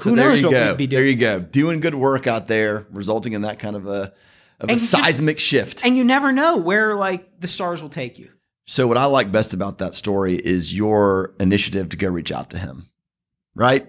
who 0.00 0.10
So 0.10 0.14
knows 0.14 0.42
what 0.44 0.50
go. 0.52 0.68
we'd 0.68 0.76
be 0.78 0.86
doing? 0.86 1.02
There 1.02 1.10
you 1.10 1.16
go. 1.16 1.40
Doing 1.40 1.80
good 1.80 1.94
work 1.96 2.26
out 2.28 2.46
there, 2.46 2.86
resulting 2.90 3.32
in 3.32 3.42
that 3.42 3.58
kind 3.58 3.74
of 3.76 3.86
a 3.88 4.12
of 4.60 4.68
a 4.68 4.72
And 4.72 4.78
just- 4.78 4.90
seismic 4.90 5.38
shift. 5.40 5.84
And 5.84 5.96
you 5.96 6.04
never 6.04 6.30
know 6.32 6.56
where 6.58 6.94
like 6.94 7.40
the 7.40 7.48
stars 7.48 7.82
will 7.82 7.88
take 7.88 8.18
you. 8.20 8.30
So 8.68 8.86
what 8.86 8.96
I 8.98 9.04
like 9.04 9.30
best 9.30 9.52
about 9.54 9.78
that 9.78 9.94
story 9.94 10.36
is 10.36 10.72
your 10.74 11.34
initiative 11.38 11.88
to 11.90 11.96
go 11.96 12.08
reach 12.08 12.30
out 12.32 12.50
to 12.50 12.58
him. 12.58 12.88
Right? 13.56 13.86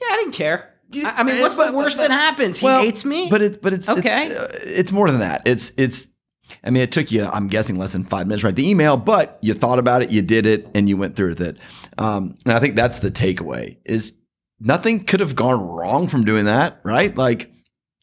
Yeah, 0.00 0.06
I 0.10 0.16
didn't 0.16 0.32
care. 0.32 0.70
You- 0.92 1.06
I, 1.06 1.10
I 1.20 1.22
mean, 1.24 1.40
what's 1.40 1.56
but- 1.56 1.72
the 1.72 1.76
worst 1.76 1.96
but- 1.98 2.08
that 2.08 2.12
happens? 2.12 2.58
He 2.58 2.64
Well, 2.64 2.80
hates 2.82 3.04
me. 3.04 3.28
But 3.28 3.42
it's 3.42 3.56
but 3.58 3.72
it's 3.72 3.88
Okay. 3.88 4.28
It's, 4.28 4.40
uh, 4.40 4.58
it's 4.62 4.92
more 4.92 5.10
than 5.10 5.20
that. 5.20 5.42
It's 5.46 5.72
it's 5.76 6.06
I 6.62 6.70
mean, 6.70 6.82
it 6.82 6.92
took 6.92 7.10
you, 7.10 7.24
I'm 7.24 7.48
guessing, 7.48 7.76
less 7.78 7.92
than 7.92 8.04
five 8.04 8.26
minutes 8.26 8.42
to 8.42 8.48
write 8.48 8.56
the 8.56 8.68
email, 8.68 8.96
but 8.98 9.38
you 9.40 9.54
thought 9.54 9.78
about 9.78 10.02
it, 10.02 10.10
you 10.10 10.20
did 10.22 10.44
it, 10.44 10.68
and 10.74 10.88
you 10.90 10.96
went 10.96 11.16
through 11.16 11.30
with 11.30 11.40
it. 11.40 11.56
Um, 11.96 12.36
and 12.44 12.52
I 12.54 12.60
think 12.60 12.76
that's 12.76 12.98
the 12.98 13.10
takeaway: 13.10 13.78
is 13.84 14.12
nothing 14.60 15.04
could 15.04 15.20
have 15.20 15.34
gone 15.34 15.66
wrong 15.66 16.06
from 16.06 16.24
doing 16.24 16.44
that, 16.44 16.80
right? 16.84 17.16
Like, 17.16 17.50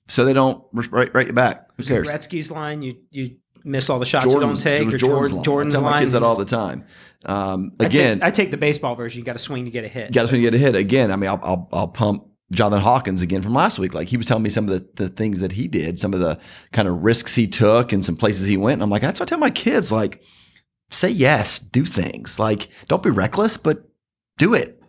so 0.08 0.26
they 0.26 0.34
don't 0.34 0.64
write, 0.74 1.14
write 1.14 1.28
you 1.28 1.34
back. 1.34 1.70
Who 1.78 1.84
cares? 1.84 2.08
Gretzky's 2.08 2.50
line, 2.52 2.82
you 2.82 2.98
you 3.12 3.36
miss 3.64 3.90
all 3.90 4.00
the 4.00 4.06
shots 4.06 4.26
Jordan's, 4.26 4.64
you 4.64 4.72
don't 4.72 4.86
take, 4.88 4.94
or 4.94 4.98
Jordan's, 4.98 5.02
Jordan, 5.02 5.36
line. 5.36 5.44
Jordan's 5.44 5.74
I 5.74 5.78
tell 5.78 5.84
my 5.84 5.92
line. 5.92 6.02
kids 6.04 6.14
that 6.14 6.24
all 6.24 6.36
the 6.36 6.46
time. 6.46 6.86
Um, 7.26 7.74
I 7.80 7.84
take- 7.84 7.94
again, 7.94 8.24
I 8.24 8.32
take, 8.32 8.52
the 8.52 8.58
baseball 8.58 8.96
version. 8.96 9.20
You 9.20 9.26
got 9.26 9.34
to 9.34 9.40
swing 9.40 9.66
to 9.66 9.72
get 9.72 9.84
a 9.84 9.88
hit. 9.88 10.12
got 10.12 10.24
to 10.24 10.28
swing 10.28 10.42
to 10.42 10.50
get 10.50 10.56
a 10.56 10.58
hit 10.58 10.76
again. 10.76 11.12
I 11.12 11.16
mean, 11.16 11.30
I'll, 11.30 11.40
I'll, 11.44 11.70
I'll 11.72 11.88
pump 11.88 12.28
Jonathan 12.52 12.84
Hawkins 12.84 13.22
again 13.22 13.42
from 13.42 13.54
last 13.54 13.80
week. 13.80 13.94
Like 13.94 14.08
he 14.08 14.18
was 14.18 14.26
telling 14.26 14.44
me 14.44 14.50
some 14.50 14.68
of 14.68 14.72
the, 14.72 15.04
the 15.04 15.10
things 15.10 15.40
that 15.40 15.54
he 15.54 15.68
did, 15.68 16.00
some 16.00 16.14
of 16.14 16.20
the 16.20 16.40
kind 16.72 16.88
of 16.88 17.04
risks 17.04 17.36
he 17.36 17.48
took 17.48 17.94
and 17.94 18.06
some 18.06 18.18
places 18.18 18.48
he 18.48 18.58
went. 18.58 18.74
And 18.74 18.84
I'm 18.84 18.90
like, 18.90 19.02
that's 19.02 19.20
what 19.20 19.30
I 19.30 19.32
tell 19.32 19.40
my 19.40 19.50
kids, 19.50 19.92
like, 19.92 20.22
say 20.90 21.10
yes, 21.10 21.60
do 21.60 21.86
things. 21.86 22.40
Like, 22.40 22.68
don't 22.88 23.04
be 23.04 23.10
reckless, 23.10 23.58
but 23.58 23.90
do 24.38 24.54
it. 24.54 24.82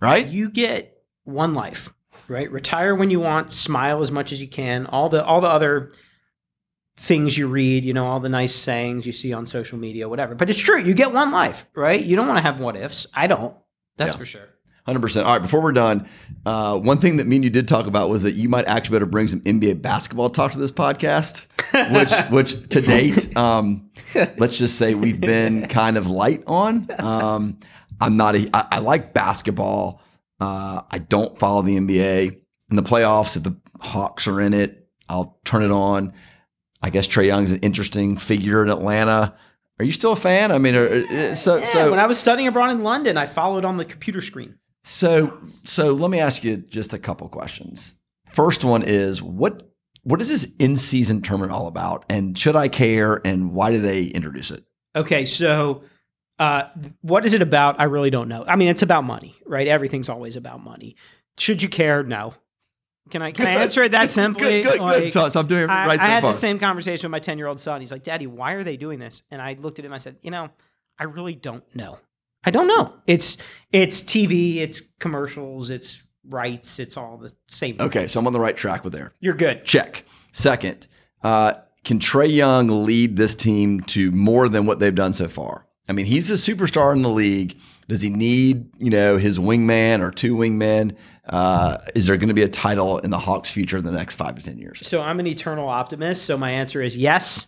Right? 0.00 0.26
you 0.26 0.48
get 0.50 1.02
one 1.24 1.52
life, 1.52 1.92
right? 2.26 2.50
Retire 2.50 2.94
when 2.94 3.10
you 3.10 3.20
want, 3.20 3.52
smile 3.52 4.00
as 4.00 4.10
much 4.10 4.32
as 4.32 4.40
you 4.40 4.48
can. 4.48 4.86
All 4.86 5.10
the 5.10 5.22
all 5.22 5.42
the 5.42 5.48
other 5.48 5.92
things 7.00 7.36
you 7.38 7.48
read, 7.48 7.82
you 7.82 7.94
know, 7.94 8.06
all 8.06 8.20
the 8.20 8.28
nice 8.28 8.54
sayings 8.54 9.06
you 9.06 9.12
see 9.12 9.32
on 9.32 9.46
social 9.46 9.78
media, 9.78 10.06
whatever. 10.08 10.34
But 10.34 10.50
it's 10.50 10.58
true, 10.58 10.78
you 10.78 10.92
get 10.92 11.12
one 11.12 11.32
life, 11.32 11.64
right? 11.74 12.02
You 12.02 12.14
don't 12.14 12.26
want 12.28 12.36
to 12.36 12.42
have 12.42 12.60
what 12.60 12.76
ifs. 12.76 13.06
I 13.14 13.26
don't. 13.26 13.56
That's 13.96 14.12
Yeah. 14.14 14.18
for 14.18 14.24
sure. 14.26 14.48
Hundred 14.86 15.00
percent. 15.00 15.26
All 15.26 15.32
right. 15.34 15.42
Before 15.42 15.62
we're 15.62 15.72
done, 15.72 16.08
uh, 16.44 16.78
one 16.78 16.98
thing 16.98 17.18
that 17.18 17.26
me 17.26 17.36
and 17.36 17.44
you 17.44 17.50
did 17.50 17.68
talk 17.68 17.86
about 17.86 18.08
was 18.10 18.22
that 18.24 18.34
you 18.34 18.48
might 18.48 18.66
actually 18.66 18.94
better 18.96 19.06
bring 19.06 19.28
some 19.28 19.40
NBA 19.40 19.80
basketball 19.82 20.30
talk 20.30 20.52
to 20.52 20.58
this 20.58 20.72
podcast, 20.72 21.44
which, 21.94 22.12
which 22.30 22.68
to 22.70 22.80
date, 22.80 23.34
um, 23.36 23.90
let's 24.38 24.58
just 24.58 24.76
say 24.76 24.94
we've 24.94 25.20
been 25.20 25.66
kind 25.68 25.96
of 25.96 26.06
light 26.08 26.42
on. 26.46 26.86
Um, 26.98 27.58
I'm 28.00 28.16
not. 28.16 28.34
A, 28.36 28.48
I, 28.54 28.66
I 28.72 28.78
like 28.78 29.12
basketball. 29.14 30.00
Uh, 30.40 30.82
I 30.90 30.98
don't 30.98 31.38
follow 31.38 31.62
the 31.62 31.76
NBA 31.76 32.40
in 32.70 32.76
the 32.76 32.82
playoffs. 32.82 33.36
If 33.36 33.42
the 33.44 33.56
Hawks 33.80 34.26
are 34.26 34.40
in 34.40 34.54
it, 34.54 34.88
I'll 35.08 35.38
turn 35.44 35.62
it 35.62 35.70
on. 35.70 36.14
I 36.82 36.90
guess 36.90 37.06
Trae 37.06 37.26
Young's 37.26 37.52
an 37.52 37.60
interesting 37.60 38.16
figure 38.16 38.62
in 38.62 38.70
Atlanta. 38.70 39.34
Are 39.78 39.84
you 39.84 39.92
still 39.92 40.12
a 40.12 40.16
fan? 40.16 40.52
I 40.52 40.58
mean, 40.58 40.74
are, 40.74 40.86
uh, 40.86 41.34
so 41.34 41.56
Yeah, 41.56 41.64
so 41.64 41.90
when 41.90 41.98
I 41.98 42.06
was 42.06 42.18
studying 42.18 42.48
abroad 42.48 42.70
in 42.70 42.82
London, 42.82 43.16
I 43.16 43.26
followed 43.26 43.64
on 43.64 43.76
the 43.76 43.84
computer 43.84 44.20
screen. 44.20 44.58
so, 44.84 45.38
so 45.64 45.92
let 45.94 46.10
me 46.10 46.20
ask 46.20 46.44
you 46.44 46.58
just 46.58 46.92
a 46.92 46.98
couple 46.98 47.28
questions. 47.28 47.94
First 48.32 48.64
one 48.64 48.82
is 48.82 49.22
what 49.22 49.66
what 50.02 50.20
is 50.22 50.28
this 50.28 50.50
in 50.58 50.76
season 50.76 51.20
tournament 51.20 51.52
all 51.52 51.66
about, 51.66 52.04
and 52.08 52.38
should 52.38 52.56
I 52.56 52.68
care, 52.68 53.20
and 53.24 53.52
why 53.52 53.70
do 53.70 53.80
they 53.80 54.04
introduce 54.04 54.50
it? 54.50 54.64
Okay, 54.96 55.26
so 55.26 55.82
uh, 56.38 56.64
what 57.02 57.26
is 57.26 57.34
it 57.34 57.42
about? 57.42 57.78
I 57.78 57.84
really 57.84 58.08
don't 58.10 58.28
know. 58.28 58.44
I 58.46 58.56
mean, 58.56 58.68
it's 58.68 58.82
about 58.82 59.04
money, 59.04 59.34
right? 59.44 59.68
Everything's 59.68 60.08
always 60.08 60.36
about 60.36 60.64
money. 60.64 60.96
Should 61.38 61.62
you 61.62 61.68
care? 61.68 62.02
No. 62.02 62.32
Can 63.08 63.22
I 63.22 63.32
can 63.32 63.46
I 63.46 63.52
answer 63.52 63.82
it 63.82 63.92
that 63.92 64.10
simply? 64.10 64.62
Good, 64.62 64.72
good, 64.72 64.80
Like, 64.80 65.02
good. 65.04 65.12
So, 65.12 65.28
so 65.28 65.40
I'm 65.40 65.46
doing 65.46 65.64
it 65.64 65.70
I, 65.70 65.86
right 65.86 66.00
I 66.00 66.02
so 66.02 66.08
had 66.08 66.20
far. 66.22 66.32
the 66.32 66.38
same 66.38 66.58
conversation 66.58 67.08
with 67.08 67.12
my 67.12 67.18
10 67.18 67.38
year 67.38 67.46
old 67.46 67.60
son. 67.60 67.80
He's 67.80 67.90
like, 67.90 68.04
Daddy, 68.04 68.26
why 68.26 68.52
are 68.52 68.62
they 68.62 68.76
doing 68.76 68.98
this? 68.98 69.22
And 69.30 69.40
I 69.40 69.54
looked 69.58 69.78
at 69.78 69.84
him. 69.84 69.92
I 69.92 69.98
said, 69.98 70.16
You 70.22 70.30
know, 70.30 70.50
I 70.98 71.04
really 71.04 71.34
don't 71.34 71.64
know. 71.74 71.98
I 72.44 72.50
don't 72.50 72.68
know. 72.68 72.94
It's 73.06 73.36
it's 73.72 74.02
TV, 74.02 74.56
it's 74.58 74.80
commercials, 74.98 75.70
it's 75.70 76.02
rights, 76.28 76.78
it's 76.78 76.96
all 76.96 77.16
the 77.16 77.32
same. 77.50 77.76
Okay, 77.80 78.06
so 78.08 78.20
I'm 78.20 78.26
on 78.26 78.32
the 78.32 78.40
right 78.40 78.56
track 78.56 78.84
with 78.84 78.92
there. 78.92 79.12
You're 79.20 79.34
good. 79.34 79.64
Check. 79.64 80.04
Second, 80.32 80.86
uh, 81.22 81.54
can 81.84 81.98
Trae 81.98 82.32
Young 82.32 82.84
lead 82.84 83.16
this 83.16 83.34
team 83.34 83.80
to 83.82 84.10
more 84.12 84.48
than 84.48 84.66
what 84.66 84.78
they've 84.78 84.94
done 84.94 85.12
so 85.12 85.28
far? 85.28 85.66
I 85.88 85.92
mean, 85.92 86.06
he's 86.06 86.30
a 86.30 86.34
superstar 86.34 86.94
in 86.94 87.02
the 87.02 87.08
league. 87.10 87.58
Does 87.88 88.00
he 88.02 88.08
need, 88.10 88.70
you 88.78 88.90
know, 88.90 89.16
his 89.16 89.38
wingman 89.38 90.00
or 90.00 90.12
two 90.12 90.36
wingmen? 90.36 90.94
Uh, 91.30 91.78
is 91.94 92.06
there 92.06 92.16
going 92.16 92.28
to 92.28 92.34
be 92.34 92.42
a 92.42 92.48
title 92.48 92.98
in 92.98 93.10
the 93.10 93.18
Hawks' 93.18 93.50
future 93.50 93.76
in 93.78 93.84
the 93.84 93.92
next 93.92 94.16
five 94.16 94.34
to 94.36 94.42
ten 94.42 94.58
years? 94.58 94.86
So 94.86 95.00
I'm 95.00 95.20
an 95.20 95.26
eternal 95.26 95.68
optimist. 95.68 96.24
So 96.24 96.36
my 96.36 96.50
answer 96.50 96.82
is 96.82 96.96
yes. 96.96 97.46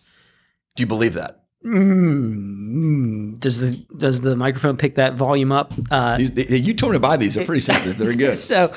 Do 0.75 0.81
you 0.81 0.87
believe 0.87 1.13
that? 1.15 1.43
Mm, 1.65 3.39
does 3.39 3.59
the 3.59 3.71
does 3.97 4.21
the 4.21 4.35
microphone 4.35 4.77
pick 4.77 4.95
that 4.95 5.13
volume 5.13 5.51
up? 5.51 5.73
Uh, 5.91 6.17
These, 6.17 6.61
you 6.61 6.73
told 6.73 6.91
me 6.91 6.95
to 6.95 6.99
buy 6.99 7.17
these. 7.17 7.35
They're 7.35 7.45
pretty 7.45 7.61
sensitive. 7.61 7.97
They're 7.97 8.13
good. 8.13 8.37
so 8.37 8.73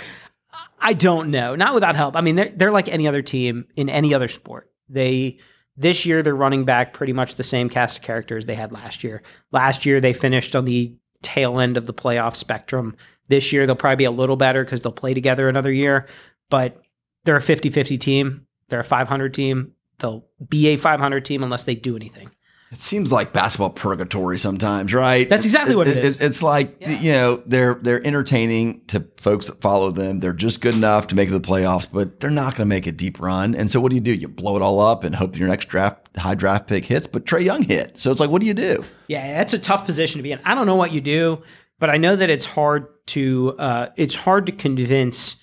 I 0.80 0.92
don't 0.92 1.30
know. 1.30 1.56
Not 1.56 1.74
without 1.74 1.96
help. 1.96 2.16
I 2.16 2.20
mean, 2.20 2.36
they're, 2.36 2.50
they're 2.50 2.70
like 2.70 2.88
any 2.88 3.08
other 3.08 3.22
team 3.22 3.66
in 3.76 3.88
any 3.88 4.14
other 4.14 4.28
sport. 4.28 4.70
They 4.88 5.38
this 5.76 6.06
year 6.06 6.22
they're 6.22 6.34
running 6.34 6.64
back 6.64 6.92
pretty 6.92 7.12
much 7.12 7.34
the 7.34 7.42
same 7.42 7.68
cast 7.68 7.98
of 7.98 8.04
characters 8.04 8.44
they 8.44 8.54
had 8.54 8.72
last 8.72 9.02
year. 9.04 9.22
Last 9.52 9.84
year 9.84 10.00
they 10.00 10.12
finished 10.12 10.54
on 10.54 10.64
the 10.64 10.96
tail 11.22 11.58
end 11.58 11.76
of 11.76 11.86
the 11.86 11.94
playoff 11.94 12.36
spectrum. 12.36 12.96
This 13.28 13.52
year 13.52 13.66
they'll 13.66 13.76
probably 13.76 13.96
be 13.96 14.04
a 14.04 14.10
little 14.10 14.36
better 14.36 14.64
because 14.64 14.82
they'll 14.82 14.92
play 14.92 15.14
together 15.14 15.48
another 15.48 15.72
year. 15.72 16.06
But 16.50 16.82
they're 17.24 17.36
a 17.36 17.40
50-50 17.40 17.98
team. 18.00 18.46
They're 18.68 18.80
a 18.80 18.84
500 18.84 19.34
team. 19.34 19.72
They'll 19.98 20.26
be 20.48 20.68
a 20.68 20.76
500 20.76 21.24
team 21.24 21.42
unless 21.42 21.64
they 21.64 21.74
do 21.74 21.96
anything. 21.96 22.30
It 22.72 22.80
seems 22.80 23.12
like 23.12 23.32
basketball 23.32 23.70
purgatory 23.70 24.38
sometimes, 24.38 24.92
right? 24.92 25.28
That's 25.28 25.44
exactly 25.44 25.76
what 25.76 25.86
it 25.86 25.96
is. 25.96 26.16
It's 26.20 26.42
like 26.42 26.76
you 26.80 27.12
know 27.12 27.42
they're 27.46 27.74
they're 27.74 28.04
entertaining 28.04 28.84
to 28.88 29.06
folks 29.18 29.46
that 29.46 29.60
follow 29.60 29.92
them. 29.92 30.18
They're 30.18 30.32
just 30.32 30.60
good 30.60 30.74
enough 30.74 31.06
to 31.08 31.14
make 31.14 31.28
it 31.28 31.32
to 31.32 31.38
the 31.38 31.46
playoffs, 31.46 31.88
but 31.90 32.18
they're 32.18 32.28
not 32.28 32.56
going 32.56 32.68
to 32.68 32.74
make 32.74 32.88
a 32.88 32.92
deep 32.92 33.20
run. 33.20 33.54
And 33.54 33.70
so, 33.70 33.80
what 33.80 33.90
do 33.90 33.94
you 33.94 34.00
do? 34.00 34.12
You 34.12 34.26
blow 34.26 34.56
it 34.56 34.62
all 34.62 34.80
up 34.80 35.04
and 35.04 35.14
hope 35.14 35.32
that 35.32 35.38
your 35.38 35.48
next 35.48 35.68
draft 35.68 36.16
high 36.16 36.34
draft 36.34 36.66
pick 36.66 36.84
hits. 36.84 37.06
But 37.06 37.24
Trae 37.24 37.44
Young 37.44 37.62
hit, 37.62 37.98
so 37.98 38.10
it's 38.10 38.18
like, 38.18 38.30
what 38.30 38.40
do 38.40 38.48
you 38.48 38.54
do? 38.54 38.84
Yeah, 39.06 39.34
that's 39.34 39.52
a 39.52 39.60
tough 39.60 39.86
position 39.86 40.18
to 40.18 40.24
be 40.24 40.32
in. 40.32 40.40
I 40.44 40.56
don't 40.56 40.66
know 40.66 40.76
what 40.76 40.92
you 40.92 41.00
do, 41.00 41.42
but 41.78 41.90
I 41.90 41.96
know 41.96 42.16
that 42.16 42.30
it's 42.30 42.46
hard 42.46 42.86
to 43.08 43.54
uh, 43.58 43.88
it's 43.96 44.14
hard 44.14 44.46
to 44.46 44.52
convince 44.52 45.36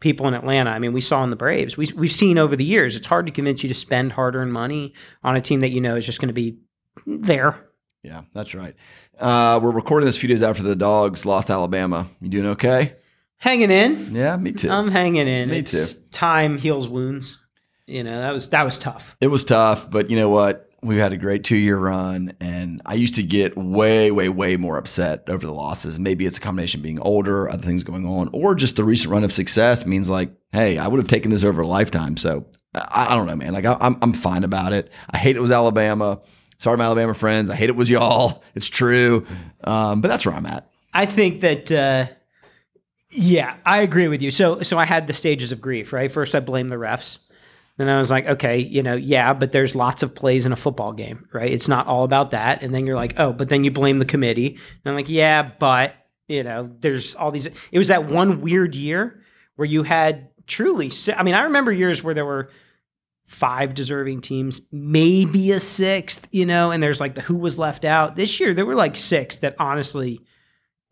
people 0.00 0.28
in 0.28 0.34
Atlanta. 0.34 0.70
I 0.70 0.78
mean, 0.78 0.92
we 0.92 1.00
saw 1.00 1.24
in 1.24 1.30
the 1.30 1.36
Braves, 1.36 1.76
we, 1.76 1.88
we've 1.96 2.12
seen 2.12 2.38
over 2.38 2.54
the 2.54 2.64
years, 2.64 2.94
it's 2.94 3.06
hard 3.06 3.26
to 3.26 3.32
convince 3.32 3.62
you 3.64 3.68
to 3.68 3.74
spend 3.74 4.12
hard 4.12 4.36
earned 4.36 4.52
money 4.52 4.94
on 5.24 5.34
a 5.34 5.40
team 5.40 5.60
that 5.60 5.70
you 5.70 5.80
know 5.80 5.96
is 5.96 6.06
just 6.06 6.20
going 6.20 6.28
to 6.28 6.34
be 6.34 6.58
there. 7.06 7.64
Yeah, 8.04 8.22
that's 8.32 8.54
right. 8.54 8.76
Uh, 9.18 9.58
we're 9.60 9.72
recording 9.72 10.06
this 10.06 10.16
a 10.16 10.20
few 10.20 10.28
days 10.28 10.42
after 10.42 10.62
the 10.62 10.76
Dogs 10.76 11.26
lost 11.26 11.50
Alabama. 11.50 12.08
You 12.20 12.28
doing 12.28 12.46
okay? 12.46 12.94
Hanging 13.38 13.70
in. 13.72 14.14
Yeah, 14.14 14.36
me 14.36 14.52
too. 14.52 14.70
I'm 14.70 14.88
hanging 14.88 15.26
in. 15.26 15.48
Me 15.50 15.58
It's- 15.58 15.94
Time 16.12 16.58
heals 16.58 16.88
wounds. 16.88 17.38
You 17.86 18.04
know, 18.04 18.20
that 18.20 18.32
was 18.32 18.50
that 18.50 18.64
was 18.64 18.76
tough. 18.78 19.16
it 19.20 19.28
was 19.28 19.44
tough, 19.44 19.90
but 19.90 20.10
you 20.10 20.16
know 20.16 20.28
what? 20.28 20.67
We 20.82 20.96
had 20.96 21.12
a 21.12 21.16
great 21.16 21.42
two 21.42 21.56
year 21.56 21.76
run, 21.76 22.32
and 22.40 22.80
I 22.86 22.94
used 22.94 23.16
to 23.16 23.22
get 23.22 23.56
way, 23.56 24.10
way, 24.10 24.28
way 24.28 24.56
more 24.56 24.78
upset 24.78 25.28
over 25.28 25.44
the 25.44 25.52
losses. 25.52 25.98
Maybe 25.98 26.24
it's 26.24 26.38
a 26.38 26.40
combination 26.40 26.80
of 26.80 26.84
being 26.84 27.00
older, 27.00 27.48
other 27.48 27.62
things 27.62 27.82
going 27.82 28.06
on, 28.06 28.30
or 28.32 28.54
just 28.54 28.76
the 28.76 28.84
recent 28.84 29.10
run 29.10 29.24
of 29.24 29.32
success 29.32 29.84
means 29.84 30.08
like, 30.08 30.30
hey, 30.52 30.78
I 30.78 30.86
would 30.86 30.98
have 30.98 31.08
taken 31.08 31.30
this 31.32 31.42
over 31.42 31.62
a 31.62 31.66
lifetime. 31.66 32.16
So 32.16 32.46
I, 32.74 33.08
I 33.10 33.16
don't 33.16 33.26
know, 33.26 33.36
man. 33.36 33.52
Like 33.54 33.64
I, 33.64 33.76
I'm, 33.80 33.96
I'm 34.02 34.12
fine 34.12 34.44
about 34.44 34.72
it. 34.72 34.90
I 35.10 35.18
hate 35.18 35.36
it 35.36 35.42
was 35.42 35.50
Alabama. 35.50 36.20
Sorry, 36.58 36.76
my 36.76 36.84
Alabama 36.84 37.14
friends. 37.14 37.50
I 37.50 37.56
hate 37.56 37.70
it 37.70 37.76
was 37.76 37.90
y'all. 37.90 38.42
It's 38.54 38.68
true, 38.68 39.24
um, 39.62 40.00
but 40.00 40.08
that's 40.08 40.26
where 40.26 40.34
I'm 40.34 40.46
at. 40.46 40.68
I 40.92 41.06
think 41.06 41.40
that. 41.40 41.70
Uh, 41.70 42.06
yeah, 43.10 43.56
I 43.64 43.78
agree 43.78 44.08
with 44.08 44.20
you. 44.20 44.30
So, 44.30 44.62
so 44.62 44.78
I 44.78 44.84
had 44.84 45.06
the 45.06 45.12
stages 45.12 45.52
of 45.52 45.60
grief. 45.60 45.92
Right, 45.92 46.10
first 46.10 46.34
I 46.34 46.40
blame 46.40 46.68
the 46.68 46.76
refs. 46.76 47.18
Then 47.78 47.88
I 47.88 47.98
was 47.98 48.10
like, 48.10 48.26
okay, 48.26 48.58
you 48.58 48.82
know, 48.82 48.94
yeah, 48.94 49.32
but 49.32 49.52
there's 49.52 49.76
lots 49.76 50.02
of 50.02 50.14
plays 50.14 50.44
in 50.44 50.52
a 50.52 50.56
football 50.56 50.92
game, 50.92 51.28
right? 51.32 51.50
It's 51.50 51.68
not 51.68 51.86
all 51.86 52.02
about 52.02 52.32
that. 52.32 52.62
And 52.62 52.74
then 52.74 52.86
you're 52.86 52.96
like, 52.96 53.18
oh, 53.18 53.32
but 53.32 53.48
then 53.48 53.62
you 53.62 53.70
blame 53.70 53.98
the 53.98 54.04
committee. 54.04 54.48
And 54.48 54.80
I'm 54.84 54.94
like, 54.96 55.08
yeah, 55.08 55.50
but, 55.58 55.94
you 56.26 56.42
know, 56.42 56.70
there's 56.80 57.14
all 57.14 57.30
these. 57.30 57.46
It 57.46 57.78
was 57.78 57.88
that 57.88 58.06
one 58.06 58.40
weird 58.40 58.74
year 58.74 59.22
where 59.54 59.66
you 59.66 59.84
had 59.84 60.28
truly, 60.48 60.90
I 61.16 61.22
mean, 61.22 61.34
I 61.34 61.42
remember 61.42 61.70
years 61.70 62.02
where 62.02 62.14
there 62.14 62.26
were 62.26 62.50
five 63.26 63.74
deserving 63.74 64.22
teams, 64.22 64.60
maybe 64.72 65.52
a 65.52 65.60
sixth, 65.60 66.26
you 66.32 66.46
know, 66.46 66.72
and 66.72 66.82
there's 66.82 67.00
like 67.00 67.14
the 67.14 67.20
who 67.20 67.36
was 67.36 67.58
left 67.58 67.84
out. 67.84 68.16
This 68.16 68.40
year, 68.40 68.54
there 68.54 68.66
were 68.66 68.74
like 68.74 68.96
six 68.96 69.36
that 69.36 69.54
honestly 69.60 70.20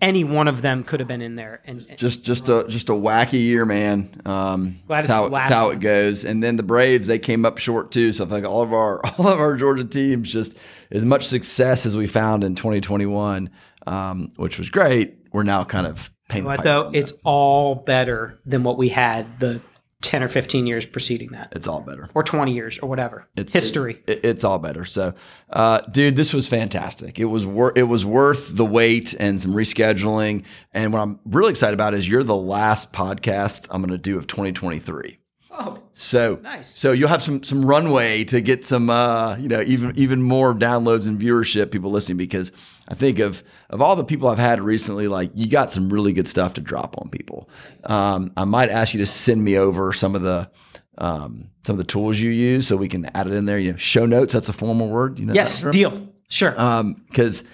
any 0.01 0.24
one 0.24 0.47
of 0.49 0.62
them 0.62 0.84
could 0.84 1.01
have 1.01 1.09
been 1.09 1.22
in 1.22 1.36
there. 1.36 1.61
And 1.64 1.86
just 1.97 2.22
just 2.22 2.49
a 2.49 2.66
just 2.68 2.88
a 2.88 2.92
wacky 2.92 3.40
year, 3.44 3.64
man. 3.64 4.20
Um, 4.24 4.80
that's 4.86 5.09
how, 5.09 5.28
that's 5.28 5.55
how 5.55 5.70
it 5.70 5.80
goes. 5.80 6.24
And 6.24 6.42
then 6.42 6.57
the 6.57 6.62
Braves 6.62 7.07
they 7.07 7.18
came 7.18 7.44
up 7.44 7.59
short 7.59 7.90
too. 7.90 8.12
So 8.12 8.24
I 8.24 8.28
think 8.28 8.47
all 8.47 8.62
of 8.62 8.72
our 8.72 9.05
all 9.18 9.28
of 9.28 9.38
our 9.38 9.57
Georgia 9.57 9.84
teams 9.84 10.30
just 10.30 10.57
as 10.90 11.05
much 11.05 11.26
success 11.26 11.86
as 11.86 11.97
we 11.97 12.07
found 12.07 12.44
in 12.44 12.55
2021, 12.55 13.51
um, 13.86 14.32
which 14.36 14.59
was 14.59 14.68
great. 14.68 15.16
We're 15.32 15.42
now 15.42 15.64
kind 15.64 15.86
of 15.86 16.11
paying. 16.28 16.44
What 16.44 16.62
though? 16.62 16.90
It's 16.92 17.12
all 17.24 17.74
better 17.74 18.38
than 18.44 18.62
what 18.62 18.78
we 18.78 18.88
had 18.88 19.40
the 19.40 19.61
10 20.03 20.22
or 20.22 20.28
15 20.28 20.66
years 20.66 20.86
preceding 20.86 21.32
that. 21.32 21.53
It's 21.53 21.66
all 21.66 21.80
better. 21.80 22.09
Or 22.14 22.22
20 22.22 22.53
years 22.53 22.78
or 22.78 22.88
whatever. 22.88 23.28
It's 23.36 23.53
history. 23.53 24.03
It, 24.07 24.24
it's 24.24 24.44
all 24.44 24.59
better. 24.59 24.84
So, 24.84 25.14
uh, 25.51 25.80
dude, 25.80 26.16
this 26.16 26.32
was 26.32 26.47
fantastic. 26.47 27.18
It 27.18 27.24
was 27.24 27.47
wor- 27.47 27.72
it 27.76 27.84
was 27.84 28.05
worth 28.05 28.55
the 28.55 28.64
wait 28.64 29.14
and 29.18 29.40
some 29.40 29.53
rescheduling. 29.53 30.44
And 30.72 30.92
what 30.92 31.01
I'm 31.01 31.18
really 31.24 31.51
excited 31.51 31.74
about 31.74 31.94
is 31.94 32.09
you're 32.09 32.22
the 32.22 32.36
last 32.36 32.92
podcast 32.92 33.66
I'm 33.70 33.80
going 33.80 33.90
to 33.90 33.99
do 33.99 34.18
of 34.18 34.26
2023. 34.26 35.18
Oh, 35.59 35.83
so 35.93 36.39
nice. 36.43 36.79
So 36.79 36.93
you'll 36.93 37.09
have 37.09 37.23
some 37.23 37.43
some 37.43 37.65
runway 37.65 38.25
to 38.25 38.41
get 38.41 38.65
some 38.65 38.91
uh, 38.91 39.37
you 39.37 39.49
know 39.49 39.63
even 39.63 39.93
even 39.97 40.23
more 40.23 40.55
downloads 40.55 41.07
and 41.07 41.19
viewership, 41.19 41.71
people 41.71 41.91
listening 41.91 42.19
because 42.19 42.53
I 42.89 42.95
think 42.95 43.19
of 43.19 43.43
of 43.71 43.81
all 43.81 43.97
the 43.97 44.05
people 44.05 44.29
I've 44.29 44.39
had 44.39 44.61
recently, 44.61 45.09
like 45.09 45.31
you 45.35 45.49
got 45.49 45.73
some 45.73 45.89
really 45.89 46.13
good 46.13 46.29
stuff 46.29 46.55
to 46.55 46.61
drop 46.61 46.97
on 47.01 47.09
people. 47.09 47.49
Um, 47.85 48.33
I 48.37 48.45
might 48.45 48.69
ask 48.69 48.93
you 48.93 49.01
to 49.01 49.07
send 49.07 49.43
me 49.43 49.57
over 49.57 49.93
some 49.95 50.15
of 50.15 50.23
the 50.23 50.51
um, 50.99 51.49
some 51.67 51.75
of 51.75 51.79
the 51.79 51.85
tools 51.85 52.19
you 52.19 52.31
use 52.31 52.67
so 52.67 52.77
we 52.77 52.89
can 52.89 53.07
add 53.15 53.27
it 53.27 53.33
in 53.33 53.47
there. 53.47 53.59
You 53.59 53.73
know, 53.73 53.79
show 53.79 54.05
notes. 54.05 54.35
That's 54.35 54.51
a 54.51 54.53
formal 54.53 54.89
word. 54.89 55.19
You 55.19 55.27
know. 55.27 55.33
Yes, 55.35 55.63
deal. 55.63 56.09
Sure. 56.29 56.51
Because. 56.51 57.43
Um, 57.43 57.49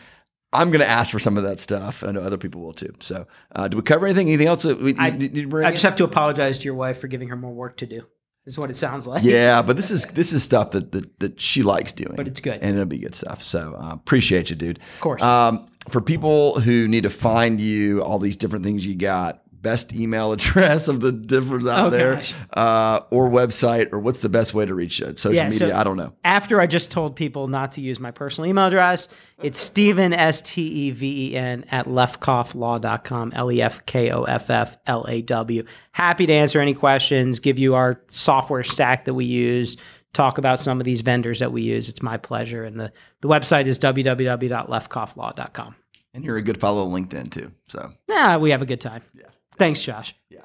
I'm 0.53 0.71
going 0.71 0.81
to 0.81 0.89
ask 0.89 1.11
for 1.11 1.19
some 1.19 1.37
of 1.37 1.45
that 1.45 1.61
stuff. 1.61 2.05
I 2.05 2.13
know 2.13 2.21
other 2.21 2.37
people 2.37 2.61
will 2.61 2.75
too. 2.75 2.95
So, 3.01 3.27
uh, 3.55 3.69
do 3.69 3.77
we 3.77 3.83
cover 3.83 4.07
anything? 4.07 4.29
Anything 4.29 4.49
else 4.49 4.63
that 4.65 4.81
we 4.81 4.95
I, 4.99 5.11
need 5.11 5.35
to 5.35 5.47
bring? 5.47 5.67
I 5.67 5.71
just 5.71 5.85
in? 5.85 5.89
have 5.89 5.97
to 5.97 6.05
apologize 6.05 6.59
to 6.59 6.65
your 6.65 6.75
wife 6.75 6.99
for 7.01 7.09
giving 7.09 7.29
her 7.29 7.37
more 7.37 7.53
work 7.53 7.79
to 7.79 7.87
do. 7.87 8.07
Is 8.45 8.59
what 8.59 8.71
it 8.71 8.75
sounds 8.75 9.07
like. 9.07 9.23
Yeah, 9.23 9.63
but 9.63 9.77
this 9.77 9.93
is 9.93 10.05
this 10.07 10.33
is 10.33 10.43
stuff 10.43 10.73
that 10.73 10.91
that, 10.91 11.21
that 11.21 11.41
she 11.41 11.63
likes 11.63 11.93
doing. 11.93 12.17
But 12.17 12.27
it's 12.27 12.41
good, 12.41 12.61
and 12.61 12.75
it'll 12.75 12.87
be 12.87 12.99
good 12.99 13.15
stuff. 13.15 13.41
So 13.43 13.77
uh, 13.81 13.93
appreciate 13.93 14.51
you, 14.51 14.57
dude. 14.57 14.79
Of 14.79 15.01
course. 15.01 15.23
Um, 15.23 15.69
for 15.89 16.01
people 16.01 16.59
who 16.61 16.89
need 16.89 17.05
to 17.05 17.11
find 17.11 17.61
you, 17.61 18.03
all 18.03 18.19
these 18.19 18.37
different 18.37 18.65
things 18.65 18.85
you 18.85 18.97
got, 18.97 19.41
best 19.63 19.93
email 19.93 20.33
address 20.33 20.89
of 20.89 21.01
the 21.01 21.13
difference 21.13 21.67
out 21.67 21.87
oh, 21.87 21.91
there, 21.91 22.21
uh, 22.53 23.01
or 23.11 23.31
website, 23.31 23.93
or 23.93 23.99
what's 23.99 24.21
the 24.21 24.29
best 24.29 24.53
way 24.53 24.67
to 24.67 24.75
reach 24.75 24.99
you? 24.99 25.07
Social 25.17 25.35
yeah, 25.35 25.45
media? 25.45 25.69
So 25.69 25.75
I 25.75 25.85
don't 25.85 25.97
know. 25.97 26.13
After 26.25 26.61
I 26.61 26.67
just 26.67 26.91
told 26.91 27.17
people 27.17 27.47
not 27.47 27.73
to 27.73 27.81
use 27.81 28.01
my 28.01 28.11
personal 28.11 28.51
email 28.51 28.67
address, 28.67 29.09
it's 29.43 29.59
Steven, 29.59 30.13
S 30.13 30.41
T 30.43 30.63
E 30.63 30.91
V 30.91 31.31
E 31.31 31.37
N, 31.37 31.65
at 31.71 31.87
lefkofflaw.com, 31.87 33.33
L 33.35 33.53
E 33.53 33.63
F 33.63 33.87
K 33.87 34.11
O 34.11 34.25
F 34.25 34.51
F 34.51 34.77
L 34.87 35.07
A 35.09 35.23
W. 35.23 35.65
Happy 35.93 36.27
to 36.27 36.33
answer 36.33 36.61
any 36.61 36.75
questions, 36.75 37.39
give 37.39 37.59
you 37.59 37.75
our 37.75 38.03
software 38.09 38.65
stack 38.65 39.05
that 39.07 39.15
we 39.15 39.25
use, 39.25 39.77
talk 40.13 40.39
about 40.39 40.61
some 40.61 40.79
of 40.81 40.85
these 40.85 41.01
vendors 41.01 41.39
that 41.41 41.53
we 41.53 41.63
use. 41.63 41.89
It's 41.89 42.03
my 42.03 42.17
pleasure. 42.17 42.65
And 42.65 42.79
the, 42.79 42.93
the 43.21 43.29
website 43.29 43.67
is 43.67 43.79
www.lefkofflaw.com. 43.79 45.77
And 46.15 46.25
you're 46.25 46.37
a 46.37 46.43
good 46.43 46.61
follow 46.61 46.85
on 46.85 46.93
LinkedIn 46.93 47.31
too. 47.31 47.53
So, 47.69 47.91
yeah, 48.09 48.37
we 48.37 48.51
have 48.51 48.61
a 48.61 48.67
good 48.67 48.81
time. 48.81 49.03
Yeah. 49.15 49.29
Thanks, 49.57 49.83
Josh. 49.83 50.15
Yeah. 50.29 50.41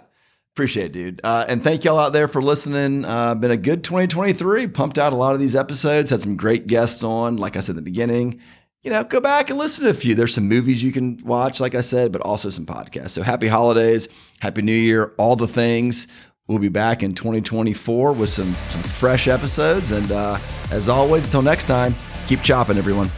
Appreciate 0.54 0.88
it, 0.88 0.92
dude. 0.94 1.22
Uh, 1.24 1.46
and 1.48 1.64
thank 1.64 1.84
y'all 1.84 2.00
out 2.00 2.14
there 2.14 2.28
for 2.28 2.42
listening. 2.42 3.06
Uh, 3.06 3.36
been 3.36 3.52
a 3.52 3.58
good 3.58 3.84
2023. 3.84 4.68
Pumped 4.68 4.98
out 4.98 5.14
a 5.14 5.16
lot 5.16 5.34
of 5.34 5.40
these 5.40 5.56
episodes. 5.56 6.10
Had 6.10 6.22
some 6.22 6.36
great 6.36 6.68
guests 6.68 7.04
on, 7.04 7.38
like 7.38 7.56
I 7.56 7.60
said 7.60 7.72
in 7.72 7.76
the 7.78 7.82
beginning. 7.84 8.42
You 8.82 8.92
know, 8.92 9.04
go 9.04 9.20
back 9.20 9.50
and 9.50 9.60
listen 9.60 9.84
to 9.84 9.92
a 9.92 9.94
few. 9.94 10.16
There's 10.16 10.34
some 10.34 10.48
movies 10.48 10.82
you 10.82 10.92
can 10.92 11.18
watch, 11.24 11.60
like 11.60 11.76
I 11.76 11.82
said, 11.82 12.12
but 12.12 12.22
also 12.22 12.50
some 12.50 12.66
podcasts. 12.66 13.12
So 13.12 13.22
happy 13.22 13.48
holidays, 13.48 14.08
happy 14.40 14.62
new 14.62 14.72
year, 14.72 15.14
all 15.18 15.36
the 15.36 15.48
things. 15.48 16.08
We'll 16.48 16.60
be 16.60 16.70
back 16.70 17.04
in 17.04 17.14
2024 17.14 18.14
with 18.14 18.30
some 18.30 18.54
some 18.54 18.82
fresh 18.82 19.28
episodes. 19.28 19.92
And 19.92 20.12
uh, 20.12 20.40
as 20.72 20.88
always, 20.88 21.26
until 21.26 21.42
next 21.42 21.66
time, 21.66 21.94
keep 22.28 22.42
chopping, 22.42 22.78
everyone. 22.78 23.12